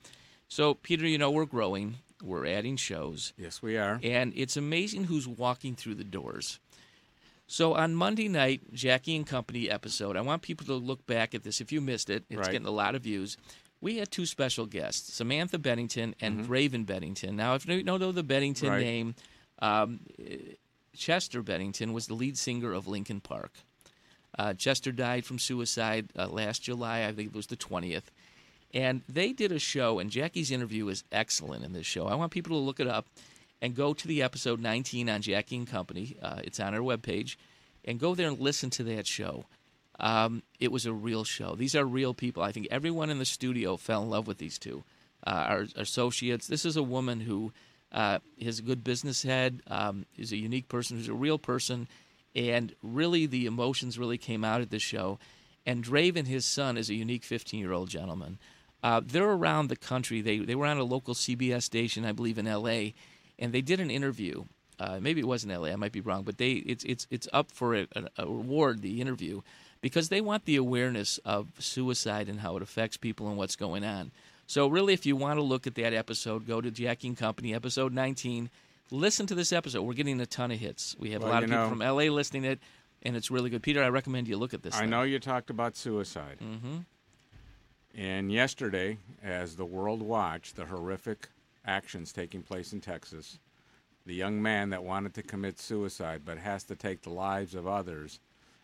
So 0.47 0.73
Peter, 0.73 1.05
you 1.05 1.17
know 1.17 1.29
we're 1.31 1.45
growing. 1.45 1.97
We're 2.23 2.47
adding 2.47 2.77
shows. 2.77 3.33
Yes, 3.37 3.61
we 3.61 3.77
are. 3.77 3.99
And 4.01 4.33
it's 4.35 4.57
amazing 4.57 5.03
who's 5.03 5.27
walking 5.27 5.75
through 5.75 5.95
the 5.95 6.03
doors. 6.03 6.59
So 7.47 7.75
on 7.75 7.95
Monday 7.95 8.27
night, 8.27 8.73
Jackie 8.73 9.15
and 9.15 9.25
Company 9.25 9.69
episode, 9.69 10.17
I 10.17 10.21
want 10.21 10.41
people 10.41 10.65
to 10.67 10.73
look 10.73 11.05
back 11.07 11.33
at 11.33 11.43
this. 11.43 11.61
If 11.61 11.71
you 11.71 11.79
missed 11.79 12.09
it, 12.09 12.25
it's 12.29 12.39
Right. 12.39 12.51
getting 12.51 12.67
a 12.67 12.71
lot 12.71 12.93
of 12.93 13.03
views. 13.03 13.37
We 13.79 13.97
had 13.97 14.11
two 14.11 14.25
special 14.25 14.65
guests, 14.65 15.13
Samantha 15.13 15.57
Bennington 15.57 16.13
and 16.19 16.41
Mhm. 16.41 16.47
Draven 16.47 16.85
Bennington. 16.85 17.35
Now, 17.35 17.55
if 17.55 17.65
you 17.65 17.83
don't 17.83 17.99
know 17.99 18.11
the 18.11 18.23
Bennington 18.23 18.69
Right. 18.69 18.81
name, 18.83 19.15
um, 19.59 20.01
Chester 20.95 21.41
Bennington 21.41 21.93
was 21.93 22.07
the 22.07 22.15
lead 22.15 22.37
singer 22.37 22.73
of 22.73 22.87
Linkin 22.87 23.21
Park. 23.21 23.53
Uh, 24.37 24.53
Chester 24.53 24.91
died 24.91 25.25
from 25.25 25.39
suicide 25.39 26.09
uh, 26.17 26.27
last 26.27 26.63
July. 26.63 27.05
I 27.05 27.13
think 27.13 27.29
it 27.29 27.35
was 27.35 27.47
the 27.47 27.55
20th. 27.55 28.11
And 28.73 29.03
they 29.07 29.31
did 29.31 29.51
a 29.53 29.59
show, 29.59 29.99
and 29.99 30.11
Jackie's 30.11 30.51
interview 30.51 30.87
is 30.89 31.03
excellent 31.11 31.63
in 31.63 31.71
this 31.71 31.85
show. 31.87 32.07
I 32.07 32.15
want 32.15 32.31
people 32.33 32.57
to 32.57 32.61
look 32.61 32.79
it 32.81 32.87
up 32.87 33.07
and 33.61 33.75
go 33.75 33.93
to 33.93 34.07
the 34.07 34.21
episode 34.21 34.59
19 34.59 35.09
on 35.09 35.21
Jackie 35.21 35.57
and 35.57 35.67
Company. 35.67 36.17
Uh, 36.21 36.41
it's 36.43 36.59
on 36.59 36.73
our 36.73 36.81
webpage. 36.81 37.35
And 37.85 37.99
go 37.99 38.15
there 38.15 38.27
and 38.27 38.39
listen 38.39 38.69
to 38.71 38.83
that 38.83 39.07
show. 39.07 39.45
Um, 39.99 40.43
it 40.59 40.71
was 40.71 40.85
a 40.85 40.93
real 40.93 41.23
show. 41.23 41.55
These 41.55 41.75
are 41.75 41.85
real 41.85 42.13
people. 42.13 42.43
I 42.43 42.51
think 42.51 42.67
everyone 42.69 43.09
in 43.09 43.19
the 43.19 43.25
studio 43.25 43.77
fell 43.77 44.03
in 44.03 44.09
love 44.09 44.27
with 44.27 44.37
these 44.37 44.59
two. 44.59 44.83
Uh, 45.25 45.45
our 45.47 45.67
associates. 45.75 46.47
This 46.47 46.65
is 46.65 46.77
a 46.77 46.83
woman 46.83 47.21
who 47.21 47.51
uh, 47.91 48.19
is 48.37 48.59
a 48.59 48.63
good 48.63 48.83
business 48.83 49.23
head, 49.23 49.61
um, 49.67 50.05
is 50.17 50.31
a 50.31 50.37
unique 50.37 50.69
person, 50.69 50.97
who's 50.97 51.07
a 51.07 51.13
real 51.13 51.39
person, 51.39 51.87
and 52.35 52.75
really 52.83 53.25
the 53.25 53.45
emotions 53.45 53.97
really 53.97 54.17
came 54.17 54.43
out 54.43 54.61
at 54.61 54.69
this 54.69 54.83
show. 54.83 55.17
And 55.65 55.83
Draven, 55.83 56.27
his 56.27 56.45
son, 56.45 56.77
is 56.77 56.89
a 56.89 56.93
unique 56.93 57.23
15 57.23 57.59
year 57.59 57.73
old 57.73 57.89
gentleman. 57.89 58.37
Uh, 58.83 59.01
they're 59.03 59.29
around 59.29 59.67
the 59.67 59.75
country. 59.75 60.21
They 60.21 60.37
they 60.39 60.55
were 60.55 60.67
on 60.67 60.77
a 60.77 60.83
local 60.83 61.13
CBS 61.13 61.63
station, 61.63 62.05
I 62.05 62.11
believe, 62.11 62.37
in 62.37 62.47
L.A., 62.47 62.93
and 63.39 63.53
they 63.53 63.61
did 63.61 63.79
an 63.79 63.89
interview. 63.91 64.45
Uh, 64.79 64.99
maybe 65.01 65.19
it 65.21 65.27
wasn't 65.27 65.51
L.A. 65.51 65.71
I 65.71 65.75
might 65.75 65.91
be 65.91 66.01
wrong, 66.01 66.23
but 66.23 66.37
they 66.37 66.51
it's 66.53 66.83
it's 66.83 67.07
it's 67.09 67.27
up 67.33 67.51
for 67.51 67.75
a, 67.75 67.87
a 68.17 68.25
reward 68.27 68.81
the 68.81 69.01
interview 69.01 69.41
because 69.81 70.09
they 70.09 70.21
want 70.21 70.45
the 70.45 70.55
awareness 70.55 71.17
of 71.25 71.47
suicide 71.59 72.29
and 72.29 72.39
how 72.41 72.55
it 72.57 72.61
affects 72.63 72.97
people 72.97 73.27
and 73.27 73.37
what's 73.37 73.55
going 73.55 73.83
on. 73.83 74.11
So 74.45 74.67
really, 74.67 74.93
if 74.93 75.05
you 75.05 75.15
want 75.15 75.37
to 75.39 75.43
look 75.43 75.67
at 75.67 75.75
that 75.75 75.93
episode, 75.93 76.45
go 76.47 76.61
to 76.61 76.71
Jackie 76.71 77.07
and 77.09 77.17
Company, 77.17 77.53
episode 77.53 77.91
19. 77.93 78.49
Listen 78.91 79.25
to 79.27 79.35
this 79.35 79.51
episode. 79.51 79.81
We're 79.81 79.93
getting 79.93 80.21
a 80.21 80.25
ton 80.25 80.51
of 80.51 80.59
hits. 80.59 80.95
We 80.97 81.11
have 81.11 81.21
Well, 81.21 81.31
a 81.31 81.33
lot 81.33 81.43
of 81.43 81.49
people 81.49 81.63
know- 81.63 81.69
from 81.69 81.81
L.A. 81.81 82.09
listening 82.09 82.43
to 82.43 82.49
it, 82.51 82.59
and 83.03 83.15
it's 83.17 83.29
really 83.29 83.49
good. 83.49 83.61
Peter, 83.61 83.83
I 83.83 83.89
recommend 83.89 84.27
you 84.29 84.37
look 84.37 84.53
at 84.53 84.63
this. 84.63 84.75
I 84.75 84.81
thing. 84.81 84.89
know 84.91 85.01
you 85.03 85.19
talked 85.19 85.49
about 85.49 85.75
suicide. 85.75 86.37
Mm-hmm. 86.41 86.77
And 87.95 88.31
yesterday, 88.31 88.97
as 89.23 89.55
the 89.55 89.65
world 89.65 90.01
watched 90.01 90.55
the 90.55 90.65
horrific 90.65 91.29
actions 91.71 92.11
taking 92.11 92.41
place 92.41 92.73
in 92.73 92.81
Texas, 92.81 93.37
the 94.05 94.15
young 94.15 94.41
man 94.41 94.69
that 94.69 94.83
wanted 94.83 95.13
to 95.15 95.21
commit 95.21 95.59
suicide 95.59 96.21
but 96.25 96.37
has 96.37 96.63
to 96.63 96.75
take 96.75 97.01
the 97.01 97.09
lives 97.09 97.53
of 97.53 97.67
others, 97.67 98.19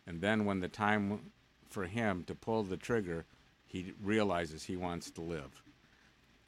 and 0.08 0.22
then 0.22 0.45
when 0.45 0.62
the 0.62 0.70
time 0.70 1.20
for 1.70 1.86
him 1.86 2.24
to 2.26 2.34
pull 2.34 2.64
the 2.64 2.78
trigger, 2.78 3.26
he 3.66 3.93
realizes 4.01 4.64
he 4.64 4.78
wants 4.78 5.12
to 5.12 5.22
live 5.22 5.62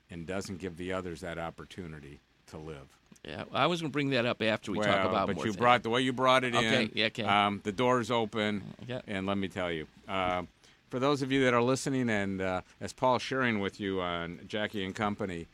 and 0.09 0.25
doesn't 0.25 0.59
give 0.59 0.77
the 0.77 0.93
others 0.93 1.21
that 1.21 1.37
opportunity 1.37 2.19
to 2.47 2.57
live. 2.57 2.87
Yeah, 3.27 3.43
I 3.53 3.65
was 3.65 3.81
going 3.81 3.91
to 3.91 3.93
bring 3.93 4.11
that 4.11 4.25
up 4.27 4.41
after 4.43 4.71
we 4.71 4.77
well, 4.77 4.87
talk 4.87 5.09
about 5.09 5.27
but 5.27 5.37
you 5.37 5.43
things. 5.43 5.55
brought 5.57 5.81
the 5.81 5.89
way 5.89 6.01
you 6.01 6.13
brought 6.13 6.43
it 6.43 6.53
Okay, 6.53 6.83
in. 6.83 6.91
yeah, 6.93 7.05
okay. 7.07 7.23
Um, 7.23 7.59
the 7.63 7.71
door's 7.71 8.11
open, 8.11 8.75
Yeah. 8.87 9.01
and 9.07 9.25
let 9.25 9.37
me 9.37 9.47
tell 9.47 9.71
you, 9.71 9.87
uh, 10.07 10.43
for 10.91 10.99
those 10.99 11.23
of 11.23 11.31
you 11.31 11.43
that 11.45 11.53
are 11.55 11.61
listening, 11.63 12.07
and 12.09 12.39
uh, 12.39 12.61
as 12.79 12.93
Paul's 12.93 13.23
sharing 13.23 13.59
with 13.59 13.79
you 13.79 13.99
on 13.99 14.41
Jackie 14.47 14.85
and 14.85 14.93
Company, 14.93 15.47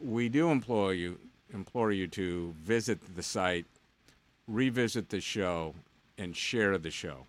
we 0.00 0.28
do 0.28 0.50
implore 0.50 0.94
you 0.94 1.18
implore 1.52 1.90
you 1.92 2.06
to 2.06 2.54
visit 2.62 2.98
the 3.16 3.22
site, 3.22 3.64
revisit 4.46 5.08
the 5.08 5.20
show, 5.20 5.74
and 6.18 6.36
share 6.36 6.76
the 6.78 6.90
show. 6.90 7.26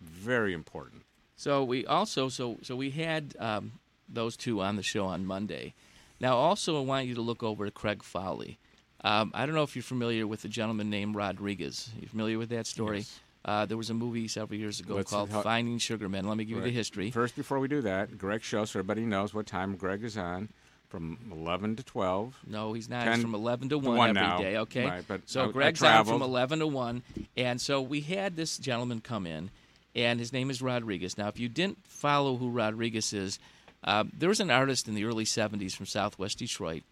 Very 0.00 0.52
important. 0.54 1.02
So 1.36 1.62
we 1.64 1.86
also 1.86 2.28
so 2.28 2.58
so 2.62 2.76
we 2.76 2.90
had 2.90 3.34
um, 3.38 3.72
those 4.08 4.36
two 4.36 4.60
on 4.60 4.76
the 4.76 4.82
show 4.82 5.06
on 5.06 5.24
Monday. 5.26 5.74
Now 6.20 6.36
also 6.36 6.78
I 6.78 6.84
want 6.84 7.06
you 7.06 7.14
to 7.14 7.20
look 7.20 7.42
over 7.42 7.64
to 7.64 7.70
Craig 7.70 8.02
Fowley. 8.02 8.58
Um, 9.04 9.30
I 9.32 9.46
don't 9.46 9.54
know 9.54 9.62
if 9.62 9.76
you're 9.76 9.82
familiar 9.84 10.26
with 10.26 10.44
a 10.44 10.48
gentleman 10.48 10.90
named 10.90 11.14
Rodriguez. 11.14 11.90
You 12.00 12.08
familiar 12.08 12.38
with 12.38 12.48
that 12.48 12.66
story? 12.66 12.98
Yes. 12.98 13.20
Uh, 13.44 13.64
there 13.64 13.76
was 13.76 13.90
a 13.90 13.94
movie 13.94 14.26
several 14.26 14.58
years 14.58 14.80
ago 14.80 14.96
Let's- 14.96 15.10
called 15.10 15.30
how- 15.30 15.42
Finding 15.42 15.78
Sugarman. 15.78 16.26
Let 16.26 16.36
me 16.36 16.44
give 16.44 16.56
you 16.58 16.64
the 16.64 16.70
history. 16.70 17.12
First, 17.12 17.36
before 17.36 17.60
we 17.60 17.68
do 17.68 17.80
that, 17.82 18.18
Greg 18.18 18.42
show 18.42 18.64
so 18.64 18.80
everybody 18.80 19.02
knows 19.06 19.32
what 19.32 19.46
time 19.46 19.76
Greg 19.76 20.02
is 20.02 20.18
on, 20.18 20.48
from 20.88 21.18
11 21.32 21.76
to 21.76 21.82
12. 21.82 22.38
No, 22.46 22.72
he's 22.72 22.88
not. 22.88 23.04
10 23.04 23.14
He's 23.14 23.22
from 23.22 23.34
11 23.34 23.68
to 23.70 23.78
1, 23.78 23.96
one 23.96 24.16
every 24.16 24.44
day. 24.44 24.52
now. 24.54 24.60
okay? 24.62 24.86
Right, 24.86 25.04
but 25.06 25.28
so 25.28 25.42
I- 25.42 25.48
I 25.48 25.52
Greg's 25.52 25.82
on 25.82 26.04
from 26.04 26.22
11 26.22 26.60
to 26.60 26.66
1. 26.66 27.02
And 27.36 27.60
so 27.60 27.80
we 27.82 28.00
had 28.00 28.36
this 28.36 28.58
gentleman 28.58 29.00
come 29.00 29.26
in, 29.26 29.50
and 29.94 30.18
his 30.18 30.32
name 30.32 30.50
is 30.50 30.62
Rodriguez. 30.62 31.18
Now, 31.18 31.28
if 31.28 31.38
you 31.38 31.48
didn't 31.48 31.86
follow 31.86 32.36
who 32.36 32.50
Rodriguez 32.50 33.12
is, 33.12 33.38
uh, 33.84 34.04
there 34.12 34.28
was 34.28 34.40
an 34.40 34.50
artist 34.50 34.88
in 34.88 34.94
the 34.94 35.04
early 35.04 35.24
70s 35.24 35.74
from 35.74 35.86
southwest 35.86 36.38
Detroit, 36.38 36.82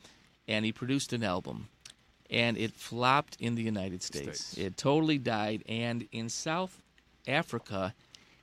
and 0.47 0.64
he 0.64 0.72
produced 0.72 1.12
an 1.12 1.24
album. 1.24 1.68
And 2.28 2.59
it 2.59 2.74
flopped 2.74 3.36
in 3.38 3.55
the 3.55 3.62
United 3.62 4.03
States. 4.03 4.59
It 4.59 4.76
totally 4.76 5.16
died. 5.18 5.62
And 5.68 6.09
in 6.11 6.28
South 6.28 6.82
Africa, 7.26 7.94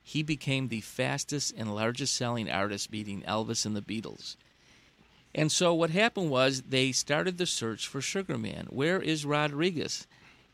he 0.02 0.24
became 0.24 0.70
the 0.70 0.82
fastest 0.82 1.54
and 1.58 1.74
largest 1.76 2.16
selling 2.16 2.50
artist, 2.50 2.90
beating 2.92 3.22
Elvis 3.24 3.66
and 3.66 3.76
the 3.76 3.82
Beatles. 3.82 4.36
And 5.36 5.52
so 5.52 5.74
what 5.74 5.90
happened 5.90 6.30
was 6.30 6.62
they 6.62 6.92
started 6.92 7.38
the 7.38 7.46
search 7.46 7.88
for 7.88 8.02
Sugar 8.02 8.38
Man. 8.38 8.68
Where 8.70 9.02
is 9.02 9.26
Rodriguez? 9.26 10.08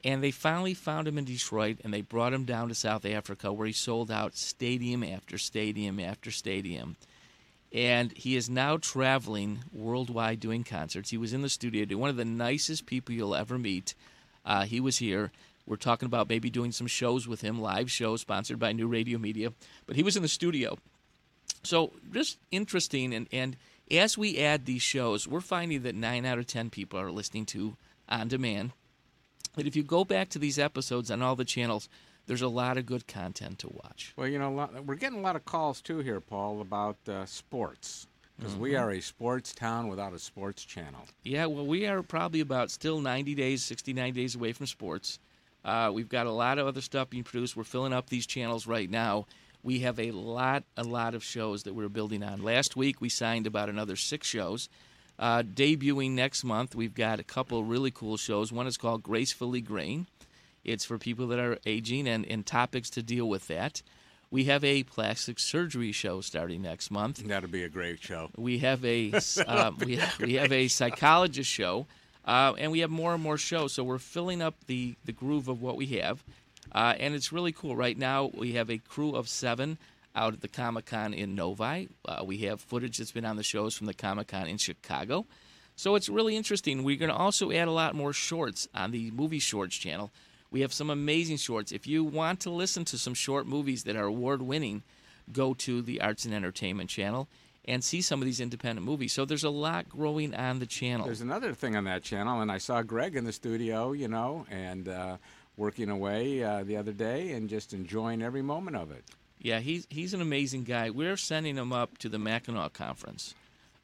And 0.03 0.23
they 0.23 0.31
finally 0.31 0.73
found 0.73 1.07
him 1.07 1.17
in 1.17 1.25
Detroit 1.25 1.79
and 1.83 1.93
they 1.93 2.01
brought 2.01 2.33
him 2.33 2.45
down 2.45 2.69
to 2.69 2.75
South 2.75 3.05
Africa 3.05 3.51
where 3.51 3.67
he 3.67 3.73
sold 3.73 4.09
out 4.09 4.37
stadium 4.37 5.03
after 5.03 5.37
stadium 5.37 5.99
after 5.99 6.31
stadium. 6.31 6.95
And 7.73 8.13
he 8.13 8.35
is 8.35 8.49
now 8.49 8.77
traveling 8.77 9.59
worldwide 9.73 10.39
doing 10.39 10.63
concerts. 10.63 11.09
He 11.09 11.17
was 11.17 11.33
in 11.33 11.41
the 11.41 11.49
studio, 11.49 11.97
one 11.97 12.09
of 12.09 12.15
the 12.15 12.25
nicest 12.25 12.85
people 12.85 13.13
you'll 13.13 13.35
ever 13.35 13.57
meet. 13.59 13.93
Uh, 14.45 14.63
he 14.63 14.79
was 14.79 14.97
here. 14.97 15.31
We're 15.67 15.75
talking 15.75 16.07
about 16.07 16.29
maybe 16.29 16.49
doing 16.49 16.71
some 16.71 16.87
shows 16.87 17.27
with 17.27 17.41
him, 17.41 17.61
live 17.61 17.91
shows 17.91 18.21
sponsored 18.21 18.57
by 18.57 18.71
New 18.71 18.87
Radio 18.87 19.19
Media. 19.19 19.53
But 19.85 19.97
he 19.97 20.03
was 20.03 20.15
in 20.15 20.23
the 20.23 20.29
studio. 20.29 20.79
So 21.61 21.91
just 22.11 22.39
interesting, 22.49 23.13
and, 23.13 23.27
and 23.31 23.55
as 23.91 24.17
we 24.17 24.37
add 24.37 24.65
these 24.65 24.81
shows, 24.81 25.27
we're 25.27 25.41
finding 25.41 25.81
that 25.83 25.95
nine 25.95 26.25
out 26.25 26.39
of 26.39 26.47
ten 26.47 26.69
people 26.69 26.99
are 26.99 27.11
listening 27.11 27.45
to 27.47 27.75
on 28.07 28.27
demand. 28.27 28.71
But 29.55 29.65
if 29.65 29.75
you 29.75 29.83
go 29.83 30.05
back 30.05 30.29
to 30.29 30.39
these 30.39 30.59
episodes 30.59 31.09
on 31.11 31.21
all 31.21 31.35
the 31.35 31.45
channels, 31.45 31.89
there's 32.27 32.41
a 32.41 32.47
lot 32.47 32.77
of 32.77 32.85
good 32.85 33.07
content 33.07 33.59
to 33.59 33.69
watch. 33.69 34.13
Well, 34.15 34.27
you 34.27 34.37
know, 34.39 34.49
a 34.49 34.53
lot, 34.55 34.85
we're 34.85 34.95
getting 34.95 35.19
a 35.19 35.21
lot 35.23 35.35
of 35.35 35.45
calls 35.45 35.81
too 35.81 35.99
here, 35.99 36.21
Paul, 36.21 36.61
about 36.61 36.97
uh, 37.07 37.25
sports 37.25 38.05
because 38.37 38.55
we 38.55 38.71
Mhm. 38.71 38.79
are 38.81 38.91
a 38.91 39.01
sports 39.01 39.53
town 39.53 39.87
without 39.87 40.13
a 40.13 40.19
sports 40.19 40.63
channel. 40.63 41.05
Yeah, 41.23 41.47
well, 41.47 41.65
we 41.65 41.85
are 41.87 42.01
probably 42.03 42.39
about 42.39 42.71
still 42.71 43.01
90 43.01 43.35
days, 43.35 43.63
69 43.63 44.13
days 44.13 44.35
away 44.35 44.53
from 44.53 44.67
sports. 44.67 45.19
Uh, 45.65 45.91
we've 45.93 46.07
got 46.07 46.25
a 46.25 46.31
lot 46.31 46.57
of 46.57 46.65
other 46.67 46.79
stuff 46.81 47.09
being 47.09 47.23
produced. 47.25 47.57
We're 47.57 47.63
filling 47.65 47.91
up 47.91 48.09
these 48.09 48.25
channels 48.25 48.65
right 48.65 48.89
now. 48.89 49.25
We 49.61 49.79
have 49.79 49.99
a 49.99 50.11
lot, 50.11 50.63
a 50.77 50.83
lot 50.83 51.15
of 51.15 51.23
shows 51.23 51.63
that 51.63 51.73
we're 51.73 51.89
building 51.89 52.23
on. 52.23 52.41
Last 52.41 52.75
week, 52.75 53.01
we 53.01 53.09
signed 53.09 53.45
about 53.45 53.69
another 53.69 53.95
six 53.95 54.27
shows. 54.27 54.69
Uh, 55.17 55.43
debuting 55.43 56.11
next 56.11 56.45
month, 56.45 56.75
we've 56.75 56.95
got 56.95 57.19
a 57.19 57.23
couple 57.23 57.63
really 57.65 57.91
cool 57.91 58.15
shows. 58.15 58.53
One 58.53 58.67
is 58.67 58.77
called 58.77 59.03
Gracefully 59.03 59.59
Green. 59.59 60.07
It's 60.63 60.85
for 60.85 60.97
people 60.97 61.27
that 61.27 61.39
are 61.39 61.57
aging 61.65 62.07
and, 62.07 62.25
and 62.25 62.45
topics 62.45 62.89
to 62.91 63.03
deal 63.03 63.27
with 63.27 63.47
that. 63.47 63.81
We 64.31 64.45
have 64.45 64.63
a 64.63 64.83
plastic 64.83 65.39
surgery 65.39 65.91
show 65.91 66.21
starting 66.21 66.61
next 66.61 66.91
month. 66.91 67.17
That'll 67.25 67.49
be 67.49 67.63
a 67.63 67.69
great 67.69 68.01
show. 68.01 68.29
We 68.37 68.59
have 68.59 68.85
a 68.85 69.11
uh, 69.47 69.71
we, 69.79 69.99
we 70.19 70.35
have 70.35 70.51
a 70.51 70.67
psychologist 70.67 71.49
show, 71.49 71.87
uh, 72.25 72.53
and 72.57 72.71
we 72.71 72.79
have 72.79 72.91
more 72.91 73.13
and 73.13 73.23
more 73.23 73.37
shows. 73.37 73.73
So 73.73 73.83
we're 73.83 73.97
filling 73.97 74.41
up 74.41 74.55
the 74.67 74.95
the 75.05 75.11
groove 75.11 75.47
of 75.47 75.61
what 75.61 75.77
we 75.77 75.87
have, 75.99 76.23
uh, 76.73 76.95
and 76.99 77.15
it's 77.15 77.31
really 77.31 77.51
cool. 77.51 77.75
Right 77.75 77.97
now 77.97 78.31
we 78.33 78.53
have 78.53 78.69
a 78.69 78.77
crew 78.77 79.15
of 79.15 79.27
seven 79.27 79.77
out 80.15 80.33
at 80.33 80.41
the 80.41 80.47
Comic 80.47 80.85
Con 80.85 81.13
in 81.13 81.35
Novi. 81.35 81.89
Uh, 82.05 82.23
we 82.25 82.39
have 82.39 82.61
footage 82.61 82.97
that's 82.97 83.11
been 83.11 83.25
on 83.25 83.35
the 83.35 83.43
shows 83.43 83.75
from 83.75 83.87
the 83.87 83.93
Comic 83.93 84.27
Con 84.27 84.47
in 84.47 84.57
Chicago. 84.57 85.25
So 85.75 85.95
it's 85.95 86.09
really 86.09 86.35
interesting. 86.35 86.83
We're 86.83 86.97
going 86.97 87.11
to 87.11 87.15
also 87.15 87.51
add 87.51 87.67
a 87.67 87.71
lot 87.71 87.95
more 87.95 88.11
shorts 88.11 88.67
on 88.73 88.91
the 88.91 89.11
Movie 89.11 89.39
Shorts 89.39 89.77
channel. 89.77 90.11
We 90.51 90.61
have 90.61 90.73
some 90.73 90.89
amazing 90.89 91.37
shorts. 91.37 91.71
If 91.71 91.87
you 91.87 92.03
want 92.03 92.41
to 92.41 92.49
listen 92.49 92.83
to 92.85 92.97
some 92.97 93.13
short 93.13 93.47
movies 93.47 93.83
that 93.83 93.95
are 93.95 94.05
award 94.05 94.41
winning, 94.41 94.83
go 95.31 95.53
to 95.53 95.81
the 95.81 96.01
Arts 96.01 96.25
and 96.25 96.33
Entertainment 96.33 96.89
channel 96.89 97.29
and 97.65 97.83
see 97.83 98.01
some 98.01 98.19
of 98.19 98.25
these 98.25 98.39
independent 98.39 98.85
movies. 98.85 99.13
So 99.13 99.25
there's 99.25 99.43
a 99.43 99.49
lot 99.49 99.87
growing 99.87 100.33
on 100.33 100.59
the 100.59 100.65
channel. 100.65 101.05
There's 101.05 101.21
another 101.21 101.53
thing 101.53 101.75
on 101.75 101.83
that 101.83 102.03
channel, 102.03 102.41
and 102.41 102.51
I 102.51 102.57
saw 102.57 102.81
Greg 102.81 103.15
in 103.15 103.25
the 103.25 103.31
studio, 103.31 103.91
you 103.91 104.07
know, 104.07 104.47
and 104.49 104.87
uh, 104.87 105.17
working 105.59 105.89
away 105.89 106.41
uh, 106.43 106.63
the 106.63 106.77
other 106.77 106.93
day 106.93 107.33
and 107.33 107.49
just 107.49 107.73
enjoying 107.73 108.21
every 108.23 108.41
moment 108.41 108.77
of 108.77 108.89
it. 108.91 109.03
Yeah, 109.39 109.59
he's 109.59 109.85
he's 109.89 110.13
an 110.13 110.21
amazing 110.21 110.63
guy. 110.63 110.89
We're 110.89 111.17
sending 111.17 111.55
him 111.57 111.71
up 111.71 111.97
to 111.99 112.09
the 112.09 112.17
Mackinac 112.17 112.73
conference. 112.73 113.35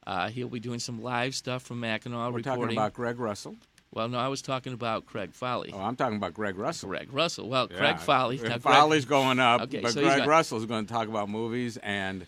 Uh, 0.07 0.29
he'll 0.29 0.49
be 0.49 0.59
doing 0.59 0.79
some 0.79 1.01
live 1.03 1.35
stuff 1.35 1.63
from 1.63 1.79
Mackinac. 1.81 2.17
We're 2.31 2.37
reporting. 2.37 2.43
talking 2.63 2.77
about 2.77 2.93
Greg 2.93 3.19
Russell. 3.19 3.55
Well, 3.91 4.09
no, 4.09 4.17
I 4.17 4.27
was 4.27 4.41
talking 4.41 4.73
about 4.73 5.05
Craig 5.05 5.31
Foley. 5.33 5.71
Oh, 5.73 5.79
I'm 5.79 5.95
talking 5.95 6.17
about 6.17 6.33
Greg 6.33 6.57
Russell. 6.57 6.89
Greg 6.89 7.13
Russell. 7.13 7.47
Well, 7.47 7.69
Yeah. 7.71 7.77
Craig 7.77 7.99
Foley. 7.99 8.39
Uh, 8.39 8.57
Now, 8.65 8.87
Greg- 8.89 9.07
going 9.07 9.39
up, 9.39 9.61
Okay, 9.61 9.79
but 9.79 9.93
so 9.93 10.01
Greg 10.01 10.19
got- 10.19 10.27
Russell's 10.27 10.65
going 10.65 10.85
to 10.85 10.91
talk 10.93 11.07
about 11.07 11.29
movies 11.29 11.77
and 11.77 12.25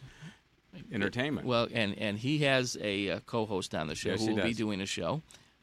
entertainment. 0.92 1.46
Well, 1.48 1.68
and 1.74 1.98
and 1.98 2.18
he 2.18 2.40
has 2.40 2.78
a 2.82 3.10
uh, 3.12 3.20
co-host 3.26 3.76
on 3.76 3.88
the 3.88 3.96
show 3.96 4.12
Yes, 4.12 4.26
who 4.26 4.36
will 4.36 4.44
be 4.44 4.54
doing 4.54 4.80
a 4.82 4.86
show. 4.86 5.22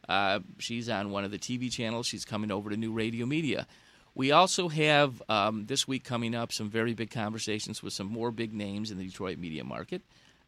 Uh, 0.08 0.40
she's 0.58 0.88
on 0.88 1.10
one 1.10 1.24
of 1.24 1.30
the 1.30 1.38
TV 1.38 1.70
channels. 1.70 2.06
She's 2.06 2.24
coming 2.24 2.50
over 2.50 2.70
to 2.70 2.76
New 2.76 2.92
Radio 2.92 3.26
Media. 3.26 3.66
We 4.14 4.30
also 4.30 4.68
have 4.68 5.22
um, 5.28 5.66
this 5.66 5.88
week 5.88 6.04
coming 6.04 6.34
up 6.34 6.52
some 6.52 6.70
very 6.70 6.94
big 6.94 7.10
conversations 7.10 7.82
with 7.82 7.92
some 7.92 8.06
more 8.06 8.30
big 8.30 8.52
names 8.52 8.90
in 8.90 8.98
the 8.98 9.04
Detroit 9.04 9.38
media 9.38 9.64
market. 9.64 10.02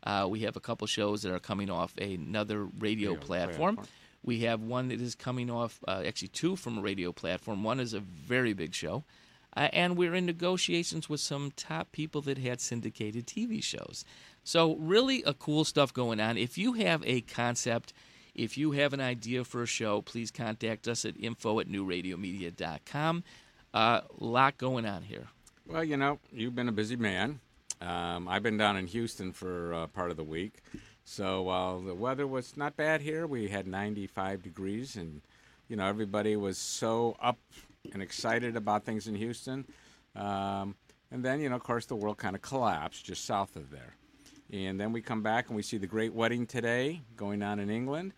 Uh, 0.04 0.26
we 0.28 0.40
have 0.40 0.56
a 0.56 0.60
couple 0.60 0.86
shows 0.86 1.22
that 1.22 1.32
are 1.32 1.40
coming 1.40 1.68
off 1.68 1.96
another 1.98 2.64
radio 2.64 3.10
Radio 3.10 3.14
platform. 3.16 3.74
platform. 3.76 3.88
We 4.22 4.40
have 4.40 4.60
one 4.60 4.88
that 4.88 5.00
is 5.00 5.14
coming 5.14 5.50
off, 5.50 5.80
uh, 5.86 6.02
actually 6.06 6.28
two 6.28 6.56
from 6.56 6.78
a 6.78 6.80
radio 6.80 7.12
platform. 7.12 7.64
One 7.64 7.80
is 7.80 7.92
a 7.92 8.00
very 8.00 8.52
big 8.52 8.74
show. 8.74 9.04
Uh, 9.56 9.68
and 9.72 9.96
we're 9.96 10.14
in 10.14 10.26
negotiations 10.26 11.08
with 11.08 11.20
some 11.20 11.50
top 11.56 11.90
people 11.90 12.20
that 12.22 12.36
had 12.38 12.60
syndicated 12.60 13.26
TV 13.26 13.62
shows. 13.62 14.04
So, 14.44 14.76
really, 14.76 15.22
a 15.22 15.32
cool 15.32 15.64
stuff 15.64 15.92
going 15.94 16.20
on. 16.20 16.36
If 16.36 16.58
you 16.58 16.74
have 16.74 17.02
a 17.06 17.22
concept, 17.22 17.92
if 18.36 18.58
you 18.58 18.72
have 18.72 18.92
an 18.92 19.00
idea 19.00 19.44
for 19.44 19.62
a 19.62 19.66
show, 19.66 20.02
please 20.02 20.30
contact 20.30 20.86
us 20.86 21.04
at 21.04 21.18
info 21.18 21.58
at 21.58 21.68
newradiomedia.com. 21.68 23.24
A 23.74 23.76
uh, 23.76 24.00
lot 24.18 24.58
going 24.58 24.86
on 24.86 25.02
here. 25.02 25.26
Well, 25.66 25.82
you 25.82 25.96
know, 25.96 26.20
you've 26.30 26.54
been 26.54 26.68
a 26.68 26.72
busy 26.72 26.96
man. 26.96 27.40
Um, 27.80 28.28
I've 28.28 28.42
been 28.42 28.56
down 28.56 28.76
in 28.76 28.86
Houston 28.86 29.32
for 29.32 29.74
uh, 29.74 29.86
part 29.88 30.10
of 30.10 30.16
the 30.16 30.24
week. 30.24 30.62
So 31.04 31.42
while 31.42 31.80
the 31.80 31.94
weather 31.94 32.26
was 32.26 32.56
not 32.56 32.76
bad 32.76 33.00
here, 33.00 33.26
we 33.26 33.48
had 33.48 33.66
95 33.66 34.42
degrees, 34.42 34.96
and 34.96 35.22
you 35.68 35.76
know 35.76 35.86
everybody 35.86 36.36
was 36.36 36.58
so 36.58 37.16
up 37.20 37.38
and 37.92 38.02
excited 38.02 38.56
about 38.56 38.84
things 38.84 39.06
in 39.06 39.14
Houston. 39.14 39.66
Um, 40.14 40.74
and 41.10 41.24
then, 41.24 41.40
you 41.40 41.48
know, 41.48 41.56
of 41.56 41.62
course, 41.62 41.86
the 41.86 41.96
world 41.96 42.18
kind 42.18 42.34
of 42.34 42.42
collapsed 42.42 43.04
just 43.04 43.24
south 43.24 43.56
of 43.56 43.70
there. 43.70 43.94
And 44.52 44.80
then 44.80 44.92
we 44.92 45.00
come 45.00 45.22
back 45.22 45.48
and 45.48 45.56
we 45.56 45.62
see 45.62 45.78
the 45.78 45.86
great 45.86 46.12
wedding 46.12 46.46
today 46.46 47.02
going 47.16 47.42
on 47.42 47.58
in 47.58 47.70
England. 47.70 48.12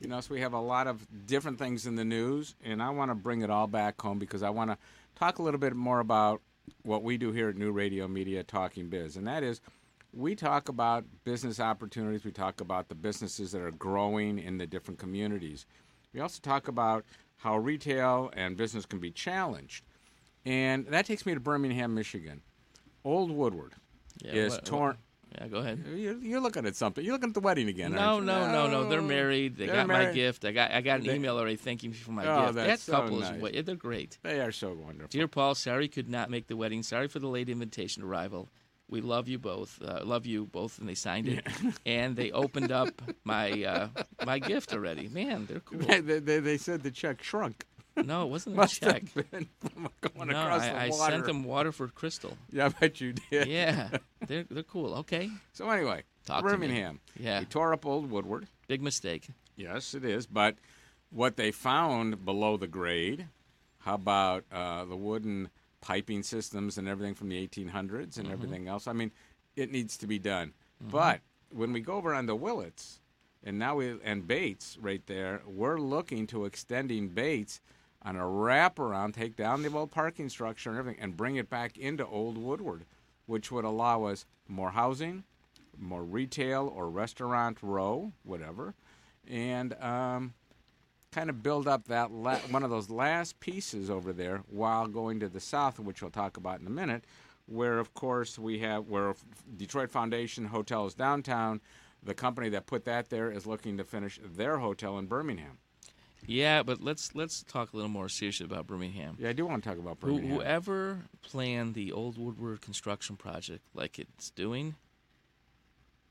You 0.00 0.08
know, 0.08 0.20
so 0.20 0.34
we 0.34 0.40
have 0.42 0.52
a 0.52 0.60
lot 0.60 0.86
of 0.86 1.06
different 1.26 1.58
things 1.58 1.86
in 1.86 1.96
the 1.96 2.04
news, 2.04 2.54
and 2.62 2.82
I 2.82 2.90
want 2.90 3.10
to 3.10 3.14
bring 3.14 3.40
it 3.42 3.50
all 3.50 3.66
back 3.66 4.00
home 4.00 4.18
because 4.18 4.42
I 4.42 4.50
want 4.50 4.70
to 4.70 4.76
talk 5.14 5.38
a 5.38 5.42
little 5.42 5.60
bit 5.60 5.74
more 5.74 6.00
about 6.00 6.42
what 6.82 7.02
we 7.02 7.16
do 7.16 7.32
here 7.32 7.48
at 7.48 7.56
New 7.56 7.72
Radio 7.72 8.06
Media 8.06 8.42
Talking 8.42 8.88
Biz, 8.88 9.16
and 9.16 9.26
that 9.26 9.42
is 9.42 9.60
we 10.12 10.34
talk 10.34 10.68
about 10.68 11.04
business 11.24 11.60
opportunities, 11.60 12.24
we 12.24 12.30
talk 12.32 12.60
about 12.60 12.88
the 12.88 12.94
businesses 12.94 13.52
that 13.52 13.60
are 13.62 13.70
growing 13.70 14.38
in 14.38 14.58
the 14.58 14.66
different 14.66 14.98
communities. 14.98 15.66
We 16.12 16.20
also 16.20 16.40
talk 16.42 16.68
about 16.68 17.04
how 17.38 17.58
retail 17.58 18.30
and 18.34 18.56
business 18.56 18.86
can 18.86 18.98
be 18.98 19.10
challenged. 19.10 19.84
And 20.44 20.86
that 20.86 21.06
takes 21.06 21.26
me 21.26 21.34
to 21.34 21.40
Birmingham, 21.40 21.94
Michigan. 21.94 22.40
Old 23.04 23.30
Woodward 23.30 23.74
Yeah, 24.22 24.32
is 24.32 24.52
what- 24.54 24.64
torn. 24.64 24.98
Yeah, 25.38 25.48
go 25.48 25.58
ahead. 25.58 25.84
You're, 25.94 26.16
you're 26.18 26.40
looking 26.40 26.64
at 26.66 26.76
something. 26.76 27.04
You're 27.04 27.12
looking 27.14 27.28
at 27.30 27.34
the 27.34 27.40
wedding 27.40 27.68
again. 27.68 27.92
No, 27.92 28.20
no, 28.20 28.50
no, 28.50 28.68
no. 28.70 28.88
They're 28.88 29.02
married. 29.02 29.56
They 29.56 29.66
They're 29.66 29.76
got 29.76 29.86
my 29.88 30.12
gift. 30.12 30.44
I 30.44 30.52
got 30.52 30.70
I 30.70 30.80
got 30.80 31.00
an 31.00 31.06
They- 31.06 31.14
email 31.14 31.36
already 31.38 31.56
thanking 31.56 31.90
me 31.90 31.96
for 31.96 32.12
my 32.12 32.26
Oh, 32.26 32.42
gift. 32.46 32.54
that's 32.54 32.86
that 32.86 32.92
so 32.92 32.92
couple 32.92 33.20
nice. 33.20 33.34
is 33.36 33.42
wa- 33.42 33.62
they're 33.64 33.74
great. 33.74 34.18
They 34.22 34.40
are 34.40 34.52
so 34.52 34.72
wonderful. 34.72 35.08
Dear 35.10 35.28
Paul, 35.28 35.54
sorry 35.54 35.88
could 35.88 36.08
not 36.08 36.30
make 36.30 36.46
the 36.46 36.56
wedding. 36.56 36.82
Sorry 36.82 37.08
for 37.08 37.18
the 37.18 37.28
late 37.28 37.48
invitation 37.48 38.02
arrival. 38.02 38.48
We 38.88 39.00
love 39.00 39.26
you 39.28 39.38
both. 39.40 39.82
Uh, 39.82 40.00
love 40.04 40.26
you 40.26 40.46
both, 40.46 40.78
and 40.78 40.88
they 40.88 40.94
signed 40.94 41.26
it. 41.28 41.44
and 41.86 42.14
they 42.16 42.30
opened 42.30 42.70
up 42.72 43.02
my 43.24 43.50
uh, 43.64 43.88
my 44.24 44.38
gift 44.38 44.72
already. 44.72 45.08
Man, 45.08 45.46
they're 45.46 45.60
cool. 45.60 45.78
they, 45.80 46.00
they, 46.00 46.38
they 46.40 46.56
said 46.56 46.82
the 46.82 46.90
check 46.92 47.22
shrunk. 47.22 47.64
No, 48.04 48.22
it 48.24 48.30
wasn't 48.30 48.56
a 48.56 48.58
Must 48.58 48.84
have 48.84 48.92
check. 49.14 49.30
been 49.30 49.48
from 49.58 49.88
going 50.00 50.28
no, 50.28 50.40
across 50.42 50.62
I, 50.62 50.68
the 50.68 50.76
I 50.80 50.88
water. 50.90 51.12
sent 51.12 51.24
them 51.26 51.44
Waterford 51.44 51.94
Crystal. 51.94 52.36
Yeah, 52.52 52.66
I 52.66 52.68
bet 52.68 53.00
you 53.00 53.14
did. 53.30 53.48
Yeah, 53.48 53.88
they're 54.26 54.44
they're 54.50 54.62
cool. 54.62 54.94
Okay. 54.96 55.30
So 55.52 55.68
anyway, 55.70 56.02
Talk 56.26 56.40
to 56.40 56.44
me. 56.44 56.50
Birmingham. 56.52 57.00
Yeah. 57.18 57.40
They 57.40 57.46
tore 57.46 57.72
up 57.72 57.86
Old 57.86 58.10
Woodward. 58.10 58.46
Big 58.68 58.82
mistake. 58.82 59.28
Yes, 59.56 59.94
it 59.94 60.04
is. 60.04 60.26
But 60.26 60.56
what 61.10 61.36
they 61.36 61.50
found 61.52 62.24
below 62.24 62.56
the 62.56 62.66
grade, 62.66 63.28
how 63.78 63.94
about 63.94 64.44
uh, 64.52 64.84
the 64.84 64.96
wooden 64.96 65.48
piping 65.80 66.22
systems 66.22 66.76
and 66.78 66.88
everything 66.88 67.14
from 67.14 67.28
the 67.28 67.46
1800s 67.46 68.18
and 68.18 68.26
Mhm. 68.28 68.32
everything 68.32 68.66
else. 68.68 68.86
I 68.88 68.92
mean, 68.92 69.12
it 69.54 69.70
needs 69.70 69.96
to 69.98 70.06
be 70.06 70.18
done. 70.18 70.52
Mhm. 70.84 70.90
But 70.90 71.20
when 71.50 71.72
we 71.72 71.80
go 71.80 71.94
over 71.94 72.12
on 72.12 72.26
the 72.26 72.34
Willits, 72.34 72.98
and 73.44 73.58
now 73.58 73.76
we 73.76 73.96
and 74.02 74.26
Bates 74.26 74.76
right 74.80 75.06
there, 75.06 75.42
we're 75.46 75.78
looking 75.78 76.26
to 76.28 76.44
extending 76.44 77.08
Bates 77.08 77.60
on 78.06 78.14
a 78.14 78.20
wraparound, 78.20 79.14
take 79.14 79.34
down 79.34 79.62
the 79.62 79.72
old 79.72 79.90
parking 79.90 80.28
structure 80.28 80.70
and 80.70 80.78
everything, 80.78 81.02
and 81.02 81.16
bring 81.16 81.34
it 81.36 81.50
back 81.50 81.76
into 81.76 82.06
Old 82.06 82.38
Woodward, 82.38 82.84
which 83.26 83.50
would 83.50 83.64
allow 83.64 84.04
us 84.04 84.24
more 84.46 84.70
housing, 84.70 85.24
more 85.76 86.04
retail 86.04 86.72
or 86.74 86.88
restaurant 86.88 87.58
row, 87.60 88.12
whatever, 88.22 88.74
and 89.28 89.74
um, 89.82 90.34
kind 91.10 91.28
of 91.28 91.42
build 91.42 91.66
up 91.66 91.88
that 91.88 92.12
la- 92.12 92.38
one 92.50 92.62
of 92.62 92.70
those 92.70 92.90
last 92.90 93.40
pieces 93.40 93.90
over 93.90 94.12
there 94.12 94.42
while 94.48 94.86
going 94.86 95.18
to 95.18 95.28
the 95.28 95.40
south, 95.40 95.80
which 95.80 96.00
we'll 96.00 96.10
talk 96.12 96.36
about 96.36 96.60
in 96.60 96.66
a 96.68 96.70
minute, 96.70 97.04
where 97.46 97.80
of 97.80 97.92
course 97.92 98.38
we 98.38 98.60
have 98.60 98.86
where 98.86 99.14
Detroit 99.56 99.90
Foundation 99.90 100.46
Hotels 100.46 100.94
downtown. 100.94 101.60
The 102.02 102.14
company 102.14 102.50
that 102.50 102.66
put 102.66 102.84
that 102.84 103.08
there 103.08 103.32
is 103.32 103.48
looking 103.48 103.76
to 103.78 103.84
finish 103.84 104.20
their 104.22 104.58
hotel 104.58 104.96
in 104.96 105.06
Birmingham. 105.06 105.58
Yeah, 106.26 106.62
but 106.62 106.82
let's 106.82 107.14
let's 107.14 107.42
talk 107.42 107.72
a 107.72 107.76
little 107.76 107.90
more 107.90 108.08
seriously 108.08 108.46
about 108.46 108.66
Birmingham. 108.66 109.16
Yeah, 109.18 109.30
I 109.30 109.32
do 109.32 109.46
want 109.46 109.62
to 109.62 109.68
talk 109.68 109.78
about 109.78 109.98
Who, 110.00 110.14
Birmingham. 110.16 110.36
whoever 110.36 110.98
planned 111.22 111.74
the 111.74 111.92
old 111.92 112.18
Woodward 112.18 112.60
construction 112.60 113.16
project 113.16 113.62
like 113.74 113.98
it's 113.98 114.30
doing, 114.30 114.74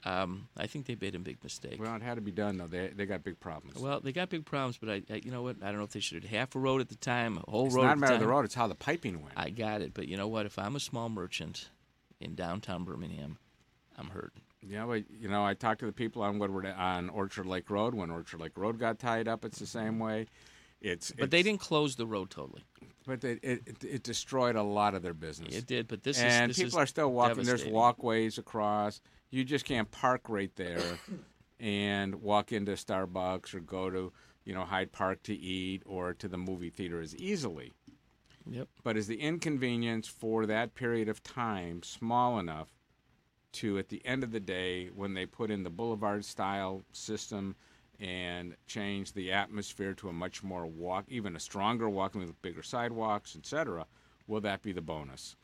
um, 0.06 0.48
I 0.56 0.68
think 0.68 0.86
they 0.86 0.96
made 1.00 1.16
a 1.16 1.20
big 1.20 1.44
mistake. 1.44 1.80
Well, 1.80 1.96
it 1.96 2.02
had 2.04 2.16
to 2.16 2.22
be 2.22 2.32
done 2.32 2.58
though. 2.58 2.68
They 2.68 2.88
they 2.88 3.06
got 3.06 3.24
big 3.24 3.40
problems. 3.40 3.80
Well, 3.80 4.00
they 4.00 4.12
got 4.12 4.30
big 4.30 4.46
problems, 4.46 4.78
but 4.78 4.90
I, 4.90 5.02
I 5.10 5.22
you 5.24 5.32
know 5.32 5.42
what? 5.42 5.58
I 5.64 5.68
don't 5.68 5.78
know 5.78 5.84
if 5.84 5.92
they 5.92 6.00
should 6.00 6.24
have 6.24 6.32
half 6.32 6.56
a 6.56 6.60
road 6.60 6.80
at 6.80 6.90
the 6.90 6.96
time, 6.96 7.38
a 7.38 7.50
whole 7.50 7.66
It's 7.66 7.76
road. 7.76 7.82
It's 7.82 7.88
not 7.88 7.98
a 7.98 8.00
matter 8.00 8.14
of 8.14 8.20
the 8.20 8.28
road; 8.28 8.46
it's 8.46 8.56
how 8.56 8.68
the 8.68 8.76
piping 8.76 9.22
went. 9.22 9.34
I 9.36 9.50
got 9.50 9.82
it, 9.82 9.94
but 9.94 10.08
you 10.08 10.16
know 10.16 10.28
what? 10.28 10.46
If 10.46 10.60
I'm 10.60 10.76
a 10.76 10.80
small 10.80 11.10
merchant 11.10 11.70
in 12.20 12.36
downtown 12.36 12.84
Birmingham, 12.84 13.38
I'm 13.98 14.10
hurting. 14.10 14.44
Yeah, 14.68 14.86
but 14.86 15.04
you 15.12 15.28
know, 15.30 15.46
I 15.46 15.54
talked 15.54 15.80
to 15.82 15.86
the 15.86 15.92
people 15.92 16.22
on 16.22 16.40
Woodward 16.40 16.66
on 16.66 17.10
Orchard 17.10 17.46
Lake 17.46 17.70
Road. 17.70 17.94
When 17.94 18.10
Orchard 18.10 18.40
Lake 18.40 18.58
Road 18.58 18.80
got 18.80 19.00
tied 19.00 19.28
up, 19.28 19.46
it's 19.46 19.60
the 19.60 19.66
same 19.66 19.94
mm-hmm. 19.94 20.04
way. 20.04 20.28
It's 20.82 21.12
But 21.12 21.32
they 21.32 21.44
didn't 21.44 21.62
close 21.62 21.96
the 21.96 22.06
road 22.06 22.30
totally. 22.30 22.64
But 23.06 23.24
it, 23.24 23.40
it 23.44 23.62
it- 23.66 23.84
it 23.84 24.04
destroyed 24.04 24.56
a 24.56 24.64
lot 24.64 24.96
of 24.96 25.02
their 25.02 25.14
business. 25.14 25.56
It 25.56 25.68
did, 25.68 25.88
but 25.88 26.04
this 26.04 26.18
is- 26.18 26.24
and 26.24 26.50
this 26.50 26.58
people 26.58 26.70
is 26.70 26.76
are 26.76 26.86
still 26.86 27.12
walking. 27.12 27.44
There's 27.44 27.66
walkways 27.66 28.38
across. 28.38 29.02
You 29.30 29.44
just 29.44 29.66
can't 29.66 29.90
park 29.92 30.30
right 30.30 30.56
there 30.56 31.00
and 31.60 32.16
walk 32.22 32.52
into 32.52 32.74
Starbucks 32.74 33.54
or 33.54 33.60
go 33.60 33.90
to 33.90 34.12
you 34.44 34.54
know 34.54 34.64
Hyde 34.64 34.92
Park 34.92 35.24
to 35.24 35.36
eat 35.36 35.84
or 35.86 36.14
to 36.14 36.28
the 36.28 36.38
movie 36.38 36.70
theater 36.70 37.02
as 37.02 37.16
easily. 37.16 37.74
Yep. 38.48 38.68
But 38.84 38.98
is 38.98 39.08
the 39.08 39.20
inconvenience 39.20 40.08
for 40.08 40.46
that 40.46 40.76
period 40.76 41.10
of 41.10 41.24
time 41.24 41.82
small 41.82 42.38
enough 42.38 42.76
to, 43.56 43.78
at 43.78 43.90
the 43.90 44.06
end 44.06 44.24
of 44.24 44.32
the 44.32 44.40
day, 44.40 44.88
when 44.96 45.14
they 45.14 45.26
put 45.26 45.52
in 45.52 45.64
the 45.64 45.70
boulevard 45.70 46.24
style 46.26 46.84
system 46.92 47.56
and 48.00 48.56
change 48.68 49.14
the 49.14 49.32
atmosphere 49.32 49.94
to 49.96 50.10
a 50.10 50.14
much 50.14 50.44
more 50.44 50.66
walk, 50.66 51.06
even 51.08 51.36
a 51.36 51.40
stronger 51.40 51.90
walking 51.90 52.22
with 52.22 52.42
bigger 52.42 52.64
sidewalks, 52.64 53.36
etc., 53.36 53.86
will 54.28 54.42
that 54.42 54.62
be 54.62 54.72
the 54.72 54.82
bonus? 54.82 55.36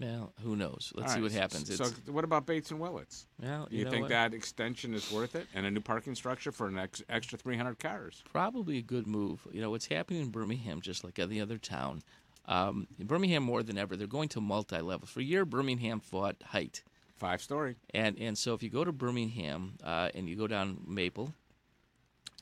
Well, 0.00 0.32
who 0.42 0.56
knows? 0.56 0.92
Let's 0.96 1.10
All 1.12 1.16
see 1.16 1.20
right, 1.20 1.22
what 1.24 1.32
happens. 1.32 1.76
So, 1.76 1.84
It's- 1.84 2.08
what 2.08 2.24
about 2.24 2.46
Bates 2.46 2.70
and 2.72 2.80
Willits? 2.80 3.26
Well, 3.40 3.68
you 3.70 3.80
you, 3.80 3.84
know 3.84 3.90
think 3.90 4.02
what? 4.02 4.08
that 4.08 4.34
extension 4.34 4.94
is 4.94 5.12
worth 5.12 5.36
it, 5.36 5.46
and 5.54 5.64
a 5.66 5.70
new 5.70 5.80
parking 5.80 6.14
structure 6.14 6.50
for 6.50 6.66
an 6.66 6.78
ex- 6.78 7.02
extra 7.08 7.38
300 7.38 7.78
cars? 7.78 8.22
probably 8.32 8.78
a 8.78 8.82
good 8.82 9.06
move. 9.06 9.46
You 9.52 9.60
know, 9.60 9.70
what's 9.70 9.86
happening 9.86 10.22
in 10.22 10.30
Birmingham, 10.30 10.80
just 10.80 11.04
like 11.04 11.18
any 11.18 11.40
other 11.40 11.58
town, 11.58 12.02
um, 12.46 12.88
in 12.98 13.06
Birmingham 13.06 13.44
more 13.44 13.62
than 13.62 13.78
ever, 13.78 13.94
they're 13.96 14.06
going 14.08 14.30
to 14.30 14.40
multi 14.40 14.80
level. 14.80 15.06
For 15.06 15.20
a 15.20 15.24
year, 15.24 15.44
Birmingham 15.44 16.00
fought 16.00 16.36
height. 16.46 16.82
Five 17.22 17.40
story. 17.40 17.76
And 17.94 18.18
and 18.18 18.36
so 18.36 18.52
if 18.52 18.64
you 18.64 18.68
go 18.68 18.82
to 18.82 18.90
Birmingham 18.90 19.74
uh, 19.84 20.08
and 20.12 20.28
you 20.28 20.34
go 20.34 20.48
down 20.48 20.80
Maple, 20.84 21.32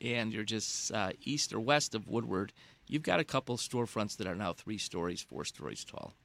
and 0.01 0.33
you're 0.33 0.43
just 0.43 0.91
uh, 0.91 1.11
east 1.23 1.53
or 1.53 1.59
west 1.59 1.93
of 1.93 2.07
Woodward, 2.07 2.51
you've 2.87 3.03
got 3.03 3.19
a 3.19 3.23
couple 3.23 3.57
storefronts 3.57 4.17
that 4.17 4.25
are 4.25 4.33
now 4.33 4.53
three 4.53 4.79
stories, 4.79 5.21
four 5.21 5.45
stories 5.45 5.85
tall, 5.85 6.15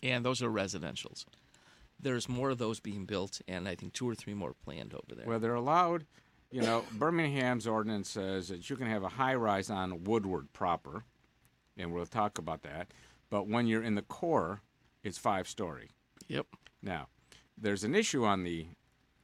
and 0.00 0.24
those 0.24 0.44
are 0.44 0.48
residentials. 0.48 1.24
There's 1.98 2.28
more 2.28 2.50
of 2.50 2.58
those 2.58 2.78
being 2.78 3.04
built, 3.04 3.40
and 3.48 3.66
I 3.66 3.74
think 3.74 3.94
two 3.94 4.08
or 4.08 4.14
three 4.14 4.34
more 4.34 4.54
planned 4.54 4.94
over 4.94 5.16
there. 5.16 5.26
Well, 5.26 5.40
they're 5.40 5.54
allowed. 5.54 6.06
You 6.52 6.62
know, 6.62 6.84
Birmingham's 6.92 7.66
ordinance 7.66 8.10
says 8.10 8.46
that 8.46 8.70
you 8.70 8.76
can 8.76 8.86
have 8.86 9.02
a 9.02 9.08
high 9.08 9.34
rise 9.34 9.70
on 9.70 10.04
Woodward 10.04 10.52
proper, 10.52 11.02
and 11.76 11.92
we'll 11.92 12.06
talk 12.06 12.38
about 12.38 12.62
that. 12.62 12.92
But 13.28 13.48
when 13.48 13.66
you're 13.66 13.82
in 13.82 13.96
the 13.96 14.02
core, 14.02 14.60
it's 15.02 15.18
five 15.18 15.48
story. 15.48 15.90
Yep. 16.28 16.46
Now, 16.80 17.08
there's 17.58 17.84
an 17.84 17.94
issue 17.94 18.24
on 18.24 18.44
the 18.44 18.66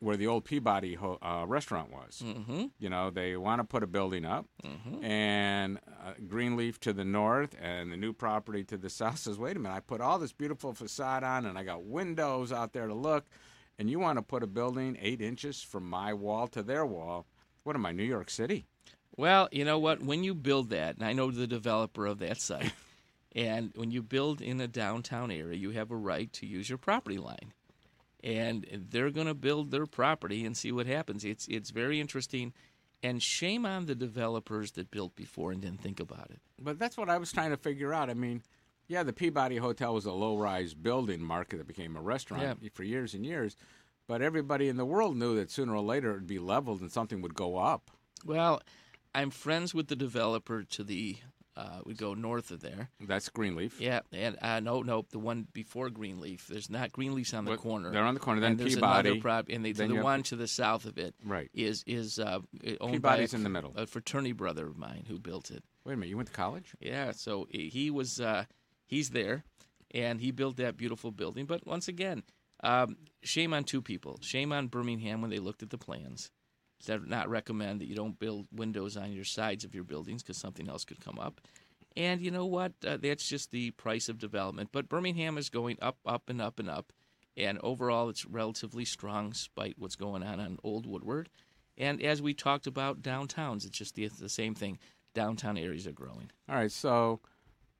where 0.00 0.16
the 0.16 0.26
old 0.26 0.44
Peabody 0.44 0.94
ho- 0.94 1.18
uh, 1.22 1.44
restaurant 1.46 1.92
was. 1.92 2.22
Mm-hmm. 2.24 2.64
You 2.80 2.90
know, 2.90 3.10
they 3.10 3.36
want 3.36 3.60
to 3.60 3.64
put 3.64 3.84
a 3.84 3.86
building 3.86 4.24
up, 4.24 4.46
Mhm. 4.64 5.04
and 5.04 5.78
uh, 6.04 6.14
Greenleaf 6.26 6.80
to 6.80 6.92
the 6.92 7.04
north, 7.04 7.54
and 7.60 7.92
the 7.92 7.96
new 7.96 8.12
property 8.12 8.64
to 8.64 8.76
the 8.76 8.90
south 9.00 9.18
says, 9.18 9.38
"Wait 9.38 9.56
a 9.56 9.60
minute! 9.60 9.76
I 9.76 9.80
put 9.80 10.00
all 10.00 10.18
this 10.18 10.32
beautiful 10.32 10.74
facade 10.74 11.22
on, 11.22 11.46
and 11.46 11.56
I 11.56 11.62
got 11.62 11.84
windows 11.84 12.50
out 12.52 12.72
there 12.72 12.88
to 12.88 12.94
look, 12.94 13.26
and 13.78 13.88
you 13.88 14.00
want 14.00 14.18
to 14.18 14.22
put 14.22 14.42
a 14.42 14.48
building 14.48 14.96
eight 15.00 15.20
inches 15.20 15.62
from 15.62 15.88
my 15.88 16.12
wall 16.12 16.48
to 16.48 16.64
their 16.64 16.84
wall? 16.84 17.26
What 17.62 17.76
am 17.76 17.86
I, 17.86 17.92
New 17.92 18.02
York 18.02 18.28
City?" 18.28 18.66
Well, 19.16 19.48
you 19.52 19.64
know 19.64 19.78
what? 19.78 20.02
When 20.02 20.24
you 20.24 20.34
build 20.34 20.70
that, 20.70 20.96
and 20.96 21.04
I 21.04 21.12
know 21.12 21.30
the 21.30 21.46
developer 21.46 22.06
of 22.06 22.18
that 22.18 22.40
site, 22.40 22.72
and 23.36 23.70
when 23.76 23.92
you 23.92 24.02
build 24.02 24.40
in 24.40 24.60
a 24.60 24.66
downtown 24.66 25.30
area, 25.30 25.56
you 25.56 25.70
have 25.70 25.92
a 25.92 25.96
right 25.96 26.32
to 26.32 26.46
use 26.46 26.68
your 26.68 26.78
property 26.78 27.18
line. 27.18 27.52
And 28.22 28.66
they're 28.90 29.10
going 29.10 29.26
to 29.26 29.34
build 29.34 29.70
their 29.72 29.86
property 29.86 30.44
and 30.44 30.56
see 30.56 30.70
what 30.70 30.86
happens. 30.86 31.24
It's 31.24 31.48
it's 31.48 31.70
very 31.70 32.00
interesting, 32.00 32.52
and 33.02 33.20
shame 33.22 33.66
on 33.66 33.86
the 33.86 33.96
developers 33.96 34.72
that 34.72 34.90
built 34.92 35.16
before 35.16 35.50
and 35.50 35.60
didn't 35.60 35.80
think 35.82 35.98
about 35.98 36.30
it. 36.30 36.40
But 36.60 36.78
that's 36.78 36.96
what 36.96 37.10
I 37.10 37.18
was 37.18 37.32
trying 37.32 37.50
to 37.50 37.56
figure 37.56 37.92
out. 37.92 38.08
I 38.10 38.14
mean, 38.14 38.42
yeah, 38.86 39.02
the 39.02 39.12
Peabody 39.12 39.56
Hotel 39.56 39.92
was 39.92 40.06
a 40.06 40.12
low-rise 40.12 40.74
building 40.74 41.20
market 41.20 41.56
that 41.56 41.66
became 41.66 41.96
a 41.96 42.00
restaurant 42.00 42.58
Yeah. 42.62 42.68
for 42.72 42.84
years 42.84 43.12
and 43.14 43.26
years, 43.26 43.56
but 44.06 44.22
everybody 44.22 44.68
in 44.68 44.76
the 44.76 44.84
world 44.84 45.16
knew 45.16 45.34
that 45.36 45.50
sooner 45.50 45.74
or 45.74 45.80
later 45.82 46.10
it 46.10 46.14
would 46.14 46.26
be 46.28 46.38
leveled 46.38 46.80
and 46.80 46.92
something 46.92 47.22
would 47.22 47.34
go 47.34 47.56
up. 47.58 47.90
Well, 48.24 48.62
I'm 49.14 49.30
friends 49.30 49.74
with 49.74 49.88
the 49.88 49.96
developer 49.96 50.62
to 50.62 50.84
the 50.84 51.16
uh, 51.56 51.80
we 51.84 51.94
go 51.94 52.14
north 52.14 52.50
of 52.50 52.60
there. 52.60 52.88
That's 53.00 53.28
Greenleaf. 53.28 53.80
Yeah, 53.80 54.00
and 54.12 54.36
uh, 54.40 54.60
no, 54.60 54.82
no, 54.82 55.04
the 55.10 55.18
one 55.18 55.46
before 55.52 55.90
Greenleaf. 55.90 56.46
There's 56.46 56.70
not 56.70 56.92
Greenleaf's 56.92 57.34
on 57.34 57.44
the 57.44 57.56
corner. 57.56 57.90
they're 57.90 58.02
on 58.04 58.14
the 58.14 58.20
corner, 58.20 58.40
then 58.40 58.52
and 58.52 58.60
there's 58.60 58.74
Peabody, 58.76 59.08
another 59.10 59.20
prop, 59.20 59.46
and 59.50 59.64
they, 59.64 59.72
the 59.72 59.88
one 60.02 60.22
to 60.24 60.36
the 60.36 60.48
south 60.48 60.84
of 60.86 60.96
it 60.98 61.14
Right. 61.24 61.50
is 61.54 61.84
is 61.86 62.18
uh, 62.18 62.38
owned 62.80 62.92
Peabody's 62.94 63.32
by 63.32 63.36
a, 63.36 63.38
in 63.38 63.42
the 63.44 63.50
middle. 63.50 63.72
A 63.76 63.86
fraternity 63.86 64.32
brother 64.32 64.66
of 64.66 64.76
mine 64.78 65.04
who 65.08 65.18
built 65.18 65.50
it. 65.50 65.62
Wait 65.84 65.94
a 65.94 65.96
minute, 65.96 66.08
you 66.10 66.16
went 66.16 66.28
to 66.28 66.34
college? 66.34 66.74
Yeah, 66.80 67.12
so 67.12 67.46
he 67.50 67.68
he 67.68 67.90
was 67.90 68.20
uh, 68.20 68.44
he's 68.86 69.10
there, 69.10 69.44
and 69.92 70.20
he 70.20 70.30
built 70.30 70.56
that 70.56 70.76
beautiful 70.76 71.10
building. 71.10 71.44
But 71.46 71.66
once 71.66 71.86
again, 71.88 72.22
um, 72.62 72.96
shame 73.22 73.52
on 73.52 73.64
two 73.64 73.82
people. 73.82 74.18
Shame 74.22 74.52
on 74.52 74.68
Birmingham 74.68 75.20
when 75.20 75.30
they 75.30 75.38
looked 75.40 75.62
at 75.62 75.70
the 75.70 75.78
plans. 75.78 76.30
Not 76.88 77.28
recommend 77.28 77.80
that 77.80 77.86
you 77.86 77.94
don't 77.94 78.18
build 78.18 78.46
windows 78.52 78.96
on 78.96 79.12
your 79.12 79.24
sides 79.24 79.64
of 79.64 79.74
your 79.74 79.84
buildings 79.84 80.22
because 80.22 80.36
something 80.36 80.68
else 80.68 80.84
could 80.84 81.00
come 81.00 81.18
up. 81.18 81.40
And 81.96 82.20
you 82.20 82.30
know 82.30 82.46
what? 82.46 82.72
Uh, 82.86 82.96
that's 82.96 83.28
just 83.28 83.50
the 83.50 83.70
price 83.72 84.08
of 84.08 84.18
development. 84.18 84.70
But 84.72 84.88
Birmingham 84.88 85.36
is 85.36 85.50
going 85.50 85.76
up, 85.82 85.98
up, 86.06 86.28
and 86.28 86.40
up 86.40 86.58
and 86.58 86.70
up. 86.70 86.92
And 87.36 87.58
overall, 87.62 88.08
it's 88.08 88.26
relatively 88.26 88.84
strong, 88.84 89.30
despite 89.30 89.78
what's 89.78 89.96
going 89.96 90.22
on 90.22 90.40
on 90.40 90.58
Old 90.62 90.86
Woodward. 90.86 91.28
And 91.78 92.02
as 92.02 92.20
we 92.20 92.34
talked 92.34 92.66
about 92.66 93.02
downtowns, 93.02 93.64
it's 93.64 93.78
just 93.78 93.94
the, 93.94 94.08
the 94.08 94.28
same 94.28 94.54
thing. 94.54 94.78
Downtown 95.14 95.58
areas 95.58 95.86
are 95.86 95.92
growing. 95.92 96.30
All 96.48 96.56
right, 96.56 96.72
so 96.72 97.20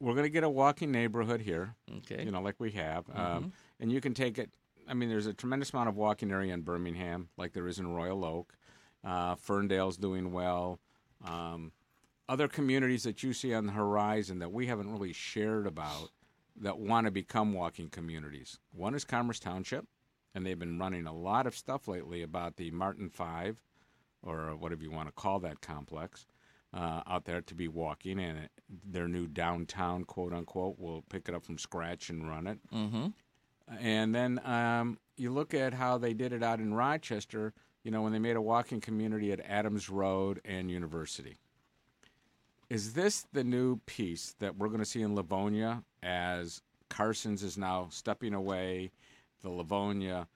we're 0.00 0.12
going 0.14 0.24
to 0.24 0.30
get 0.30 0.44
a 0.44 0.48
walking 0.50 0.90
neighborhood 0.90 1.40
here. 1.40 1.74
Okay. 1.98 2.24
You 2.24 2.30
know, 2.30 2.40
like 2.42 2.58
we 2.58 2.72
have. 2.72 3.06
Mhm. 3.06 3.18
Um, 3.18 3.52
and 3.80 3.90
you 3.90 4.00
can 4.00 4.14
take 4.14 4.38
it. 4.38 4.50
I 4.88 4.94
mean, 4.94 5.08
there's 5.08 5.26
a 5.26 5.32
tremendous 5.34 5.72
amount 5.72 5.88
of 5.88 5.96
walking 5.96 6.30
area 6.30 6.52
in 6.52 6.62
Birmingham, 6.62 7.28
like 7.38 7.52
there 7.52 7.68
is 7.68 7.78
in 7.78 7.86
Royal 7.88 8.24
Oak. 8.24 8.54
Uh, 9.04 9.34
Ferndale's 9.34 9.96
doing 9.96 10.32
well. 10.32 10.78
Um, 11.26 11.72
other 12.28 12.48
communities 12.48 13.02
that 13.02 13.22
you 13.22 13.32
see 13.32 13.52
on 13.52 13.66
the 13.66 13.72
horizon 13.72 14.38
that 14.38 14.52
we 14.52 14.66
haven't 14.66 14.92
really 14.92 15.12
shared 15.12 15.66
about 15.66 16.10
that 16.60 16.78
want 16.78 17.06
to 17.06 17.10
become 17.10 17.52
walking 17.52 17.88
communities. 17.88 18.58
One 18.72 18.94
is 18.94 19.04
Commerce 19.04 19.40
Township, 19.40 19.86
and 20.34 20.46
they've 20.46 20.58
been 20.58 20.78
running 20.78 21.06
a 21.06 21.12
lot 21.12 21.46
of 21.46 21.56
stuff 21.56 21.88
lately 21.88 22.22
about 22.22 22.56
the 22.56 22.70
Martin 22.70 23.10
Five, 23.10 23.62
or 24.22 24.54
whatever 24.56 24.82
you 24.82 24.90
want 24.90 25.08
to 25.08 25.12
call 25.12 25.40
that 25.40 25.60
complex, 25.60 26.26
uh, 26.72 27.02
out 27.06 27.24
there 27.24 27.40
to 27.40 27.54
be 27.54 27.68
walking, 27.68 28.18
and 28.20 28.38
it, 28.38 28.50
their 28.88 29.08
new 29.08 29.26
downtown 29.26 30.04
quote 30.04 30.32
unquote 30.32 30.78
will 30.78 31.02
pick 31.10 31.28
it 31.28 31.34
up 31.34 31.44
from 31.44 31.58
scratch 31.58 32.08
and 32.08 32.28
run 32.28 32.46
it. 32.46 32.58
Mm-hmm. 32.72 33.06
And 33.80 34.14
then 34.14 34.40
um, 34.44 34.98
you 35.16 35.30
look 35.30 35.54
at 35.54 35.74
how 35.74 35.98
they 35.98 36.14
did 36.14 36.32
it 36.32 36.42
out 36.42 36.60
in 36.60 36.74
Rochester. 36.74 37.52
You 37.84 37.90
know, 37.90 38.02
when 38.02 38.12
they 38.12 38.18
made 38.18 38.36
a 38.36 38.42
walking 38.42 38.80
community 38.80 39.32
at 39.32 39.40
Adams 39.40 39.88
Road 39.88 40.40
and 40.44 40.70
University. 40.70 41.38
Is 42.70 42.94
this 42.94 43.26
the 43.32 43.44
new 43.44 43.76
piece 43.86 44.34
that 44.38 44.56
we're 44.56 44.68
going 44.68 44.80
to 44.80 44.86
see 44.86 45.02
in 45.02 45.14
Livonia 45.14 45.82
as 46.02 46.62
Carson's 46.92 47.42
is 47.42 47.56
now 47.56 47.88
stepping 47.90 48.34
away. 48.34 48.90
The 49.40 49.48
Livonia 49.48 50.28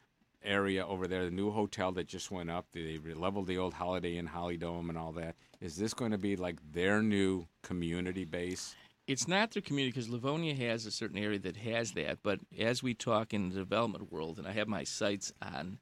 area 0.42 0.86
over 0.86 1.06
there, 1.06 1.24
the 1.24 1.30
new 1.30 1.50
hotel 1.50 1.92
that 1.92 2.06
just 2.06 2.30
went 2.30 2.50
up, 2.50 2.66
they 2.72 2.98
leveled 2.98 3.46
the 3.46 3.58
old 3.58 3.74
Holiday 3.74 4.16
Inn, 4.16 4.26
Holidome, 4.26 4.88
and 4.88 4.96
all 4.96 5.12
that. 5.12 5.36
Is 5.60 5.76
this 5.76 5.92
going 5.92 6.12
to 6.12 6.18
be 6.18 6.34
like 6.36 6.58
their 6.72 7.02
new 7.02 7.46
community 7.62 8.24
base? 8.24 8.74
It's 9.06 9.28
not 9.28 9.50
their 9.52 9.62
community 9.62 9.92
because 9.92 10.08
Livonia 10.08 10.54
has 10.54 10.86
a 10.86 10.90
certain 10.90 11.18
area 11.18 11.38
that 11.40 11.58
has 11.58 11.92
that. 11.92 12.18
But 12.22 12.40
as 12.58 12.82
we 12.82 12.94
talk 12.94 13.34
in 13.34 13.50
the 13.50 13.56
development 13.56 14.10
world, 14.10 14.38
and 14.38 14.48
I 14.48 14.52
have 14.52 14.66
my 14.66 14.84
sights 14.84 15.32
on 15.42 15.78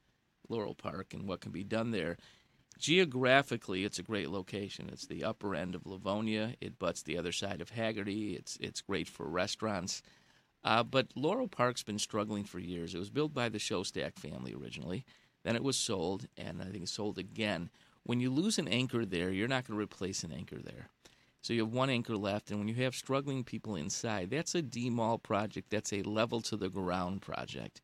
Laurel 0.49 0.75
Park 0.75 1.13
and 1.13 1.27
what 1.27 1.41
can 1.41 1.51
be 1.51 1.63
done 1.63 1.91
there, 1.91 2.17
geographically, 2.77 3.83
it's 3.83 3.99
a 3.99 4.03
great 4.03 4.29
location. 4.29 4.89
It's 4.91 5.07
the 5.07 5.23
upper 5.23 5.55
end 5.55 5.75
of 5.75 5.85
Livonia. 5.85 6.55
It 6.61 6.79
butts 6.79 7.01
the 7.01 7.17
other 7.17 7.31
side 7.31 7.61
of 7.61 7.69
Haggerty. 7.69 8.35
It's 8.35 8.57
it's 8.59 8.81
great 8.81 9.07
for 9.07 9.27
restaurants. 9.27 10.01
Uh, 10.63 10.83
but 10.83 11.07
Laurel 11.15 11.47
Park's 11.47 11.83
been 11.83 11.99
struggling 11.99 12.43
for 12.43 12.59
years. 12.59 12.95
It 12.95 12.99
was 12.99 13.11
built 13.11 13.33
by 13.33 13.49
the 13.49 13.59
Schostak 13.59 14.17
family 14.17 14.53
originally. 14.53 15.05
Then 15.43 15.55
it 15.55 15.63
was 15.63 15.77
sold, 15.77 16.27
and 16.37 16.59
I 16.61 16.65
think 16.65 16.87
sold 16.87 17.19
again. 17.19 17.69
When 18.03 18.19
you 18.19 18.31
lose 18.31 18.57
an 18.57 18.67
anchor 18.67 19.05
there, 19.05 19.31
you're 19.31 19.47
not 19.47 19.67
going 19.67 19.77
to 19.77 19.83
replace 19.83 20.23
an 20.23 20.31
anchor 20.31 20.57
there. 20.57 20.89
So 21.43 21.53
you 21.53 21.63
have 21.63 21.73
one 21.73 21.91
anchor 21.91 22.17
left, 22.17 22.49
and 22.49 22.57
when 22.57 22.67
you 22.67 22.73
have 22.83 22.95
struggling 22.95 23.43
people 23.43 23.75
inside, 23.75 24.31
that's 24.31 24.55
a 24.55 24.63
demall 24.63 25.21
project. 25.21 25.69
That's 25.69 25.93
a 25.93 26.01
level 26.01 26.41
to 26.41 26.57
the 26.57 26.69
ground 26.69 27.21
project. 27.21 27.81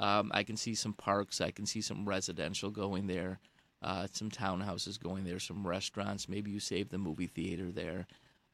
Um, 0.00 0.30
I 0.34 0.42
can 0.42 0.56
see 0.56 0.74
some 0.74 0.94
parks. 0.94 1.40
I 1.40 1.50
can 1.50 1.66
see 1.66 1.82
some 1.82 2.08
residential 2.08 2.70
going 2.70 3.06
there, 3.06 3.38
uh, 3.82 4.08
some 4.10 4.30
townhouses 4.30 4.98
going 4.98 5.24
there, 5.24 5.38
some 5.38 5.66
restaurants. 5.66 6.28
Maybe 6.28 6.50
you 6.50 6.58
save 6.58 6.88
the 6.88 6.98
movie 6.98 7.26
theater 7.26 7.70
there, 7.70 8.06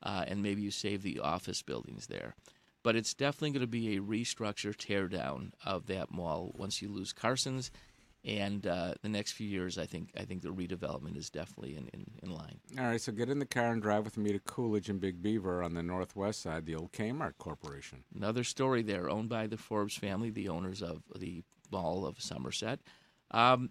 uh, 0.02 0.24
and 0.27 0.43
maybe 0.43 0.60
you 0.60 0.73
save 0.73 1.02
the 1.02 1.20
office 1.20 1.62
buildings 1.62 2.09
there. 2.09 2.35
But 2.82 2.97
it's 2.97 3.14
definitely 3.14 3.51
going 3.51 3.60
to 3.60 3.66
be 3.66 3.97
a 3.97 4.01
restructure, 4.01 4.77
tear 4.77 5.06
down 5.06 5.52
of 5.64 5.86
that 5.86 6.10
mall 6.10 6.52
once 6.56 6.82
you 6.82 6.89
lose 6.89 7.12
Carson's 7.12 7.70
and 8.26 8.66
uh, 8.66 8.94
the 9.02 9.08
next 9.08 9.32
few 9.32 9.46
years, 9.46 9.78
I 9.78 9.86
think 9.86 10.10
I 10.18 10.24
think 10.24 10.42
the 10.42 10.48
redevelopment 10.48 11.16
is 11.16 11.30
definitely 11.30 11.76
in, 11.76 11.88
in, 11.94 12.04
in, 12.24 12.30
line. 12.30 12.58
All 12.78 12.86
right, 12.86 13.00
so 13.00 13.12
get 13.12 13.30
in 13.30 13.38
the 13.38 13.46
car 13.46 13.72
and 13.72 13.80
drive 13.80 14.04
with 14.04 14.16
me 14.16 14.32
to 14.32 14.40
Coolidge 14.40 14.88
and 14.88 15.00
Big 15.00 15.22
Beaver 15.22 15.62
on 15.62 15.74
the 15.74 15.82
northwest 15.82 16.42
side, 16.42 16.66
the 16.66 16.74
old 16.74 16.92
Kmart 16.92 17.38
Corporation. 17.38 18.02
Another 18.14 18.42
story 18.42 18.82
there, 18.82 19.08
owned 19.08 19.28
by 19.28 19.46
the 19.46 19.56
Forbes 19.56 19.96
family, 19.96 20.30
the 20.30 20.48
owners 20.48 20.82
of 20.82 21.02
the 21.16 21.44
Mall 21.70 22.04
of 22.04 22.20
Somerset. 22.20 22.80
Um, 23.30 23.70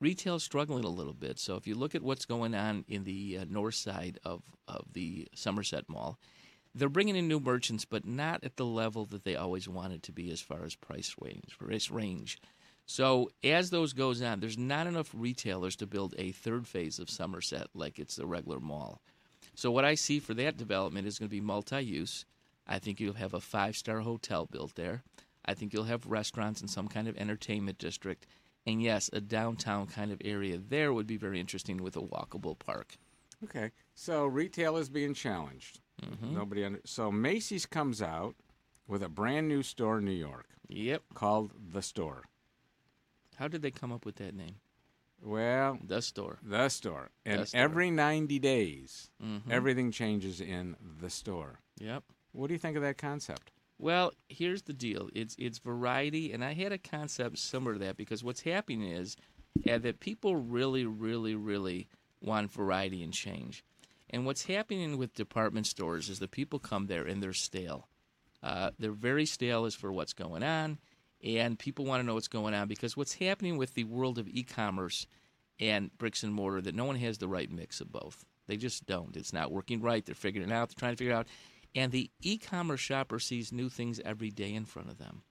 retail 0.00 0.40
struggling 0.40 0.84
a 0.84 0.88
little 0.88 1.14
bit. 1.14 1.38
So 1.38 1.54
if 1.54 1.66
you 1.66 1.76
look 1.76 1.94
at 1.94 2.02
what's 2.02 2.24
going 2.24 2.56
on 2.56 2.84
in 2.88 3.04
the 3.04 3.38
uh, 3.40 3.44
north 3.48 3.76
side 3.76 4.18
of, 4.24 4.42
of 4.66 4.86
the 4.92 5.28
Somerset 5.34 5.88
Mall, 5.88 6.18
they're 6.74 6.88
bringing 6.88 7.16
in 7.16 7.28
new 7.28 7.38
merchants, 7.38 7.84
but 7.84 8.04
not 8.04 8.42
at 8.42 8.56
the 8.56 8.64
level 8.66 9.04
that 9.06 9.24
they 9.24 9.36
always 9.36 9.68
wanted 9.68 10.02
to 10.04 10.12
be 10.12 10.32
as 10.32 10.40
far 10.40 10.64
as 10.64 10.74
price 10.74 11.14
range. 11.20 11.56
Price 11.58 11.90
range. 11.90 12.40
So 12.86 13.30
as 13.44 13.70
those 13.70 13.92
goes 13.92 14.20
on, 14.22 14.40
there's 14.40 14.58
not 14.58 14.86
enough 14.86 15.10
retailers 15.14 15.76
to 15.76 15.86
build 15.86 16.14
a 16.18 16.32
third 16.32 16.66
phase 16.66 16.98
of 16.98 17.08
Somerset 17.08 17.68
like 17.74 17.98
it's 17.98 18.16
the 18.16 18.26
regular 18.26 18.60
mall. 18.60 19.00
So 19.54 19.70
what 19.70 19.84
I 19.84 19.94
see 19.94 20.18
for 20.18 20.34
that 20.34 20.56
development 20.56 21.06
is 21.06 21.18
going 21.18 21.28
to 21.28 21.34
be 21.34 21.40
multi-use. 21.40 22.24
I 22.66 22.78
think 22.78 23.00
you'll 23.00 23.14
have 23.14 23.34
a 23.34 23.40
five-star 23.40 24.00
hotel 24.00 24.46
built 24.46 24.74
there. 24.74 25.02
I 25.44 25.54
think 25.54 25.72
you'll 25.72 25.84
have 25.84 26.06
restaurants 26.06 26.60
and 26.60 26.70
some 26.70 26.88
kind 26.88 27.08
of 27.08 27.16
entertainment 27.16 27.78
district. 27.78 28.26
And 28.66 28.82
yes, 28.82 29.10
a 29.12 29.20
downtown 29.20 29.86
kind 29.86 30.12
of 30.12 30.20
area 30.24 30.58
there 30.58 30.92
would 30.92 31.06
be 31.06 31.16
very 31.16 31.40
interesting 31.40 31.82
with 31.82 31.96
a 31.96 32.00
walkable 32.00 32.58
park. 32.58 32.96
Okay, 33.44 33.72
so 33.94 34.26
retail 34.26 34.76
is 34.76 34.88
being 34.88 35.14
challenged. 35.14 35.80
Mm-hmm. 36.00 36.34
Nobody 36.34 36.64
under- 36.64 36.80
so 36.84 37.10
Macy's 37.10 37.66
comes 37.66 38.00
out 38.00 38.36
with 38.86 39.02
a 39.02 39.08
brand 39.08 39.48
new 39.48 39.62
store 39.62 39.98
in 39.98 40.04
New 40.04 40.12
York. 40.12 40.46
Yep. 40.68 41.02
Called 41.14 41.52
the 41.72 41.82
Store. 41.82 42.22
How 43.36 43.48
did 43.48 43.62
they 43.62 43.70
come 43.70 43.92
up 43.92 44.04
with 44.04 44.16
that 44.16 44.34
name? 44.34 44.56
Well, 45.20 45.78
the 45.82 46.02
store. 46.02 46.38
The 46.42 46.68
store. 46.68 47.10
And 47.24 47.40
The 47.42 47.46
store. 47.46 47.60
every 47.60 47.90
90 47.90 48.38
days, 48.38 49.10
Mhm. 49.22 49.50
everything 49.50 49.92
changes 49.92 50.40
in 50.40 50.76
the 51.00 51.10
store. 51.10 51.60
Yep. 51.78 52.04
What 52.32 52.48
do 52.48 52.54
you 52.54 52.58
think 52.58 52.76
of 52.76 52.82
that 52.82 52.98
concept? 52.98 53.52
Well, 53.78 54.12
here's 54.28 54.62
the 54.62 54.72
deal. 54.72 55.10
It's 55.14 55.34
it's 55.38 55.58
variety, 55.58 56.32
and 56.32 56.44
I 56.44 56.54
had 56.54 56.72
a 56.72 56.78
concept 56.78 57.38
similar 57.38 57.74
to 57.74 57.78
that 57.80 57.96
because 57.96 58.22
what's 58.24 58.42
happening 58.42 58.82
is 58.82 59.16
uh, 59.68 59.78
that 59.78 60.00
people 60.00 60.34
really, 60.36 60.86
really, 60.86 61.34
really 61.34 61.88
want 62.20 62.50
variety 62.50 63.02
and 63.02 63.12
change. 63.12 63.64
And 64.08 64.24
what's 64.24 64.44
happening 64.46 64.98
with 64.98 65.14
department 65.14 65.66
stores 65.66 66.08
is 66.08 66.18
the 66.20 66.28
people 66.28 66.58
come 66.58 66.86
there 66.86 67.04
and 67.04 67.22
they're 67.22 67.32
stale. 67.32 67.88
Uh, 68.42 68.70
they're 68.78 68.92
very 68.92 69.26
stale 69.26 69.64
as 69.66 69.74
for 69.74 69.92
what's 69.92 70.12
going 70.14 70.42
on, 70.42 70.78
and 71.22 71.58
people 71.58 71.84
want 71.84 72.00
to 72.00 72.06
know 72.06 72.14
what's 72.14 72.28
going 72.28 72.54
on 72.54 72.68
because 72.68 72.96
what's 72.96 73.14
happening 73.14 73.56
with 73.56 73.74
the 73.74 73.84
world 73.84 74.18
of 74.18 74.28
e-commerce 74.28 75.06
and 75.60 75.96
bricks 75.98 76.22
and 76.22 76.34
mortar 76.34 76.60
that 76.60 76.74
no 76.74 76.84
one 76.84 76.96
has 76.96 77.18
the 77.18 77.28
right 77.28 77.50
mix 77.50 77.80
of 77.80 77.92
both. 77.92 78.24
They 78.48 78.56
just 78.56 78.86
don't. 78.86 79.16
It's 79.16 79.32
not 79.32 79.52
working 79.52 79.80
right. 79.80 80.04
They're 80.04 80.14
figuring 80.14 80.48
it 80.48 80.52
out. 80.52 80.68
They're 80.70 80.74
trying 80.80 80.92
to 80.94 80.96
figure 80.96 81.12
it 81.12 81.16
out. 81.16 81.26
And 81.74 81.92
the 81.92 82.10
e-commerce 82.20 82.80
shopper 82.80 83.18
sees 83.18 83.52
new 83.52 83.68
things 83.68 84.00
every 84.04 84.30
day 84.30 84.52
in 84.52 84.64
front 84.64 84.90
of 84.90 84.98
them. 84.98 85.22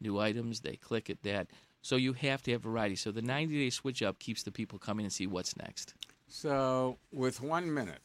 New 0.00 0.18
items, 0.20 0.60
they 0.60 0.76
click 0.76 1.08
at 1.10 1.22
that. 1.22 1.48
So 1.80 1.96
you 1.96 2.12
have 2.12 2.42
to 2.42 2.52
have 2.52 2.62
variety. 2.62 2.94
So 2.96 3.10
the 3.10 3.22
90-day 3.22 3.70
switch 3.70 4.02
up 4.02 4.18
keeps 4.18 4.42
the 4.42 4.52
people 4.52 4.78
coming 4.78 5.06
and 5.06 5.12
see 5.12 5.26
what's 5.26 5.56
next. 5.56 5.94
So, 6.28 6.98
with 7.10 7.40
one 7.40 7.72
minute, 7.72 8.00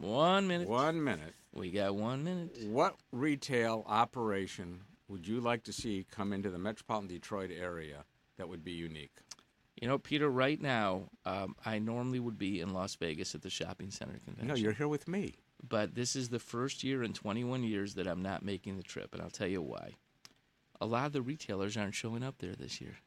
One 0.00 0.48
minute. 0.48 0.68
one 0.68 1.02
minute, 1.04 1.34
We 1.52 1.70
got 1.70 1.94
one 1.94 2.24
minute. 2.24 2.50
what 2.66 2.96
retail 3.12 3.84
operation 3.86 4.80
would 5.08 5.26
you 5.26 5.40
like 5.40 5.64
to 5.64 5.72
see 5.72 6.06
come 6.10 6.32
into 6.32 6.50
the 6.50 6.58
metropolitan 6.58 7.08
Detroit 7.08 7.50
area 7.50 8.04
that 8.36 8.48
would 8.48 8.64
be 8.64 8.72
unique? 8.72 9.16
You 9.80 9.86
know, 9.86 9.98
Peter, 9.98 10.28
right 10.28 10.60
now, 10.60 11.08
um, 11.24 11.54
I 11.64 11.78
normally 11.78 12.18
would 12.18 12.38
be 12.38 12.60
in 12.60 12.72
Las 12.72 12.96
Vegas 12.96 13.34
at 13.34 13.42
the 13.42 13.50
shopping 13.50 13.90
center 13.90 14.18
convention. 14.24 14.48
No, 14.48 14.54
you're 14.54 14.72
here 14.72 14.88
with 14.88 15.06
me. 15.06 15.34
But 15.66 15.94
this 15.94 16.16
is 16.16 16.28
the 16.28 16.38
first 16.38 16.84
year 16.84 17.02
in 17.02 17.12
21 17.12 17.62
years 17.62 17.94
that 17.94 18.06
I'm 18.06 18.22
not 18.22 18.44
making 18.44 18.76
the 18.76 18.82
trip, 18.82 19.12
and 19.12 19.22
I'll 19.22 19.30
tell 19.30 19.48
you 19.48 19.62
why. 19.62 19.94
A 20.80 20.86
lot 20.86 21.06
of 21.06 21.12
the 21.12 21.22
retailers 21.22 21.76
aren't 21.76 21.94
showing 21.94 22.22
up 22.22 22.38
there 22.38 22.54
this 22.54 22.80
year. 22.80 22.98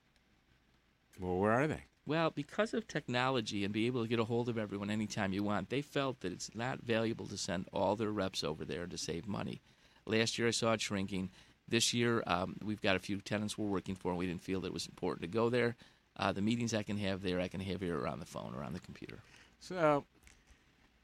Well, 1.20 1.38
where 1.38 1.52
are 1.52 1.68
they? 1.68 1.84
Well, 2.06 2.32
because 2.32 2.74
of 2.74 2.88
technology 2.88 3.64
and 3.64 3.74
be 3.74 3.86
able 3.86 4.02
to 4.02 4.08
get 4.08 4.20
a 4.20 4.26
hold 4.26 4.50
of 4.50 4.58
everyone 4.58 4.90
anytime 4.90 5.34
you 5.34 5.44
want, 5.44 5.70
they 5.70 5.82
felt 5.82 6.22
that 6.22 6.34
it's 6.34 6.56
not 6.56 6.82
valuable 6.82 7.28
to 7.28 7.38
send 7.38 7.68
all 7.72 7.96
their 7.96 8.12
reps 8.12 8.44
over 8.44 8.66
there 8.66 8.88
to 8.88 8.98
save 8.98 9.28
money. 9.28 9.62
Last 10.06 10.38
year 10.40 10.48
I 10.48 10.52
saw 10.52 10.74
it 10.74 10.82
shrinking. 10.82 11.30
This 11.72 11.94
year 11.94 12.22
um, 12.28 12.58
we've 12.62 12.82
got 12.82 12.98
a 12.98 13.00
few 13.00 13.22
tenants 13.22 13.58
we're 13.58 13.66
working 13.66 13.96
for, 13.96 14.10
and 14.10 14.18
we 14.18 14.28
didn't 14.28 14.44
feel 14.44 14.60
that 14.62 14.68
it 14.68 14.74
was 14.74 14.88
important 14.88 15.22
to 15.22 15.30
go 15.30 15.50
there. 15.50 15.78
Uh, 16.18 16.34
the 16.34 16.42
meetings 16.42 16.74
I 16.74 16.84
can 16.84 16.98
have 16.98 17.24
there, 17.24 17.40
I 17.40 17.48
can 17.48 17.62
have 17.62 17.80
here 17.80 18.06
on 18.06 18.20
the 18.20 18.26
phone 18.26 18.54
or 18.54 18.62
on 18.62 18.74
the 18.74 18.82
computer. 18.82 19.20
So, 19.60 20.04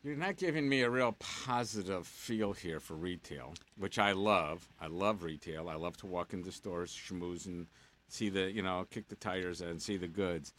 you're 0.03 0.17
not 0.17 0.35
giving 0.35 0.67
me 0.67 0.81
a 0.81 0.89
real 0.89 1.15
positive 1.19 2.05
feel 2.05 2.51
here 2.51 2.81
for 2.81 2.95
retail, 2.95 3.53
which 3.77 3.97
I 3.97 4.11
love. 4.11 4.67
I 4.81 4.87
love 4.87 5.23
retail. 5.23 5.69
I 5.69 5.75
love 5.75 5.95
to 5.97 6.05
walk 6.05 6.33
into 6.33 6.51
stores, 6.51 6.91
schmooze, 6.91 7.45
and 7.45 7.67
see 8.09 8.27
the, 8.27 8.51
you 8.51 8.61
know, 8.61 8.85
kick 8.91 9.07
the 9.07 9.15
tires 9.15 9.61
and 9.61 9.81
see 9.81 9.95
the 9.95 10.09
goods. 10.09 10.53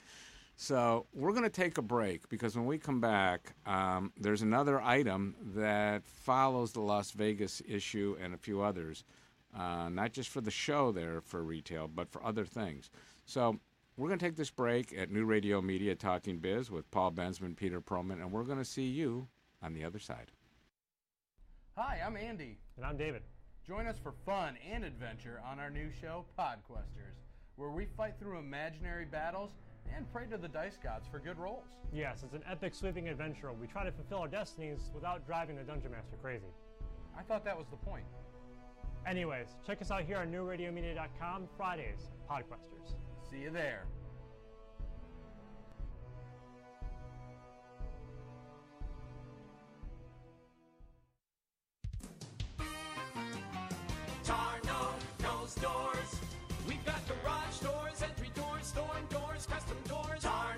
So, 0.56 1.04
we're 1.12 1.32
going 1.32 1.44
to 1.44 1.50
take 1.50 1.76
a 1.76 1.82
break 1.82 2.30
because 2.30 2.56
when 2.56 2.64
we 2.64 2.78
come 2.78 3.02
back, 3.02 3.52
um, 3.66 4.10
there's 4.18 4.40
another 4.40 4.80
item 4.80 5.36
that 5.54 6.06
follows 6.06 6.72
the 6.72 6.80
Las 6.80 7.10
Vegas 7.10 7.60
issue 7.68 8.16
and 8.18 8.32
a 8.32 8.38
few 8.38 8.62
others, 8.62 9.04
uh, 9.56 9.88
not 9.88 10.12
just 10.12 10.30
for 10.30 10.40
the 10.40 10.50
show 10.50 10.92
there 10.92 11.20
for 11.20 11.42
retail, 11.42 11.88
but 11.88 12.10
for 12.10 12.24
other 12.24 12.44
things. 12.44 12.90
So, 13.26 13.58
we're 13.96 14.06
going 14.06 14.20
to 14.20 14.24
take 14.24 14.36
this 14.36 14.50
break 14.50 14.96
at 14.96 15.10
New 15.10 15.24
Radio 15.24 15.60
Media 15.60 15.92
Talking 15.96 16.38
Biz 16.38 16.70
with 16.70 16.88
Paul 16.92 17.10
Bensman, 17.10 17.56
Peter 17.56 17.80
Perlman, 17.80 18.20
and 18.20 18.30
we're 18.30 18.44
going 18.44 18.58
to 18.58 18.64
see 18.64 18.86
you 18.86 19.26
on 19.60 19.74
the 19.74 19.82
other 19.82 19.98
side. 19.98 20.30
Hi, 21.76 22.00
I'm 22.04 22.16
Andy. 22.16 22.58
And 22.76 22.86
I'm 22.86 22.96
David. 22.96 23.22
Join 23.66 23.86
us 23.86 23.96
for 24.02 24.14
fun 24.24 24.56
and 24.72 24.84
adventure 24.84 25.40
on 25.44 25.58
our 25.58 25.68
new 25.68 25.90
show, 26.00 26.24
Podquesters, 26.38 27.18
where 27.56 27.70
we 27.70 27.86
fight 27.96 28.14
through 28.20 28.38
imaginary 28.38 29.04
battles 29.04 29.50
and 29.94 30.10
pray 30.12 30.26
to 30.26 30.36
the 30.36 30.48
dice 30.48 30.78
gods 30.82 31.06
for 31.10 31.18
good 31.18 31.38
rolls. 31.38 31.66
Yes, 31.92 32.22
it's 32.22 32.34
an 32.34 32.44
epic 32.48 32.74
sweeping 32.74 33.08
adventure. 33.08 33.52
We 33.52 33.66
try 33.66 33.84
to 33.84 33.92
fulfill 33.92 34.18
our 34.18 34.28
destinies 34.28 34.90
without 34.94 35.26
driving 35.26 35.56
the 35.56 35.62
Dungeon 35.62 35.90
Master 35.90 36.16
crazy. 36.22 36.46
I 37.18 37.22
thought 37.22 37.44
that 37.44 37.58
was 37.58 37.66
the 37.68 37.76
point. 37.76 38.04
Anyways, 39.06 39.48
check 39.66 39.80
us 39.80 39.90
out 39.90 40.02
here 40.02 40.18
on 40.18 40.30
newradiomedia.com 40.30 41.48
Fridays, 41.56 42.10
Podquesters. 42.30 42.94
See 43.30 43.38
you 43.38 43.50
there. 43.50 43.84
Tarno 54.24 54.92
knows 55.22 55.54
doors. 55.54 56.20
We've 56.68 56.84
got 56.84 57.00
garage 57.08 57.58
doors, 57.60 58.02
entry 58.02 58.30
doors, 58.34 58.66
storm 58.66 59.06
doors, 59.08 59.46
custom 59.46 59.78
doors. 59.88 60.22
Tarno 60.22 60.57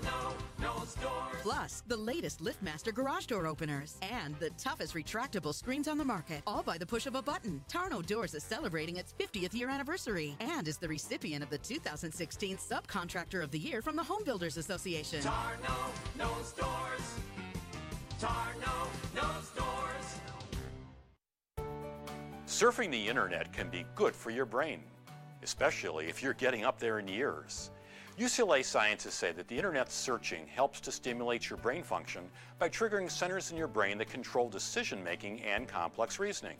doors. 0.95 1.35
Plus, 1.41 1.83
the 1.87 1.97
latest 1.97 2.43
LiftMaster 2.43 2.93
garage 2.93 3.25
door 3.25 3.47
openers 3.47 3.97
and 4.01 4.35
the 4.39 4.49
toughest 4.51 4.93
retractable 4.93 5.53
screens 5.53 5.87
on 5.87 5.97
the 5.97 6.05
market, 6.05 6.41
all 6.45 6.63
by 6.63 6.77
the 6.77 6.85
push 6.85 7.05
of 7.05 7.15
a 7.15 7.21
button. 7.21 7.61
Tarno 7.69 8.05
Doors 8.05 8.33
is 8.33 8.43
celebrating 8.43 8.97
its 8.97 9.13
50th 9.19 9.53
year 9.53 9.69
anniversary 9.69 10.35
and 10.39 10.67
is 10.67 10.77
the 10.77 10.87
recipient 10.87 11.43
of 11.43 11.49
the 11.49 11.57
2016 11.57 12.57
Subcontractor 12.57 13.43
of 13.43 13.51
the 13.51 13.59
Year 13.59 13.81
from 13.81 13.95
the 13.95 14.03
Home 14.03 14.23
Builders 14.23 14.57
Association. 14.57 15.21
Tarno 15.21 16.17
knows 16.17 16.51
doors. 16.53 17.19
Tarno 18.19 18.87
knows 19.15 19.49
doors. 19.55 20.21
Surfing 22.45 22.91
the 22.91 23.07
internet 23.07 23.51
can 23.53 23.69
be 23.69 23.85
good 23.95 24.15
for 24.15 24.29
your 24.29 24.45
brain, 24.45 24.83
especially 25.41 26.07
if 26.07 26.21
you're 26.21 26.33
getting 26.33 26.65
up 26.65 26.79
there 26.79 26.99
in 26.99 27.07
years. 27.07 27.71
UCLA 28.19 28.63
scientists 28.63 29.15
say 29.15 29.31
that 29.31 29.47
the 29.47 29.55
internet 29.55 29.89
searching 29.89 30.45
helps 30.45 30.81
to 30.81 30.91
stimulate 30.91 31.49
your 31.49 31.57
brain 31.57 31.81
function 31.81 32.29
by 32.59 32.67
triggering 32.67 33.09
centers 33.09 33.51
in 33.51 33.57
your 33.57 33.69
brain 33.69 33.97
that 33.97 34.09
control 34.09 34.49
decision 34.49 35.01
making 35.01 35.41
and 35.43 35.67
complex 35.67 36.19
reasoning. 36.19 36.57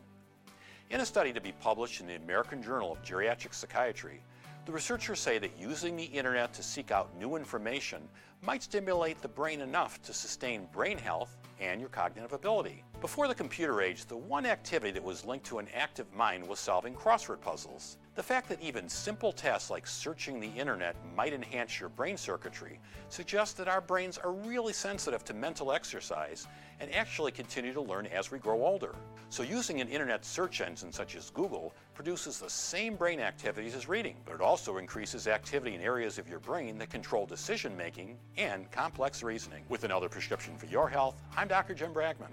In 0.91 1.01
a 1.01 1.05
study 1.05 1.33
to 1.33 1.41
be 1.41 1.51
published 1.51 1.99
in 1.99 2.07
the 2.07 2.15
American 2.15 2.63
Journal 2.63 2.93
of 2.93 3.03
Geriatric 3.03 3.53
Psychiatry, 3.53 4.23
the 4.65 4.71
researchers 4.71 5.19
say 5.19 5.39
that 5.39 5.59
using 5.59 5.97
the 5.97 6.05
internet 6.05 6.53
to 6.53 6.63
seek 6.63 6.89
out 6.89 7.15
new 7.17 7.35
information 7.35 8.07
might 8.41 8.63
stimulate 8.63 9.21
the 9.21 9.27
brain 9.27 9.59
enough 9.59 10.01
to 10.03 10.13
sustain 10.13 10.67
brain 10.71 10.97
health 10.97 11.35
and 11.59 11.81
your 11.81 11.89
cognitive 11.89 12.31
ability. 12.31 12.83
Before 13.01 13.27
the 13.27 13.35
computer 13.35 13.81
age, 13.81 14.05
the 14.05 14.15
one 14.15 14.45
activity 14.45 14.91
that 14.91 15.03
was 15.03 15.25
linked 15.25 15.45
to 15.47 15.59
an 15.59 15.67
active 15.75 16.11
mind 16.13 16.47
was 16.47 16.59
solving 16.59 16.95
crossword 16.95 17.41
puzzles. 17.41 17.97
The 18.13 18.23
fact 18.23 18.49
that 18.49 18.61
even 18.61 18.89
simple 18.89 19.31
tasks 19.31 19.69
like 19.69 19.87
searching 19.87 20.41
the 20.41 20.49
internet 20.49 20.97
might 21.15 21.31
enhance 21.31 21.79
your 21.79 21.87
brain 21.87 22.17
circuitry 22.17 22.77
suggests 23.07 23.53
that 23.53 23.69
our 23.69 23.79
brains 23.79 24.17
are 24.17 24.33
really 24.33 24.73
sensitive 24.73 25.23
to 25.23 25.33
mental 25.33 25.71
exercise 25.71 26.45
and 26.81 26.93
actually 26.93 27.31
continue 27.31 27.71
to 27.71 27.79
learn 27.79 28.05
as 28.07 28.29
we 28.29 28.37
grow 28.37 28.65
older. 28.65 28.95
So 29.29 29.43
using 29.43 29.79
an 29.79 29.87
internet 29.87 30.25
search 30.25 30.59
engine 30.59 30.91
such 30.91 31.15
as 31.15 31.29
Google 31.29 31.73
produces 31.93 32.37
the 32.37 32.49
same 32.49 32.97
brain 32.97 33.21
activities 33.21 33.75
as 33.75 33.87
reading, 33.87 34.17
but 34.25 34.35
it 34.35 34.41
also 34.41 34.75
increases 34.75 35.25
activity 35.25 35.73
in 35.73 35.79
areas 35.79 36.17
of 36.17 36.27
your 36.27 36.39
brain 36.39 36.77
that 36.79 36.89
control 36.89 37.25
decision 37.25 37.77
making 37.77 38.17
and 38.35 38.69
complex 38.71 39.23
reasoning. 39.23 39.63
With 39.69 39.85
another 39.85 40.09
prescription 40.09 40.57
for 40.57 40.65
your 40.65 40.89
health, 40.89 41.15
I'm 41.37 41.47
Dr. 41.47 41.73
Jim 41.73 41.93
Bragman. 41.93 42.31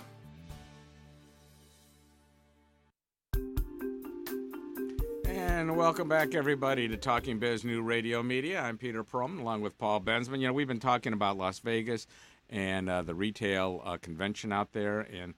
And 5.49 5.77
welcome 5.77 6.09
back, 6.09 6.35
everybody, 6.35 6.87
to 6.89 6.97
Talking 6.97 7.39
Biz 7.39 7.65
New 7.65 7.83
Radio 7.83 8.23
Media. 8.23 8.61
I'm 8.61 8.77
Peter 8.77 9.03
Perlman, 9.03 9.41
along 9.41 9.63
with 9.63 9.77
Paul 9.79 10.01
Bensman. 10.01 10.41
You 10.41 10.47
know, 10.47 10.53
we've 10.53 10.69
been 10.69 10.79
talking 10.79 11.13
about 11.13 11.37
Las 11.39 11.59
Vegas 11.59 12.07
and 12.51 12.89
uh, 12.89 13.03
the 13.03 13.15
retail 13.15 13.83
uh, 13.85 13.97
convention 13.97 14.53
out 14.53 14.73
there. 14.73 15.01
And, 15.01 15.35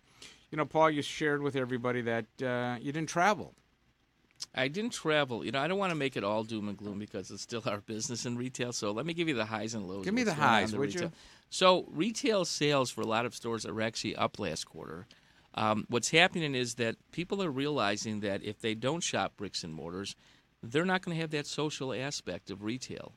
you 0.51 0.59
know, 0.59 0.67
Paul, 0.67 0.91
you 0.91 1.01
shared 1.01 1.43
with 1.43 1.57
everybody 1.57 2.03
that 2.03 2.27
uh, 2.43 2.77
you 2.81 2.93
didn't 2.93 3.09
travel. 3.09 3.55
I 4.55 4.69
didn't 4.69 4.93
travel. 4.93 5.45
You 5.45 5.53
know, 5.53 5.61
I 5.61 5.69
don't 5.69 5.79
want 5.79 5.91
to 5.91 5.97
make 5.97 6.17
it 6.17 6.25
all 6.25 6.43
doom 6.43 6.69
and 6.69 6.77
gloom 6.77 6.99
because 6.99 7.31
it's 7.31 7.43
still 7.43 7.63
our 7.65 7.81
business 7.81 8.27
in 8.27 8.37
retail. 8.37 8.73
So 8.73 8.91
let 8.91 9.07
me 9.07 9.15
give 9.15 9.29
you 9.29 9.35
the 9.35 9.47
highs 9.47 9.75
and 9.75 9.87
lows. 9.87 10.05
Give 10.05 10.13
me 10.13 10.25
the 10.25 10.35
highs, 10.35 10.73
would 10.73 10.81
retail. 10.81 11.03
you? 11.05 11.13
So 11.51 11.87
retail 11.89 12.45
sales 12.45 12.91
for 12.91 13.01
a 13.01 13.07
lot 13.07 13.27
of 13.27 13.35
stores 13.35 13.65
are 13.65 13.81
actually 13.81 14.17
up 14.17 14.39
last 14.39 14.65
quarter. 14.65 15.07
Um, 15.55 15.87
what's 15.89 16.11
happening 16.11 16.55
is 16.55 16.75
that 16.75 16.97
people 17.13 17.43
are 17.43 17.51
realizing 17.51 18.21
that 18.21 18.43
if 18.43 18.61
they 18.61 18.75
don't 18.75 19.03
shop 19.03 19.37
bricks 19.37 19.65
and 19.65 19.75
mortars, 19.75 20.15
they're 20.63 20.85
not 20.85 21.03
going 21.03 21.17
to 21.17 21.21
have 21.21 21.31
that 21.31 21.47
social 21.47 21.93
aspect 21.93 22.51
of 22.51 22.63
retail. 22.63 23.13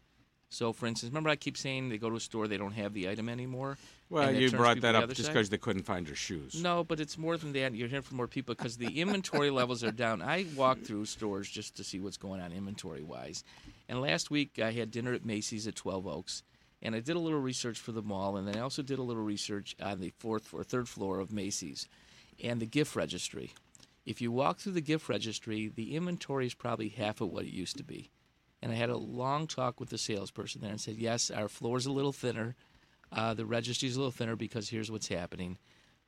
So, 0.50 0.72
for 0.72 0.86
instance, 0.86 1.10
remember 1.10 1.32
I 1.32 1.36
keep 1.36 1.58
saying 1.58 1.90
they 1.90 1.98
go 1.98 2.12
to 2.12 2.18
a 2.18 2.20
store, 2.20 2.48
they 2.48 2.58
don't 2.58 2.74
have 2.74 2.94
the 2.94 3.10
item 3.10 3.28
anymore. 3.28 3.78
Well, 4.10 4.32
you 4.32 4.52
brought 4.52 4.82
that 4.82 4.94
up 4.94 5.12
just 5.12 5.30
because 5.30 5.50
they 5.50 5.58
couldn't 5.58 5.82
find 5.82 6.06
your 6.06 6.16
shoes. 6.16 6.62
No, 6.62 6.84
but 6.84 7.00
it's 7.00 7.18
more 7.18 7.38
than 7.38 7.54
that. 7.54 7.74
You're 7.74 7.88
hearing 7.88 8.04
from 8.04 8.18
more 8.18 8.28
people 8.28 8.54
because 8.54 8.78
the 8.78 9.02
inventory 9.02 9.50
levels 9.50 9.84
are 9.84 9.92
down. 9.92 10.22
I 10.22 10.46
walk 10.56 10.82
through 10.82 11.06
stores 11.06 11.50
just 11.50 11.76
to 11.78 11.84
see 11.84 12.00
what's 12.00 12.18
going 12.18 12.40
on 12.40 12.52
inventory 12.52 13.02
wise. 13.02 13.44
And 13.90 14.00
last 14.00 14.30
week 14.30 14.60
I 14.60 14.72
had 14.72 14.92
dinner 14.92 15.14
at 15.14 15.26
Macy's 15.26 15.66
at 15.66 15.76
12 15.76 16.06
Oaks, 16.06 16.44
and 16.84 16.94
I 16.94 17.00
did 17.00 17.16
a 17.16 17.20
little 17.20 17.40
research 17.40 17.80
for 17.80 17.92
the 17.92 18.04
mall, 18.04 18.38
and 18.38 18.48
then 18.48 18.56
I 18.56 18.60
also 18.60 18.84
did 18.84 19.00
a 19.00 19.04
little 19.04 19.24
research 19.24 19.76
on 19.82 20.00
the 20.00 20.14
fourth 20.20 20.54
or 20.54 20.64
third 20.64 20.88
floor 20.88 21.20
of 21.20 21.34
Macy's 21.34 21.90
and 22.44 22.60
the 22.60 22.66
gift 22.66 22.96
registry. 22.96 23.54
If 24.06 24.22
you 24.22 24.32
walk 24.32 24.60
through 24.60 24.74
the 24.74 24.82
gift 24.82 25.08
registry, 25.08 25.72
the 25.74 25.96
inventory 25.96 26.46
is 26.46 26.54
probably 26.54 26.90
half 26.90 27.22
of 27.22 27.30
what 27.30 27.46
it 27.46 27.54
used 27.54 27.78
to 27.78 27.84
be. 27.84 28.12
And 28.62 28.72
I 28.72 28.76
had 28.76 28.90
a 28.90 28.98
long 28.98 29.48
talk 29.48 29.80
with 29.80 29.90
the 29.90 29.98
salesperson 29.98 30.62
there 30.62 30.72
and 30.72 30.80
said, 30.80 30.98
yes, 30.98 31.32
our 31.32 31.48
floor's 31.48 31.86
a 31.86 31.92
little 31.92 32.12
thinner. 32.12 32.56
Uh, 33.12 33.34
the 33.34 33.46
registry's 33.46 33.96
a 33.96 34.00
little 34.00 34.12
thinner 34.12 34.36
because 34.36 34.70
here's 34.70 34.92
what's 34.92 35.08
happening. 35.08 35.58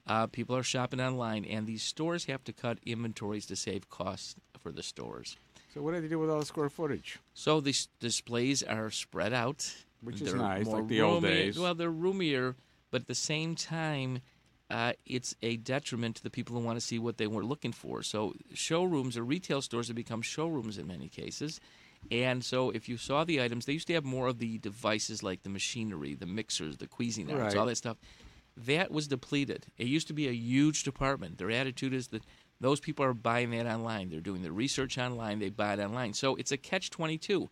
Uh, 0.07 0.28
people 0.28 0.56
are 0.56 0.64
shopping 0.64 1.02
online, 1.02 1.45
and 1.45 1.66
these 1.66 1.82
stores 1.82 2.26
have 2.26 2.44
to 2.44 2.53
cut 2.53 2.78
inventories 2.86 3.45
to 3.48 3.56
save 3.56 3.90
costs 3.90 4.36
for 4.60 4.72
the 4.72 4.84
stores. 4.84 5.38
So 5.74 5.82
what 5.82 5.94
do 5.94 6.02
they 6.02 6.07
do 6.07 6.20
with 6.20 6.30
all 6.30 6.40
the 6.40 6.45
square 6.45 6.70
footage? 6.70 7.20
So 7.34 7.60
these 7.60 7.90
displays 7.99 8.62
are 8.62 8.91
spread 8.91 9.34
out, 9.34 9.74
Which 10.02 10.22
is 10.22 10.32
They're 10.32 10.38
nice, 10.40 10.68
like 10.68 10.88
the 10.88 11.02
old 11.02 11.24
days. 11.24 11.57
Well, 11.57 11.76
they're 11.76 11.90
roomier, 11.90 12.56
but 12.91 13.02
at 13.02 13.07
the 13.07 13.16
same 13.16 13.56
time, 13.56 14.22
uh, 14.70 14.94
it's 15.06 15.36
a 15.42 15.58
detriment 15.58 16.16
to 16.18 16.24
the 16.24 16.30
people 16.30 16.56
who 16.56 16.64
want 16.66 16.78
to 16.80 16.86
see 16.86 16.98
what 17.00 17.18
they 17.18 17.28
were 17.28 17.46
looking 17.46 17.72
for. 17.72 18.02
So 18.04 18.34
showrooms 18.54 19.18
or 19.18 19.24
retail 19.24 19.62
stores 19.62 19.88
have 19.88 19.96
become 19.96 20.22
showrooms 20.22 20.78
in 20.78 20.88
many 20.88 21.08
cases. 21.08 21.60
And 22.12 22.44
so 22.44 22.70
if 22.72 22.88
you 22.90 22.98
saw 22.98 23.24
the 23.24 23.42
items, 23.42 23.66
they 23.66 23.74
used 23.74 23.88
to 23.88 23.94
have 23.94 24.06
more 24.06 24.28
of 24.28 24.40
the 24.40 24.58
devices 24.60 25.24
like 25.24 25.44
the 25.44 25.50
machinery, 25.50 26.14
the 26.16 26.26
mixers, 26.26 26.78
the 26.78 26.88
Cuisinarts, 26.88 27.40
Right. 27.40 27.56
all 27.58 27.66
that 27.66 27.78
stuff. 27.78 27.98
That 28.58 28.92
was 28.92 29.08
depleted. 29.08 29.66
It 29.78 29.88
used 29.88 30.08
to 30.08 30.14
be 30.14 30.28
a 30.28 30.32
huge 30.34 30.84
department. 30.84 31.38
Their 31.38 31.52
attitude 31.52 31.94
is 31.94 32.08
that 32.10 32.24
those 32.62 32.80
people 32.80 33.04
are 33.06 33.14
buying 33.14 33.52
that 33.52 33.66
online. 33.66 34.10
They're 34.10 34.22
doing 34.22 34.44
the 34.44 34.52
research 34.52 34.98
online. 34.98 35.40
They 35.40 35.50
buy 35.50 35.74
it 35.74 35.80
online. 35.80 36.14
So 36.14 36.36
it's 36.36 36.52
a 36.52 36.58
catch 36.58 36.90
22. 36.90 37.50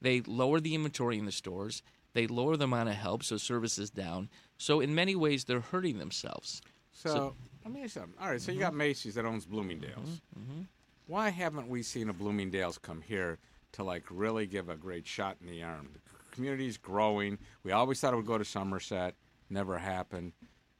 They 0.00 0.20
lower 0.20 0.60
the 0.60 0.74
inventory 0.74 1.18
in 1.18 1.24
the 1.24 1.32
stores. 1.32 1.82
They 2.12 2.26
lower 2.26 2.56
the 2.58 2.64
amount 2.64 2.90
of 2.90 2.96
help, 2.96 3.22
so 3.24 3.38
service 3.38 3.78
is 3.78 3.88
down. 3.88 4.28
So 4.62 4.78
in 4.80 4.94
many 4.94 5.16
ways, 5.16 5.44
they're 5.44 5.60
hurting 5.60 5.98
themselves. 5.98 6.62
So, 6.92 7.34
let 7.64 7.74
me 7.74 7.82
ask 7.82 7.96
you 7.96 8.02
something. 8.02 8.14
All 8.20 8.30
right, 8.30 8.40
so 8.40 8.52
you 8.52 8.60
got 8.60 8.74
Macy's 8.74 9.16
that 9.16 9.24
owns 9.24 9.44
Bloomingdale's. 9.44 10.20
Mhm. 10.38 10.68
Why 11.08 11.30
haven't 11.30 11.68
we 11.68 11.82
seen 11.82 12.08
a 12.08 12.12
Bloomingdale's 12.12 12.78
come 12.78 13.02
here 13.02 13.38
to 13.72 13.82
like 13.82 14.04
really 14.08 14.46
give 14.46 14.68
a 14.68 14.76
great 14.76 15.04
shot 15.04 15.36
in 15.40 15.48
the 15.48 15.64
arm? 15.64 15.90
The 15.94 16.00
community's 16.30 16.76
growing. 16.76 17.38
We 17.64 17.72
always 17.72 18.00
thought 18.00 18.12
it 18.12 18.16
would 18.16 18.26
go 18.26 18.38
to 18.38 18.44
Somerset. 18.44 19.16
Never 19.50 19.78
happened. 19.78 20.32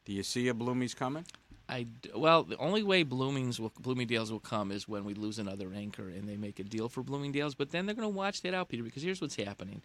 Do 0.05 0.13
you 0.13 0.23
see 0.23 0.47
a 0.47 0.55
Bloomie's 0.55 0.95
coming? 0.95 1.27
I 1.69 1.89
well, 2.15 2.45
the 2.45 2.57
only 2.59 2.85
way 2.85 3.03
Blooming's 3.03 3.59
will, 3.59 3.73
Bloomingdale's 3.81 4.31
will 4.31 4.39
come 4.41 4.71
is 4.71 4.87
when 4.87 5.05
we 5.05 5.15
lose 5.15 5.41
another 5.41 5.73
anchor 5.73 6.09
and 6.09 6.29
they 6.29 6.37
make 6.37 6.61
a 6.61 6.65
deal 6.65 6.89
for 6.89 7.03
Bloomingdale's. 7.03 7.57
But 7.57 7.71
then 7.71 7.87
they're 7.87 7.97
going 7.97 8.09
to 8.09 8.17
watch 8.17 8.43
that 8.43 8.55
out, 8.55 8.69
Peter, 8.69 8.85
because 8.85 9.03
here's 9.03 9.21
what's 9.21 9.37
happening: 9.37 9.83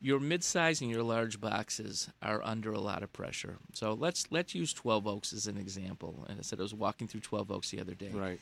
your 0.00 0.20
mid-size 0.20 0.80
and 0.80 0.90
your 0.90 1.02
large 1.02 1.40
boxes 1.40 2.08
are 2.22 2.42
under 2.44 2.72
a 2.72 2.80
lot 2.80 3.02
of 3.02 3.12
pressure. 3.12 3.56
So 3.72 3.94
let's 3.94 4.26
let's 4.30 4.54
use 4.54 4.72
12 4.72 5.06
Oaks 5.06 5.32
as 5.32 5.46
an 5.46 5.56
example. 5.56 6.26
And 6.28 6.38
I 6.38 6.42
said 6.42 6.60
I 6.60 6.62
was 6.62 6.74
walking 6.74 7.08
through 7.08 7.20
12 7.20 7.50
Oaks 7.50 7.70
the 7.70 7.80
other 7.80 7.94
day. 7.94 8.10
Right. 8.12 8.40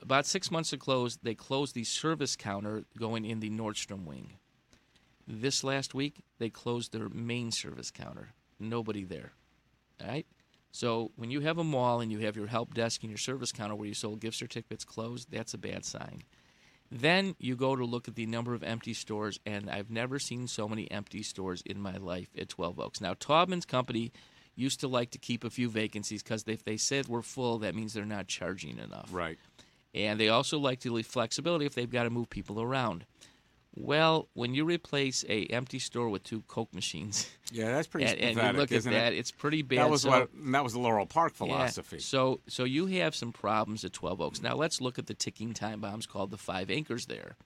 About 0.00 0.26
six 0.26 0.50
months 0.50 0.72
ago, 0.72 1.08
they 1.22 1.34
closed 1.34 1.74
the 1.74 1.84
service 1.84 2.34
counter 2.34 2.84
going 2.98 3.24
in 3.24 3.40
the 3.40 3.50
Nordstrom 3.50 4.04
wing. 4.04 4.32
This 5.28 5.62
last 5.62 5.94
week, 5.94 6.24
they 6.38 6.50
closed 6.50 6.92
their 6.92 7.08
main 7.08 7.52
service 7.52 7.90
counter. 7.90 8.30
Nobody 8.58 9.04
there. 9.04 9.32
All 10.00 10.08
right? 10.08 10.26
So 10.72 11.12
when 11.16 11.30
you 11.30 11.40
have 11.40 11.58
a 11.58 11.64
mall 11.64 12.00
and 12.00 12.10
you 12.10 12.20
have 12.20 12.34
your 12.34 12.46
help 12.46 12.74
desk 12.74 13.02
and 13.02 13.10
your 13.10 13.18
service 13.18 13.52
counter 13.52 13.74
where 13.74 13.86
you 13.86 13.94
sold 13.94 14.20
gift 14.20 14.36
certificates 14.36 14.84
closed, 14.84 15.30
that's 15.30 15.54
a 15.54 15.58
bad 15.58 15.84
sign. 15.84 16.22
Then 16.94 17.36
you 17.38 17.56
go 17.56 17.74
to 17.74 17.86
look 17.86 18.06
at 18.06 18.16
the 18.16 18.26
number 18.26 18.52
of 18.52 18.62
empty 18.62 18.92
stores, 18.92 19.40
and 19.46 19.70
I've 19.70 19.88
never 19.88 20.18
seen 20.18 20.46
so 20.46 20.68
many 20.68 20.90
empty 20.90 21.22
stores 21.22 21.62
in 21.64 21.80
my 21.80 21.96
life 21.96 22.28
at 22.36 22.50
12 22.50 22.78
Oaks. 22.78 23.00
Now, 23.00 23.14
Taubman's 23.14 23.64
company 23.64 24.12
used 24.54 24.80
to 24.80 24.88
like 24.88 25.10
to 25.12 25.18
keep 25.18 25.42
a 25.42 25.48
few 25.48 25.70
vacancies 25.70 26.22
because 26.22 26.44
if 26.46 26.64
they 26.64 26.76
said 26.76 27.08
we're 27.08 27.22
full, 27.22 27.60
that 27.60 27.74
means 27.74 27.94
they're 27.94 28.04
not 28.04 28.26
charging 28.28 28.76
enough. 28.76 29.08
Right. 29.10 29.38
And 29.94 30.20
they 30.20 30.28
also 30.28 30.58
like 30.58 30.80
to 30.80 30.92
leave 30.92 31.06
flexibility 31.06 31.64
if 31.64 31.74
they've 31.74 31.90
got 31.90 32.02
to 32.02 32.10
move 32.10 32.28
people 32.28 32.60
around. 32.60 33.06
Well, 33.74 34.28
when 34.34 34.52
you 34.54 34.64
replace 34.66 35.24
a 35.28 35.46
empty 35.46 35.78
store 35.78 36.10
with 36.10 36.24
two 36.24 36.42
Coke 36.42 36.74
machines, 36.74 37.30
Yeah, 37.52 37.72
that's 37.72 37.86
pretty 37.86 38.06
and, 38.06 38.38
and 38.38 38.54
you 38.54 38.60
look 38.60 38.70
at 38.70 38.78
isn't 38.78 38.92
it? 38.92 38.96
that, 38.96 39.12
it's 39.14 39.30
pretty 39.30 39.62
bad. 39.62 39.78
That 39.78 39.90
was 39.90 40.02
So- 40.02 40.10
what 40.10 40.30
that 40.52 40.62
was 40.64 40.74
the 40.74 40.78
Laurel 40.78 41.06
Park 41.06 41.32
yeah. 41.32 41.38
philosophy. 41.38 41.98
So, 41.98 42.40
so 42.48 42.64
you 42.64 42.86
have 42.86 43.14
some 43.14 43.32
problems 43.32 43.84
at 43.84 43.92
Twelve 43.94 44.20
Oaks. 44.20 44.42
Now 44.42 44.54
let's 44.56 44.80
look 44.80 44.98
at 44.98 45.06
the 45.06 45.14
ticking 45.14 45.54
time 45.54 45.80
bombs 45.80 46.06
called 46.06 46.30
the 46.30 46.36
five 46.38 46.70
anchors 46.70 47.06
there. 47.06 47.36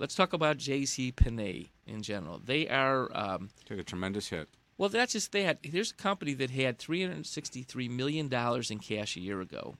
Let's 0.00 0.14
talk 0.14 0.32
about 0.32 0.56
J.C. 0.56 1.12
Penney 1.12 1.70
in 1.86 2.02
general. 2.02 2.40
They 2.44 2.66
are 2.68 3.08
um, 3.14 3.50
took 3.66 3.78
a 3.78 3.84
tremendous 3.84 4.28
hit. 4.28 4.48
well, 4.78 4.88
that's 4.88 5.12
just 5.12 5.30
that. 5.32 5.58
Here's 5.62 5.90
a 5.90 5.94
company 5.94 6.32
that 6.34 6.50
had 6.50 6.78
$363 6.78 7.90
million 7.90 8.32
in 8.32 8.78
cash 8.78 9.16
a 9.16 9.20
year 9.20 9.40
ago. 9.42 9.76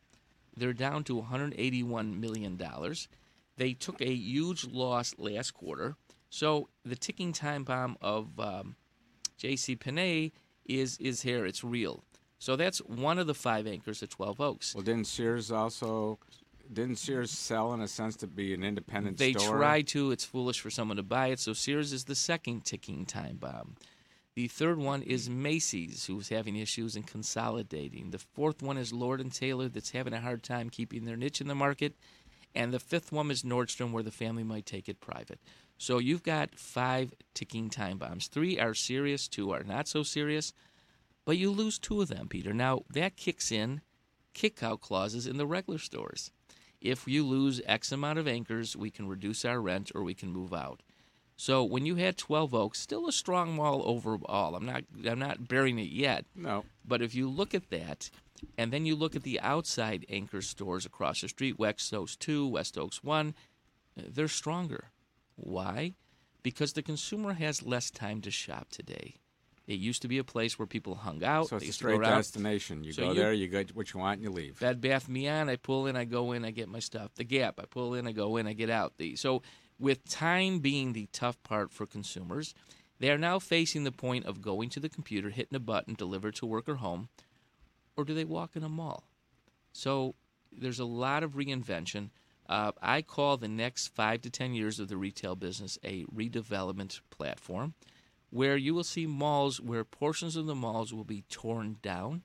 They're 0.54 0.74
down 0.74 1.04
to 1.04 1.22
$181 1.22 2.18
million. 2.20 2.60
They 3.61 3.74
took 3.74 4.01
a 4.01 4.11
huge 4.11 4.65
loss 4.65 5.15
last 5.19 5.51
quarter. 5.51 5.95
So 6.31 6.70
the 6.82 6.97
ticking 6.97 7.35
time 7.35 7.62
bomb 7.62 7.99
of 8.01 8.41
um, 8.41 8.74
J.C. 9.37 9.77
Penney 9.77 10.32
is 10.65 10.97
is 10.97 11.20
here. 11.20 11.45
It's 11.45 11.62
real. 11.62 12.03
So 12.39 12.57
that's 12.57 12.78
one 12.78 13.19
of 13.19 13.27
the 13.27 13.35
five 13.35 13.66
anchors 13.66 14.03
at 14.03 14.09
12 14.09 14.41
Oaks. 14.41 14.74
Well, 14.74 14.82
didn't 14.82 15.07
Sears 15.09 15.53
also? 15.53 16.19
Didn't 16.73 16.97
Sears 16.97 17.31
sell 17.31 17.74
in 17.74 17.82
a 17.82 17.89
sense 17.89 18.16
to 18.16 18.27
be 18.27 18.55
an 18.55 18.65
independent 18.65 19.19
They 19.19 19.35
store? 19.35 19.59
try 19.59 19.82
to. 19.82 20.11
It's 20.11 20.24
foolish 20.24 20.59
for 20.59 20.70
someone 20.70 20.97
to 20.97 21.03
buy 21.03 21.27
it. 21.27 21.39
So 21.39 21.53
Sears 21.53 21.93
is 21.93 22.05
the 22.05 22.15
second 22.15 22.65
ticking 22.65 23.05
time 23.05 23.37
bomb. 23.37 23.77
The 24.37 24.49
third 24.49 24.78
one 24.78 25.03
is 25.03 25.28
Macy's, 25.28 26.07
who's 26.07 26.31
having 26.31 26.57
issues 26.57 26.97
in 26.97 27.03
consolidating. 27.03 28.11
The 28.11 28.20
fourth 28.20 28.62
one 28.62 28.78
is 28.78 28.91
Lord 28.91 29.20
and 29.20 29.31
Taylor, 29.31 29.69
that's 29.69 29.91
having 29.91 30.15
a 30.15 30.20
hard 30.20 30.43
time 30.43 30.70
keeping 30.70 31.05
their 31.05 31.16
niche 31.16 31.43
in 31.43 31.49
the 31.49 31.55
market. 31.55 31.95
And 32.55 32.72
the 32.72 32.81
fifth 32.81 33.12
one 33.12 33.31
is 33.31 33.43
Nordstrom, 33.43 33.93
where 33.93 34.02
the 34.02 34.10
family 34.10 34.43
might 34.43 34.66
take 34.66 34.89
it 34.89 35.01
private. 35.01 35.40
So 35.78 35.98
you've 35.98 36.22
got 36.22 36.59
five 36.59 37.14
ticking 37.32 37.70
time 37.70 37.98
bombs. 37.98 38.27
Three 38.27 38.59
are 38.59 38.74
serious, 38.74 39.28
two 39.28 39.52
are 39.52 39.62
not 39.62 39.89
so 39.89 40.02
serious. 40.02 40.52
But 41.24 41.39
you 41.39 41.51
lose 41.51 41.78
two 41.78 42.01
of 42.01 42.09
them, 42.09 42.28
Peter. 42.28 42.52
Now, 42.52 42.82
that 42.90 43.16
kicks 43.16 43.52
in 43.52 43.82
kick 44.35 44.62
out 44.62 44.81
clauses 44.81 45.27
in 45.27 45.36
the 45.36 45.47
regular 45.47 45.78
stores. 45.78 46.31
If 46.81 47.06
you 47.06 47.27
lose 47.27 47.60
X 47.66 47.93
amount 47.93 48.18
of 48.18 48.28
anchors, 48.28 48.77
we 48.77 48.90
can 48.90 49.06
reduce 49.06 49.44
our 49.44 49.60
rent 49.60 49.90
or 49.94 50.02
we 50.02 50.14
can 50.14 50.31
move 50.31 50.55
out. 50.55 50.82
So 51.36 51.64
when 51.64 51.86
you 51.86 51.97
had 51.97 52.16
12 52.18 52.55
Oaks, 52.55 52.81
still 52.81 53.09
a 53.09 53.12
strong 53.12 53.56
mall 53.56 53.82
overall. 53.85 54.55
I'm 54.55 54.66
not 54.66 54.85
I'm 55.06 55.18
not 55.18 55.48
burying 55.48 55.78
it 55.78 55.90
yet. 55.90 56.27
No. 56.35 56.64
But 56.85 57.02
if 57.02 57.14
you 57.14 57.28
look 57.28 57.55
at 57.55 57.70
that, 57.70 58.10
and 58.56 58.72
then 58.72 58.86
you 58.86 58.96
look 58.96 59.16
at 59.16 59.22
the 59.22 59.40
outside 59.40 60.06
anchor 60.08 60.42
stores 60.42 60.86
across 60.86 61.20
the 61.20 61.28
street, 61.28 61.58
West 61.58 61.92
Oaks 61.92 62.16
2, 62.16 62.46
West 62.46 62.78
Oaks 62.78 63.02
1, 63.02 63.34
uh, 63.98 64.02
they're 64.08 64.28
stronger. 64.28 64.90
Why? 65.36 65.94
Because 66.42 66.72
the 66.72 66.82
consumer 66.82 67.34
has 67.34 67.62
less 67.62 67.90
time 67.90 68.20
to 68.22 68.30
shop 68.30 68.68
today. 68.70 69.16
It 69.66 69.78
used 69.78 70.02
to 70.02 70.08
be 70.08 70.18
a 70.18 70.24
place 70.24 70.58
where 70.58 70.66
people 70.66 70.96
hung 70.96 71.22
out. 71.22 71.48
So 71.48 71.56
it's 71.56 71.64
a 71.64 71.66
used 71.66 71.78
to 71.80 71.84
go 71.84 71.94
straight 71.94 72.06
destination. 72.08 72.82
You 72.82 72.92
So 72.92 73.02
go 73.02 73.08
you- 73.10 73.14
there, 73.20 73.32
you 73.32 73.46
get 73.46 73.76
what 73.76 73.92
you 73.92 74.00
want, 74.00 74.18
and 74.18 74.24
you 74.24 74.30
leave. 74.30 74.58
Bed 74.58 74.80
Bath 74.80 75.10
Beyond, 75.10 75.48
I 75.48 75.56
pull 75.56 75.86
in, 75.86 75.96
I 75.96 76.04
go 76.04 76.32
in, 76.32 76.44
I 76.44 76.50
get 76.50 76.68
my 76.68 76.80
stuff. 76.80 77.14
The 77.14 77.24
Gap, 77.24 77.60
I 77.60 77.66
pull 77.66 77.94
in, 77.94 78.06
I 78.06 78.12
go 78.12 78.36
in, 78.36 78.46
I 78.46 78.52
get 78.52 78.70
out. 78.70 78.94
The 78.96 79.16
so 79.16 79.42
with 79.78 80.08
time 80.08 80.58
being 80.58 80.92
the 80.92 81.08
tough 81.12 81.40
part 81.42 81.72
for 81.72 81.86
consumers, 81.86 82.54
they 82.98 83.10
are 83.10 83.18
now 83.18 83.38
facing 83.38 83.84
the 83.84 83.92
point 83.92 84.26
of 84.26 84.42
going 84.42 84.70
to 84.70 84.80
the 84.80 84.88
computer, 84.88 85.30
hitting 85.30 85.56
a 85.56 85.60
button, 85.60 85.94
delivered 85.94 86.34
to 86.36 86.46
work 86.46 86.68
or 86.68 86.76
home, 86.76 87.08
or 88.01 88.05
do 88.05 88.14
they 88.14 88.24
walk 88.24 88.56
in 88.56 88.64
a 88.64 88.68
mall? 88.68 89.05
So 89.72 90.14
there's 90.51 90.81
a 90.81 90.85
lot 90.85 91.22
of 91.22 91.32
reinvention. 91.32 92.10
Uh, 92.48 92.72
I 92.82 93.02
call 93.02 93.36
the 93.36 93.48
next 93.48 93.89
five 93.89 94.22
to 94.22 94.31
ten 94.31 94.55
years 94.55 94.81
of 94.81 94.89
the 94.89 94.97
retail 94.97 95.36
business 95.36 95.78
a 95.85 96.05
redevelopment 96.05 97.01
platform, 97.10 97.74
where 98.31 98.56
you 98.56 98.74
will 98.74 98.85
see 98.85 99.06
malls 99.06 99.60
where 99.60 99.85
portions 99.85 100.35
of 100.36 100.47
the 100.47 100.55
malls 100.55 100.93
will 100.93 101.05
be 101.05 101.24
torn 101.31 101.77
down 101.82 102.22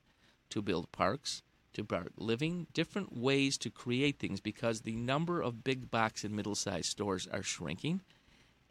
to 0.50 0.62
build 0.62 0.90
parks, 0.90 1.42
to 1.74 1.84
park 1.84 2.12
living, 2.16 2.66
different 2.72 3.16
ways 3.16 3.58
to 3.58 3.70
create 3.70 4.18
things 4.18 4.40
because 4.40 4.80
the 4.80 4.96
number 4.96 5.40
of 5.40 5.62
big 5.62 5.90
box 5.90 6.24
and 6.24 6.34
middle 6.34 6.54
sized 6.54 6.86
stores 6.86 7.28
are 7.32 7.42
shrinking. 7.42 8.00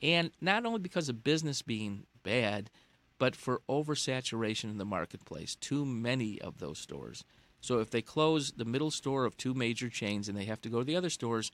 And 0.02 0.32
not 0.42 0.66
only 0.66 0.80
because 0.80 1.08
of 1.08 1.24
business 1.24 1.62
being 1.62 2.06
bad, 2.24 2.70
but 3.18 3.36
for 3.36 3.62
oversaturation 3.70 4.66
in 4.66 4.78
the 4.78 4.86
marketplace. 4.86 5.56
Too 5.56 5.86
many 5.86 6.40
of 6.42 6.60
those 6.60 6.80
stores. 6.80 7.24
So 7.62 7.80
if 7.80 7.90
they 7.90 8.02
close 8.02 8.52
the 8.52 8.66
middle 8.66 8.92
store 8.92 9.26
of 9.26 9.38
two 9.38 9.54
major 9.54 9.90
chains 9.90 10.30
and 10.30 10.38
they 10.38 10.46
have 10.46 10.62
to 10.62 10.70
go 10.70 10.80
to 10.80 10.86
the 10.86 10.96
other 10.96 11.10
stores, 11.10 11.52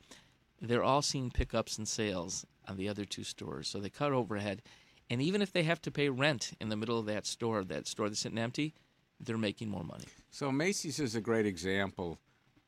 they're 0.59 0.83
all 0.83 1.01
seeing 1.01 1.31
pickups 1.31 1.77
and 1.77 1.87
sales 1.87 2.45
on 2.67 2.77
the 2.77 2.89
other 2.89 3.05
two 3.05 3.23
stores. 3.23 3.67
So 3.67 3.79
they 3.79 3.89
cut 3.89 4.11
overhead. 4.11 4.61
And 5.09 5.21
even 5.21 5.41
if 5.41 5.51
they 5.51 5.63
have 5.63 5.81
to 5.83 5.91
pay 5.91 6.09
rent 6.09 6.51
in 6.59 6.69
the 6.69 6.77
middle 6.77 6.99
of 6.99 7.05
that 7.07 7.25
store, 7.25 7.63
that 7.63 7.87
store 7.87 8.09
that's 8.09 8.21
sitting 8.21 8.37
empty, 8.37 8.73
they're 9.19 9.37
making 9.37 9.69
more 9.69 9.83
money. 9.83 10.05
So 10.29 10.51
Macy's 10.51 10.99
is 10.99 11.15
a 11.15 11.21
great 11.21 11.45
example. 11.45 12.19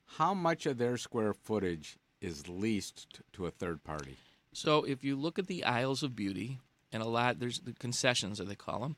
How 0.05 0.33
much 0.33 0.65
of 0.65 0.77
their 0.77 0.97
square 0.97 1.33
footage 1.33 1.97
is 2.21 2.47
leased 2.47 3.21
to 3.33 3.45
a 3.45 3.51
third 3.51 3.83
party? 3.83 4.17
So 4.53 4.83
if 4.83 5.03
you 5.03 5.15
look 5.15 5.39
at 5.39 5.47
the 5.47 5.63
aisles 5.63 6.03
of 6.03 6.15
beauty, 6.15 6.59
and 6.93 7.03
a 7.03 7.07
lot 7.07 7.39
there's 7.39 7.59
the 7.59 7.73
concessions, 7.73 8.39
as 8.39 8.47
they 8.47 8.55
call 8.55 8.79
them, 8.79 8.95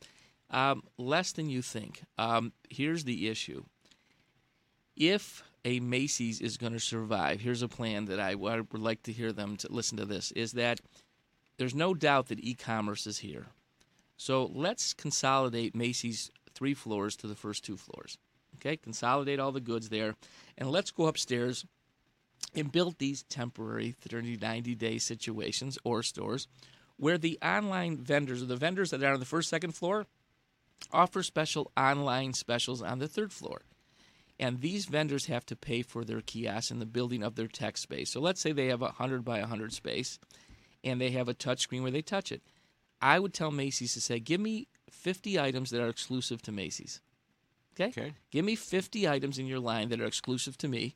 um, 0.51 0.83
less 0.97 1.31
than 1.31 1.49
you 1.49 1.61
think. 1.61 2.03
Um, 2.17 2.51
here's 2.69 3.05
the 3.05 3.29
issue: 3.29 3.63
if 4.95 5.43
a 5.63 5.79
Macy's 5.79 6.41
is 6.41 6.57
going 6.57 6.73
to 6.73 6.79
survive, 6.79 7.41
here's 7.41 7.63
a 7.63 7.67
plan 7.67 8.05
that 8.05 8.19
I 8.19 8.35
would 8.35 8.73
like 8.73 9.01
to 9.03 9.11
hear 9.11 9.31
them 9.31 9.57
to 9.57 9.71
listen 9.71 9.97
to. 9.97 10.05
This 10.05 10.31
is 10.33 10.51
that 10.51 10.79
there's 11.57 11.73
no 11.73 11.93
doubt 11.93 12.27
that 12.27 12.39
e-commerce 12.39 13.07
is 13.07 13.19
here. 13.19 13.47
So 14.17 14.51
let's 14.53 14.93
consolidate 14.93 15.75
Macy's 15.75 16.31
three 16.53 16.73
floors 16.73 17.15
to 17.17 17.27
the 17.27 17.35
first 17.35 17.65
two 17.65 17.77
floors. 17.77 18.17
Okay, 18.55 18.77
consolidate 18.77 19.39
all 19.39 19.51
the 19.51 19.59
goods 19.59 19.89
there, 19.89 20.15
and 20.57 20.69
let's 20.69 20.91
go 20.91 21.07
upstairs 21.07 21.65
and 22.53 22.71
build 22.71 22.97
these 22.99 23.23
temporary 23.23 23.91
30, 23.91 24.37
90 24.37 24.75
day 24.75 24.97
situations 24.97 25.77
or 25.83 26.03
stores 26.03 26.47
where 26.97 27.17
the 27.17 27.37
online 27.41 27.97
vendors 27.97 28.41
or 28.41 28.45
the 28.45 28.55
vendors 28.55 28.91
that 28.91 29.03
are 29.03 29.13
on 29.13 29.19
the 29.19 29.25
first, 29.25 29.49
second 29.49 29.73
floor 29.73 30.05
offer 30.91 31.23
special 31.23 31.71
online 31.77 32.33
specials 32.33 32.81
on 32.81 32.99
the 32.99 33.07
third 33.07 33.31
floor. 33.31 33.61
And 34.39 34.59
these 34.59 34.85
vendors 34.85 35.27
have 35.27 35.45
to 35.47 35.55
pay 35.55 35.81
for 35.81 36.03
their 36.03 36.21
kiosks 36.21 36.71
and 36.71 36.81
the 36.81 36.85
building 36.85 37.23
of 37.23 37.35
their 37.35 37.47
tech 37.47 37.77
space. 37.77 38.11
So 38.11 38.19
let's 38.19 38.41
say 38.41 38.51
they 38.51 38.67
have 38.67 38.81
a 38.81 38.85
100 38.85 39.23
by 39.23 39.39
100 39.39 39.73
space 39.73 40.19
and 40.83 40.99
they 40.99 41.11
have 41.11 41.29
a 41.29 41.33
touch 41.33 41.61
screen 41.61 41.83
where 41.83 41.91
they 41.91 42.01
touch 42.01 42.31
it. 42.31 42.41
I 43.01 43.19
would 43.19 43.33
tell 43.33 43.51
Macy's 43.51 43.93
to 43.93 44.01
say, 44.01 44.19
give 44.19 44.41
me 44.41 44.67
50 44.89 45.39
items 45.39 45.69
that 45.69 45.81
are 45.81 45.89
exclusive 45.89 46.41
to 46.43 46.51
Macy's. 46.51 47.01
Okay? 47.73 47.89
Okay. 47.89 48.13
Give 48.31 48.45
me 48.45 48.55
50 48.55 49.07
items 49.07 49.37
in 49.37 49.47
your 49.47 49.59
line 49.59 49.89
that 49.89 50.01
are 50.01 50.05
exclusive 50.05 50.57
to 50.59 50.67
me, 50.67 50.95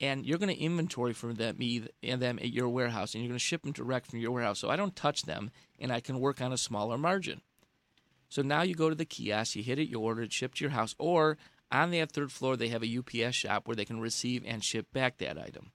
and 0.00 0.26
you're 0.26 0.38
going 0.38 0.54
to 0.54 0.60
inventory 0.60 1.12
for 1.12 1.32
them, 1.32 1.56
me 1.58 1.86
and 2.02 2.20
them 2.20 2.38
at 2.38 2.52
your 2.52 2.68
warehouse, 2.68 3.14
and 3.14 3.22
you're 3.22 3.30
going 3.30 3.38
to 3.38 3.44
ship 3.44 3.62
them 3.62 3.72
direct 3.72 4.06
from 4.06 4.18
your 4.18 4.32
warehouse. 4.32 4.58
So 4.58 4.68
I 4.68 4.76
don't 4.76 4.94
touch 4.94 5.22
them, 5.22 5.50
and 5.78 5.92
I 5.92 6.00
can 6.00 6.20
work 6.20 6.40
on 6.40 6.52
a 6.52 6.58
smaller 6.58 6.98
margin. 6.98 7.40
So 8.28 8.42
now 8.42 8.62
you 8.62 8.74
go 8.74 8.88
to 8.88 8.94
the 8.94 9.04
kiosk, 9.04 9.56
you 9.56 9.62
hit 9.62 9.78
it, 9.78 9.88
you 9.88 10.00
order 10.00 10.22
it, 10.22 10.32
shipped 10.32 10.58
to 10.58 10.64
your 10.64 10.72
house, 10.72 10.94
or 10.98 11.38
on 11.70 11.90
that 11.92 12.12
third 12.12 12.32
floor 12.32 12.56
they 12.56 12.68
have 12.68 12.82
a 12.82 12.98
UPS 12.98 13.34
shop 13.34 13.66
where 13.66 13.76
they 13.76 13.84
can 13.84 14.00
receive 14.00 14.44
and 14.46 14.62
ship 14.62 14.92
back 14.92 15.18
that 15.18 15.38
item. 15.38 15.70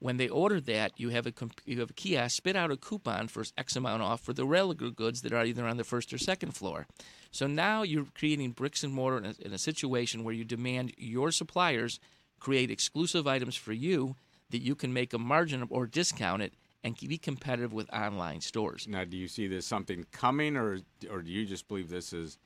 When 0.00 0.16
they 0.16 0.28
order 0.28 0.60
that, 0.60 0.92
you 0.96 1.08
have 1.08 1.26
a 1.26 1.32
you 1.64 1.80
have 1.80 1.90
a 1.90 1.94
kiosk 1.94 2.36
spit 2.36 2.54
out 2.54 2.70
a 2.70 2.76
coupon 2.76 3.26
for 3.26 3.44
X 3.56 3.74
amount 3.74 4.02
off 4.02 4.20
for 4.20 4.32
the 4.32 4.46
regular 4.46 4.74
goods 4.74 5.22
that 5.22 5.32
are 5.32 5.44
either 5.44 5.66
on 5.66 5.76
the 5.76 5.82
first 5.82 6.12
or 6.12 6.18
second 6.18 6.52
floor. 6.52 6.86
So 7.32 7.48
now 7.48 7.82
you're 7.82 8.06
creating 8.14 8.52
bricks 8.52 8.84
and 8.84 8.92
mortar 8.92 9.18
in 9.18 9.26
a, 9.26 9.34
in 9.40 9.52
a 9.52 9.58
situation 9.58 10.22
where 10.22 10.34
you 10.34 10.44
demand 10.44 10.92
your 10.96 11.32
suppliers 11.32 11.98
create 12.38 12.70
exclusive 12.70 13.26
items 13.26 13.56
for 13.56 13.72
you 13.72 14.16
that 14.50 14.62
you 14.62 14.74
can 14.74 14.92
make 14.92 15.12
a 15.12 15.18
margin 15.18 15.66
or 15.70 15.86
discount 15.86 16.42
it 16.42 16.54
and 16.84 16.96
be 16.96 17.18
competitive 17.18 17.72
with 17.72 17.92
online 17.92 18.40
stores. 18.40 18.86
Now, 18.88 19.04
do 19.04 19.16
you 19.16 19.28
see 19.28 19.46
this 19.46 19.66
something 19.66 20.06
coming, 20.12 20.56
or 20.56 20.80
or 21.10 21.22
do 21.22 21.30
you 21.30 21.44
just 21.44 21.68
believe 21.68 21.88
this 21.88 22.12
is 22.12 22.38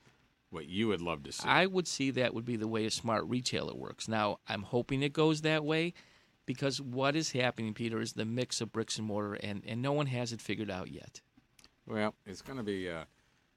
what 0.49 0.67
you 0.67 0.87
would 0.87 1.01
love 1.01 1.23
to 1.23 1.31
see? 1.31 1.47
I 1.47 1.65
would 1.65 1.87
see 1.87 2.11
that 2.11 2.33
would 2.33 2.45
be 2.45 2.55
the 2.55 2.67
way 2.67 2.85
a 2.85 2.91
smart 2.91 3.25
retailer 3.27 3.75
works. 3.75 4.07
Now, 4.07 4.39
I'm 4.47 4.63
hoping 4.63 5.01
it 5.01 5.13
goes 5.13 5.41
that 5.41 5.63
way 5.63 5.93
because 6.45 6.81
what 6.81 7.15
is 7.15 7.31
happening, 7.31 7.73
Peter, 7.73 8.01
is 8.01 8.13
the 8.13 8.25
mix 8.25 8.59
of 8.61 8.71
bricks 8.71 8.97
and 8.97 9.07
mortar, 9.07 9.35
and, 9.35 9.63
and 9.65 9.81
no 9.81 9.93
one 9.93 10.07
has 10.07 10.33
it 10.33 10.41
figured 10.41 10.69
out 10.69 10.91
yet. 10.91 11.21
Well, 11.85 12.15
it's 12.25 12.41
going 12.41 12.57
to 12.57 12.63
be 12.63 12.89
uh, 12.89 13.03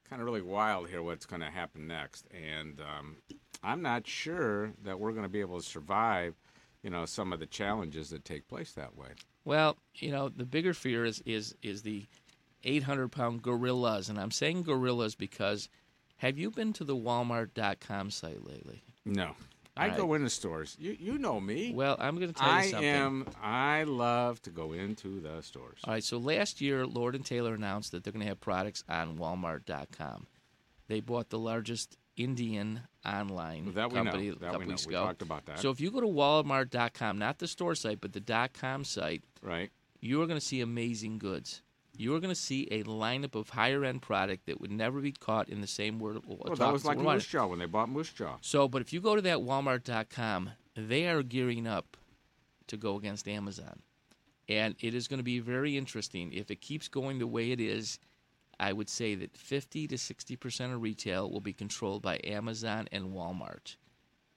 kind 0.09 0.21
of 0.21 0.25
really 0.25 0.41
wild 0.41 0.89
here 0.89 1.01
what's 1.01 1.25
going 1.25 1.41
to 1.41 1.49
happen 1.49 1.87
next, 1.87 2.27
and 2.31 2.79
um, 2.79 3.17
I'm 3.63 3.81
not 3.81 4.07
sure 4.07 4.71
that 4.83 4.99
we're 4.99 5.11
going 5.11 5.23
to 5.23 5.29
be 5.29 5.41
able 5.41 5.59
to 5.59 5.65
survive, 5.65 6.35
you 6.83 6.89
know, 6.89 7.05
some 7.05 7.33
of 7.33 7.39
the 7.39 7.45
challenges 7.47 8.09
that 8.11 8.23
take 8.25 8.47
place 8.47 8.71
that 8.73 8.95
way. 8.95 9.09
Well, 9.45 9.77
you 9.95 10.11
know, 10.11 10.29
the 10.29 10.45
bigger 10.45 10.73
fear 10.73 11.05
is 11.05 11.21
is 11.25 11.55
is 11.61 11.81
the 11.83 12.05
800 12.63 13.09
pound 13.09 13.41
gorillas, 13.41 14.09
and 14.09 14.19
I'm 14.19 14.31
saying 14.31 14.63
gorillas 14.63 15.15
because 15.15 15.69
have 16.17 16.37
you 16.37 16.51
been 16.51 16.73
to 16.73 16.83
the 16.83 16.95
Walmart.com 16.95 18.11
site 18.11 18.45
lately? 18.45 18.83
No, 19.05 19.35
I 19.77 19.89
All 19.89 19.97
go 19.97 20.07
right. 20.11 20.15
into 20.17 20.29
stores. 20.29 20.75
You 20.79 20.97
you 20.99 21.17
know 21.17 21.39
me. 21.39 21.71
Well, 21.73 21.95
I'm 21.99 22.15
going 22.17 22.33
to 22.33 22.33
tell 22.33 22.49
you 22.51 22.57
I 22.57 22.67
something. 22.71 22.85
am. 22.89 23.25
I 23.41 23.83
love 23.83 24.41
to 24.41 24.49
go 24.49 24.73
into 24.73 25.21
the 25.21 25.41
stores. 25.41 25.79
All 25.85 25.93
right, 25.93 26.03
so 26.03 26.17
last 26.17 26.59
year, 26.59 26.85
Lord 26.85 27.15
and 27.15 27.25
Taylor 27.25 27.53
announced 27.53 27.91
that 27.91 28.03
they're 28.03 28.13
going 28.13 28.23
to 28.23 28.27
have 28.29 28.41
products 28.41 28.83
on 28.89 29.17
Walmart.com. 29.17 30.27
They 30.87 30.99
bought 30.99 31.29
the 31.29 31.39
largest 31.39 31.97
Indian 32.17 32.81
online 33.05 33.65
we 33.65 33.71
company 33.73 34.29
a 34.29 34.33
That 34.33 34.41
couple 34.41 34.59
we 34.59 34.65
weeks 34.67 34.85
We 34.85 34.93
ago. 34.95 35.05
talked 35.05 35.21
about 35.21 35.45
that. 35.45 35.59
So 35.59 35.69
if 35.69 35.79
you 35.79 35.91
go 35.91 36.01
to 36.01 36.07
Walmart.com, 36.07 37.17
not 37.17 37.39
the 37.39 37.47
store 37.47 37.75
site, 37.75 38.01
but 38.01 38.13
the 38.13 38.49
.com 38.53 38.83
site, 38.83 39.23
right, 39.41 39.71
you 40.01 40.21
are 40.21 40.27
going 40.27 40.39
to 40.39 40.45
see 40.45 40.61
amazing 40.61 41.19
goods. 41.19 41.61
You 41.95 42.13
are 42.15 42.19
going 42.19 42.33
to 42.33 42.39
see 42.39 42.67
a 42.69 42.83
lineup 42.83 43.33
of 43.33 43.49
higher 43.49 43.83
end 43.83 44.03
product 44.03 44.45
that 44.45 44.61
would 44.61 44.71
never 44.71 44.99
be 44.99 45.11
caught 45.11 45.49
in 45.49 45.61
the 45.61 45.67
same 45.67 45.97
word. 45.97 46.19
Well, 46.27 46.55
that 46.55 46.71
was 46.71 46.85
like 46.85 46.99
Moose 46.99 47.25
Jaw 47.25 47.47
when 47.47 47.57
they 47.59 47.65
bought 47.65 47.89
Moosejaw. 47.89 48.37
So, 48.41 48.67
but 48.67 48.81
if 48.83 48.93
you 48.93 49.01
go 49.01 49.15
to 49.15 49.21
that 49.23 49.39
Walmart.com, 49.39 50.51
they 50.75 51.07
are 51.07 51.23
gearing 51.23 51.65
up 51.65 51.97
to 52.67 52.77
go 52.77 52.97
against 52.97 53.27
Amazon. 53.27 53.81
And 54.47 54.75
it 54.79 54.93
is 54.93 55.07
going 55.07 55.17
to 55.17 55.23
be 55.23 55.39
very 55.39 55.75
interesting. 55.75 56.31
If 56.31 56.51
it 56.51 56.61
keeps 56.61 56.87
going 56.87 57.19
the 57.19 57.27
way 57.27 57.51
it 57.51 57.59
is, 57.59 57.99
I 58.59 58.73
would 58.73 58.89
say 58.89 59.15
that 59.15 59.37
50 59.37 59.87
to 59.87 59.95
60% 59.95 60.73
of 60.73 60.81
retail 60.81 61.29
will 61.29 61.41
be 61.41 61.53
controlled 61.53 62.01
by 62.01 62.19
Amazon 62.23 62.87
and 62.91 63.13
Walmart. 63.13 63.75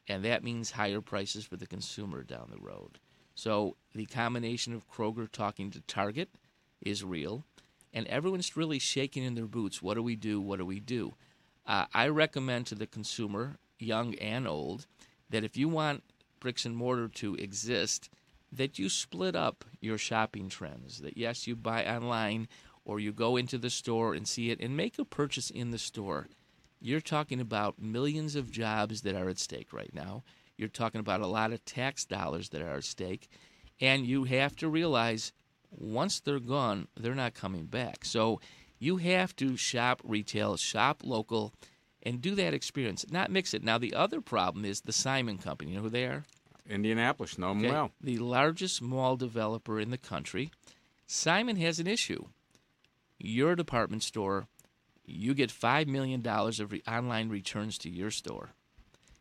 And 0.07 0.25
that 0.25 0.45
means 0.45 0.73
higher 0.73 1.01
prices 1.01 1.45
for 1.45 1.57
the 1.57 1.67
consumer 1.67 2.23
down 2.23 2.51
the 2.51 2.61
road. 2.61 2.99
So 3.35 3.77
the 3.95 4.07
combination 4.07 4.75
of 4.75 4.91
Kroger 4.91 5.31
talking 5.31 5.71
to 5.71 5.81
Target 5.83 6.29
is 6.81 7.05
real. 7.05 7.45
And 7.93 8.07
everyone's 8.07 8.57
really 8.57 8.79
shaking 8.79 9.25
in 9.25 9.35
their 9.35 9.47
boots. 9.47 9.83
What 9.83 9.95
do 9.95 10.03
we 10.03 10.17
do? 10.17 10.41
What 10.41 10.59
do 10.59 10.67
we 10.67 10.81
do? 10.81 11.15
Uh, 11.67 11.87
I 11.95 12.09
recommend 12.09 12.67
to 12.67 12.75
the 12.75 12.87
consumer, 12.87 13.57
young 13.79 14.15
and 14.17 14.47
old, 14.47 14.87
that 15.31 15.45
if 15.45 15.57
you 15.57 15.69
want 15.69 16.03
bricks 16.41 16.65
and 16.65 16.77
mortar 16.77 17.09
to 17.09 17.35
exist, 17.37 18.11
that 18.53 18.79
you 18.79 18.89
split 18.89 19.37
up 19.37 19.65
your 19.81 19.99
shopping 19.99 20.49
trends. 20.49 20.99
That 20.99 21.17
yes, 21.17 21.47
you 21.47 21.55
buy 21.57 21.87
online 21.87 22.49
or 22.91 22.99
you 22.99 23.13
go 23.13 23.37
into 23.37 23.57
the 23.57 23.71
store 23.71 24.15
and 24.15 24.27
see 24.27 24.51
it 24.51 24.59
and 24.59 24.77
make 24.77 24.99
a 24.99 25.05
purchase 25.05 25.49
in 25.49 25.71
the 25.71 25.79
store. 25.79 26.27
You're 26.81 27.01
talking 27.01 27.41
about 27.41 27.81
millions 27.81 28.35
of 28.35 28.51
jobs 28.51 29.03
that 29.03 29.15
are 29.15 29.29
at 29.29 29.39
stake 29.39 29.73
right 29.73 29.95
now. 29.95 30.25
You're 30.57 30.69
talking 30.69 30.99
about 30.99 31.21
a 31.21 31.29
lot 31.29 31.53
of 31.53 31.65
tax 31.65 32.05
dollars 32.05 32.49
that 32.49 32.63
are 32.63 32.79
at 32.79 32.83
stake. 32.83 33.29
And 33.81 34.05
you 34.05 34.25
have 34.25 34.57
to 34.57 34.69
realize 34.69 35.33
once 35.71 36.19
they're 36.19 36.41
gone, 36.41 36.89
they're 36.99 37.15
not 37.15 37.33
coming 37.35 37.67
back. 37.67 38.05
So 38.05 38.41
you 38.81 38.97
have 38.97 39.37
to 39.37 39.57
shop 39.57 40.01
retail, 40.03 40.57
shop 40.57 41.03
local, 41.05 41.55
and 42.03 42.21
do 42.21 42.35
that 42.35 42.55
experience, 42.55 43.07
not 43.09 43.31
mix 43.31 43.55
it. 43.55 43.63
Now, 43.63 43.79
the 43.79 43.95
other 43.95 44.21
problem 44.21 44.65
is 44.65 44.81
the 44.81 44.93
Simon 44.93 45.39
Company. 45.39 45.71
You 45.71 45.77
know 45.77 45.85
who 45.85 45.91
they 45.91 46.07
are? 46.07 46.25
Indianapolis, 46.69 47.39
know 47.39 47.51
them 47.51 47.59
Okay? 47.59 47.71
well. 47.71 47.93
The 48.01 48.19
largest 48.19 48.83
mall 48.83 49.17
developer 49.17 49.79
in 49.79 49.91
the 49.91 49.99
country. 49.99 50.51
Simon 51.07 51.55
has 51.55 51.79
an 51.79 51.87
issue. 51.87 52.25
Your 53.23 53.55
department 53.55 54.03
store, 54.03 54.47
you 55.05 55.35
get 55.35 55.51
$5 55.51 55.87
million 55.87 56.27
of 56.27 56.73
re- 56.73 56.83
online 56.89 57.29
returns 57.29 57.77
to 57.79 57.91
your 57.91 58.11
store, 58.11 58.51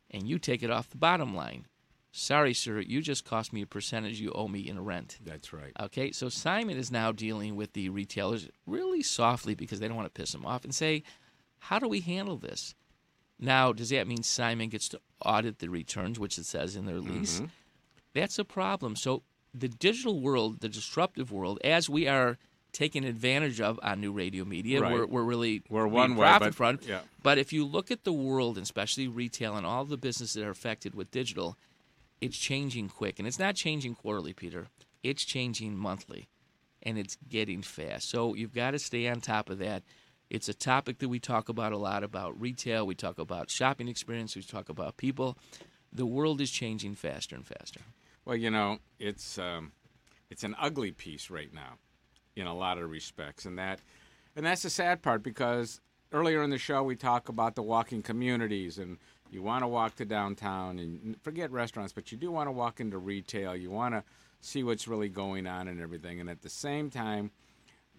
and 0.10 0.28
you 0.28 0.40
take 0.40 0.64
it 0.64 0.72
off 0.72 0.90
the 0.90 0.98
bottom 0.98 1.36
line. 1.36 1.66
Sorry, 2.12 2.54
sir, 2.54 2.80
you 2.80 3.02
just 3.02 3.24
cost 3.26 3.54
me 3.54 3.62
a 3.62 3.68
percentage 3.68 4.20
you 4.20 4.32
owe 4.32 4.48
me 4.48 4.62
in 4.68 4.84
rent. 4.84 5.20
That's 5.24 5.54
right. 5.54 5.72
Okay, 5.80 6.12
so 6.12 6.28
Simon 6.30 6.78
is 6.78 6.92
now 6.92 7.12
dealing 7.12 7.56
with 7.56 7.74
the 7.74 7.90
retailers 7.90 8.50
really 8.66 9.04
softly 9.04 9.54
because 9.54 9.80
they 9.80 9.88
don't 9.88 9.98
want 9.98 10.08
to 10.12 10.20
piss 10.20 10.32
them 10.32 10.46
off 10.46 10.64
and 10.64 10.74
say, 10.74 11.04
how 11.60 11.78
do 11.78 11.88
we 11.88 12.00
handle 12.00 12.38
this? 12.38 12.74
Now, 13.40 13.74
does 13.74 13.90
that 13.90 14.08
mean 14.08 14.24
Simon 14.24 14.70
gets 14.70 14.90
to 14.90 15.00
audit 15.24 15.60
the 15.60 15.70
returns, 15.70 16.18
which 16.20 16.38
it 16.38 16.46
says 16.46 16.76
in 16.76 16.86
their 16.86 17.00
lease? 17.00 17.42
Mhm. 17.42 17.50
That's 18.14 18.40
a 18.40 18.46
problem. 18.46 18.96
So, 18.96 19.24
the 19.54 19.70
digital 19.70 20.20
world, 20.20 20.62
the 20.62 20.70
disruptive 20.70 21.32
world, 21.32 21.60
as 21.64 21.90
we 21.90 22.08
are 22.08 22.38
taking 22.72 23.04
advantage 23.04 23.60
of 23.62 23.80
on 23.82 24.00
new 24.02 24.12
radio 24.12 24.46
media, 24.46 24.82
Right. 24.82 24.94
we're, 24.94 25.06
we're 25.08 25.24
really 25.24 25.64
We're 25.70 25.88
one 25.88 26.16
way, 26.16 26.26
profit 26.28 26.48
but- 26.50 26.56
front. 26.56 26.86
yeah. 26.86 27.02
But 27.24 27.38
if 27.38 27.52
you 27.52 27.66
look 27.66 27.92
at 27.92 28.04
the 28.04 28.14
world, 28.14 28.58
and 28.58 28.64
especially 28.64 29.08
retail 29.08 29.56
and 29.58 29.66
all 29.66 29.86
the 29.86 29.98
businesses 29.98 30.34
that 30.36 30.46
are 30.46 30.52
affected 30.52 30.94
with 30.96 31.12
digital, 31.12 31.58
it's 32.22 32.38
changing 32.38 32.90
quick. 32.90 33.18
And 33.20 33.28
it's 33.28 33.40
not 33.40 33.56
changing 33.56 33.96
quarterly, 33.96 34.34
Peter. 34.34 34.68
It's 35.04 35.24
changing 35.26 35.78
monthly. 35.78 36.28
And 36.84 36.98
it's 36.98 37.18
getting 37.28 37.62
fast. 37.62 38.10
So 38.10 38.34
you've 38.36 38.54
got 38.54 38.72
to 38.72 38.80
stay 38.80 39.08
on 39.10 39.20
top 39.20 39.50
of 39.50 39.58
that. 39.60 39.84
It's 40.30 40.48
a 40.48 40.54
topic 40.54 41.00
that 41.00 41.10
we 41.10 41.20
talk 41.20 41.50
about 41.50 41.74
a 41.74 41.78
lot 41.78 42.04
about 42.04 42.40
retail. 42.40 42.86
We 42.86 42.96
talk 42.96 43.18
about 43.20 43.50
shopping 43.50 43.88
experience. 43.90 44.36
We 44.36 44.44
talk 44.44 44.70
about 44.70 44.96
people. 44.96 45.38
The 45.92 46.06
world 46.06 46.40
is 46.40 46.52
changing 46.52 46.96
faster 46.96 47.36
and 47.36 47.46
faster. 47.46 47.82
Well, 48.26 48.36
you 48.38 48.50
know, 48.52 48.78
it's 49.00 49.38
um, 49.40 49.72
it's 50.30 50.44
an 50.44 50.56
ugly 50.60 50.92
piece 50.92 51.30
right 51.32 51.52
now, 51.54 51.80
in 52.40 52.48
a 52.48 52.56
lot 52.56 52.78
of 52.78 52.90
respects, 52.90 53.46
and 53.46 53.58
that 53.58 53.80
and 54.36 54.46
that's 54.46 54.64
the 54.64 54.70
sad 54.70 55.02
part 55.02 55.24
because 55.24 55.82
earlier 56.12 56.42
in 56.42 56.50
the 56.50 56.58
show 56.58 56.84
we 56.84 56.96
talk 56.96 57.30
about 57.30 57.56
the 57.56 57.62
walking 57.62 58.02
communities, 58.02 58.78
and 58.78 58.98
you 59.32 59.44
want 59.44 59.64
to 59.64 59.68
walk 59.68 59.96
to 59.96 60.06
downtown 60.06 60.80
and 60.80 61.22
forget 61.22 61.52
restaurants, 61.52 61.94
but 61.94 62.12
you 62.12 62.18
do 62.18 62.32
want 62.32 62.48
to 62.48 62.52
walk 62.52 62.80
into 62.80 62.98
retail. 62.98 63.56
You 63.56 63.72
want 63.72 63.94
to 63.94 64.04
see 64.42 64.64
what's 64.64 64.88
really 64.88 65.10
going 65.10 65.46
on 65.46 65.68
and 65.68 65.82
everything, 65.82 66.20
and 66.20 66.30
at 66.30 66.42
the 66.42 66.50
same 66.50 66.90
time, 66.90 67.32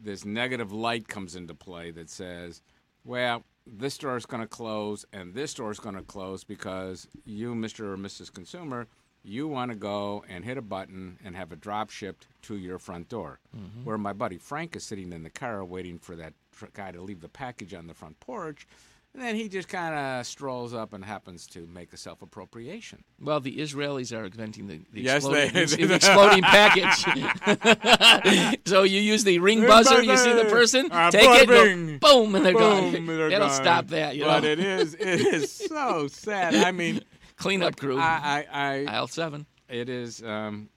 this 0.03 0.25
negative 0.25 0.73
light 0.73 1.09
comes 1.09 1.37
into 1.37 1.55
play 1.55 1.91
that 1.91 2.09
says, 2.09 2.62
well, 3.05 3.45
this 3.67 3.95
store 3.95 4.17
is 4.17 4.27
going 4.27 4.43
to 4.43 4.49
close 4.49 5.05
and 5.12 5.35
this 5.35 5.51
store 5.51 5.71
is 5.71 5.79
going 5.79 5.95
to 5.95 6.03
close 6.03 6.45
because 6.45 7.07
you, 7.25 7.55
Mr. 7.55 7.81
or 7.81 7.97
Mrs. 7.97 8.33
Consumer, 8.33 8.87
you 9.22 9.47
want 9.48 9.70
to 9.70 9.74
go 9.76 10.24
and 10.28 10.44
hit 10.44 10.56
a 10.56 10.62
button 10.62 11.18
and 11.24 11.36
have 11.36 11.52
it 11.52 11.60
drop 11.60 11.90
shipped 11.90 12.26
to 12.42 12.56
your 12.56 12.78
front 12.78 13.09
door. 13.09 13.38
Mhm. 13.56 13.84
Where 13.84 13.98
my 13.98 14.12
buddy 14.12 14.38
Frank 14.38 14.76
is 14.76 14.84
sitting 14.84 15.12
in 15.12 15.22
the 15.22 15.30
car 15.30 15.64
waiting 15.64 15.98
for 15.98 16.16
that 16.16 16.32
tr- 16.56 16.66
guy 16.72 16.92
to 16.92 17.02
leave 17.02 17.20
the 17.20 17.28
package 17.28 17.74
on 17.74 17.86
the 17.86 17.94
front 17.94 18.18
porch. 18.20 18.66
And 19.12 19.20
then 19.20 19.34
he 19.34 19.48
just 19.48 19.66
kind 19.68 19.92
of 19.92 20.24
strolls 20.24 20.72
up 20.72 20.92
and 20.92 21.05
happens 21.05 21.48
to 21.48 21.66
make 21.66 21.92
a 21.92 21.97
self 21.97 22.22
appropriation. 22.22 23.02
Well, 23.20 23.40
the 23.40 23.59
Israelis 23.59 24.16
are 24.16 24.24
inventing 24.24 24.68
the, 24.68 24.82
the, 24.92 25.02
Yes, 25.02 25.24
exploding, 25.24 25.52
they- 25.52 25.64
the 25.86 25.94
exploding 25.97 26.42
package. 26.44 28.60
so 28.66 28.84
you 28.84 29.01
use 29.01 29.24
the 29.24 29.40
ring 29.40 29.66
buzzer, 29.66 30.01
you 30.01 30.16
see 30.16 30.32
the 30.32 30.44
person, 30.44 30.88
Ah, 30.92 31.10
take 31.10 31.24
it, 31.28 31.48
go, 31.48 31.98
boom, 31.98 32.36
and 32.36 32.47
they're 32.47 32.52
gone. 32.52 32.92
Boom, 32.92 33.09
and 33.10 33.18
they're 33.18 33.30
That'll 33.30 33.48
gone. 33.48 33.56
stop 33.56 33.88
that. 33.88 34.14
You 34.16 34.24
but 34.26 34.44
know? 34.44 34.48
it 34.48 34.60
is 34.60 34.94
it 34.94 35.20
is 35.20 35.51
so 35.52 36.06
sad. 36.06 36.55
I 36.55 36.70
mean, 36.70 37.02
cleanup 37.41 37.77
crew. 37.77 37.99
I, 37.99 38.47
I, 38.53 38.87
I 38.87 38.97
aisle 38.97 39.09
seven. 39.09 39.47
It 39.69 39.89
is 39.89 40.23
um, 40.23 40.69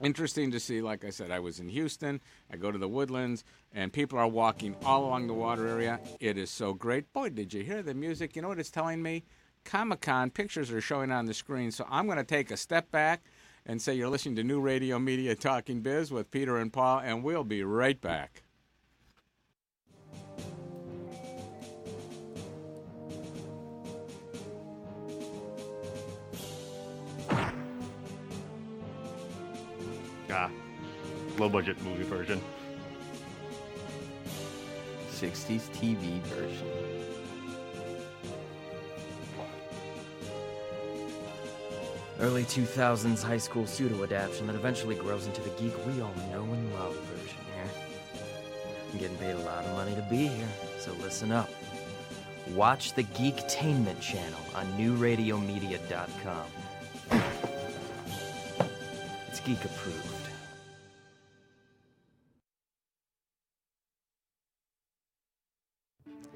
interesting 0.00 0.50
to 0.52 0.60
see. 0.60 0.80
Like 0.80 1.04
I 1.04 1.10
said, 1.10 1.30
I 1.30 1.40
was 1.40 1.60
in 1.60 1.68
Houston. 1.68 2.20
I 2.50 2.56
go 2.56 2.72
to 2.72 2.78
the 2.78 2.88
Woodlands, 2.88 3.44
and 3.72 3.92
people 3.92 4.18
are 4.18 4.28
walking 4.28 4.74
all 4.84 5.04
along 5.04 5.26
the 5.26 5.34
water 5.34 5.66
area. 5.68 6.00
It 6.20 6.38
is 6.38 6.50
so 6.50 6.72
great. 6.74 7.12
Boy, 7.12 7.30
did 7.30 7.52
you 7.52 7.62
hear 7.62 7.82
the 7.82 7.94
music? 7.94 8.34
You 8.34 8.42
know 8.42 8.48
what 8.48 8.58
it's 8.58 8.70
telling 8.70 9.02
me? 9.02 9.24
Comic 9.64 10.00
Con 10.00 10.30
pictures 10.30 10.70
are 10.72 10.80
showing 10.80 11.12
on 11.12 11.26
the 11.26 11.34
screen. 11.34 11.70
So 11.70 11.86
I'm 11.88 12.06
going 12.06 12.18
to 12.18 12.24
take 12.24 12.50
a 12.50 12.56
step 12.56 12.90
back 12.90 13.24
and 13.64 13.80
say 13.80 13.94
you're 13.94 14.08
listening 14.08 14.36
to 14.36 14.44
New 14.44 14.60
Radio 14.60 14.98
Media 14.98 15.36
Talking 15.36 15.82
Biz 15.82 16.10
with 16.10 16.30
Peter 16.30 16.56
and 16.58 16.72
Paul, 16.72 17.00
and 17.00 17.22
we'll 17.22 17.44
be 17.44 17.62
right 17.62 18.00
back. 18.00 18.42
Ah, 30.32 30.50
low 31.38 31.48
budget 31.48 31.80
movie 31.82 32.04
version. 32.04 32.40
60s 35.10 35.70
TV 35.70 36.20
version. 36.22 36.66
Early 42.18 42.44
2000s 42.44 43.22
high 43.22 43.36
school 43.36 43.66
pseudo 43.66 44.02
adaptation 44.04 44.46
that 44.46 44.56
eventually 44.56 44.94
grows 44.94 45.26
into 45.26 45.40
the 45.42 45.50
geek 45.50 45.74
we 45.86 46.00
all 46.00 46.14
know 46.30 46.44
and 46.44 46.74
love 46.74 46.96
version 47.06 47.38
here. 47.54 47.70
I'm 48.92 48.98
getting 48.98 49.16
paid 49.16 49.32
a 49.32 49.38
lot 49.38 49.64
of 49.64 49.72
money 49.72 49.94
to 49.94 50.06
be 50.08 50.28
here, 50.28 50.48
so 50.78 50.92
listen 51.02 51.32
up. 51.32 51.50
Watch 52.54 52.94
the 52.94 53.04
Geektainment 53.04 54.00
channel 54.00 54.40
on 54.54 54.66
newradiomedia.com. 54.78 56.46
It's 59.28 59.40
geek 59.40 59.64
approved. 59.64 60.21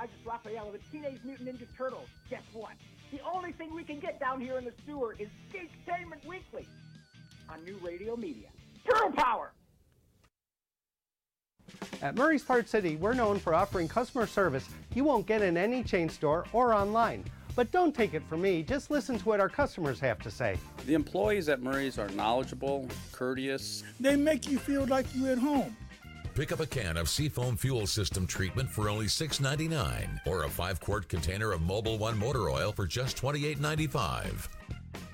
Hey, 0.00 0.06
you 0.24 0.30
Raphael 0.30 0.68
of 0.68 0.72
the 0.72 0.78
Teenage 0.90 1.20
Mutant 1.24 1.48
Ninja 1.48 1.66
Turtles. 1.76 2.08
Guess 2.30 2.42
what? 2.54 2.72
The 3.12 3.20
only 3.34 3.52
thing 3.52 3.74
we 3.74 3.84
can 3.84 3.98
get 3.98 4.18
down 4.18 4.40
here 4.40 4.56
in 4.56 4.64
the 4.64 4.72
sewer 4.86 5.14
is 5.18 5.28
Geektainment 5.52 6.24
Weekly 6.26 6.66
on 7.50 7.62
New 7.64 7.76
Radio 7.82 8.16
Media. 8.16 8.48
Turtle 8.88 9.10
Power! 9.10 9.52
At 12.00 12.14
Murray's 12.14 12.42
Part 12.42 12.68
City, 12.68 12.96
we're 12.96 13.12
known 13.12 13.38
for 13.38 13.54
offering 13.54 13.88
customer 13.88 14.26
service 14.26 14.68
you 14.94 15.04
won't 15.04 15.26
get 15.26 15.42
in 15.42 15.56
any 15.56 15.82
chain 15.82 16.08
store 16.08 16.46
or 16.52 16.72
online. 16.72 17.24
But 17.54 17.70
don't 17.70 17.94
take 17.94 18.14
it 18.14 18.22
from 18.28 18.40
me, 18.40 18.62
just 18.62 18.90
listen 18.90 19.18
to 19.18 19.24
what 19.24 19.38
our 19.38 19.50
customers 19.50 20.00
have 20.00 20.18
to 20.20 20.30
say. 20.30 20.56
The 20.86 20.94
employees 20.94 21.48
at 21.50 21.60
Murray's 21.60 21.98
are 21.98 22.08
knowledgeable, 22.10 22.88
courteous. 23.12 23.82
They 23.98 24.16
make 24.16 24.48
you 24.48 24.58
feel 24.58 24.86
like 24.86 25.06
you're 25.14 25.32
at 25.32 25.38
home. 25.38 25.76
Pick 26.34 26.52
up 26.52 26.60
a 26.60 26.66
can 26.66 26.96
of 26.96 27.08
Seafoam 27.08 27.56
fuel 27.56 27.86
system 27.86 28.26
treatment 28.26 28.70
for 28.70 28.88
only 28.88 29.06
$6.99 29.06 30.20
or 30.26 30.44
a 30.44 30.48
5 30.48 30.80
quart 30.80 31.08
container 31.08 31.52
of 31.52 31.60
Mobil 31.60 31.98
One 31.98 32.16
motor 32.16 32.50
oil 32.50 32.72
for 32.72 32.86
just 32.86 33.16
$28.95. 33.16 34.48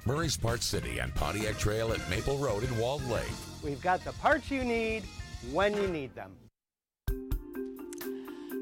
Murray's 0.05 0.37
Parts 0.37 0.67
City 0.67 0.99
and 0.99 1.15
Pontiac 1.15 1.59
Trail 1.59 1.93
at 1.93 2.11
Maple 2.11 2.37
Road 2.37 2.63
in 2.63 2.79
Walled 2.79 3.05
Lake. 3.09 3.25
We've 3.65 3.81
got 3.81 4.05
the 4.05 4.13
parts 4.13 4.51
you 4.51 4.63
need 4.63 5.05
when 5.53 5.75
you 5.75 5.89
need 5.89 6.15
them. 6.15 6.33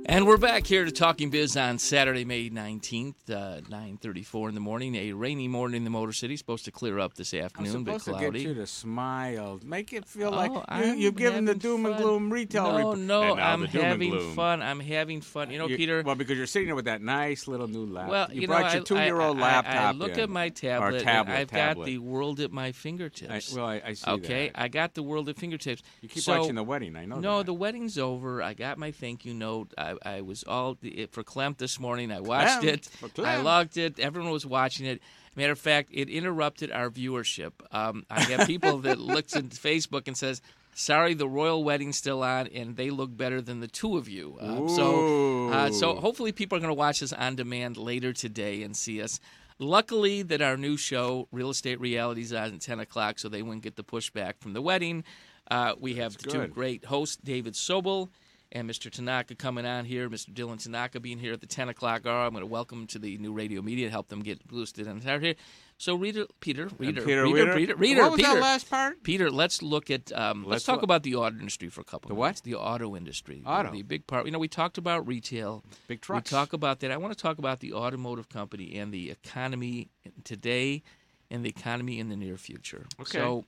And 0.06 0.26
we're 0.26 0.36
back 0.36 0.66
here 0.66 0.85
to 0.85 0.93
Talking 0.93 1.31
Biz 1.31 1.56
on 1.56 1.78
Saturday, 1.78 2.26
May 2.26 2.51
19th, 2.51 3.14
uh, 3.31 3.60
9.34 3.70 4.51
in 4.51 4.55
the 4.55 4.60
morning. 4.60 4.94
A 4.97 5.12
rainy 5.12 5.48
morning 5.48 5.78
in 5.78 5.85
the 5.85 5.89
Motor 5.90 6.12
City. 6.12 6.36
Supposed 6.36 6.66
to 6.66 6.70
clear 6.70 6.98
up 6.98 7.14
this 7.14 7.32
I'm 7.32 7.40
afternoon, 7.40 7.85
but 7.85 8.02
supposed 8.02 8.18
cloudy. 8.20 8.26
to 8.40 8.44
get 8.44 8.48
you 8.48 8.55
to 8.55 8.66
smile. 8.66 9.60
Make 9.64 9.94
it 9.94 10.05
feel 10.05 10.28
Oh, 10.28 10.36
like 10.36 10.52
you, 10.52 10.62
I'm 10.68 10.98
you've 10.98 11.16
given 11.16 11.47
the 11.47 11.52
having 11.52 11.59
doom 11.59 11.86
and 11.86 11.97
gloom 11.97 12.31
retail 12.31 12.64
No, 12.72 12.76
report. 12.76 12.98
no, 12.98 13.35
I'm 13.36 13.62
the 13.62 13.66
doom 13.68 13.81
and 13.82 13.90
having 13.93 14.35
fun. 14.35 14.60
I'm 14.60 14.78
having 14.78 15.22
fun. 15.22 15.51
You 15.51 15.56
know, 15.56 15.68
You- 15.68 15.76
Peter. 15.78 16.02
Well, 16.05 16.14
because 16.16 16.36
you're 16.36 16.47
sitting 16.47 16.66
there 16.68 16.76
with 16.76 16.85
that 16.85 17.01
nice 17.01 17.48
little 17.48 17.66
new 17.66 17.86
laptop. 17.86 18.10
Well, 18.10 18.28
you, 18.31 18.43
you, 18.43 18.47
brought 18.47 18.66
know, 18.66 18.72
your 18.74 18.82
two-year-old 18.85 19.39
I, 19.39 19.40
I- 19.40 19.43
laptop. 19.55 19.74
I, 19.74 19.90
look 19.93 20.12
in. 20.12 20.20
at 20.20 20.28
my 20.31 20.47
Or 20.47 20.51
tablet. 20.51 20.94
and 20.97 21.05
tablet. 21.05 21.32
I've 21.35 21.51
tablet. 21.51 21.82
got 21.85 21.86
the 21.86 21.98
world 21.98 22.40
at 22.40 22.52
my 22.52 22.72
fingertips. 22.72 23.55
I- 23.55 23.56
well, 23.56 23.66
I- 23.70 23.82
I 23.86 23.93
see 23.94 24.10
Okay, 24.10 24.47
that. 24.55 24.60
I 24.60 24.68
got 24.68 24.93
the 24.93 25.02
world 25.02 25.31
at 25.31 25.39
fingertips. 25.39 25.82
You 26.02 26.10
keep 26.10 26.22
So- 26.22 26.39
watching 26.40 26.56
the 26.56 26.62
wedding. 26.62 26.94
I 26.94 27.06
know. 27.06 27.20
No, 27.20 27.39
that. 27.39 27.47
the 27.47 27.55
wedding's 27.55 27.97
over. 27.97 28.43
I 28.43 28.52
got 28.52 28.76
my 28.76 28.90
thank 28.90 29.24
you 29.24 29.32
note. 29.32 29.72
I, 29.78 29.94
I 30.05 30.21
was 30.21 30.45
all 30.45 30.77
for 31.11 31.23
Clem 31.23 31.55
this 31.59 31.79
morning. 31.79 32.11
I 32.12 32.21
watched 32.21 32.61
Clem, 32.61 32.75
it. 32.75 32.89
I 33.19 33.41
logged 33.41 33.77
it. 33.77 33.99
Everyone 33.99 34.31
was 34.31 34.47
watching 34.47 34.87
it. 34.87 35.01
Matter 35.37 35.53
of 35.53 35.59
fact, 35.59 35.91
it 35.93 36.09
interrupted 36.09 36.71
our 36.71 36.91
viewership. 36.91 37.53
Um, 37.73 38.07
I 38.09 38.21
have 38.21 38.47
people 38.47 38.79
that 38.79 38.99
looks 39.01 39.35
at 39.35 39.45
Facebook 39.47 40.07
and 40.07 40.16
says, 40.16 40.41
"Sorry, 40.75 41.15
the 41.15 41.29
royal 41.29 41.65
wedding's 41.65 41.97
still 41.97 42.23
on, 42.23 42.47
and 42.49 42.77
they 42.77 42.91
look 42.91 43.16
better 43.16 43.41
than 43.41 43.61
the 43.61 43.69
two 43.69 43.97
of 43.97 44.09
you." 44.09 44.37
Um, 44.41 44.69
so, 44.69 45.49
uh, 45.51 45.71
so 45.73 45.97
hopefully, 45.97 46.31
people 46.33 46.57
are 46.57 46.61
going 46.61 46.71
to 46.71 46.75
watch 46.75 47.01
this 47.01 47.12
on 47.12 47.35
demand 47.35 47.77
later 47.77 48.12
today 48.12 48.62
and 48.62 48.77
see 48.77 49.03
us. 49.03 49.19
Luckily, 49.59 50.23
that 50.23 50.43
our 50.43 50.57
new 50.57 50.77
show, 50.77 51.29
Real 51.31 51.51
Estate 51.51 51.81
Realities, 51.81 52.33
on 52.33 52.55
at 52.55 52.61
10 52.61 52.81
o'clock, 52.81 53.19
so 53.19 53.29
they 53.29 53.43
wouldn't 53.43 53.62
get 53.62 53.77
the 53.77 53.85
pushback 53.85 54.35
from 54.41 54.53
the 54.53 54.61
wedding. 54.61 55.05
Uh, 55.49 55.75
we 55.79 55.95
have 55.95 56.16
the 56.16 56.31
two 56.31 56.39
good. 56.39 56.55
great 56.55 56.85
hosts, 56.87 57.16
David 57.16 57.55
Sobel 57.55 58.09
and 58.53 58.69
Mr. 58.71 58.91
Tanaka 58.91 59.35
coming 59.35 59.66
on 59.66 59.85
here. 59.85 60.09
Mr. 60.09 60.33
Dylan 60.33 60.62
Tanaka 60.62 61.01
being 61.01 61.19
here 61.19 61.33
at 61.33 61.41
the 61.41 61.47
10 61.47 61.69
o'clock 61.69 62.07
hour. 62.07 62.27
I'm 62.27 62.33
going 62.33 62.43
to 62.43 62.47
welcome 62.47 62.81
them 62.81 62.87
to 62.89 62.99
the 62.99 63.19
new 63.19 63.33
radio 63.33 63.62
media, 63.62 63.91
help 63.91 64.09
them 64.09 64.21
get 64.23 64.47
boosted 64.47 64.87
and 64.87 65.03
start 65.03 65.23
here. 65.23 65.35
So, 65.77 65.97
reader, 65.97 66.27
Peter, 66.39 66.69
reader, 66.79 67.03
Peter, 67.03 67.25
reader, 67.25 67.35
reader? 67.35 67.55
reader, 67.55 67.75
reader, 67.77 68.03
What 68.03 68.12
was 68.12 68.21
that 68.23 68.41
last 68.41 68.71
part? 68.71 69.03
Peter, 69.03 69.29
let's 69.29 69.61
look 69.61 69.91
at 69.91 70.12
um, 70.12 70.43
let's, 70.43 70.51
Let's 70.51 70.65
talk 70.65 70.77
what? 70.77 70.85
about 70.85 71.03
the 71.03 71.16
auto 71.16 71.37
industry 71.37 71.69
for 71.69 71.81
a 71.81 71.85
couple. 71.85 72.11
The 72.11 72.15
minutes. 72.15 72.43
The 72.43 72.55
auto 72.55 72.95
industry. 72.95 73.43
Auto. 73.45 73.73
The 73.73 73.83
big 73.83 74.07
part. 74.07 74.25
You 74.25 74.31
know, 74.31 74.39
we 74.39 74.47
talked 74.47 74.79
about 74.79 75.07
retail. 75.09 75.65
Big 75.89 76.01
trucks. 76.01 76.31
We 76.31 76.37
talk 76.37 76.53
about 76.53 76.79
that. 76.81 76.93
I 76.93 76.97
want 76.97 77.12
to 77.12 77.21
talk 77.21 77.39
about 77.39 77.59
the 77.59 77.73
automotive 77.73 78.29
company 78.29 78.79
and 78.79 78.95
the 78.95 79.11
economy 79.11 79.89
today, 80.23 80.85
and 81.29 81.45
the 81.45 81.49
economy 81.49 81.99
in 81.99 82.09
the 82.09 82.16
near 82.16 82.37
future. 82.37 82.87
Okay. 83.01 83.19
So, 83.19 83.45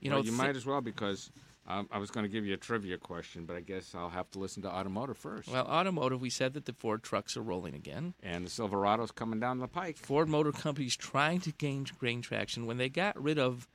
you 0.00 0.08
know, 0.08 0.16
Well, 0.16 0.24
you 0.24 0.30
thi- 0.30 0.36
might 0.38 0.56
as 0.56 0.64
well 0.64 0.80
because 0.80 1.30
um, 1.68 1.88
I 1.90 1.98
was 1.98 2.10
going 2.10 2.24
to 2.24 2.28
give 2.30 2.44
you 2.46 2.54
a 2.54 2.56
trivia 2.58 2.96
question, 2.98 3.44
but 3.44 3.56
I 3.56 3.60
guess 3.60 3.94
I'll 3.94 4.08
have 4.10 4.30
to 4.32 4.38
listen 4.38 4.62
to 4.62 4.70
automotive 4.70 5.16
first. 5.18 5.48
Well, 5.50 5.66
automotive, 5.66 6.20
we 6.20 6.30
said 6.30 6.54
that 6.54 6.64
the 6.64 6.72
Ford 6.72 7.02
trucks 7.02 7.36
are 7.36 7.42
rolling 7.42 7.74
again. 7.74 8.14
and 8.22 8.46
the 8.46 8.50
Silverado's 8.50 9.10
coming 9.10 9.40
down 9.40 9.58
the 9.58 9.68
pike. 9.68 9.96
Ford 9.98 10.28
Motor 10.28 10.52
Company's 10.52 10.96
trying 10.96 11.40
to 11.40 11.52
gain 11.52 11.86
gain 12.00 12.22
traction. 12.22 12.66
When 12.66 12.76
they 12.78 12.88
got 12.88 13.20
rid 13.20 13.38
of 13.38 13.68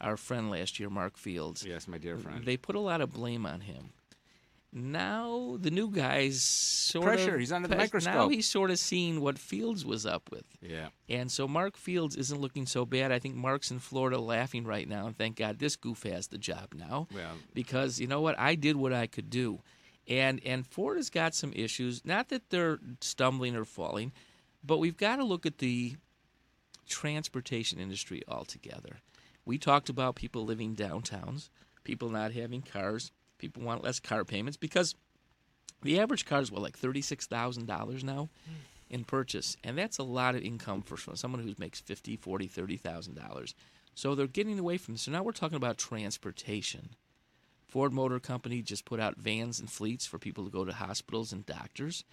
our 0.00 0.16
friend 0.16 0.50
last 0.50 0.78
year, 0.80 0.90
Mark 0.90 1.16
Fields, 1.16 1.64
Yes, 1.64 1.86
my 1.88 1.98
dear 1.98 2.16
friend. 2.16 2.44
they 2.44 2.56
put 2.56 2.74
a 2.76 2.80
lot 2.80 3.00
of 3.00 3.12
blame 3.12 3.44
on 3.46 3.60
him. 3.62 3.90
Now 4.72 5.58
the 5.60 5.70
new 5.70 5.90
guy's 5.90 6.42
sort 6.42 7.04
Pressure, 7.04 7.34
of 7.34 7.40
he's 7.40 7.52
under 7.52 7.68
the 7.68 7.76
microscope. 7.76 8.14
Now 8.14 8.28
he's 8.28 8.48
sort 8.48 8.70
of 8.70 8.78
seeing 8.78 9.20
what 9.20 9.38
Fields 9.38 9.84
was 9.84 10.06
up 10.06 10.30
with. 10.30 10.44
Yeah. 10.62 10.88
And 11.10 11.30
so 11.30 11.46
Mark 11.46 11.76
Fields 11.76 12.16
isn't 12.16 12.40
looking 12.40 12.64
so 12.64 12.86
bad. 12.86 13.12
I 13.12 13.18
think 13.18 13.34
Mark's 13.34 13.70
in 13.70 13.80
Florida 13.80 14.18
laughing 14.18 14.64
right 14.64 14.88
now, 14.88 15.06
and 15.06 15.16
thank 15.16 15.36
God 15.36 15.58
this 15.58 15.76
goof 15.76 16.04
has 16.04 16.28
the 16.28 16.38
job 16.38 16.72
now. 16.74 17.06
Well- 17.14 17.36
because 17.52 18.00
you 18.00 18.06
know 18.06 18.22
what, 18.22 18.38
I 18.38 18.54
did 18.54 18.76
what 18.76 18.94
I 18.94 19.06
could 19.06 19.28
do, 19.28 19.60
and 20.08 20.40
and 20.44 20.66
Ford 20.66 20.96
has 20.96 21.10
got 21.10 21.34
some 21.34 21.52
issues. 21.54 22.04
Not 22.04 22.30
that 22.30 22.48
they're 22.48 22.78
stumbling 23.02 23.54
or 23.54 23.66
falling, 23.66 24.12
but 24.64 24.78
we've 24.78 24.96
got 24.96 25.16
to 25.16 25.24
look 25.24 25.44
at 25.44 25.58
the 25.58 25.96
transportation 26.88 27.78
industry 27.78 28.22
altogether. 28.26 28.96
We 29.44 29.58
talked 29.58 29.88
about 29.88 30.14
people 30.14 30.44
living 30.44 30.76
downtowns, 30.76 31.50
people 31.84 32.08
not 32.08 32.32
having 32.32 32.62
cars, 32.62 33.12
people 33.42 33.62
want 33.62 33.84
less 33.84 34.00
car 34.00 34.24
payments 34.24 34.56
because 34.56 34.94
the 35.82 36.00
average 36.00 36.24
car 36.24 36.40
is 36.40 36.50
what 36.50 36.62
like 36.62 36.78
thirty 36.78 37.02
six 37.02 37.26
thousand 37.26 37.66
dollars 37.66 38.02
now 38.02 38.30
in 38.88 39.04
purchase, 39.04 39.56
and 39.64 39.76
that's 39.76 39.98
a 39.98 40.02
lot 40.02 40.34
of 40.34 40.42
income 40.42 40.82
for 40.82 40.96
someone 41.16 41.42
who 41.42 41.54
makes 41.58 41.80
fifty, 41.80 42.16
forty, 42.16 42.46
thirty 42.46 42.76
thousand 42.76 43.16
dollars. 43.16 43.54
So 43.94 44.14
they're 44.14 44.26
getting 44.26 44.58
away 44.58 44.78
from 44.78 44.94
this. 44.94 45.02
So 45.02 45.12
now 45.12 45.22
we're 45.22 45.32
talking 45.32 45.56
about 45.56 45.76
transportation. 45.76 46.90
Ford 47.66 47.92
Motor 47.92 48.20
Company 48.20 48.62
just 48.62 48.84
put 48.84 49.00
out 49.00 49.16
vans 49.16 49.58
and 49.58 49.70
fleets 49.70 50.06
for 50.06 50.18
people 50.18 50.44
to 50.44 50.50
go 50.50 50.64
to 50.64 50.72
hospitals 50.72 51.32
and 51.32 51.44
doctors. 51.44 52.04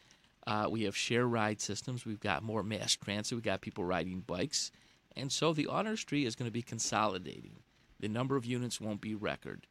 Uh, 0.48 0.68
we 0.70 0.84
have 0.84 0.96
share 0.96 1.28
ride 1.28 1.62
systems. 1.62 2.06
We've 2.06 2.20
got 2.20 2.44
more 2.44 2.64
mass 2.64 2.96
transit. 2.96 3.36
We've 3.36 3.44
got 3.44 3.62
people 3.62 3.84
riding 3.84 4.22
bikes. 4.22 4.72
And 5.16 5.32
so 5.32 5.54
the 5.54 5.68
auto 5.68 5.90
industry 5.90 6.26
is 6.26 6.36
going 6.36 6.48
to 6.48 6.52
be 6.52 6.62
consolidating. 6.62 7.58
The 8.00 8.08
number 8.08 8.38
of 8.38 8.46
units 8.46 8.80
won't 8.80 9.02
be 9.02 9.16
record. 9.16 9.68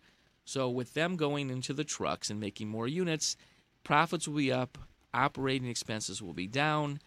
So 0.48 0.70
with 0.70 0.94
them 0.94 1.16
going 1.16 1.50
into 1.50 1.74
the 1.74 1.84
trucks 1.84 2.30
and 2.30 2.40
making 2.40 2.70
more 2.70 2.88
units, 2.88 3.36
profits 3.84 4.26
will 4.26 4.38
be 4.38 4.50
up, 4.50 4.78
operating 5.12 5.68
expenses 5.68 6.22
will 6.22 6.32
be 6.32 6.46
down, 6.46 7.00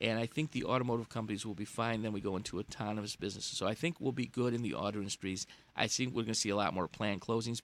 and 0.00 0.18
I 0.18 0.26
think 0.26 0.50
the 0.50 0.64
automotive 0.64 1.08
companies 1.08 1.46
will 1.46 1.54
be 1.54 1.64
fine. 1.64 2.02
Then 2.02 2.12
we 2.12 2.20
go 2.20 2.34
into 2.34 2.58
autonomous 2.58 3.14
businesses. 3.14 3.56
So 3.56 3.68
I 3.68 3.74
think 3.74 4.00
we'll 4.00 4.10
be 4.10 4.26
good 4.26 4.52
in 4.52 4.62
the 4.62 4.74
auto 4.74 4.98
industries. 4.98 5.46
I 5.76 5.86
think 5.86 6.10
we're 6.10 6.22
going 6.22 6.34
to 6.34 6.40
see 6.40 6.48
a 6.48 6.56
lot 6.56 6.74
more 6.74 6.88
planned 6.88 7.20
closings, 7.20 7.60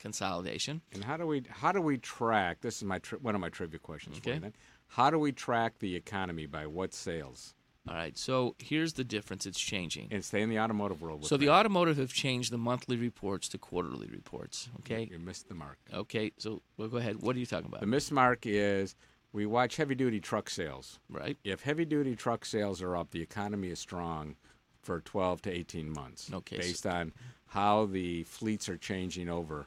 consolidation. 0.00 0.82
And 0.92 1.04
how 1.04 1.18
do 1.18 1.26
we 1.28 1.44
how 1.48 1.70
do 1.70 1.80
we 1.80 1.96
track? 1.98 2.60
This 2.60 2.78
is 2.78 2.82
my 2.82 2.98
tri- 2.98 3.20
one 3.22 3.36
of 3.36 3.40
my 3.40 3.50
trivia 3.50 3.78
questions 3.78 4.18
for 4.18 4.30
you. 4.30 4.40
Then, 4.40 4.54
how 4.88 5.08
do 5.08 5.20
we 5.20 5.30
track 5.30 5.78
the 5.78 5.94
economy 5.94 6.46
by 6.46 6.66
what 6.66 6.92
sales? 6.94 7.54
All 7.88 7.94
right. 7.94 8.16
So 8.16 8.54
here's 8.58 8.94
the 8.94 9.04
difference. 9.04 9.44
It's 9.46 9.60
changing. 9.60 10.08
And 10.10 10.24
stay 10.24 10.40
in 10.40 10.48
the 10.48 10.58
automotive 10.58 11.02
world. 11.02 11.20
With 11.20 11.28
So 11.28 11.36
the 11.36 11.50
automotive 11.50 11.98
have 11.98 12.12
changed 12.12 12.50
the 12.50 12.58
monthly 12.58 12.96
reports 12.96 13.48
to 13.50 13.58
quarterly 13.58 14.08
reports. 14.08 14.70
Okay. 14.80 15.08
You 15.10 15.18
missed 15.18 15.48
the 15.48 15.54
mark. 15.54 15.78
Okay. 15.92 16.32
So 16.38 16.62
we'll 16.76 16.88
go 16.88 16.96
ahead. 16.96 17.20
What 17.20 17.36
are 17.36 17.38
you 17.38 17.46
talking 17.46 17.66
about? 17.66 17.80
The 17.80 17.86
missed 17.86 18.12
mark 18.12 18.46
is 18.46 18.96
we 19.32 19.44
watch 19.44 19.76
heavy 19.76 19.94
duty 19.94 20.20
truck 20.20 20.48
sales. 20.48 20.98
Right. 21.10 21.36
If 21.44 21.62
heavy 21.62 21.84
duty 21.84 22.16
truck 22.16 22.46
sales 22.46 22.80
are 22.80 22.96
up, 22.96 23.10
the 23.10 23.20
economy 23.20 23.68
is 23.68 23.78
strong 23.78 24.36
for 24.80 25.00
12 25.00 25.42
to 25.42 25.50
18 25.50 25.92
months. 25.92 26.30
Okay, 26.32 26.58
Based 26.58 26.86
on 26.86 27.12
how 27.48 27.86
the 27.86 28.24
fleets 28.24 28.68
are 28.68 28.76
changing 28.76 29.28
over 29.28 29.66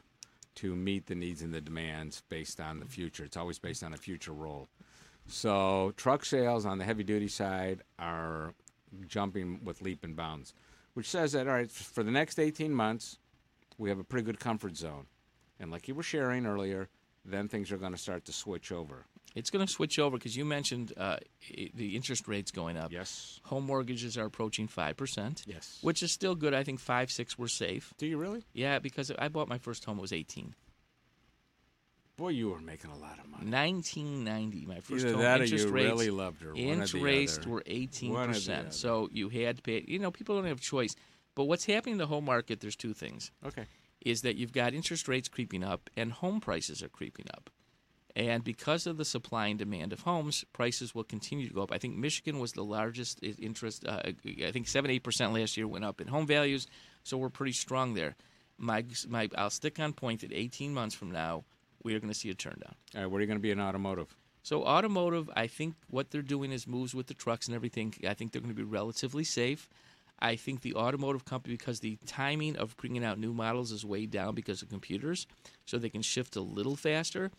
to 0.56 0.76
meet 0.76 1.06
the 1.06 1.16
needs 1.16 1.42
and 1.42 1.54
the 1.54 1.62
demands 1.62 2.24
based 2.30 2.60
on 2.60 2.80
the 2.80 2.86
future. 2.86 3.24
It's 3.24 3.38
always 3.38 3.60
based 3.60 3.84
on 3.84 3.94
a 3.94 3.98
future 3.98 4.32
role. 4.32 4.68
So 5.28 5.94
truck 5.98 6.26
sales 6.26 6.66
on 6.66 6.78
the 6.78 6.86
heavy 6.86 7.04
duty 7.04 7.28
side 7.28 7.82
are 8.00 8.54
jumping 9.08 9.60
with 9.64 9.82
leap 9.82 10.04
and 10.04 10.16
bounds, 10.16 10.54
which 10.94 11.10
says 11.10 11.34
that 11.34 11.48
all 11.48 11.54
right 11.54 11.70
for 11.70 12.04
the 12.04 12.12
next 12.12 12.40
18 12.40 12.74
months, 12.74 13.20
we 13.78 13.90
have 13.90 14.00
a 14.00 14.04
pretty 14.04 14.26
good 14.26 14.40
comfort 14.40 14.76
zone, 14.76 15.06
and 15.60 15.70
like 15.72 15.88
you 15.88 15.96
were 15.96 16.04
sharing 16.04 16.46
earlier, 16.46 16.90
then 17.26 17.48
things 17.48 17.72
are 17.72 17.78
going 17.78 17.92
to 17.92 17.98
start 17.98 18.26
to 18.26 18.34
switch 18.34 18.72
over. 18.72 19.06
It's 19.36 19.52
going 19.52 19.64
to 19.66 19.72
switch 19.72 20.00
over 20.00 20.18
because 20.18 20.36
you 20.36 20.46
mentioned 20.46 20.94
uh, 20.98 21.18
the 21.76 21.96
interest 21.96 22.28
rates 22.28 22.50
going 22.50 22.76
up. 22.76 22.92
Yes. 22.92 23.40
Home 23.44 23.66
mortgages 23.66 24.18
are 24.18 24.26
approaching 24.26 24.68
five 24.68 24.98
percent. 24.98 25.44
Yes. 25.46 25.78
Which 25.82 26.02
is 26.02 26.12
still 26.12 26.34
good. 26.34 26.56
I 26.56 26.64
think 26.64 26.80
five, 26.80 27.12
six 27.12 27.38
were 27.38 27.48
safe. 27.48 27.94
Do 28.00 28.08
you 28.08 28.18
really? 28.18 28.44
Yeah, 28.54 28.80
because 28.80 29.12
I 29.20 29.28
bought 29.28 29.48
my 29.48 29.60
first 29.60 29.86
home. 29.86 30.00
It 30.00 30.02
was 30.02 30.14
eighteen. 30.14 30.56
Boy, 32.18 32.30
you 32.30 32.50
were 32.50 32.60
making 32.60 32.90
a 32.90 32.98
lot 32.98 33.20
of 33.20 33.30
money. 33.30 33.52
1990, 33.52 34.66
my 34.66 34.80
first 34.80 35.06
Either 35.06 35.14
home. 35.14 35.22
that 35.22 35.42
or 35.42 35.46
you 35.46 35.70
rates, 35.70 35.72
really 35.72 36.10
loved 36.10 36.42
her, 36.42 36.50
one 36.50 36.58
Interest 36.58 37.42
other. 37.42 37.50
were 37.50 37.64
18 37.68 38.12
One 38.12 38.24
or 38.24 38.28
the 38.28 38.34
percent, 38.34 38.74
so 38.74 39.08
you 39.12 39.30
had 39.30 39.58
to 39.58 39.62
pay. 39.62 39.86
You 39.88 40.00
know, 40.00 40.10
people 40.10 40.36
don't 40.36 40.46
have 40.48 40.60
choice. 40.60 40.96
But 41.36 41.44
what's 41.46 41.66
happening 41.66 41.94
in 41.94 42.00
the 42.00 42.08
home 42.08 42.26
market? 42.26 42.60
There's 42.60 42.76
two 42.76 42.94
things. 42.96 43.32
Okay. 43.46 43.66
Is 44.02 44.22
that 44.24 44.36
you've 44.36 44.52
got 44.52 44.74
interest 44.74 45.08
rates 45.08 45.28
creeping 45.28 45.64
up 45.64 45.92
and 45.96 46.12
home 46.12 46.40
prices 46.42 46.82
are 46.82 46.90
creeping 46.90 47.28
up. 47.36 47.52
And 48.16 48.44
because 48.44 48.88
of 48.88 48.98
the 48.98 49.06
supply 49.06 49.46
and 49.46 49.60
demand 49.60 49.94
of 49.94 50.00
homes, 50.02 50.44
prices 50.52 50.96
will 50.96 51.04
continue 51.04 51.48
to 51.48 51.54
go 51.54 51.62
up. 51.62 51.72
I 51.72 51.78
think 51.78 51.96
Michigan 51.96 52.40
was 52.40 52.54
the 52.54 52.64
largest 52.64 53.20
interest. 53.22 53.86
Uh, 53.86 54.02
I 54.04 54.52
think 54.52 54.68
seven, 54.68 54.90
eight 54.90 55.04
percent 55.04 55.34
last 55.34 55.56
year 55.56 55.68
went 55.68 55.86
up 55.86 56.02
in 56.02 56.08
home 56.08 56.26
values, 56.26 56.66
so 57.04 57.18
we're 57.18 57.30
pretty 57.30 57.52
strong 57.52 57.94
there. 57.94 58.16
My, 58.58 58.84
my, 59.08 59.30
I'll 59.38 59.52
stick 59.52 59.80
on 59.80 59.94
point 59.94 60.22
that 60.22 60.34
18 60.34 60.74
months 60.74 60.96
from 60.96 61.12
now, 61.12 61.44
we 61.84 61.94
are 61.96 62.00
going 62.00 62.12
to 62.12 62.18
see 62.18 62.30
a 62.30 62.34
turn 62.34 62.60
down. 62.62 62.76
All 62.96 63.02
right, 63.02 63.12
where 63.12 63.20
are 63.20 63.22
you 63.22 63.28
going 63.28 63.40
to 63.40 63.42
be 63.42 63.52
in 63.52 63.60
automotive? 63.60 64.16
So 64.44 64.64
automotive, 64.64 65.30
I 65.36 65.48
think 65.48 65.76
what 65.90 66.12
they're 66.12 66.22
doing 66.22 66.52
is 66.52 66.68
moves 66.68 66.96
with 66.96 67.08
the 67.08 67.14
trucks 67.14 67.48
and 67.48 67.56
everything. 67.56 67.94
I 68.08 68.14
think 68.14 68.32
they're 68.32 68.42
going 68.42 68.54
to 68.54 68.56
be 68.56 68.64
relatively 68.64 69.24
safe. 69.24 69.70
I 70.20 70.36
think 70.36 70.62
the 70.62 70.74
automotive 70.74 71.26
company, 71.26 71.56
because 71.56 71.80
the 71.82 71.98
timing 72.08 72.56
of 72.56 72.76
bringing 72.78 73.04
out 73.04 73.20
new 73.20 73.34
models 73.34 73.72
is 73.72 73.86
way 73.86 74.06
down 74.06 74.34
because 74.34 74.62
of 74.62 74.70
computers, 74.70 75.28
so 75.66 75.78
they 75.78 75.90
can 75.90 76.02
shift 76.02 76.36
a 76.36 76.42
little 76.42 76.76
faster. 76.76 77.30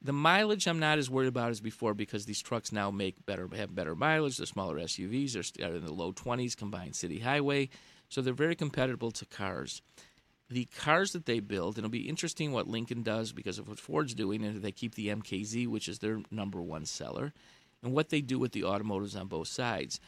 The 0.00 0.12
mileage 0.12 0.66
I'm 0.66 0.78
not 0.78 0.98
as 0.98 1.08
worried 1.08 1.28
about 1.28 1.50
as 1.50 1.60
before 1.60 1.94
because 1.94 2.26
these 2.26 2.42
trucks 2.42 2.70
now 2.70 2.90
make 2.90 3.24
better 3.24 3.48
have 3.56 3.74
better 3.74 3.94
mileage. 3.94 4.36
They're 4.36 4.46
smaller 4.46 4.76
SUVs. 4.78 5.54
They're 5.56 5.74
in 5.74 5.84
the 5.84 5.92
low 5.92 6.12
20s 6.12 6.56
combined 6.56 6.96
city 6.96 7.20
highway, 7.20 7.70
so 8.08 8.20
they're 8.20 8.34
very 8.34 8.56
compatible 8.56 9.10
to 9.12 9.24
cars. 9.26 9.80
The 10.52 10.66
cars 10.66 11.12
that 11.12 11.24
they 11.24 11.40
build, 11.40 11.76
and 11.76 11.84
it'll 11.84 11.90
be 11.90 12.10
interesting 12.10 12.52
what 12.52 12.68
Lincoln 12.68 13.02
does 13.02 13.32
because 13.32 13.58
of 13.58 13.68
what 13.68 13.78
Ford's 13.78 14.12
doing, 14.12 14.44
and 14.44 14.60
they 14.60 14.70
keep 14.70 14.94
the 14.94 15.08
MKZ, 15.08 15.66
which 15.66 15.88
is 15.88 16.00
their 16.00 16.20
number 16.30 16.60
one 16.60 16.84
seller, 16.84 17.32
and 17.82 17.94
what 17.94 18.10
they 18.10 18.20
do 18.20 18.38
with 18.38 18.52
the 18.52 18.64
automotives 18.64 19.16
on 19.16 19.28
both 19.28 19.48
sides. 19.48 19.98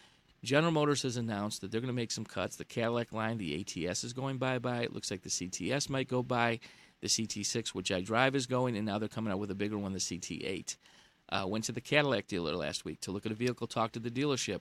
General 0.43 0.71
Motors 0.71 1.01
has 1.01 1.17
announced 1.17 1.63
that 1.63 1.71
they're 1.71 1.81
going 1.81 1.89
to 1.89 1.95
make 1.95 2.11
some 2.11 2.27
cuts. 2.27 2.57
The 2.57 2.67
Cadillac 2.67 3.11
line, 3.11 3.39
the 3.39 3.59
ATS 3.59 4.05
is 4.05 4.13
going 4.13 4.37
bye 4.37 4.59
bye. 4.59 4.83
It 4.83 4.93
looks 4.93 5.11
like 5.11 5.23
the 5.23 5.31
CTS 5.31 5.89
might 5.89 6.09
go 6.09 6.23
by. 6.23 6.61
The 7.01 7.09
CT6, 7.09 7.69
which 7.69 7.91
I 7.91 8.03
drive, 8.03 8.37
is 8.37 8.47
going, 8.47 8.77
and 8.77 8.85
now 8.85 8.99
they're 8.99 9.09
coming 9.09 9.33
out 9.33 9.39
with 9.39 9.51
a 9.51 9.55
bigger 9.55 9.79
one, 9.79 9.95
the 9.95 9.99
CT8. 9.99 10.77
Uh, 11.31 11.45
went 11.47 11.65
to 11.65 11.73
the 11.73 11.81
Cadillac 11.81 12.27
dealer 12.27 12.55
last 12.55 12.85
week 12.85 13.01
to 13.01 13.13
look 13.13 13.25
at 13.25 13.33
a 13.33 13.35
vehicle, 13.35 13.67
talk 13.67 13.93
to 13.93 13.99
the 13.99 14.11
dealership. 14.11 14.61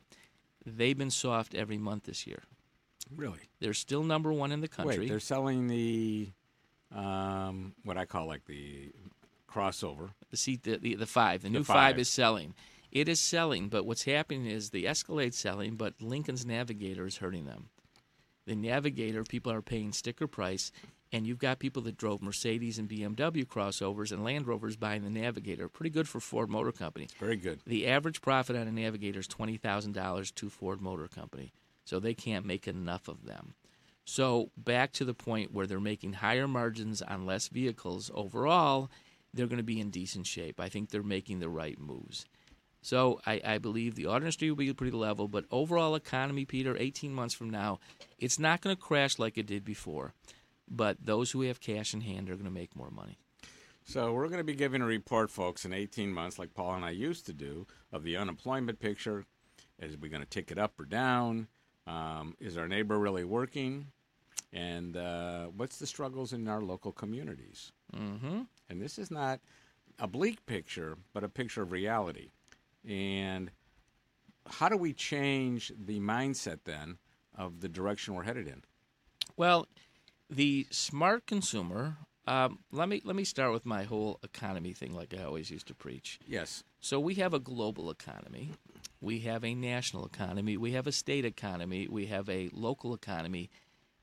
They've 0.65 0.97
been 0.97 1.11
soft 1.11 1.53
every 1.53 1.77
month 1.77 2.05
this 2.05 2.25
year. 2.25 2.43
Really? 3.15 3.39
They're 3.59 3.73
still 3.73 4.03
number 4.03 4.31
one 4.33 4.51
in 4.51 4.61
the 4.61 4.67
country. 4.67 4.99
Wait, 4.99 5.09
they're 5.09 5.19
selling 5.19 5.67
the 5.67 6.31
um, 6.95 7.73
what 7.83 7.97
I 7.97 8.05
call 8.05 8.27
like 8.27 8.45
the 8.45 8.91
crossover. 9.49 10.11
The 10.31 10.37
seat, 10.37 10.63
the, 10.63 10.77
the, 10.77 10.95
the 10.95 11.05
five, 11.05 11.41
the, 11.41 11.49
The 11.49 11.53
new 11.59 11.63
five. 11.63 11.75
five. 11.75 11.99
is 11.99 12.09
selling. 12.09 12.53
It 12.91 13.09
is 13.09 13.19
selling, 13.19 13.69
but 13.69 13.85
what's 13.85 14.03
happening 14.03 14.45
is 14.45 14.69
the 14.69 14.85
Escalade's 14.85 15.37
selling, 15.37 15.75
but 15.75 15.95
Lincoln's 15.99 16.45
Navigator 16.45 17.07
is 17.07 17.17
hurting 17.17 17.45
them. 17.45 17.69
The 18.45 18.55
Navigator, 18.55 19.23
people 19.23 19.51
are 19.51 19.61
paying 19.63 19.93
sticker 19.93 20.27
price, 20.27 20.71
and 21.11 21.25
you've 21.25 21.39
got 21.39 21.57
people 21.59 21.81
that 21.83 21.97
drove 21.97 22.21
Mercedes 22.21 22.77
and 22.77 22.87
BMW 22.89 23.45
crossovers 23.47 24.11
and 24.11 24.23
Land 24.23 24.47
Rovers 24.47 24.75
buying 24.75 25.03
the 25.03 25.09
Navigator. 25.09 25.67
Pretty 25.69 25.89
good 25.89 26.07
for 26.07 26.19
Ford 26.19 26.49
Motor 26.51 26.71
Company. 26.71 27.07
Very 27.19 27.35
good. 27.37 27.61
The 27.65 27.87
average 27.87 28.21
profit 28.21 28.55
on 28.55 28.67
a 28.67 28.71
Navigator 28.71 29.19
is 29.21 29.27
twenty 29.27 29.57
thousand 29.57 29.93
dollars 29.93 30.29
to 30.33 30.49
Ford 30.49 30.81
Motor 30.81 31.07
Company, 31.07 31.51
so 31.85 31.99
they 31.99 32.13
can't 32.13 32.45
make 32.45 32.67
enough 32.67 33.07
of 33.07 33.25
them. 33.25 33.53
So 34.05 34.51
back 34.57 34.91
to 34.93 35.05
the 35.05 35.13
point 35.13 35.53
where 35.53 35.65
they're 35.65 35.79
making 35.79 36.13
higher 36.13 36.47
margins 36.47 37.01
on 37.01 37.25
less 37.25 37.47
vehicles 37.47 38.11
overall, 38.13 38.89
they're 39.33 39.47
going 39.47 39.57
to 39.57 39.63
be 39.63 39.79
in 39.79 39.89
decent 39.89 40.27
shape. 40.27 40.59
I 40.59 40.69
think 40.69 40.89
they're 40.89 41.03
making 41.03 41.39
the 41.39 41.49
right 41.49 41.79
moves. 41.79 42.25
So 42.81 43.21
I, 43.25 43.39
I 43.45 43.57
believe 43.59 43.95
the 43.95 44.07
auto 44.07 44.17
industry 44.17 44.49
will 44.49 44.57
be 44.57 44.73
pretty 44.73 44.95
level, 44.95 45.29
but 45.29 45.45
overall 45.51 45.95
economy, 45.95 46.43
Peter, 46.43 46.75
18 46.77 47.13
months 47.13 47.33
from 47.33 47.49
now, 47.49 47.79
it's 48.19 48.37
not 48.37 48.59
going 48.59 48.75
to 48.75 48.81
crash 48.81 49.17
like 49.17 49.37
it 49.37 49.45
did 49.45 49.63
before. 49.63 50.13
But 50.69 50.97
those 51.01 51.31
who 51.31 51.41
have 51.43 51.61
cash 51.61 51.93
in 51.93 52.01
hand 52.01 52.29
are 52.29 52.35
going 52.35 52.45
to 52.45 52.51
make 52.51 52.75
more 52.75 52.91
money. 52.91 53.17
So 53.85 54.13
we're 54.13 54.27
going 54.27 54.39
to 54.39 54.45
be 54.45 54.55
giving 54.55 54.81
a 54.81 54.85
report, 54.85 55.29
folks, 55.29 55.65
in 55.65 55.73
18 55.73 56.11
months, 56.11 56.37
like 56.37 56.53
Paul 56.53 56.75
and 56.75 56.85
I 56.85 56.91
used 56.91 57.25
to 57.25 57.33
do, 57.33 57.67
of 57.91 58.03
the 58.03 58.17
unemployment 58.17 58.79
picture. 58.79 59.25
Is 59.79 59.97
we 59.97 60.09
going 60.09 60.23
to 60.23 60.29
tick 60.29 60.51
it 60.51 60.57
up 60.57 60.79
or 60.79 60.85
down? 60.85 61.47
Um, 61.85 62.35
is 62.39 62.57
our 62.57 62.67
neighbor 62.67 62.97
really 62.97 63.23
working? 63.23 63.87
And 64.51 64.95
uh, 64.95 65.45
what's 65.47 65.77
the 65.77 65.87
struggles 65.87 66.31
in 66.31 66.47
our 66.47 66.61
local 66.61 66.91
communities? 66.91 67.71
Mm-hmm. 67.95 68.41
And 68.69 68.81
this 68.81 68.99
is 68.99 69.09
not 69.09 69.39
a 69.99 70.07
bleak 70.07 70.45
picture, 70.45 70.97
but 71.13 71.23
a 71.23 71.29
picture 71.29 71.61
of 71.61 71.71
reality. 71.71 72.29
And 72.87 73.51
how 74.47 74.69
do 74.69 74.77
we 74.77 74.93
change 74.93 75.71
the 75.77 75.99
mindset 75.99 76.59
then 76.65 76.97
of 77.35 77.61
the 77.61 77.69
direction 77.69 78.13
we're 78.13 78.23
headed 78.23 78.47
in? 78.47 78.63
Well, 79.37 79.67
the 80.29 80.67
smart 80.69 81.25
consumer. 81.25 81.97
Um, 82.25 82.59
let 82.71 82.87
me 82.87 83.01
let 83.03 83.15
me 83.17 83.25
start 83.25 83.51
with 83.51 83.65
my 83.65 83.83
whole 83.83 84.19
economy 84.23 84.71
thing, 84.71 84.93
like 84.93 85.13
I 85.13 85.23
always 85.23 85.51
used 85.51 85.67
to 85.67 85.75
preach. 85.75 86.19
Yes. 86.25 86.63
So 86.79 86.99
we 86.99 87.15
have 87.15 87.33
a 87.33 87.39
global 87.39 87.89
economy, 87.89 88.51
we 89.03 89.19
have 89.19 89.43
a 89.43 89.53
national 89.53 90.05
economy, 90.05 90.55
we 90.55 90.71
have 90.71 90.87
a 90.87 90.91
state 90.91 91.25
economy, 91.25 91.87
we 91.89 92.05
have 92.05 92.29
a 92.29 92.49
local 92.53 92.93
economy, 92.93 93.49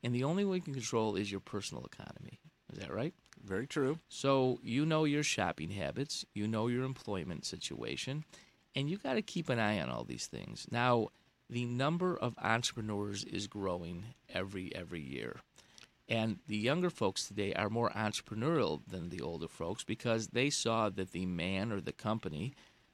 and 0.02 0.14
the 0.14 0.24
only 0.24 0.44
way 0.44 0.56
you 0.56 0.62
can 0.62 0.74
control 0.74 1.16
is 1.16 1.30
your 1.30 1.40
personal 1.40 1.84
economy. 1.84 2.38
Is 2.72 2.78
that 2.78 2.92
right? 2.92 3.14
Very 3.42 3.66
true. 3.66 3.98
So 4.08 4.60
you 4.62 4.84
know 4.84 5.04
your 5.04 5.22
shopping 5.22 5.70
habits, 5.70 6.24
you 6.34 6.46
know 6.46 6.66
your 6.66 6.84
employment 6.84 7.46
situation, 7.46 8.24
and 8.76 8.90
you 8.90 8.98
got 8.98 9.14
to 9.14 9.22
keep 9.22 9.48
an 9.48 9.58
eye 9.58 9.80
on 9.80 9.88
all 9.88 10.04
these 10.04 10.26
things. 10.26 10.66
Now, 10.70 11.08
the 11.48 11.64
number 11.64 12.16
of 12.16 12.34
entrepreneurs 12.38 13.24
is 13.24 13.46
growing 13.46 14.04
every 14.32 14.74
every 14.76 15.00
year. 15.00 15.40
And 16.08 16.40
the 16.48 16.56
younger 16.56 16.90
folks 16.90 17.26
today 17.26 17.54
are 17.54 17.70
more 17.70 17.90
entrepreneurial 17.90 18.80
than 18.86 19.10
the 19.10 19.20
older 19.20 19.46
folks 19.46 19.84
because 19.84 20.28
they 20.28 20.50
saw 20.50 20.90
that 20.90 21.12
the 21.12 21.24
man 21.24 21.70
or 21.70 21.80
the 21.80 21.92
company 21.92 22.52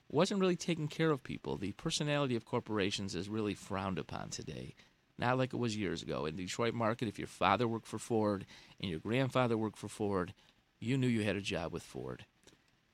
wasn't 0.08 0.40
really 0.40 0.56
taking 0.56 0.88
care 0.88 1.10
of 1.10 1.22
people. 1.22 1.56
The 1.56 1.72
personality 1.72 2.36
of 2.36 2.44
corporations 2.44 3.14
is 3.14 3.28
really 3.28 3.54
frowned 3.54 3.98
upon 3.98 4.30
today, 4.30 4.74
not 5.18 5.38
like 5.38 5.52
it 5.52 5.58
was 5.58 5.76
years 5.76 6.02
ago. 6.02 6.26
In 6.26 6.36
the 6.36 6.44
Detroit 6.44 6.74
market, 6.74 7.08
if 7.08 7.18
your 7.18 7.28
father 7.28 7.66
worked 7.66 7.86
for 7.86 7.98
Ford 7.98 8.46
and 8.80 8.90
your 8.90 9.00
grandfather 9.00 9.56
worked 9.56 9.78
for 9.78 9.88
Ford, 9.88 10.32
you 10.78 10.96
knew 10.96 11.08
you 11.08 11.22
had 11.22 11.36
a 11.36 11.40
job 11.40 11.72
with 11.72 11.82
Ford. 11.82 12.24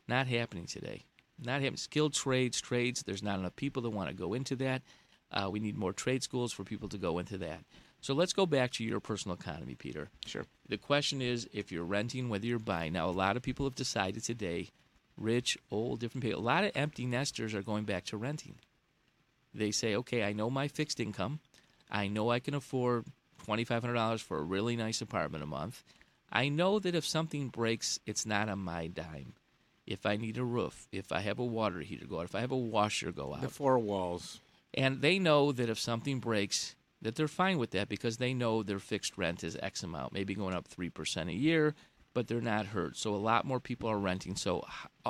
Not 0.08 0.26
happening 0.26 0.66
today. 0.66 1.04
Not 1.38 1.62
having 1.62 1.76
skilled 1.76 2.14
trades, 2.14 2.60
trades. 2.60 3.02
There's 3.02 3.22
not 3.22 3.38
enough 3.38 3.56
people 3.56 3.82
that 3.82 3.90
want 3.90 4.08
to 4.08 4.14
go 4.14 4.34
into 4.34 4.56
that. 4.56 4.82
Uh, 5.30 5.48
we 5.50 5.60
need 5.60 5.76
more 5.76 5.92
trade 5.92 6.22
schools 6.22 6.52
for 6.52 6.64
people 6.64 6.88
to 6.90 6.98
go 6.98 7.18
into 7.18 7.38
that. 7.38 7.60
So 8.00 8.14
let's 8.14 8.32
go 8.32 8.46
back 8.46 8.72
to 8.72 8.84
your 8.84 9.00
personal 9.00 9.36
economy, 9.36 9.74
Peter. 9.74 10.08
Sure. 10.26 10.44
The 10.68 10.76
question 10.76 11.22
is 11.22 11.48
if 11.52 11.70
you're 11.70 11.84
renting, 11.84 12.28
whether 12.28 12.46
you're 12.46 12.58
buying. 12.58 12.92
Now, 12.92 13.08
a 13.08 13.10
lot 13.10 13.36
of 13.36 13.42
people 13.42 13.64
have 13.64 13.76
decided 13.76 14.24
today, 14.24 14.68
rich, 15.22 15.56
old, 15.70 16.00
different 16.00 16.24
people, 16.24 16.40
a 16.40 16.42
lot 16.42 16.64
of 16.64 16.72
empty 16.74 17.06
nesters 17.06 17.54
are 17.54 17.62
going 17.62 17.84
back 17.84 18.04
to 18.06 18.16
renting. 18.16 18.56
They 19.54 19.70
say, 19.70 19.94
okay, 19.96 20.24
I 20.24 20.32
know 20.32 20.50
my 20.50 20.68
fixed 20.68 21.00
income. 21.00 21.40
I 21.90 22.08
know 22.08 22.30
I 22.30 22.40
can 22.40 22.54
afford 22.54 23.04
$2,500 23.46 24.20
for 24.20 24.38
a 24.38 24.42
really 24.42 24.76
nice 24.76 25.00
apartment 25.00 25.44
a 25.44 25.46
month. 25.46 25.82
I 26.32 26.48
know 26.48 26.78
that 26.78 26.94
if 26.94 27.06
something 27.06 27.48
breaks, 27.48 28.00
it's 28.06 28.24
not 28.24 28.48
on 28.48 28.60
my 28.60 28.86
dime. 28.86 29.34
If 29.86 30.06
I 30.06 30.16
need 30.16 30.38
a 30.38 30.44
roof, 30.44 30.88
if 30.92 31.12
I 31.12 31.20
have 31.20 31.38
a 31.38 31.44
water 31.44 31.80
heater 31.80 32.06
go 32.06 32.20
out, 32.20 32.24
if 32.24 32.34
I 32.34 32.40
have 32.40 32.52
a 32.52 32.56
washer 32.56 33.12
go 33.12 33.34
out. 33.34 33.42
The 33.42 33.48
four 33.48 33.78
walls. 33.78 34.40
And 34.72 35.02
they 35.02 35.18
know 35.18 35.52
that 35.52 35.68
if 35.68 35.78
something 35.78 36.20
breaks, 36.20 36.74
that 37.02 37.16
they're 37.16 37.28
fine 37.28 37.58
with 37.58 37.72
that 37.72 37.88
because 37.88 38.16
they 38.16 38.32
know 38.32 38.62
their 38.62 38.78
fixed 38.78 39.18
rent 39.18 39.44
is 39.44 39.58
X 39.60 39.82
amount, 39.82 40.12
maybe 40.12 40.34
going 40.34 40.54
up 40.54 40.68
3% 40.68 41.28
a 41.28 41.34
year, 41.34 41.74
but 42.14 42.28
they're 42.28 42.40
not 42.40 42.66
hurt. 42.66 42.96
So 42.96 43.14
a 43.14 43.16
lot 43.16 43.44
more 43.44 43.60
people 43.60 43.88
are 43.88 43.98
renting. 43.98 44.36
So 44.36 44.64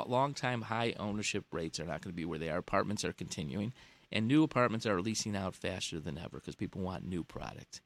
long 0.07 0.35
time 0.35 0.63
high 0.63 0.95
ownership 0.99 1.45
rates 1.53 1.81
are 1.81 1.85
not 1.85 2.03
going 2.03 2.13
to 2.13 2.17
be 2.17 2.25
where 2.25 2.39
they 2.39 2.51
are. 2.51 2.59
Apartments 2.59 3.05
are 3.05 3.13
continuing, 3.13 3.73
and 4.11 4.27
new 4.27 4.43
apartments 4.43 4.87
are 4.87 5.01
leasing 5.01 5.37
out 5.37 5.55
faster 5.55 5.99
than 6.01 6.19
ever 6.19 6.39
because 6.39 6.55
people 6.55 6.81
want 6.81 7.07
new 7.07 7.25
product. 7.25 7.81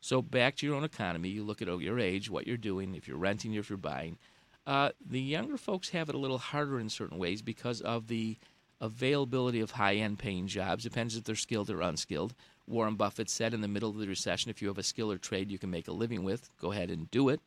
So 0.00 0.22
back 0.22 0.56
to 0.56 0.66
your 0.66 0.76
own 0.76 0.84
economy, 0.84 1.28
you 1.28 1.44
look 1.44 1.60
at 1.60 1.68
oh, 1.68 1.78
your 1.78 1.98
age, 1.98 2.30
what 2.30 2.46
you're 2.46 2.56
doing, 2.56 2.94
if 2.94 3.06
you're 3.06 3.18
renting, 3.18 3.54
if 3.54 3.68
you're 3.68 3.76
buying. 3.76 4.18
Uh, 4.66 4.90
the 5.04 5.20
younger 5.20 5.56
folks 5.56 5.90
have 5.90 6.08
it 6.08 6.14
a 6.14 6.18
little 6.18 6.38
harder 6.38 6.80
in 6.80 6.88
certain 6.88 7.18
ways 7.18 7.42
because 7.42 7.80
of 7.80 8.06
the 8.08 8.38
availability 8.80 9.60
of 9.60 9.72
high-end 9.72 10.18
paying 10.18 10.46
jobs. 10.46 10.84
Depends 10.84 11.16
if 11.16 11.24
they're 11.24 11.34
skilled 11.34 11.70
or 11.70 11.82
unskilled. 11.82 12.34
Warren 12.66 12.94
Buffett 12.94 13.28
said 13.28 13.52
in 13.52 13.60
the 13.60 13.68
middle 13.68 13.90
of 13.90 13.98
the 13.98 14.06
recession, 14.06 14.50
if 14.50 14.62
you 14.62 14.68
have 14.68 14.78
a 14.78 14.82
skill 14.82 15.12
or 15.12 15.18
trade 15.18 15.50
you 15.50 15.58
can 15.58 15.70
make 15.70 15.88
a 15.88 15.92
living 15.92 16.24
with, 16.24 16.48
go 16.60 16.72
ahead 16.72 16.90
and 16.90 17.10
do 17.10 17.28
it. 17.28 17.40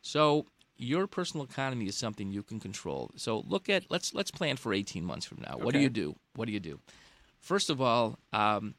So 0.00 0.46
your 0.78 1.06
personal 1.06 1.44
economy 1.44 1.86
is 1.86 1.96
something 1.96 2.30
you 2.30 2.42
can 2.42 2.60
control. 2.60 3.10
So 3.16 3.44
look 3.46 3.68
at 3.68 3.84
let's 3.90 4.14
let's 4.14 4.30
plan 4.30 4.56
for 4.56 4.72
18 4.72 5.04
months 5.04 5.26
from 5.26 5.42
now. 5.42 5.58
What 5.58 5.74
do 5.74 5.80
you 5.80 5.90
do? 5.90 6.16
What 6.36 6.46
do 6.46 6.52
you 6.52 6.60
do? 6.60 6.78
First 7.40 7.68
of 7.68 7.80
all, 7.80 8.18
um, 8.32 8.74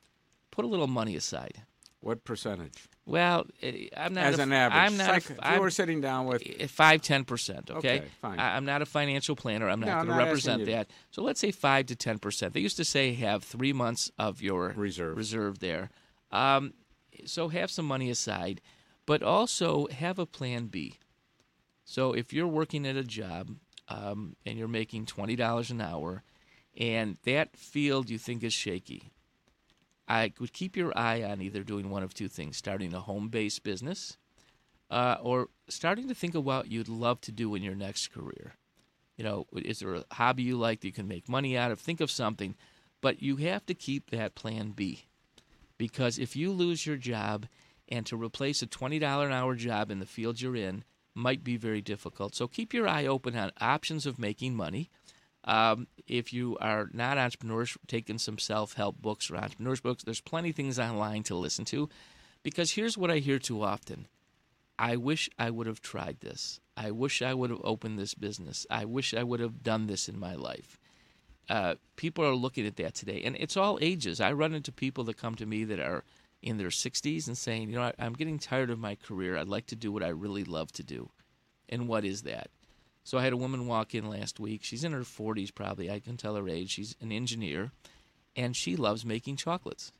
put 0.51 0.65
a 0.65 0.67
little 0.67 0.88
money 0.88 1.15
aside. 1.15 1.63
What 2.01 2.23
percentage? 2.23 2.88
Well, 3.05 3.47
eh, 3.61 3.88
I'm 3.97 4.13
not 4.13 4.26
As 4.26 4.39
a- 4.39 4.43
an 4.43 4.53
average. 4.53 4.80
I'm 4.80 4.97
not. 4.97 5.09
Like, 5.09 5.30
a, 5.30 5.34
if 5.34 5.38
you 5.38 5.43
I'm- 5.43 5.59
were 5.59 5.69
sitting 5.71 5.99
down 5.99 6.27
with- 6.27 6.43
eh, 6.45 6.67
five, 6.67 7.01
ten 7.01 7.26
percent. 7.26 7.69
Okay, 7.69 7.97
Okay, 7.97 8.07
fine. 8.21 8.39
I, 8.39 8.55
am 8.55 8.63
not 8.63 8.81
a 8.81 8.85
financial 8.85 9.35
planner. 9.35 9.67
I'm 9.67 9.81
not 9.81 9.89
I'm 9.89 10.05
going 10.05 10.17
to 10.17 10.23
represent 10.23 10.65
that. 10.67 10.89
So 11.11 11.21
let's 11.23 11.41
say 11.41 11.51
five 11.51 11.88
to 11.88 11.95
ten 11.95 12.19
percent. 12.19 12.53
They 12.53 12.61
used 12.61 12.77
to 12.77 12.85
say 12.85 13.13
have 13.15 13.43
three 13.43 13.73
months 13.73 14.11
of 14.17 14.41
your 14.41 14.73
reserve 14.77 15.17
reserve 15.17 15.59
there. 15.59 15.89
Um, 16.31 16.73
so 17.26 17.49
have 17.49 17.69
some 17.69 17.85
money 17.85 18.09
aside, 18.09 18.61
but 19.05 19.21
also 19.21 19.88
have 19.88 20.19
a 20.19 20.26
plan 20.26 20.67
B. 20.67 20.99
So 21.90 22.14
if 22.14 22.34
you're 22.34 22.45
working 22.45 22.86
at 22.86 22.98
a 22.98 23.03
job 23.03 23.49
um, 23.88 24.36
and 24.45 24.60
you're 24.60 24.68
making 24.68 25.07
twenty 25.07 25.36
dollars 25.36 25.72
an 25.72 25.82
hour, 25.82 26.22
and 26.78 27.18
that 27.24 27.57
field 27.57 28.11
you 28.11 28.20
think 28.20 28.44
is 28.44 28.53
shaky, 28.53 29.11
I 30.07 30.32
would 30.40 30.53
keep 30.53 30.78
your 30.78 30.95
eye 30.95 31.24
on 31.24 31.41
either 31.41 31.64
doing 31.64 31.90
one 31.90 32.03
of 32.03 32.14
two 32.14 32.28
things: 32.28 32.57
starting 32.57 32.94
a 32.94 32.99
home-based 32.99 33.64
business, 33.64 34.18
uh, 34.91 35.16
or 35.20 35.48
starting 35.68 36.07
to 36.10 36.14
think 36.14 36.36
of 36.36 36.45
what 36.45 36.70
you'd 36.70 36.90
love 36.90 37.22
to 37.22 37.32
do 37.32 37.56
in 37.56 37.64
your 37.64 37.74
next 37.74 38.14
career. 38.14 38.53
You 39.18 39.24
know, 39.24 39.48
is 39.56 39.80
there 39.80 39.95
a 39.95 40.06
hobby 40.11 40.44
you 40.44 40.57
like 40.57 40.82
that 40.82 40.88
you 40.88 40.94
can 40.94 41.07
make 41.07 41.28
money 41.28 41.57
out 41.57 41.72
of? 41.72 41.80
Think 41.80 42.02
of 42.02 42.11
something, 42.11 42.53
but 43.02 43.24
you 43.24 43.38
have 43.38 43.66
to 43.66 43.74
keep 43.74 44.11
that 44.11 44.36
plan 44.36 44.74
B, 44.76 45.07
because 45.80 46.20
if 46.20 46.36
you 46.36 46.52
lose 46.52 46.86
your 46.86 46.98
job, 46.98 47.48
and 47.88 48.06
to 48.06 48.16
replace 48.16 48.61
a 48.61 48.68
twenty 48.68 48.99
dollar 48.99 49.26
an 49.26 49.34
hour 49.34 49.56
job 49.56 49.90
in 49.90 49.98
the 49.98 50.06
field 50.06 50.40
you're 50.40 50.56
in 50.56 50.84
might 51.14 51.44
be 51.44 51.57
very 51.57 51.81
difficult. 51.81 52.36
So 52.36 52.48
keep 52.48 52.73
your 52.73 52.88
eye 52.88 53.06
open 53.06 53.36
on 53.36 53.52
options 53.60 54.06
of 54.06 54.19
making 54.19 54.56
money. 54.56 54.90
Um, 55.44 55.88
if 56.07 56.34
you 56.34 56.57
are 56.60 56.90
not 56.94 57.18
entrepreneurs, 57.18 57.77
taking 57.88 58.18
some 58.18 58.38
self 58.38 58.73
help 58.73 59.02
books 59.02 59.31
or 59.31 59.38
entrepreneurs 59.38 59.81
books, 59.81 60.03
there's 60.03 60.22
plenty 60.22 60.49
of 60.49 60.56
things 60.56 60.80
online 60.80 61.23
to 61.23 61.36
listen 61.36 61.65
to. 61.65 61.90
Because 62.44 62.72
here's 62.72 62.98
what 62.98 63.11
I 63.11 63.18
hear 63.18 63.40
too 63.40 63.64
often 63.64 64.07
I 64.77 64.95
wish 64.95 65.30
I 65.38 65.49
would 65.49 65.68
have 65.68 65.81
tried 65.81 66.22
this. 66.22 66.60
I 66.77 66.91
wish 66.91 67.22
I 67.22 67.34
would 67.34 67.49
have 67.49 67.61
opened 67.64 67.99
this 67.99 68.14
business. 68.14 68.65
I 68.69 68.86
wish 68.86 69.14
I 69.14 69.23
would 69.23 69.41
have 69.41 69.61
done 69.61 69.88
this 69.88 70.07
in 70.07 70.18
my 70.18 70.36
life. 70.36 70.80
Uh, 71.49 71.76
people 71.95 72.23
are 72.23 72.36
looking 72.36 72.65
at 72.65 72.77
that 72.77 72.94
today, 72.94 73.22
and 73.26 73.36
it's 73.38 73.57
all 73.57 73.80
ages. 73.81 74.22
I 74.22 74.31
run 74.31 74.53
into 74.53 74.72
people 74.72 75.03
that 75.06 75.18
come 75.18 75.36
to 75.36 75.45
me 75.45 75.64
that 75.65 75.80
are 75.80 76.03
in 76.41 76.57
their 76.57 76.70
60s 76.70 77.28
and 77.28 77.38
saying, 77.38 77.70
you 77.70 77.76
know, 77.76 77.84
I, 77.84 77.94
I'm 77.99 78.14
getting 78.14 78.40
tired 78.40 78.70
of 78.70 78.80
my 78.80 78.95
career. 78.95 79.38
I'd 79.38 79.48
like 79.48 79.68
to 79.68 79.76
do 79.76 79.91
what 79.91 80.03
I 80.03 80.10
really 80.10 80.44
love 80.44 80.72
to 80.74 80.84
do. 80.84 81.10
And 81.68 81.88
what 81.88 82.06
is 82.06 82.24
that? 82.24 82.49
So 83.03 83.18
I 83.18 83.24
had 83.24 83.34
a 83.34 83.38
woman 83.38 83.68
walk 83.68 83.95
in 83.95 84.10
last 84.10 84.40
week. 84.40 84.64
She's 84.64 84.84
in 84.84 84.91
her 84.91 85.02
40s 85.02 85.53
probably. 85.53 85.90
I 85.90 85.99
can 85.99 86.18
tell 86.18 86.36
her 86.36 86.48
age. 86.48 86.72
She's 86.72 86.95
an 87.02 87.11
engineer, 87.11 87.72
and 88.36 88.56
she 88.56 88.76
loves 88.76 89.06
making 89.06 89.38
chocolates. 89.38 89.91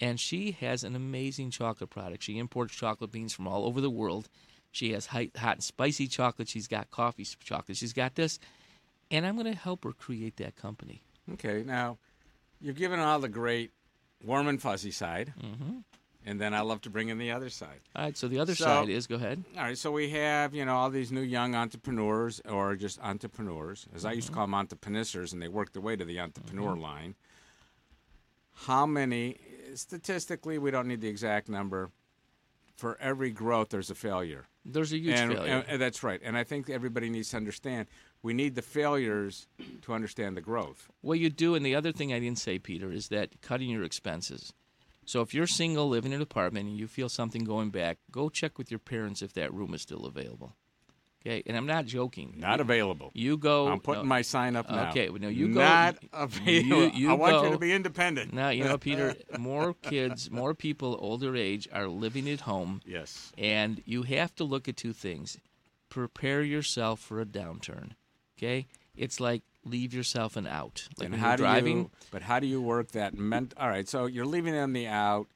And 0.00 0.18
she 0.18 0.52
has 0.52 0.84
an 0.84 0.96
amazing 0.96 1.50
chocolate 1.50 1.90
product. 1.90 2.22
She 2.22 2.38
imports 2.38 2.74
chocolate 2.74 3.12
beans 3.12 3.32
from 3.32 3.46
all 3.46 3.64
over 3.64 3.80
the 3.80 3.90
world. 3.90 4.28
She 4.72 4.92
has 4.92 5.06
hot, 5.06 5.28
hot 5.36 5.56
and 5.56 5.64
spicy 5.64 6.08
chocolate. 6.08 6.48
She's 6.48 6.66
got 6.66 6.90
coffee 6.90 7.24
chocolate. 7.24 7.78
She's 7.78 7.92
got 7.92 8.16
this. 8.16 8.38
And 9.10 9.24
I'm 9.24 9.36
going 9.36 9.50
to 9.50 9.58
help 9.58 9.84
her 9.84 9.92
create 9.92 10.36
that 10.38 10.56
company. 10.56 11.02
Okay, 11.34 11.62
now 11.64 11.98
you've 12.60 12.76
given 12.76 12.98
all 12.98 13.20
the 13.20 13.28
great 13.28 13.70
warm 14.24 14.48
and 14.48 14.60
fuzzy 14.60 14.90
side, 14.90 15.34
mm-hmm. 15.40 15.78
and 16.26 16.40
then 16.40 16.54
I 16.54 16.62
love 16.62 16.80
to 16.82 16.90
bring 16.90 17.08
in 17.10 17.18
the 17.18 17.30
other 17.30 17.50
side. 17.50 17.80
All 17.94 18.04
right, 18.04 18.16
so 18.16 18.26
the 18.28 18.38
other 18.40 18.54
So- 18.54 18.64
side 18.64 18.88
is 18.88 19.06
go 19.06 19.16
ahead. 19.16 19.44
All 19.56 19.62
right, 19.64 19.78
so 19.78 19.92
we 19.92 20.10
have 20.10 20.54
you 20.54 20.64
know 20.64 20.74
all 20.76 20.90
these 20.90 21.12
new 21.12 21.20
young 21.22 21.54
entrepreneurs 21.54 22.40
or 22.48 22.74
just 22.76 22.98
entrepreneurs, 23.00 23.86
as 23.94 24.04
I 24.04 24.12
used 24.12 24.28
to 24.28 24.32
Mhm. 24.32 24.36
call 24.36 24.44
them, 24.46 24.54
entrepreneurs, 24.54 25.32
and 25.32 25.40
they 25.42 25.48
work 25.48 25.72
their 25.72 25.82
way 25.82 25.96
to 25.96 26.04
the 26.04 26.18
entrepreneur 26.20 26.74
Mhm. 26.74 26.80
line. 26.80 27.14
How 28.66 28.86
many? 28.86 29.36
Statistically, 29.74 30.58
we 30.58 30.70
don't 30.70 30.86
need 30.88 31.00
the 31.00 31.08
exact 31.08 31.48
number. 31.48 31.90
For 32.76 32.96
every 33.00 33.30
growth, 33.30 33.68
there's 33.70 33.90
a 33.90 33.94
failure. 33.94 34.46
There's 34.64 34.92
a 34.92 34.98
huge 34.98 35.14
and, 35.18 35.32
failure. 35.32 35.52
and- 35.52 35.68
and 35.68 35.80
that's 35.80 36.02
right. 36.02 36.20
And 36.24 36.36
I 36.36 36.42
think 36.44 36.68
everybody 36.70 37.08
needs 37.10 37.30
to 37.30 37.36
understand 37.36 37.86
we 38.24 38.32
need 38.32 38.54
the 38.54 38.62
failures 38.62 39.46
to 39.82 39.92
understand 39.92 40.34
the 40.34 40.40
growth. 40.40 40.88
What 41.02 41.18
you 41.18 41.28
do, 41.28 41.54
and 41.54 41.64
the 41.64 41.74
other 41.74 41.92
thing 41.92 42.12
I 42.12 42.18
didn't 42.18 42.38
say, 42.38 42.58
Peter, 42.58 42.90
is 42.90 43.08
that 43.08 43.42
cutting 43.42 43.68
your 43.68 43.84
expenses. 43.84 44.54
So 45.04 45.20
if 45.20 45.34
you're 45.34 45.46
single, 45.46 45.90
living 45.90 46.12
in 46.12 46.16
an 46.16 46.22
apartment, 46.22 46.66
and 46.66 46.78
you 46.78 46.88
feel 46.88 47.10
something 47.10 47.44
going 47.44 47.68
back, 47.68 47.98
go 48.10 48.30
check 48.30 48.56
with 48.56 48.70
your 48.70 48.78
parents 48.78 49.20
if 49.20 49.34
that 49.34 49.52
room 49.52 49.74
is 49.74 49.82
still 49.82 50.06
available. 50.06 50.54
Okay, 51.20 51.42
and 51.46 51.54
I'm 51.54 51.66
not 51.66 51.84
joking. 51.84 52.34
Not 52.38 52.60
available. 52.60 53.10
You 53.14 53.36
go. 53.36 53.68
I'm 53.68 53.80
putting 53.80 54.04
no. 54.04 54.08
my 54.08 54.22
sign 54.22 54.56
up 54.56 54.70
now. 54.70 54.90
Okay, 54.90 55.10
well, 55.10 55.20
no, 55.20 55.28
you 55.28 55.48
go. 55.48 55.60
Not 55.60 55.96
available. 56.12 56.88
you 56.98 57.10
I 57.10 57.14
want 57.14 57.44
you 57.44 57.52
to 57.52 57.58
be 57.58 57.72
independent. 57.72 58.32
No, 58.32 58.48
you 58.48 58.64
know, 58.64 58.78
Peter. 58.88 59.14
More 59.38 59.74
kids, 59.74 60.30
more 60.30 60.54
people 60.54 60.96
older 60.98 61.36
age 61.36 61.68
are 61.72 61.88
living 61.88 62.28
at 62.30 62.40
home. 62.40 62.80
Yes. 62.86 63.32
And 63.36 63.82
you 63.84 64.02
have 64.04 64.34
to 64.36 64.44
look 64.44 64.66
at 64.66 64.78
two 64.78 64.94
things: 64.94 65.38
prepare 65.90 66.42
yourself 66.42 67.00
for 67.00 67.20
a 67.20 67.26
downturn. 67.26 67.92
Okay, 68.36 68.66
it's 68.96 69.20
like 69.20 69.42
leave 69.64 69.94
yourself 69.94 70.36
an 70.36 70.46
out. 70.46 70.86
Like 70.98 71.06
and 71.06 71.16
how 71.16 71.28
you're 71.28 71.36
do 71.38 71.42
driving. 71.44 71.78
you? 71.78 71.90
But 72.10 72.22
how 72.22 72.40
do 72.40 72.46
you 72.46 72.60
work 72.60 72.92
that? 72.92 73.14
Ment- 73.16 73.54
All 73.56 73.68
right, 73.68 73.88
so 73.88 74.06
you're 74.06 74.26
leaving 74.26 74.52
them 74.52 74.72
the 74.72 74.86
out. 74.86 75.28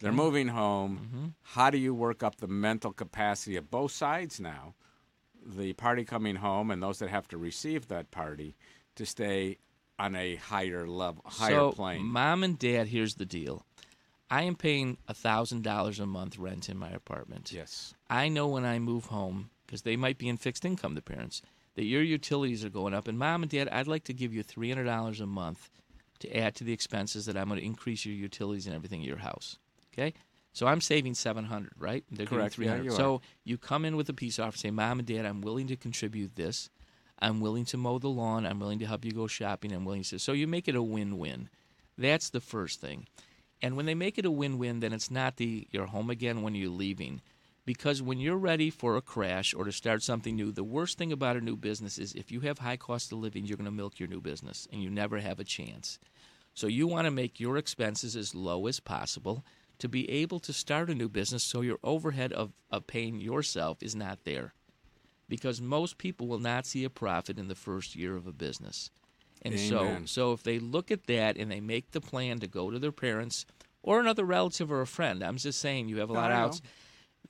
They're 0.00 0.12
moving 0.12 0.48
home. 0.48 0.98
Mm-hmm. 0.98 1.26
How 1.42 1.68
do 1.68 1.76
you 1.76 1.94
work 1.94 2.22
up 2.22 2.36
the 2.36 2.48
mental 2.48 2.92
capacity 2.92 3.56
of 3.56 3.70
both 3.70 3.92
sides 3.92 4.40
now? 4.40 4.74
The 5.44 5.74
party 5.74 6.04
coming 6.04 6.36
home 6.36 6.70
and 6.70 6.82
those 6.82 7.00
that 7.00 7.10
have 7.10 7.28
to 7.28 7.36
receive 7.36 7.88
that 7.88 8.10
party 8.10 8.56
to 8.96 9.04
stay 9.04 9.58
on 9.98 10.16
a 10.16 10.36
higher 10.36 10.86
level, 10.88 11.22
higher 11.26 11.50
so, 11.52 11.72
plane. 11.72 12.02
Mom 12.02 12.42
and 12.42 12.58
dad, 12.58 12.88
here's 12.88 13.16
the 13.16 13.26
deal. 13.26 13.66
I 14.30 14.42
am 14.42 14.56
paying 14.56 14.96
thousand 15.12 15.62
dollars 15.62 16.00
a 16.00 16.06
month 16.06 16.38
rent 16.38 16.68
in 16.68 16.78
my 16.78 16.90
apartment. 16.90 17.52
Yes. 17.52 17.94
I 18.08 18.28
know 18.28 18.48
when 18.48 18.64
I 18.64 18.78
move 18.78 19.06
home 19.06 19.50
because 19.66 19.82
they 19.82 19.96
might 19.96 20.18
be 20.18 20.28
in 20.28 20.38
fixed 20.38 20.64
income, 20.64 20.94
the 20.94 21.02
parents, 21.02 21.42
that 21.74 21.84
your 21.84 22.02
utilities 22.02 22.64
are 22.64 22.70
going 22.70 22.94
up. 22.94 23.08
And 23.08 23.18
mom 23.18 23.42
and 23.42 23.50
dad, 23.50 23.68
I'd 23.68 23.86
like 23.86 24.04
to 24.04 24.14
give 24.14 24.32
you 24.32 24.42
three 24.42 24.68
hundred 24.68 24.84
dollars 24.84 25.20
a 25.20 25.26
month 25.26 25.70
to 26.20 26.36
add 26.36 26.54
to 26.56 26.64
the 26.64 26.72
expenses 26.72 27.26
that 27.26 27.36
I'm 27.36 27.48
going 27.48 27.60
to 27.60 27.66
increase 27.66 28.04
your 28.06 28.14
utilities 28.14 28.66
and 28.66 28.74
everything 28.74 29.00
at 29.00 29.06
your 29.06 29.18
house. 29.18 29.58
Okay. 29.92 30.14
So 30.52 30.66
I'm 30.68 30.80
saving 30.80 31.14
seven 31.14 31.44
hundred, 31.44 31.72
right? 31.78 32.04
They're 32.10 32.26
Correct. 32.26 32.54
Yeah, 32.58 32.76
300. 32.76 32.84
you 32.84 32.92
are. 32.92 32.96
so 32.96 33.20
you 33.44 33.58
come 33.58 33.84
in 33.84 33.96
with 33.96 34.08
a 34.08 34.14
peace 34.14 34.38
offer, 34.38 34.54
and 34.54 34.58
say, 34.58 34.70
"Mom 34.70 35.00
and 35.00 35.08
Dad, 35.08 35.26
I'm 35.26 35.40
willing 35.40 35.66
to 35.66 35.76
contribute 35.76 36.36
this. 36.36 36.70
I'm 37.18 37.40
willing 37.40 37.64
to 37.66 37.76
mow 37.76 37.98
the 37.98 38.08
lawn. 38.08 38.46
I'm 38.46 38.60
willing 38.60 38.78
to 38.78 38.86
help 38.86 39.04
you 39.04 39.12
go 39.12 39.26
shopping. 39.26 39.72
I'm 39.72 39.84
willing 39.84 40.04
to." 40.04 40.18
So 40.18 40.32
you 40.32 40.46
make 40.46 40.68
it 40.68 40.76
a 40.76 40.82
win-win. 40.82 41.48
That's 41.98 42.30
the 42.30 42.40
first 42.40 42.80
thing. 42.80 43.06
And 43.62 43.76
when 43.76 43.86
they 43.86 43.94
make 43.94 44.18
it 44.18 44.26
a 44.26 44.30
win-win, 44.30 44.80
then 44.80 44.92
it's 44.92 45.10
not 45.10 45.36
the 45.36 45.66
you're 45.70 45.86
home 45.86 46.10
again 46.10 46.42
when 46.42 46.54
you're 46.54 46.70
leaving. 46.70 47.20
Because 47.66 48.02
when 48.02 48.20
you're 48.20 48.36
ready 48.36 48.68
for 48.68 48.96
a 48.96 49.00
crash 49.00 49.54
or 49.54 49.64
to 49.64 49.72
start 49.72 50.02
something 50.02 50.36
new, 50.36 50.52
the 50.52 50.64
worst 50.64 50.98
thing 50.98 51.12
about 51.12 51.36
a 51.36 51.40
new 51.40 51.56
business 51.56 51.96
is 51.96 52.12
if 52.12 52.30
you 52.30 52.40
have 52.40 52.58
high 52.58 52.76
cost 52.76 53.10
of 53.12 53.18
living, 53.18 53.46
you're 53.46 53.56
going 53.56 53.64
to 53.64 53.70
milk 53.70 53.98
your 53.98 54.08
new 54.08 54.20
business 54.20 54.68
and 54.70 54.82
you 54.82 54.90
never 54.90 55.18
have 55.18 55.40
a 55.40 55.44
chance. 55.44 55.98
So 56.52 56.66
you 56.66 56.86
want 56.86 57.06
to 57.06 57.10
make 57.10 57.40
your 57.40 57.56
expenses 57.56 58.16
as 58.16 58.34
low 58.34 58.66
as 58.66 58.80
possible 58.80 59.44
to 59.78 59.88
be 59.88 60.08
able 60.10 60.38
to 60.40 60.52
start 60.52 60.90
a 60.90 60.94
new 60.94 61.08
business 61.08 61.42
so 61.42 61.62
your 61.62 61.78
overhead 61.82 62.32
of, 62.32 62.52
of 62.70 62.86
paying 62.86 63.20
yourself 63.20 63.82
is 63.82 63.96
not 63.96 64.24
there. 64.24 64.52
Because 65.28 65.60
most 65.60 65.96
people 65.96 66.28
will 66.28 66.38
not 66.38 66.66
see 66.66 66.84
a 66.84 66.90
profit 66.90 67.38
in 67.38 67.48
the 67.48 67.54
first 67.54 67.96
year 67.96 68.14
of 68.14 68.26
a 68.26 68.32
business. 68.32 68.90
And 69.42 69.58
so 69.58 69.80
Amen. 69.80 70.06
so 70.06 70.32
if 70.32 70.42
they 70.42 70.58
look 70.58 70.90
at 70.90 71.06
that 71.06 71.36
and 71.36 71.50
they 71.50 71.60
make 71.60 71.90
the 71.90 72.00
plan 72.00 72.38
to 72.40 72.46
go 72.46 72.70
to 72.70 72.78
their 72.78 72.92
parents 72.92 73.44
or 73.82 74.00
another 74.00 74.24
relative 74.24 74.72
or 74.72 74.80
a 74.80 74.86
friend, 74.86 75.22
I'm 75.22 75.36
just 75.36 75.60
saying 75.60 75.88
you 75.88 75.98
have 75.98 76.10
a 76.10 76.14
lot 76.14 76.30
of 76.30 76.38
outs. 76.38 76.62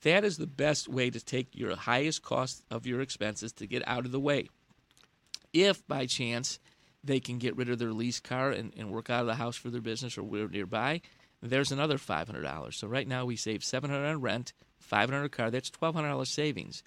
That 0.01 0.23
is 0.23 0.37
the 0.37 0.47
best 0.47 0.87
way 0.87 1.09
to 1.09 1.23
take 1.23 1.55
your 1.55 1.75
highest 1.75 2.21
cost 2.21 2.63
of 2.69 2.85
your 2.85 3.01
expenses 3.01 3.53
to 3.53 3.67
get 3.67 3.87
out 3.87 4.05
of 4.05 4.11
the 4.11 4.19
way. 4.19 4.49
If 5.53 5.87
by 5.87 6.05
chance 6.05 6.59
they 7.03 7.19
can 7.19 7.37
get 7.37 7.55
rid 7.55 7.69
of 7.69 7.79
their 7.79 7.93
lease 7.93 8.19
car 8.19 8.51
and, 8.51 8.73
and 8.75 8.91
work 8.91 9.09
out 9.09 9.21
of 9.21 9.27
the 9.27 9.35
house 9.35 9.55
for 9.55 9.69
their 9.69 9.81
business 9.81 10.17
or 10.17 10.23
we're 10.23 10.47
nearby, 10.47 11.01
there's 11.41 11.71
another 11.71 11.97
five 11.97 12.27
hundred 12.27 12.43
dollars. 12.43 12.77
So 12.77 12.87
right 12.87 13.07
now 13.07 13.25
we 13.25 13.35
save 13.35 13.63
seven 13.63 13.89
hundred 13.89 14.07
on 14.07 14.21
rent, 14.21 14.53
five 14.79 15.09
hundred 15.09 15.31
car. 15.31 15.49
That's 15.49 15.69
twelve 15.69 15.95
hundred 15.95 16.09
dollars 16.09 16.29
savings. 16.29 16.83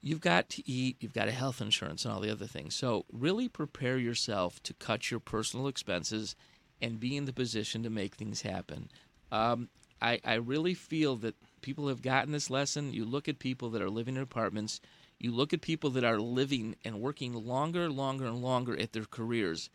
You've 0.00 0.20
got 0.20 0.48
to 0.50 0.68
eat, 0.68 0.96
you've 1.00 1.12
got 1.12 1.28
a 1.28 1.32
health 1.32 1.60
insurance 1.60 2.04
and 2.04 2.14
all 2.14 2.20
the 2.20 2.30
other 2.30 2.46
things. 2.46 2.74
So 2.74 3.04
really 3.12 3.48
prepare 3.48 3.98
yourself 3.98 4.62
to 4.62 4.74
cut 4.74 5.10
your 5.10 5.20
personal 5.20 5.66
expenses 5.68 6.36
and 6.80 7.00
be 7.00 7.16
in 7.16 7.24
the 7.24 7.32
position 7.32 7.82
to 7.82 7.90
make 7.90 8.14
things 8.14 8.42
happen. 8.42 8.90
Um, 9.32 9.68
I, 10.00 10.20
I 10.24 10.34
really 10.34 10.74
feel 10.74 11.16
that 11.16 11.34
people 11.60 11.88
have 11.88 12.02
gotten 12.02 12.32
this 12.32 12.50
lesson. 12.50 12.92
You 12.92 13.04
look 13.04 13.28
at 13.28 13.38
people 13.38 13.70
that 13.70 13.82
are 13.82 13.90
living 13.90 14.16
in 14.16 14.22
apartments, 14.22 14.80
you 15.18 15.32
look 15.32 15.52
at 15.52 15.60
people 15.60 15.90
that 15.90 16.04
are 16.04 16.18
living 16.18 16.76
and 16.84 17.00
working 17.00 17.32
longer, 17.34 17.90
longer, 17.90 18.26
and 18.26 18.40
longer 18.42 18.78
at 18.78 18.92
their 18.92 19.04
careers. 19.04 19.68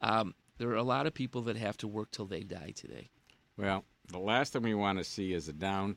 Um, 0.00 0.34
there 0.58 0.68
are 0.68 0.76
a 0.76 0.82
lot 0.82 1.06
of 1.06 1.14
people 1.14 1.42
that 1.42 1.56
have 1.56 1.76
to 1.78 1.88
work 1.88 2.10
till 2.10 2.26
they 2.26 2.42
die 2.42 2.72
today. 2.74 3.10
Well, 3.56 3.84
the 4.08 4.18
last 4.18 4.52
thing 4.52 4.62
we 4.62 4.74
want 4.74 4.98
to 4.98 5.04
see 5.04 5.32
is 5.32 5.48
a 5.48 5.52
down, 5.52 5.96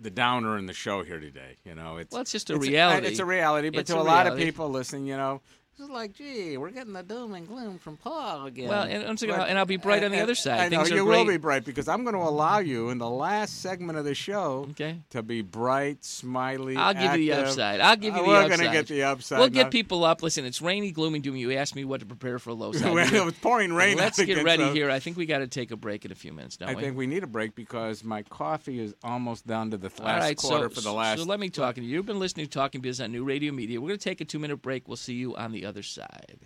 the 0.00 0.10
downer 0.10 0.56
in 0.58 0.66
the 0.66 0.72
show 0.72 1.02
here 1.02 1.18
today. 1.20 1.56
You 1.64 1.74
know, 1.74 1.96
it's 1.96 2.12
Well, 2.12 2.22
it's 2.22 2.32
just 2.32 2.50
a 2.50 2.54
it's 2.56 2.66
reality. 2.68 3.06
it's 3.08 3.18
a 3.18 3.24
reality, 3.24 3.70
but 3.70 3.80
It's 3.80 3.90
to 3.90 3.98
a 3.98 4.02
a, 4.02 4.04
lot 4.04 4.26
of 4.26 4.36
people 4.38 4.68
listening, 4.68 5.06
you 5.06 5.16
know, 5.16 5.40
it's 5.80 5.90
like, 5.90 6.12
gee, 6.14 6.56
we're 6.56 6.70
getting 6.70 6.92
the 6.92 7.02
doom 7.02 7.34
and 7.34 7.46
gloom 7.46 7.78
from 7.78 7.96
Paul 7.96 8.46
again. 8.46 8.68
Well, 8.68 8.82
and 8.84 9.18
But- 9.20 9.48
and 9.48 9.58
I'll 9.58 9.64
be 9.64 9.76
bright 9.76 10.02
on 10.02 10.10
the 10.10 10.16
and- 10.16 10.22
other 10.24 10.34
side. 10.34 10.60
I 10.60 10.68
know 10.68 10.78
Things 10.84 10.90
you 10.90 11.04
will 11.04 11.24
be 11.26 11.36
bright 11.36 11.64
because 11.64 11.88
I'm 11.88 12.02
going 12.04 12.14
to 12.14 12.20
allow 12.22 12.58
you 12.58 12.90
in 12.90 12.98
the 12.98 13.08
last 13.08 13.60
segment 13.62 13.98
of 13.98 14.04
the 14.04 14.14
show 14.14 14.66
okay. 14.70 15.00
to 15.10 15.22
be 15.22 15.42
bright, 15.42 16.04
smiley. 16.04 16.76
I'll 16.76 16.94
give 16.94 17.12
you 17.20 17.32
the 17.32 17.32
upside. 17.34 17.80
I'll 17.80 17.96
give 17.96 18.14
you 18.14 18.20
Uh, 18.20 18.22
the 18.24 18.28
we're 18.28 18.42
upside. 18.42 18.58
gonna 18.58 18.72
get 18.72 18.86
the 18.88 19.02
upside. 19.04 19.38
We'll 19.38 19.48
get 19.48 19.70
people 19.70 20.04
up. 20.04 20.22
Listen, 20.22 20.44
it's 20.44 20.60
rainy, 20.62 20.90
gloomy, 20.90 21.20
doom. 21.20 21.36
You 21.36 21.52
asked 21.52 21.74
me 21.76 21.84
what 21.84 22.00
to 22.00 22.06
prepare 22.06 22.38
for 22.38 22.50
a 22.50 22.54
low 22.54 22.72
side. 22.72 22.84
Well, 22.84 22.94
We're- 22.94 23.16
it 23.16 23.24
was 23.24 23.34
pouring 23.34 23.72
rain 23.72 23.96
Let's 23.96 24.22
get 24.22 24.42
ready 24.44 24.64
so- 24.64 24.72
here. 24.72 24.90
I 24.90 24.98
think 24.98 25.16
we 25.16 25.26
got 25.26 25.38
to 25.38 25.46
take 25.46 25.70
a 25.70 25.76
break 25.76 26.04
in 26.04 26.12
a 26.12 26.14
few 26.14 26.32
minutes, 26.32 26.56
don't 26.56 26.68
we? 26.68 26.74
I 26.74 26.76
we? 26.76 26.82
think 26.82 26.96
we 26.96 27.06
need 27.06 27.22
a 27.22 27.26
break 27.28 27.54
because 27.54 28.02
my 28.04 28.22
coffee 28.22 28.80
is 28.80 28.94
almost 29.04 29.46
down 29.46 29.70
to 29.70 29.76
the 29.76 29.90
All 30.00 30.06
last 30.06 30.22
right, 30.22 30.36
quarter 30.36 30.68
so, 30.68 30.74
for 30.74 30.80
the 30.80 30.92
last. 30.92 31.18
So 31.20 31.24
let 31.24 31.40
me 31.40 31.48
talk 31.50 31.74
to 31.76 31.82
you. 31.82 31.88
You've 31.88 32.06
been 32.06 32.18
listening 32.18 32.46
to 32.46 32.50
Talking 32.52 32.80
Biz 32.80 33.00
on 33.00 33.12
New 33.12 33.24
Radio 33.24 33.52
Media. 33.52 33.80
We're 33.80 33.88
going 33.88 33.98
to 33.98 34.04
take 34.04 34.20
a 34.20 34.24
two 34.24 34.38
minute 34.38 34.56
break. 34.62 34.88
We'll 34.88 34.96
see 34.96 35.14
you 35.14 35.36
on 35.36 35.52
the 35.52 35.64
other 35.68 35.82
side. 35.82 36.40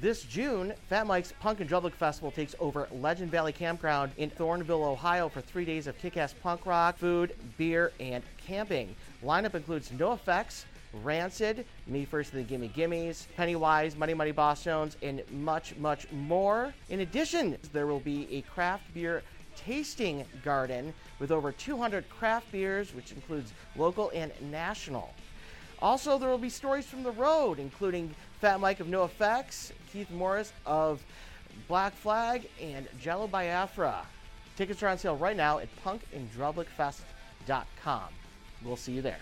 This 0.00 0.24
June, 0.24 0.72
Fat 0.88 1.06
Mike's 1.06 1.32
Punk 1.38 1.60
in 1.60 1.68
Drublic 1.68 1.92
Festival 1.92 2.30
takes 2.30 2.54
over 2.58 2.88
Legend 2.90 3.30
Valley 3.30 3.52
Campground 3.52 4.10
in 4.16 4.30
Thornville, 4.30 4.84
Ohio 4.84 5.28
for 5.28 5.40
three 5.40 5.64
days 5.64 5.86
of 5.86 5.96
kick-ass 5.98 6.34
punk 6.42 6.66
rock, 6.66 6.98
food, 6.98 7.36
beer, 7.56 7.92
and 8.00 8.24
camping. 8.36 8.96
Lineup 9.22 9.54
includes 9.54 9.90
NOFX, 9.90 10.64
Rancid, 11.04 11.64
Me 11.86 12.04
First 12.04 12.32
and 12.32 12.42
the 12.42 12.48
Gimme 12.48 12.68
Gimmes, 12.68 13.26
Pennywise, 13.36 13.96
Money 13.96 14.14
Money 14.14 14.32
Boss 14.32 14.64
Jones, 14.64 14.96
and 15.02 15.22
much, 15.30 15.76
much 15.76 16.10
more. 16.10 16.74
In 16.88 17.00
addition, 17.00 17.56
there 17.72 17.86
will 17.86 18.00
be 18.00 18.26
a 18.30 18.42
craft 18.42 18.92
beer 18.94 19.22
tasting 19.56 20.24
garden 20.44 20.92
with 21.18 21.30
over 21.30 21.52
200 21.52 22.08
craft 22.08 22.50
beers, 22.50 22.94
which 22.94 23.12
includes 23.12 23.52
local 23.76 24.10
and 24.14 24.32
national. 24.50 25.14
Also, 25.82 26.16
there 26.16 26.30
will 26.30 26.38
be 26.38 26.48
stories 26.48 26.86
from 26.86 27.02
the 27.02 27.10
road, 27.10 27.58
including 27.58 28.14
Fat 28.40 28.60
Mike 28.60 28.78
of 28.78 28.86
NOFX, 28.86 29.72
Keith 29.92 30.12
Morris 30.12 30.52
of 30.64 31.02
Black 31.66 31.92
Flag, 31.92 32.48
and 32.60 32.86
Jello 33.00 33.26
Biafra. 33.26 34.06
Tickets 34.56 34.80
are 34.84 34.88
on 34.88 34.96
sale 34.96 35.16
right 35.16 35.36
now 35.36 35.58
at 35.58 35.68
punkindrublicfest.com. 35.84 38.08
We'll 38.64 38.76
see 38.76 38.92
you 38.92 39.02
there. 39.02 39.18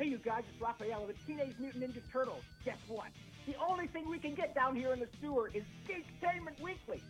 Hey, 0.00 0.06
you 0.06 0.16
guys, 0.16 0.44
it's 0.50 0.58
Raphael 0.62 1.02
of 1.02 1.08
the 1.08 1.14
Teenage 1.26 1.56
Mutant 1.58 1.84
Ninja 1.84 2.00
Turtles. 2.10 2.42
Guess 2.64 2.78
what? 2.88 3.08
The 3.46 3.54
only 3.56 3.86
thing 3.86 4.08
we 4.08 4.18
can 4.18 4.34
get 4.34 4.54
down 4.54 4.74
here 4.74 4.94
in 4.94 4.98
the 4.98 5.08
sewer 5.20 5.50
is 5.52 5.62
Geektainment 5.86 6.58
Weekly 6.58 7.02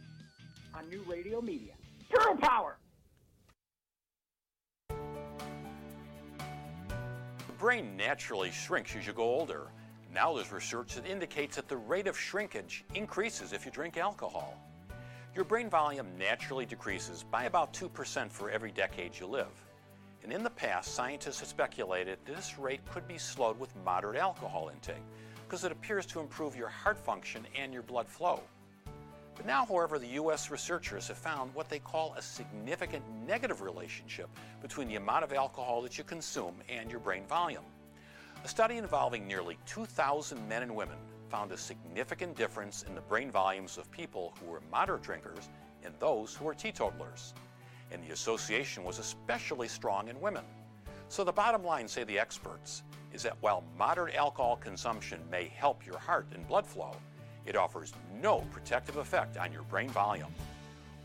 on 0.75 0.89
New 0.89 1.05
Radio 1.07 1.41
Media. 1.41 1.75
Turtle 2.13 2.37
Power! 2.39 2.79
The 4.89 4.97
brain 7.61 7.97
naturally 7.97 8.51
shrinks 8.51 8.97
as 8.97 9.07
you 9.07 9.13
go 9.13 9.23
older. 9.23 9.69
Now 10.13 10.35
there's 10.35 10.51
research 10.51 10.97
that 10.97 11.07
indicates 11.07 11.55
that 11.55 11.69
the 11.69 11.77
rate 11.77 12.09
of 12.09 12.19
shrinkage 12.19 12.85
increases 12.97 13.53
if 13.53 13.65
you 13.65 13.71
drink 13.71 13.99
alcohol. 13.99 14.59
Your 15.37 15.45
brain 15.45 15.71
volume 15.71 16.09
naturally 16.19 16.67
decreases 16.67 17.23
by 17.31 17.45
about 17.45 17.73
2% 17.73 18.33
for 18.33 18.51
every 18.51 18.73
decade 18.73 19.17
you 19.17 19.29
live. 19.29 19.70
And 20.23 20.33
in 20.33 20.43
the 20.43 20.51
past, 20.51 20.95
scientists 20.95 21.41
have 21.41 21.49
speculated 21.49 22.19
this 22.25 22.59
rate 22.59 22.81
could 22.91 23.09
be 23.09 23.19
slowed 23.19 23.59
with 23.59 23.75
moderate 23.85 24.17
alcohol 24.17 24.71
intake 24.73 25.03
because 25.49 25.65
it 25.65 25.73
appears 25.73 26.07
to 26.07 26.21
improve 26.21 26.55
your 26.55 26.69
heart 26.69 26.99
function 26.99 27.47
and 27.57 27.73
your 27.73 27.83
blood 27.83 28.09
flow. 28.09 28.41
But 29.35 29.47
now, 29.47 29.65
however, 29.65 29.99
the 29.99 30.07
U.S. 30.09 30.51
researchers 30.51 31.09
have 31.09 31.17
found 31.17 31.55
what 31.55 31.69
they 31.71 31.79
call 31.79 32.15
a 32.15 32.23
significant 32.23 33.03
negative 33.27 33.63
relationship 33.63 34.29
between 34.61 34.87
the 34.87 34.97
amount 34.97 35.25
of 35.25 35.33
alcohol 35.33 35.81
that 35.83 35.97
you 35.97 36.05
consume 36.05 36.55
and 36.69 36.91
your 36.91 37.01
brain 37.01 37.25
volume. 37.27 37.65
A 38.45 38.49
study 38.49 38.77
involving 38.77 39.27
nearly 39.27 39.59
2,000 39.67 40.47
men 40.49 40.63
and 40.63 40.77
women 40.77 40.99
found 41.31 41.53
a 41.53 41.57
significant 41.57 42.37
difference 42.37 42.85
in 42.87 42.95
the 42.95 43.01
brain 43.01 43.31
volumes 43.31 43.79
of 43.79 43.91
people 43.91 44.35
who 44.41 44.51
were 44.51 44.63
moderate 44.71 45.03
drinkers 45.03 45.49
and 45.85 45.95
those 45.99 46.35
who 46.35 46.45
were 46.45 46.55
teetotalers. 46.55 47.35
And 47.91 48.03
the 48.05 48.13
association 48.13 48.85
was 48.85 48.99
especially 48.99 49.69
strong 49.69 50.09
in 50.09 50.21
women. 50.21 50.45
So 51.09 51.25
the 51.25 51.33
bottom 51.33 51.65
line, 51.65 51.89
say 51.89 52.05
the 52.05 52.19
experts, 52.19 52.83
is 53.13 53.23
that 53.25 53.37
while 53.41 53.65
moderate 53.77 54.15
alcohol 54.15 54.57
consumption 54.57 55.21
may 55.31 55.49
help 55.49 55.85
your 55.85 55.99
heart 55.99 56.27
and 56.35 56.47
blood 56.47 56.67
flow, 56.67 56.95
it 57.47 57.57
offers 57.57 57.93
no 58.23 58.47
protective 58.53 58.97
effect 58.97 59.37
on 59.37 59.53
your 59.53 59.63
brain 59.63 59.89
volume. 59.89 60.33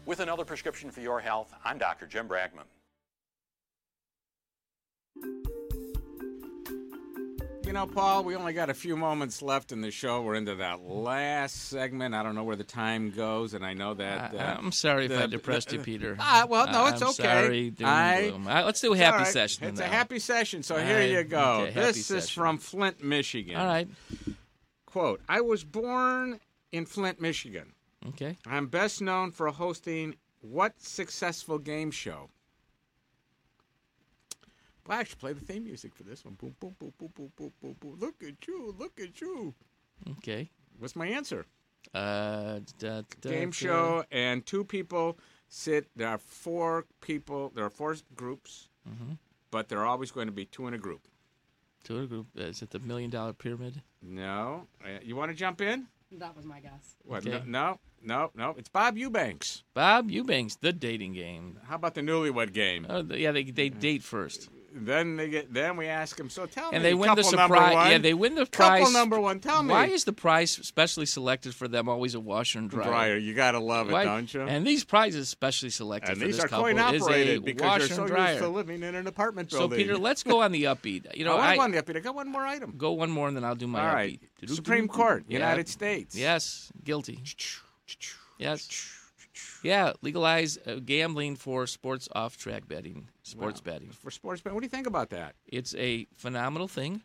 With 0.05 0.19
another 0.19 0.45
prescription 0.45 0.91
for 0.91 1.01
your 1.01 1.19
health, 1.19 1.53
I'm 1.63 1.79
Dr. 1.79 2.05
Jim 2.05 2.27
Bragman. 2.27 2.65
You 7.75 7.81
know, 7.81 7.87
Paul, 7.87 8.23
we 8.23 8.37
only 8.37 8.53
got 8.53 8.69
a 8.69 8.73
few 8.73 8.95
moments 8.95 9.41
left 9.41 9.73
in 9.73 9.81
the 9.81 9.91
show. 9.91 10.21
We're 10.21 10.35
into 10.35 10.55
that 10.55 10.87
last 10.87 11.55
segment. 11.67 12.15
I 12.15 12.23
don't 12.23 12.33
know 12.33 12.45
where 12.45 12.55
the 12.55 12.63
time 12.63 13.11
goes, 13.11 13.53
and 13.53 13.65
I 13.65 13.73
know 13.73 13.93
that. 13.95 14.33
Uh, 14.33 14.37
Uh, 14.37 14.55
I'm 14.59 14.71
sorry 14.71 15.07
if 15.07 15.11
the- 15.11 15.23
I 15.23 15.25
depressed 15.25 15.73
you, 15.73 15.79
Peter. 15.79 16.15
Ah, 16.21 16.47
well, 16.49 16.67
no, 16.67 16.85
it's 16.85 17.01
I'm 17.01 17.09
okay. 17.09 17.23
Sorry, 17.23 17.73
I-. 17.83 18.29
Uh, 18.29 18.63
let's 18.63 18.79
do 18.79 18.93
a 18.93 18.97
happy 18.97 19.17
right. 19.17 19.27
session. 19.27 19.65
It's 19.65 19.81
now. 19.81 19.87
a 19.87 19.89
happy 19.89 20.19
session. 20.19 20.63
So 20.63 20.77
here 20.77 21.01
you 21.01 21.25
go. 21.25 21.63
Okay, 21.63 21.73
this 21.73 22.09
is 22.11 22.29
from 22.29 22.59
Flint, 22.59 23.03
Michigan. 23.03 23.57
All 23.57 23.67
right. 23.67 23.89
Quote 24.85 25.19
I 25.27 25.41
was 25.41 25.65
born 25.65 26.39
in 26.71 26.85
Flint, 26.85 27.19
Michigan. 27.19 27.73
Okay. 28.07 28.37
I'm 28.45 28.67
best 28.67 29.01
known 29.01 29.31
for 29.31 29.49
hosting 29.49 30.15
what 30.39 30.81
successful 30.81 31.59
game 31.59 31.91
show? 31.91 32.29
Well, 34.87 34.99
I 34.99 35.03
should 35.03 35.17
play 35.19 35.33
the 35.33 35.39
theme 35.41 35.63
music 35.63 35.95
for 35.95 36.03
this 36.03 36.23
one. 36.23 36.35
Boom, 36.35 36.55
boom, 36.59 36.75
boom, 36.79 36.93
boom, 36.97 37.11
boom, 37.15 37.31
boom, 37.35 37.51
boom, 37.61 37.75
boom. 37.79 37.97
Look 37.99 38.21
at 38.23 38.47
you, 38.47 38.75
look 38.77 38.99
at 38.99 39.19
you. 39.19 39.53
Okay. 40.17 40.49
What's 40.77 40.95
my 40.95 41.07
answer? 41.07 41.45
Uh, 41.93 42.59
da, 42.79 43.01
da, 43.21 43.29
Game 43.29 43.49
da. 43.49 43.55
show, 43.55 44.03
and 44.11 44.45
two 44.45 44.63
people 44.63 45.17
sit. 45.47 45.87
There 45.95 46.07
are 46.09 46.17
four 46.17 46.85
people. 47.01 47.51
There 47.55 47.63
are 47.65 47.69
four 47.69 47.95
groups, 48.15 48.69
Mhm. 48.87 49.17
but 49.51 49.69
there 49.69 49.79
are 49.79 49.85
always 49.85 50.11
going 50.11 50.27
to 50.27 50.31
be 50.33 50.45
two 50.45 50.67
in 50.67 50.73
a 50.73 50.77
group. 50.77 51.07
Tour 51.83 52.07
group. 52.07 52.27
uh, 52.37 52.41
Is 52.41 52.61
it 52.61 52.71
the 52.71 52.79
Million 52.79 53.09
Dollar 53.11 53.33
Pyramid? 53.33 53.81
No, 54.01 54.67
Uh, 54.83 54.99
you 55.03 55.15
want 55.15 55.29
to 55.31 55.35
jump 55.37 55.61
in? 55.61 55.87
That 56.11 56.35
was 56.35 56.45
my 56.45 56.59
guess. 56.59 56.95
What? 57.03 57.25
Okay. 57.27 57.43
No, 57.45 57.45
no, 57.45 57.79
no, 58.01 58.31
no. 58.35 58.55
It's 58.57 58.69
Bob 58.69 58.97
Eubanks. 58.97 59.63
Bob 59.73 60.09
Eubanks, 60.09 60.55
the 60.55 60.71
dating 60.73 61.13
game. 61.13 61.59
How 61.65 61.75
about 61.75 61.93
the 61.93 62.01
Newlywed 62.01 62.53
Game? 62.53 62.85
Oh, 62.89 63.01
yeah, 63.13 63.31
they 63.31 63.43
they 63.43 63.69
date 63.69 64.03
first. 64.03 64.49
Then 64.77 65.15
they 65.15 65.29
get. 65.29 65.53
Then 65.53 65.77
we 65.77 65.87
ask 65.87 66.17
them. 66.17 66.29
So 66.29 66.45
tell 66.45 66.69
me. 66.71 66.75
And 66.75 66.83
they 66.85 66.93
win 66.93 67.09
the 67.15 67.23
couple 67.23 67.23
surprise. 67.31 67.91
Yeah, 67.91 67.97
they 67.99 68.13
win 68.13 68.35
the 68.35 68.45
couple 68.45 68.83
prize. 68.83 68.93
number 68.93 69.19
one. 69.19 69.39
Tell 69.39 69.63
me. 69.63 69.71
Why 69.71 69.85
is 69.87 70.03
the 70.03 70.11
prize 70.11 70.51
specially 70.51 71.05
selected 71.05 71.55
for 71.55 71.67
them 71.69 71.87
always 71.87 72.13
a 72.13 72.19
washer 72.19 72.59
and 72.59 72.69
dryer? 72.69 72.83
Dryer, 72.89 73.17
you 73.17 73.33
gotta 73.33 73.59
love 73.59 73.89
it, 73.89 73.93
Why- 73.93 74.03
don't 74.03 74.31
you? 74.33 74.41
And 74.41 74.67
these 74.67 74.83
prizes 74.83 75.29
specially 75.29 75.69
selected 75.69 76.11
And 76.11 76.19
for 76.19 76.25
these 76.25 76.35
this 76.35 76.45
are 76.45 76.47
couple 76.49 76.65
coin 76.65 76.77
operated 76.79 77.45
because 77.45 77.87
they're 77.87 77.95
so 77.95 78.03
and 78.03 78.11
dryer. 78.11 78.31
used 78.33 78.43
to 78.43 78.49
living 78.49 78.83
in 78.83 78.95
an 78.95 79.07
apartment 79.07 79.49
building. 79.49 79.71
So. 79.71 79.75
Peter, 79.83 79.97
let's 79.97 80.23
go 80.23 80.41
on 80.41 80.51
the 80.51 80.63
upbeat. 80.63 81.05
You 81.15 81.23
know, 81.23 81.37
I 81.37 81.53
I, 81.53 81.57
want 81.57 81.71
the 81.73 81.81
upbeat. 81.81 81.95
I 81.95 81.99
got 82.01 82.13
one 82.15 82.29
more 82.29 82.45
item. 82.45 82.73
go 82.77 82.91
one 82.91 83.09
more 83.09 83.27
and 83.29 83.37
then 83.37 83.45
I'll 83.45 83.55
do 83.55 83.67
my 83.67 83.87
All 83.87 83.95
right. 83.95 84.19
upbeat. 84.41 84.49
Supreme 84.53 84.87
Court, 84.89 85.23
Yeah. 85.29 85.37
United 85.39 85.69
States. 85.69 86.15
Yes, 86.17 86.71
guilty. 86.83 87.19
Yes. 88.37 88.67
Yeah, 89.63 89.93
legalize 90.01 90.57
uh, 90.67 90.75
gambling 90.85 91.37
for 91.37 91.65
sports 91.67 92.07
off-track 92.13 92.67
betting, 92.67 93.07
sports 93.25 93.61
Wow. 93.65 93.73
betting. 93.73 93.89
For 93.89 94.11
sports 94.11 94.41
betting, 94.41 94.55
what 94.55 94.61
do 94.61 94.65
you 94.65 94.69
think 94.69 94.87
about 94.87 95.09
that? 95.09 95.35
It's 95.47 95.75
a 95.75 96.07
phenomenal 96.15 96.67
thing. 96.67 97.01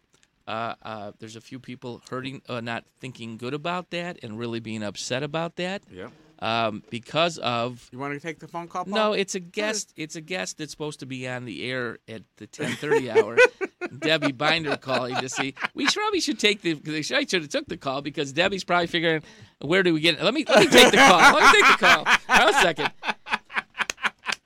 Uh, 0.47 0.75
uh, 0.83 1.13
there's 1.19 1.37
a 1.37 1.41
few 1.41 1.59
people 1.59 2.03
hurting, 2.11 2.43
uh, 2.49 2.61
not 2.61 2.85
thinking 3.01 3.37
good 3.37 3.55
about 3.55 3.91
that, 3.91 4.19
and 4.23 4.39
really 4.39 4.59
being 4.61 4.83
upset 4.83 5.23
about 5.23 5.57
that. 5.57 5.83
Yeah. 5.91 6.09
Um, 6.43 6.83
because 6.89 7.37
of 7.39 7.87
You 7.93 7.99
want 7.99 8.15
to 8.15 8.21
take 8.21 8.39
the 8.39 8.49
phone 8.49 8.67
call? 8.67 8.85
Paul? 8.85 8.95
no, 8.95 9.13
it's 9.13 9.35
a 9.35 9.41
guest. 9.41 9.93
It's 9.97 10.17
a 10.17 10.23
guest 10.23 10.57
that's 10.57 10.71
supposed 10.71 11.01
to 11.01 11.07
be 11.07 11.29
on 11.29 11.45
the 11.45 11.71
air 11.71 11.99
at 12.09 12.23
the 12.39 12.47
10:30 12.47 13.11
hour. 13.15 13.37
Debbie 13.99 14.33
Binder 14.33 14.77
calling 14.79 15.17
to 15.17 15.29
see. 15.29 15.55
We 15.75 15.87
probably 15.87 16.21
should 16.21 16.39
take 16.39 16.63
the. 16.63 16.81
I 17.15 17.27
should 17.27 17.43
have 17.43 17.49
took 17.51 17.67
the 17.67 17.77
call 17.77 18.01
because 18.01 18.33
Debbie's 18.33 18.65
probably 18.65 18.87
figuring 18.87 19.23
where 19.61 19.83
do 19.83 19.93
we 19.93 20.01
get. 20.01 20.15
It? 20.15 20.23
Let 20.25 20.33
me 20.33 20.45
let 20.49 20.61
me 20.61 20.67
take 20.71 20.91
the 20.91 20.97
call. 20.97 21.19
Let 21.19 21.43
me 21.55 21.61
take 21.61 21.79
the 21.79 21.87
call. 21.87 22.05
Hold 22.07 22.49
on 22.49 22.55
a 22.55 22.63
second. 22.63 22.91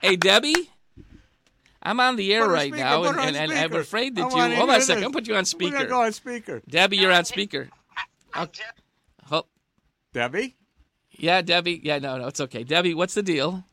Hey 0.01 0.17
Debbie. 0.17 0.69
I'm 1.85 1.99
on 1.99 2.15
the 2.15 2.33
air 2.33 2.43
on 2.43 2.49
right 2.49 2.71
speaker, 2.71 2.77
now, 2.83 3.03
and, 3.03 3.19
and, 3.19 3.35
and 3.37 3.51
I'm 3.51 3.59
speaker. 3.69 3.79
afraid 3.79 4.19
I 4.19 4.23
that 4.23 4.35
you. 4.35 4.55
Hold 4.55 4.69
on 4.69 4.75
a 4.77 4.81
second. 4.81 5.03
I'll 5.03 5.11
put 5.11 5.27
you 5.27 5.35
on 5.35 5.45
We're 5.59 5.69
gonna 5.69 5.77
speaker. 5.77 5.85
go 5.85 6.01
on 6.01 6.11
speaker. 6.13 6.61
Debbie, 6.67 6.97
you're 6.97 7.11
on 7.13 7.25
speaker. 7.25 7.69
Oh, 8.35 8.47
Hol- 9.27 9.47
Debbie? 10.13 10.55
yeah, 11.11 11.41
Debbie. 11.41 11.79
Yeah, 11.83 11.99
no, 11.99 12.17
no, 12.17 12.27
it's 12.27 12.41
okay. 12.41 12.63
Debbie, 12.63 12.93
what's 12.93 13.13
the 13.13 13.23
deal? 13.23 13.63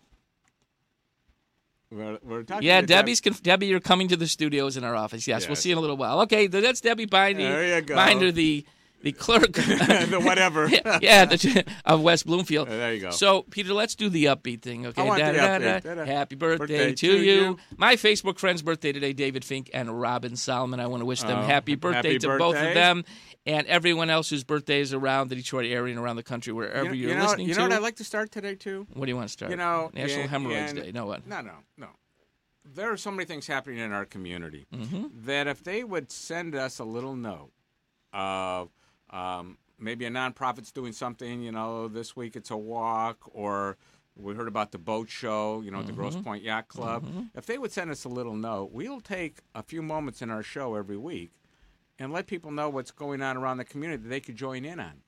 We're, 1.90 2.18
we're 2.22 2.42
talking 2.42 2.66
Yeah, 2.66 2.80
to 2.80 2.86
Debbie's 2.86 3.20
conf- 3.20 3.42
Debbie. 3.42 3.66
You're 3.66 3.80
coming 3.80 4.08
to 4.08 4.16
the 4.16 4.26
studios 4.26 4.76
in 4.76 4.84
our 4.84 4.96
office. 4.96 5.26
Yes, 5.28 5.46
we'll 5.46 5.56
see 5.56 5.68
you 5.68 5.74
in 5.74 5.78
a 5.78 5.80
little 5.82 5.96
while. 5.98 6.20
Okay, 6.22 6.46
that's 6.46 6.80
Debbie 6.80 7.04
Binder. 7.06 7.42
There 7.42 7.76
you 7.76 7.82
go. 7.82 7.94
Binder, 7.94 8.32
the 8.32 8.64
the 9.02 9.12
clerk, 9.12 9.52
the 9.52 10.20
whatever. 10.24 10.68
yeah, 10.70 10.98
yeah, 11.02 11.24
the, 11.24 11.64
of 11.84 12.00
West 12.02 12.26
Bloomfield. 12.26 12.68
Uh, 12.68 12.72
there 12.76 12.94
you 12.94 13.00
go. 13.00 13.10
So, 13.10 13.42
Peter, 13.42 13.72
let's 13.74 13.94
do 13.94 14.08
the 14.08 14.26
upbeat 14.26 14.62
thing. 14.62 14.86
Okay. 14.86 15.06
Happy 15.06 16.34
birthday, 16.36 16.58
Birthday 16.66 16.88
to, 16.90 16.94
to 16.94 17.18
you. 17.18 17.32
you. 17.32 17.58
My 17.76 17.96
Facebook 17.96 18.38
friend's 18.38 18.62
birthday 18.62 18.92
today, 18.92 19.12
David 19.12 19.44
Fink 19.44 19.70
and 19.74 20.00
Robin 20.00 20.36
Solomon. 20.36 20.80
I 20.80 20.86
want 20.86 21.00
to 21.00 21.06
wish 21.06 21.20
them 21.22 21.38
Oh, 21.38 21.42
happy 21.42 21.74
birthday 21.74 22.14
happy 22.14 22.18
to 22.20 22.38
both 22.38 22.56
of 22.56 22.74
them 22.74 23.04
and 23.46 23.66
everyone 23.66 24.10
else 24.10 24.30
whose 24.30 24.44
birthday 24.44 24.80
is 24.80 24.92
around 24.92 25.28
the 25.28 25.34
Detroit 25.34 25.66
area 25.66 25.92
and 25.94 26.02
around 26.02 26.16
the 26.16 26.22
country, 26.22 26.52
wherever 26.52 26.94
you, 26.94 27.02
you're 27.02 27.10
you 27.10 27.16
know, 27.16 27.22
listening 27.24 27.48
you 27.48 27.54
to. 27.54 27.60
know 27.60 27.66
what 27.66 27.72
I'd 27.72 27.82
like 27.82 27.96
to 27.96 28.04
start 28.04 28.30
today 28.30 28.54
too? 28.54 28.86
what 28.94 29.06
do 29.06 29.10
you 29.10 29.16
want 29.16 29.28
to 29.28 29.32
start? 29.32 29.50
You 29.50 29.56
know, 29.56 29.90
National 29.94 30.20
and- 30.22 30.30
Hemorrhoids 30.30 30.72
and- 30.72 30.82
Day. 30.82 30.92
No 30.92 31.06
what? 31.06 31.26
No, 31.26 31.40
no, 31.40 31.52
no. 31.76 31.88
There 32.64 32.92
are 32.92 32.96
so 32.96 33.10
many 33.10 33.24
things 33.24 33.48
happening 33.48 33.78
in 33.78 33.90
our 33.92 34.04
community 34.04 34.66
Mhm. 34.72 35.10
that 35.24 35.48
if 35.48 35.64
they 35.64 35.82
would 35.82 36.12
send 36.12 36.54
us 36.54 36.78
a 36.78 36.84
little 36.84 37.16
note 37.16 37.50
of 38.12 38.68
um, 39.12 39.58
maybe 39.78 40.04
a 40.04 40.10
nonprofit's 40.10 40.72
doing 40.72 40.92
something, 40.92 41.42
you 41.42 41.52
know, 41.52 41.88
this 41.88 42.16
week 42.16 42.36
it's 42.36 42.50
a 42.50 42.56
walk, 42.56 43.18
or 43.32 43.76
we 44.16 44.34
heard 44.34 44.48
about 44.48 44.72
the 44.72 44.78
boat 44.78 45.08
show, 45.08 45.60
you 45.62 45.70
know, 45.70 45.80
at 45.80 45.86
the 45.86 45.92
Grosse. 45.92 46.16
Pointe 46.16 46.42
Yacht 46.44 46.68
Club. 46.68 47.06
Mhm. 47.06 47.30
If 47.34 47.46
they 47.46 47.58
would 47.58 47.72
send 47.72 47.90
us 47.90 48.04
a 48.04 48.08
little 48.08 48.36
note, 48.36 48.70
we'll 48.72 49.00
take 49.00 49.38
a 49.54 49.62
few 49.62 49.82
moments 49.82 50.20
in 50.22 50.30
our 50.30 50.42
show 50.42 50.74
every 50.74 50.96
week 50.98 51.32
and 51.98 52.12
let 52.12 52.26
people 52.26 52.50
know 52.50 52.68
what's 52.68 52.90
going 52.90 53.22
on 53.22 53.36
around 53.36 53.56
the 53.58 53.64
community 53.64 54.02
that 54.02 54.08
they 54.08 54.20
could 54.20 54.36
join 54.36 54.64
in 54.64 54.78
on. 54.80 55.02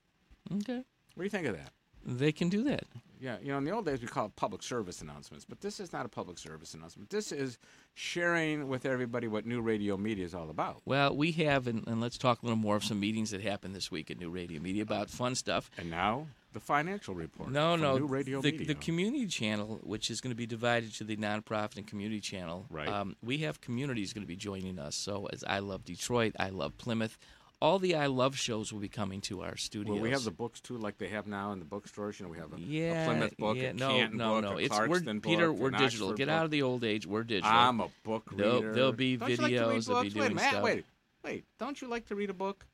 Okay. 0.53 0.85
What 1.15 1.19
do 1.19 1.25
you 1.25 1.31
think 1.31 1.47
of 1.47 1.57
that? 1.57 1.73
They 2.05 2.33
can 2.33 2.49
do 2.49 2.63
that. 2.65 2.85
Yeah, 3.21 3.37
you 3.41 3.53
know, 3.53 3.59
in 3.59 3.65
the 3.65 3.71
old 3.71 3.87
days 3.87 4.03
we 4.03 4.07
call 4.07 4.27
it 4.27 4.37
public 4.37 4.63
service 4.63 5.01
announcements, 5.01 5.47
but 5.47 5.63
this 5.63 5.81
is 5.81 5.95
not 5.95 6.05
a 6.05 6.11
public 6.11 6.37
service 6.37 6.75
announcement. 6.75 7.09
This 7.09 7.33
is 7.33 7.59
sharing 7.95 8.69
with 8.69 8.85
everybody 8.85 9.29
what 9.29 9.47
new 9.47 9.63
radio 9.63 9.97
media 9.97 10.27
is 10.27 10.35
all 10.35 10.51
about. 10.51 10.83
Well, 10.85 11.17
we 11.17 11.33
have, 11.33 11.67
and, 11.67 11.87
and 11.87 12.03
let's 12.03 12.19
talk 12.19 12.43
a 12.43 12.45
little 12.45 12.59
more 12.59 12.77
of 12.77 12.85
some 12.85 13.01
meetings 13.01 13.31
that 13.31 13.41
happened 13.41 13.75
this 13.75 13.91
week 13.91 14.11
at 14.11 14.19
New 14.19 14.29
Radio 14.29 14.61
Media 14.61 14.83
about 14.83 15.09
fun 15.09 15.35
stuff. 15.35 15.71
And 15.79 15.89
now 15.89 16.27
the 16.53 16.61
financial 16.61 17.15
report. 17.15 17.51
No, 17.51 17.77
no, 17.77 17.99
New 17.99 18.07
Radio 18.07 18.41
the, 18.41 18.53
Media. 18.53 18.67
the 18.67 18.75
community 18.75 19.27
channel, 19.27 19.81
which 19.83 20.11
is 20.11 20.21
going 20.21 20.31
to 20.31 20.37
be 20.37 20.47
divided 20.47 20.93
to 20.95 21.05
the 21.05 21.17
nonprofit 21.17 21.79
and 21.79 21.87
community 21.87 22.21
channel. 22.21 22.67
Right. 22.71 22.89
Um, 22.89 23.17
we 23.23 23.39
have 23.39 23.61
communities 23.61 24.13
going 24.13 24.23
to 24.23 24.29
be 24.29 24.37
joining 24.37 24.79
us. 24.79 24.97
So 24.97 25.29
as 25.33 25.45
I 25.45 25.61
love 25.61 25.85
Detroit, 25.85 26.35
I 26.39 26.51
love 26.51 26.77
Plymouth. 26.79 27.19
All 27.65 27.79
the 27.79 27.95
I 27.95 28.09
love 28.09 28.37
shows 28.37 28.75
will 28.75 28.81
be 28.81 28.91
coming 28.91 29.23
to 29.23 29.41
our 29.43 29.57
studio. 29.57 29.95
Well, 29.95 30.03
we 30.03 30.11
have 30.11 30.25
the 30.25 30.31
books 30.31 30.61
too, 30.61 30.77
like 30.77 30.99
they 30.99 31.09
have 31.09 31.27
now 31.27 31.53
in 31.53 31.61
the 31.61 31.65
bookstores. 31.65 32.21
You 32.21 32.27
know, 32.27 32.33
we 32.33 32.37
have 32.37 32.53
a, 32.53 32.61
yeah, 32.61 33.05
a 33.05 33.07
Plymouth 33.07 33.37
book, 33.39 33.57
yeah, 33.57 33.63
a 33.69 33.73
no, 33.73 33.89
Canton 33.89 34.19
no, 34.19 34.35
book, 34.35 34.43
no. 34.45 34.59
a 34.59 34.61
It's 34.61 34.79
we're 34.79 34.87
Clarkston 35.01 35.23
Peter. 35.23 35.51
book, 35.51 35.61
We're 35.61 35.71
digital. 35.71 36.09
Oxford 36.09 36.19
Get 36.19 36.27
book. 36.27 36.35
out 36.35 36.45
of 36.45 36.51
the 36.51 36.61
old 36.61 36.85
age. 36.85 37.07
We're 37.07 37.23
digital. 37.25 37.51
I'm 37.51 37.81
a 37.81 37.89
book 38.03 38.31
There'll- 38.37 38.57
reader. 38.57 38.75
There'll 38.75 38.93
be 38.93 39.17
Don't 39.17 39.31
you 39.31 39.37
like 39.39 39.53
to 39.53 39.59
read 39.61 39.61
videos. 39.79 39.87
They'll 39.87 40.03
be 40.03 40.09
books? 40.11 40.15
doing 40.15 40.23
wait, 40.25 40.33
a 40.33 40.35
minute, 40.35 40.51
stuff. 40.51 40.63
Wait, 40.63 40.85
wait. 41.25 41.45
Don't 41.59 41.81
you 41.81 41.89
like 41.89 42.07
to 42.09 42.15
read 42.15 42.29
a 42.29 42.35
book? 42.35 42.67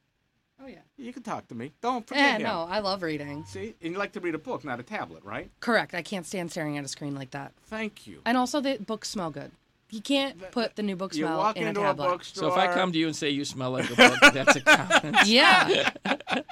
Oh 0.60 0.66
yeah. 0.66 0.80
You 0.98 1.12
can 1.12 1.22
talk 1.22 1.46
to 1.48 1.54
me. 1.54 1.70
Don't 1.80 2.00
Yeah, 2.00 2.06
forget 2.06 2.24
eh, 2.34 2.36
him. 2.38 2.42
no, 2.42 2.66
I 2.68 2.80
love 2.80 3.02
reading. 3.04 3.44
See, 3.46 3.74
and 3.80 3.92
you 3.92 3.98
like 3.98 4.10
to 4.14 4.20
read 4.20 4.34
a 4.34 4.38
book, 4.38 4.64
not 4.64 4.80
a 4.80 4.82
tablet, 4.82 5.22
right? 5.22 5.52
Correct. 5.60 5.94
I 5.94 6.02
can't 6.02 6.26
stand 6.26 6.50
staring 6.50 6.76
at 6.76 6.84
a 6.84 6.88
screen 6.88 7.14
like 7.14 7.30
that. 7.30 7.52
Thank 7.66 8.08
you. 8.08 8.22
And 8.26 8.36
also, 8.36 8.60
the 8.60 8.76
books 8.78 9.08
smell 9.08 9.30
good. 9.30 9.52
You 9.90 10.00
can't 10.00 10.50
put 10.52 10.76
the 10.76 10.82
new 10.82 10.94
book 10.94 11.14
you 11.14 11.24
smell 11.24 11.38
walk 11.38 11.56
in 11.56 11.64
a 11.64 11.68
into 11.68 11.80
a 11.80 11.84
tablet. 11.84 12.10
bookstore. 12.10 12.50
So 12.50 12.52
if 12.52 12.56
I 12.56 12.72
come 12.72 12.92
to 12.92 12.98
you 12.98 13.06
and 13.06 13.16
say 13.16 13.30
you 13.30 13.44
smell 13.44 13.72
like 13.72 13.90
a 13.90 13.96
book, 13.96 14.18
that's 14.32 14.56
a 14.56 14.60
compliment. 14.60 15.16
Yeah. 15.26 15.90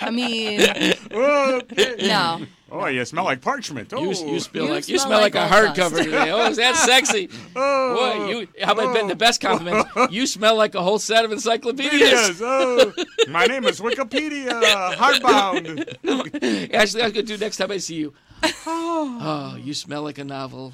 I 0.01 0.11
mean, 0.11 0.61
okay. 1.13 1.97
no. 2.01 2.41
Oh, 2.71 2.87
you 2.87 3.05
smell 3.05 3.25
like 3.25 3.41
parchment. 3.41 3.93
Oh. 3.95 4.03
You, 4.03 4.09
you 4.09 4.41
smell 4.41 4.65
You 4.65 4.71
like 4.71 4.89
you 4.89 4.99
smell 4.99 5.09
smell 5.09 5.21
like, 5.21 5.35
like 5.35 5.51
a 5.51 5.63
gold 5.63 5.77
dust. 5.77 5.95
hardcover 5.95 6.05
today. 6.05 6.31
Oh, 6.31 6.51
is 6.51 6.57
that 6.59 6.77
sexy? 6.93 7.31
Oh, 7.57 7.97
Boy, 7.97 8.29
you 8.29 8.49
how 8.63 8.73
about 8.73 9.09
the 9.09 9.17
best 9.17 9.43
oh. 9.45 9.49
compliment? 9.49 9.87
You 10.13 10.27
smell 10.27 10.57
like 10.57 10.75
a 10.75 10.83
whole 10.83 10.99
set 10.99 11.25
of 11.25 11.33
encyclopedias. 11.33 12.01
Yes, 12.01 12.41
oh, 12.43 12.93
my 13.29 13.47
name 13.47 13.65
is 13.65 13.81
Wikipedia, 13.81 14.51
hardbound. 14.95 16.75
Ashley, 16.75 17.03
I'm 17.03 17.13
gonna 17.13 17.23
do 17.23 17.39
next 17.39 17.57
time 17.57 17.71
I 17.71 17.79
see 17.79 17.97
you. 17.97 18.15
Oh, 18.71 19.57
you 19.59 19.73
smell 19.75 20.03
like 20.03 20.19
a 20.19 20.25
novel. 20.25 20.73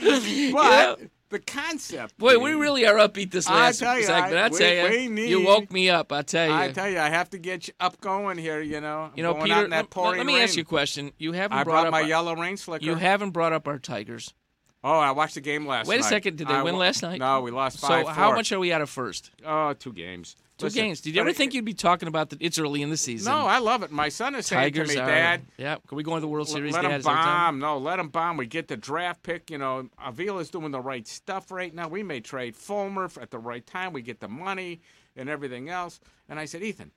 But 0.52 1.00
the 1.30 1.38
concept. 1.38 2.18
Boy, 2.18 2.38
we 2.38 2.54
really 2.54 2.84
are 2.86 2.94
upbeat 2.96 3.30
this 3.30 3.46
I 3.46 3.54
last 3.54 3.78
tell 3.78 3.96
you, 3.96 4.04
segment. 4.04 4.36
I- 4.36 4.46
I, 4.46 4.48
tell 4.48 4.58
we- 4.58 4.80
uh, 4.80 4.86
you, 4.88 5.14
we 5.14 5.26
you 5.28 5.40
woke 5.46 5.70
me 5.70 5.88
up. 5.88 6.10
I 6.12 6.22
tell 6.22 6.46
you. 6.48 6.52
I 6.52 6.72
tell 6.72 6.88
you, 6.90 6.98
I 6.98 7.08
have 7.08 7.30
to 7.30 7.38
get 7.38 7.68
you 7.68 7.74
up 7.78 8.00
going 8.00 8.36
here. 8.36 8.60
You 8.60 8.80
know, 8.80 9.02
I'm 9.02 9.10
you 9.14 9.22
know, 9.22 9.34
going 9.34 9.44
Peter. 9.44 9.54
out 9.56 9.64
in 9.64 9.70
that 9.70 9.96
let- 9.96 10.16
let 10.18 10.26
me 10.26 10.34
rain. 10.34 10.42
ask 10.42 10.56
you 10.56 10.62
a 10.62 10.64
question. 10.64 11.12
You 11.18 11.32
haven't 11.32 11.56
I 11.58 11.62
brought, 11.64 11.74
brought 11.74 11.86
up 11.86 11.92
my 11.92 12.02
our- 12.02 12.08
yellow 12.08 12.34
rain 12.34 12.56
slicker. 12.56 12.84
You 12.84 12.96
haven't 12.96 13.30
brought 13.30 13.52
up 13.52 13.68
our 13.68 13.78
Tigers. 13.78 14.34
Oh, 14.82 14.98
I 14.98 15.10
watched 15.10 15.34
the 15.34 15.40
game 15.42 15.66
last 15.66 15.86
night. 15.86 15.90
Wait 15.90 15.96
a 15.98 16.00
night. 16.02 16.08
second. 16.08 16.36
Did 16.38 16.48
they 16.48 16.54
I 16.54 16.62
win 16.62 16.74
wa- 16.74 16.80
last 16.80 17.02
night? 17.02 17.18
No, 17.18 17.40
we 17.42 17.50
lost 17.50 17.80
So 17.80 17.88
five. 17.88 18.08
how 18.08 18.34
much 18.34 18.50
are 18.52 18.58
we 18.58 18.72
out 18.72 18.80
of 18.80 18.88
first? 18.88 19.30
Oh, 19.44 19.74
two 19.74 19.92
games. 19.92 20.36
Two 20.56 20.66
Listen, 20.66 20.82
games. 20.84 21.00
Did 21.00 21.14
you 21.14 21.20
ever 21.22 21.32
think 21.32 21.54
you'd 21.54 21.64
be 21.64 21.74
talking 21.74 22.06
about 22.08 22.30
that? 22.30 22.40
It's 22.42 22.58
early 22.58 22.80
in 22.82 22.90
the 22.90 22.96
season. 22.96 23.32
No, 23.32 23.46
I 23.46 23.58
love 23.58 23.82
it. 23.82 23.90
My 23.90 24.08
son 24.10 24.34
is 24.34 24.46
saying 24.46 24.60
Tigers 24.72 24.88
to 24.90 24.94
me, 24.96 25.00
are. 25.00 25.06
Dad. 25.06 25.42
Yeah. 25.58 25.76
Can 25.86 25.96
we 25.96 26.02
go 26.02 26.12
into 26.12 26.20
the 26.22 26.28
World 26.28 26.48
Series? 26.48 26.72
Let 26.74 26.82
Dad? 26.82 26.90
him 26.92 26.98
Is 27.00 27.04
there 27.06 27.14
time? 27.14 27.24
bomb. 27.24 27.58
No, 27.60 27.78
let 27.78 27.98
him 27.98 28.08
bomb. 28.08 28.36
We 28.36 28.46
get 28.46 28.68
the 28.68 28.76
draft 28.76 29.22
pick. 29.22 29.50
You 29.50 29.58
know, 29.58 29.88
Avila's 30.06 30.50
doing 30.50 30.70
the 30.70 30.80
right 30.80 31.06
stuff 31.08 31.50
right 31.50 31.74
now. 31.74 31.88
We 31.88 32.02
may 32.02 32.20
trade 32.20 32.56
Fulmer 32.56 33.08
at 33.20 33.30
the 33.30 33.38
right 33.38 33.66
time. 33.66 33.92
We 33.94 34.02
get 34.02 34.20
the 34.20 34.28
money 34.28 34.80
and 35.16 35.28
everything 35.30 35.68
else. 35.70 35.98
And 36.28 36.38
I 36.38 36.44
said, 36.44 36.62
Ethan, 36.62 36.90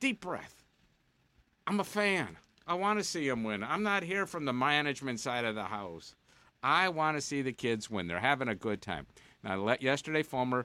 deep 0.00 0.20
breath. 0.20 0.62
I'm 1.66 1.80
a 1.80 1.84
fan. 1.84 2.36
I 2.66 2.74
want 2.74 2.98
to 2.98 3.04
see 3.04 3.28
him 3.28 3.44
win. 3.44 3.62
I'm 3.62 3.82
not 3.82 4.02
here 4.02 4.26
from 4.26 4.44
the 4.46 4.52
management 4.54 5.20
side 5.20 5.44
of 5.44 5.54
the 5.54 5.64
house. 5.64 6.14
I 6.64 6.88
want 6.88 7.18
to 7.18 7.20
see 7.20 7.42
the 7.42 7.52
kids 7.52 7.90
win. 7.90 8.06
They're 8.06 8.18
having 8.18 8.48
a 8.48 8.54
good 8.54 8.80
time. 8.80 9.06
Now, 9.42 9.76
yesterday, 9.80 10.22
Fulmer 10.22 10.64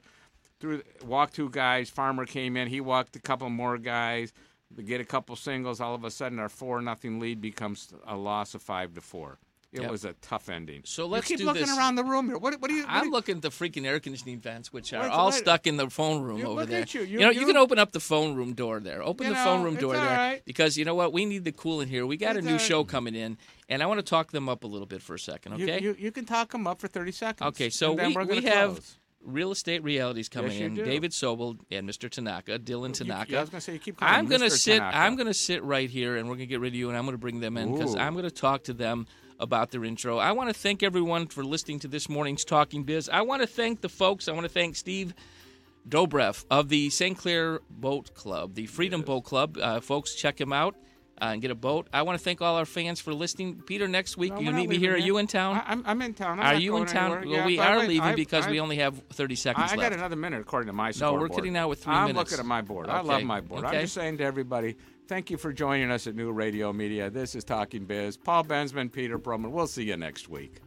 threw 0.62 0.82
walked 1.06 1.36
two 1.36 1.50
guys. 1.50 1.90
Farmer 1.90 2.26
came 2.26 2.56
in. 2.56 2.70
He 2.70 2.80
walked 2.80 3.18
a 3.18 3.20
couple 3.20 3.50
more 3.50 3.78
guys. 3.78 4.32
They 4.72 4.84
get 4.84 5.02
a 5.02 5.06
couple 5.06 5.36
singles. 5.36 5.82
All 5.82 5.94
of 5.94 6.06
a 6.06 6.12
sudden, 6.12 6.40
our 6.40 6.48
four 6.48 6.82
nothing 6.82 7.20
lead 7.20 7.42
becomes 7.42 7.94
a 8.08 8.16
loss 8.16 8.56
of 8.56 8.62
five 8.62 8.94
to 8.94 9.02
four. 9.02 9.40
It 9.72 9.82
Yep. 9.82 9.92
was 9.92 10.04
a 10.04 10.14
tough 10.14 10.50
ending. 10.50 10.82
So 10.84 11.06
let's 11.06 11.30
you 11.30 11.36
keep 11.36 11.42
do 11.44 11.46
looking 11.46 11.68
this. 11.68 11.78
around 11.78 11.94
the 11.94 12.04
room 12.04 12.26
here. 12.28 12.40
What, 12.40 12.60
what 12.60 12.70
do 12.70 12.74
you? 12.74 12.82
What 12.86 12.90
I'm 12.92 13.06
you- 13.06 13.12
looking 13.12 13.36
at 13.36 13.42
the 13.44 13.50
freaking 13.50 13.86
air 13.86 14.00
conditioning 14.00 14.40
vents, 14.40 14.74
which 14.74 14.94
are 14.94 15.04
Wait, 15.04 15.12
all 15.12 15.28
wait. 15.28 15.36
stuck 15.36 15.68
in 15.68 15.78
the 15.78 15.92
phone 15.92 16.24
room 16.24 16.40
You- 16.40 16.46
over 16.48 16.62
look 16.62 16.70
there. 16.70 16.82
at 16.82 16.94
you. 16.96 17.02
You- 17.04 17.20
know, 17.20 17.30
you 17.30 17.42
you- 17.42 17.46
can 17.46 17.56
open 17.56 17.78
up 17.78 17.92
the 17.92 18.00
phone 18.00 18.34
room 18.34 18.54
door 18.54 18.80
there. 18.80 19.04
Open 19.04 19.28
You 19.28 19.34
the 19.34 19.40
phone 19.40 19.62
room 19.62 19.76
door 19.76 19.94
there 19.94 20.04
right. 20.08 20.42
because 20.44 20.76
you 20.76 20.86
know 20.86 20.96
what? 20.96 21.14
We 21.14 21.26
need 21.26 21.44
the 21.44 21.52
cool 21.52 21.82
in 21.82 21.88
here. 21.88 22.08
We 22.08 22.18
got 22.18 22.36
It's 22.36 22.44
a 22.44 22.48
new 22.50 22.54
all 22.54 22.60
show 22.60 22.80
right. 22.80 22.88
coming 22.88 23.14
in, 23.14 23.38
and 23.70 23.84
I 23.84 23.86
want 23.86 24.00
to 24.00 24.04
talk 24.04 24.32
them 24.32 24.50
up 24.50 24.64
a 24.64 24.68
little 24.68 24.88
bit 24.88 25.04
for 25.04 25.14
a 25.14 25.20
second. 25.20 25.54
Okay. 25.54 25.80
You, 25.84 25.96
you, 26.00 26.12
can 26.12 26.26
talk 26.26 26.52
them 26.52 26.66
up 26.66 26.80
for 26.82 26.88
thirty 26.88 27.12
seconds. 27.12 27.48
Okay, 27.50 27.70
so 27.70 27.94
then 27.94 28.08
we, 28.10 28.16
we're 28.16 28.26
gonna 28.26 28.42
have 28.50 28.72
close. 28.72 28.98
real 29.24 29.52
estate 29.52 29.84
realities 29.84 30.30
coming 30.30 30.52
Yes, 30.54 30.62
in. 30.62 30.76
do. 30.76 30.84
David 30.84 31.12
Sobel 31.12 31.60
and 31.70 31.88
Mr. 31.88 32.10
Tanaka, 32.10 32.58
Dylan 32.58 32.92
Tanaka. 32.94 33.32
yeah, 33.32 33.38
I 33.38 33.42
was 33.42 33.52
gonna 33.52 33.62
say, 33.62 33.74
you 33.74 33.80
keep 33.80 33.98
calling 33.98 34.16
I'm 34.16 34.26
gonna 34.26 34.50
sit. 34.50 34.78
Tanaka. 34.80 34.98
I'm 34.98 35.16
gonna 35.16 35.34
sit 35.36 35.62
right 35.64 35.88
here, 35.92 36.16
and 36.18 36.28
we're 36.28 36.36
gonna 36.38 36.48
get 36.48 36.60
rid 36.60 36.70
of 36.74 36.76
you, 36.76 36.90
and 36.90 36.98
I'm 36.98 37.06
gonna 37.06 37.20
bring 37.20 37.40
them 37.40 37.56
in 37.56 37.72
because 37.74 37.96
I'm 37.96 38.16
gonna 38.16 38.32
talk 38.32 38.64
to 38.64 38.74
them 38.74 39.06
about 39.40 39.72
their 39.72 39.84
intro. 39.86 40.18
I 40.18 40.32
want 40.34 40.50
to 40.50 40.54
thank 40.54 40.84
everyone 40.84 41.28
for 41.28 41.44
listening 41.44 41.80
to 41.80 41.88
this 41.88 42.10
morning's 42.10 42.44
Talking 42.44 42.84
Biz. 42.84 43.10
I 43.10 43.22
want 43.22 43.42
to 43.42 43.48
thank 43.48 43.82
the 43.82 43.90
folks. 43.90 44.28
I 44.28 44.32
want 44.34 44.44
to 44.46 44.50
thank 44.52 44.76
Steve. 44.76 45.14
Dobreff 45.88 46.46
of 46.52 46.70
the 46.70 46.90
St. 46.90 47.18
Clair 47.18 47.62
Boat 47.70 48.14
Club, 48.14 48.54
the 48.54 48.68
Freedom 48.68 49.02
Boat 49.02 49.22
Club. 49.24 49.58
Uh, 49.60 49.80
folks, 49.80 50.14
check 50.14 50.40
him 50.40 50.52
out 50.54 50.76
uh, 51.22 51.26
and 51.32 51.42
get 51.42 51.50
a 51.52 51.56
boat. 51.56 51.88
I 51.92 52.02
want 52.04 52.20
to 52.20 52.24
thank 52.24 52.42
all 52.42 52.58
our 52.58 52.66
fans 52.66 53.00
for 53.00 53.14
listening. 53.14 53.64
Peter, 53.66 53.88
next 53.88 54.16
week 54.18 54.34
No, 54.34 54.40
you 54.40 54.46
we're 54.48 54.52
not 54.52 54.58
me 54.58 54.68
leaving 54.68 54.80
here. 54.82 54.94
Are 54.94 54.98
you 54.98 55.18
in 55.18 55.26
town? 55.26 55.56
I, 55.56 55.64
I'm, 55.72 55.84
I'm 55.88 56.02
in 56.02 56.14
town. 56.14 56.40
I'm 56.40 56.46
Are 56.46 56.60
you 56.60 56.76
in 56.78 56.86
town? 56.86 57.12
anywhere. 57.18 57.28
Well, 57.28 57.38
Yeah, 57.40 57.46
we 57.46 57.60
are 57.60 57.78
I- 57.80 57.88
leaving 57.88 58.02
I- 58.10 58.16
because 58.16 58.46
we 58.48 58.60
only 58.60 58.76
have 58.76 59.02
30 59.14 59.36
seconds 59.36 59.72
I 59.72 59.76
left. 59.78 59.90
got 59.90 59.94
another 59.98 60.18
minute 60.18 60.42
according 60.42 60.68
to 60.68 60.74
my 60.74 60.92
No, 61.00 61.14
we're 61.14 61.30
kidding 61.30 61.54
now 61.54 61.70
with 61.70 61.84
three 61.84 61.94
I'm 61.94 62.08
minutes. 62.08 62.32
looking 62.32 62.44
at 62.44 62.48
my 62.48 62.62
board. 62.62 62.90
I 62.90 63.00
love 63.02 63.24
my 63.24 63.40
board. 63.42 63.64
okay. 63.66 63.78
I'm 63.78 63.82
just 63.84 63.94
saying 63.96 64.18
to 64.18 64.26
everybody, 64.26 64.76
thank 65.10 65.32
you 65.32 65.38
for 65.38 65.52
joining 65.52 65.90
us 65.90 66.06
at 66.06 66.14
New 66.16 66.32
Radio 66.32 66.72
Media. 66.72 67.10
This 67.10 67.34
is 67.34 67.44
Talking 67.44 67.86
Biz. 67.86 68.16
Paul 68.16 68.44
Bensman, 68.44 68.92
Peter 68.92 69.18
Brumman. 69.18 69.50
We'll 69.50 69.66
see 69.66 69.84
you 69.84 69.98
next 69.98 70.30
week. 70.30 70.62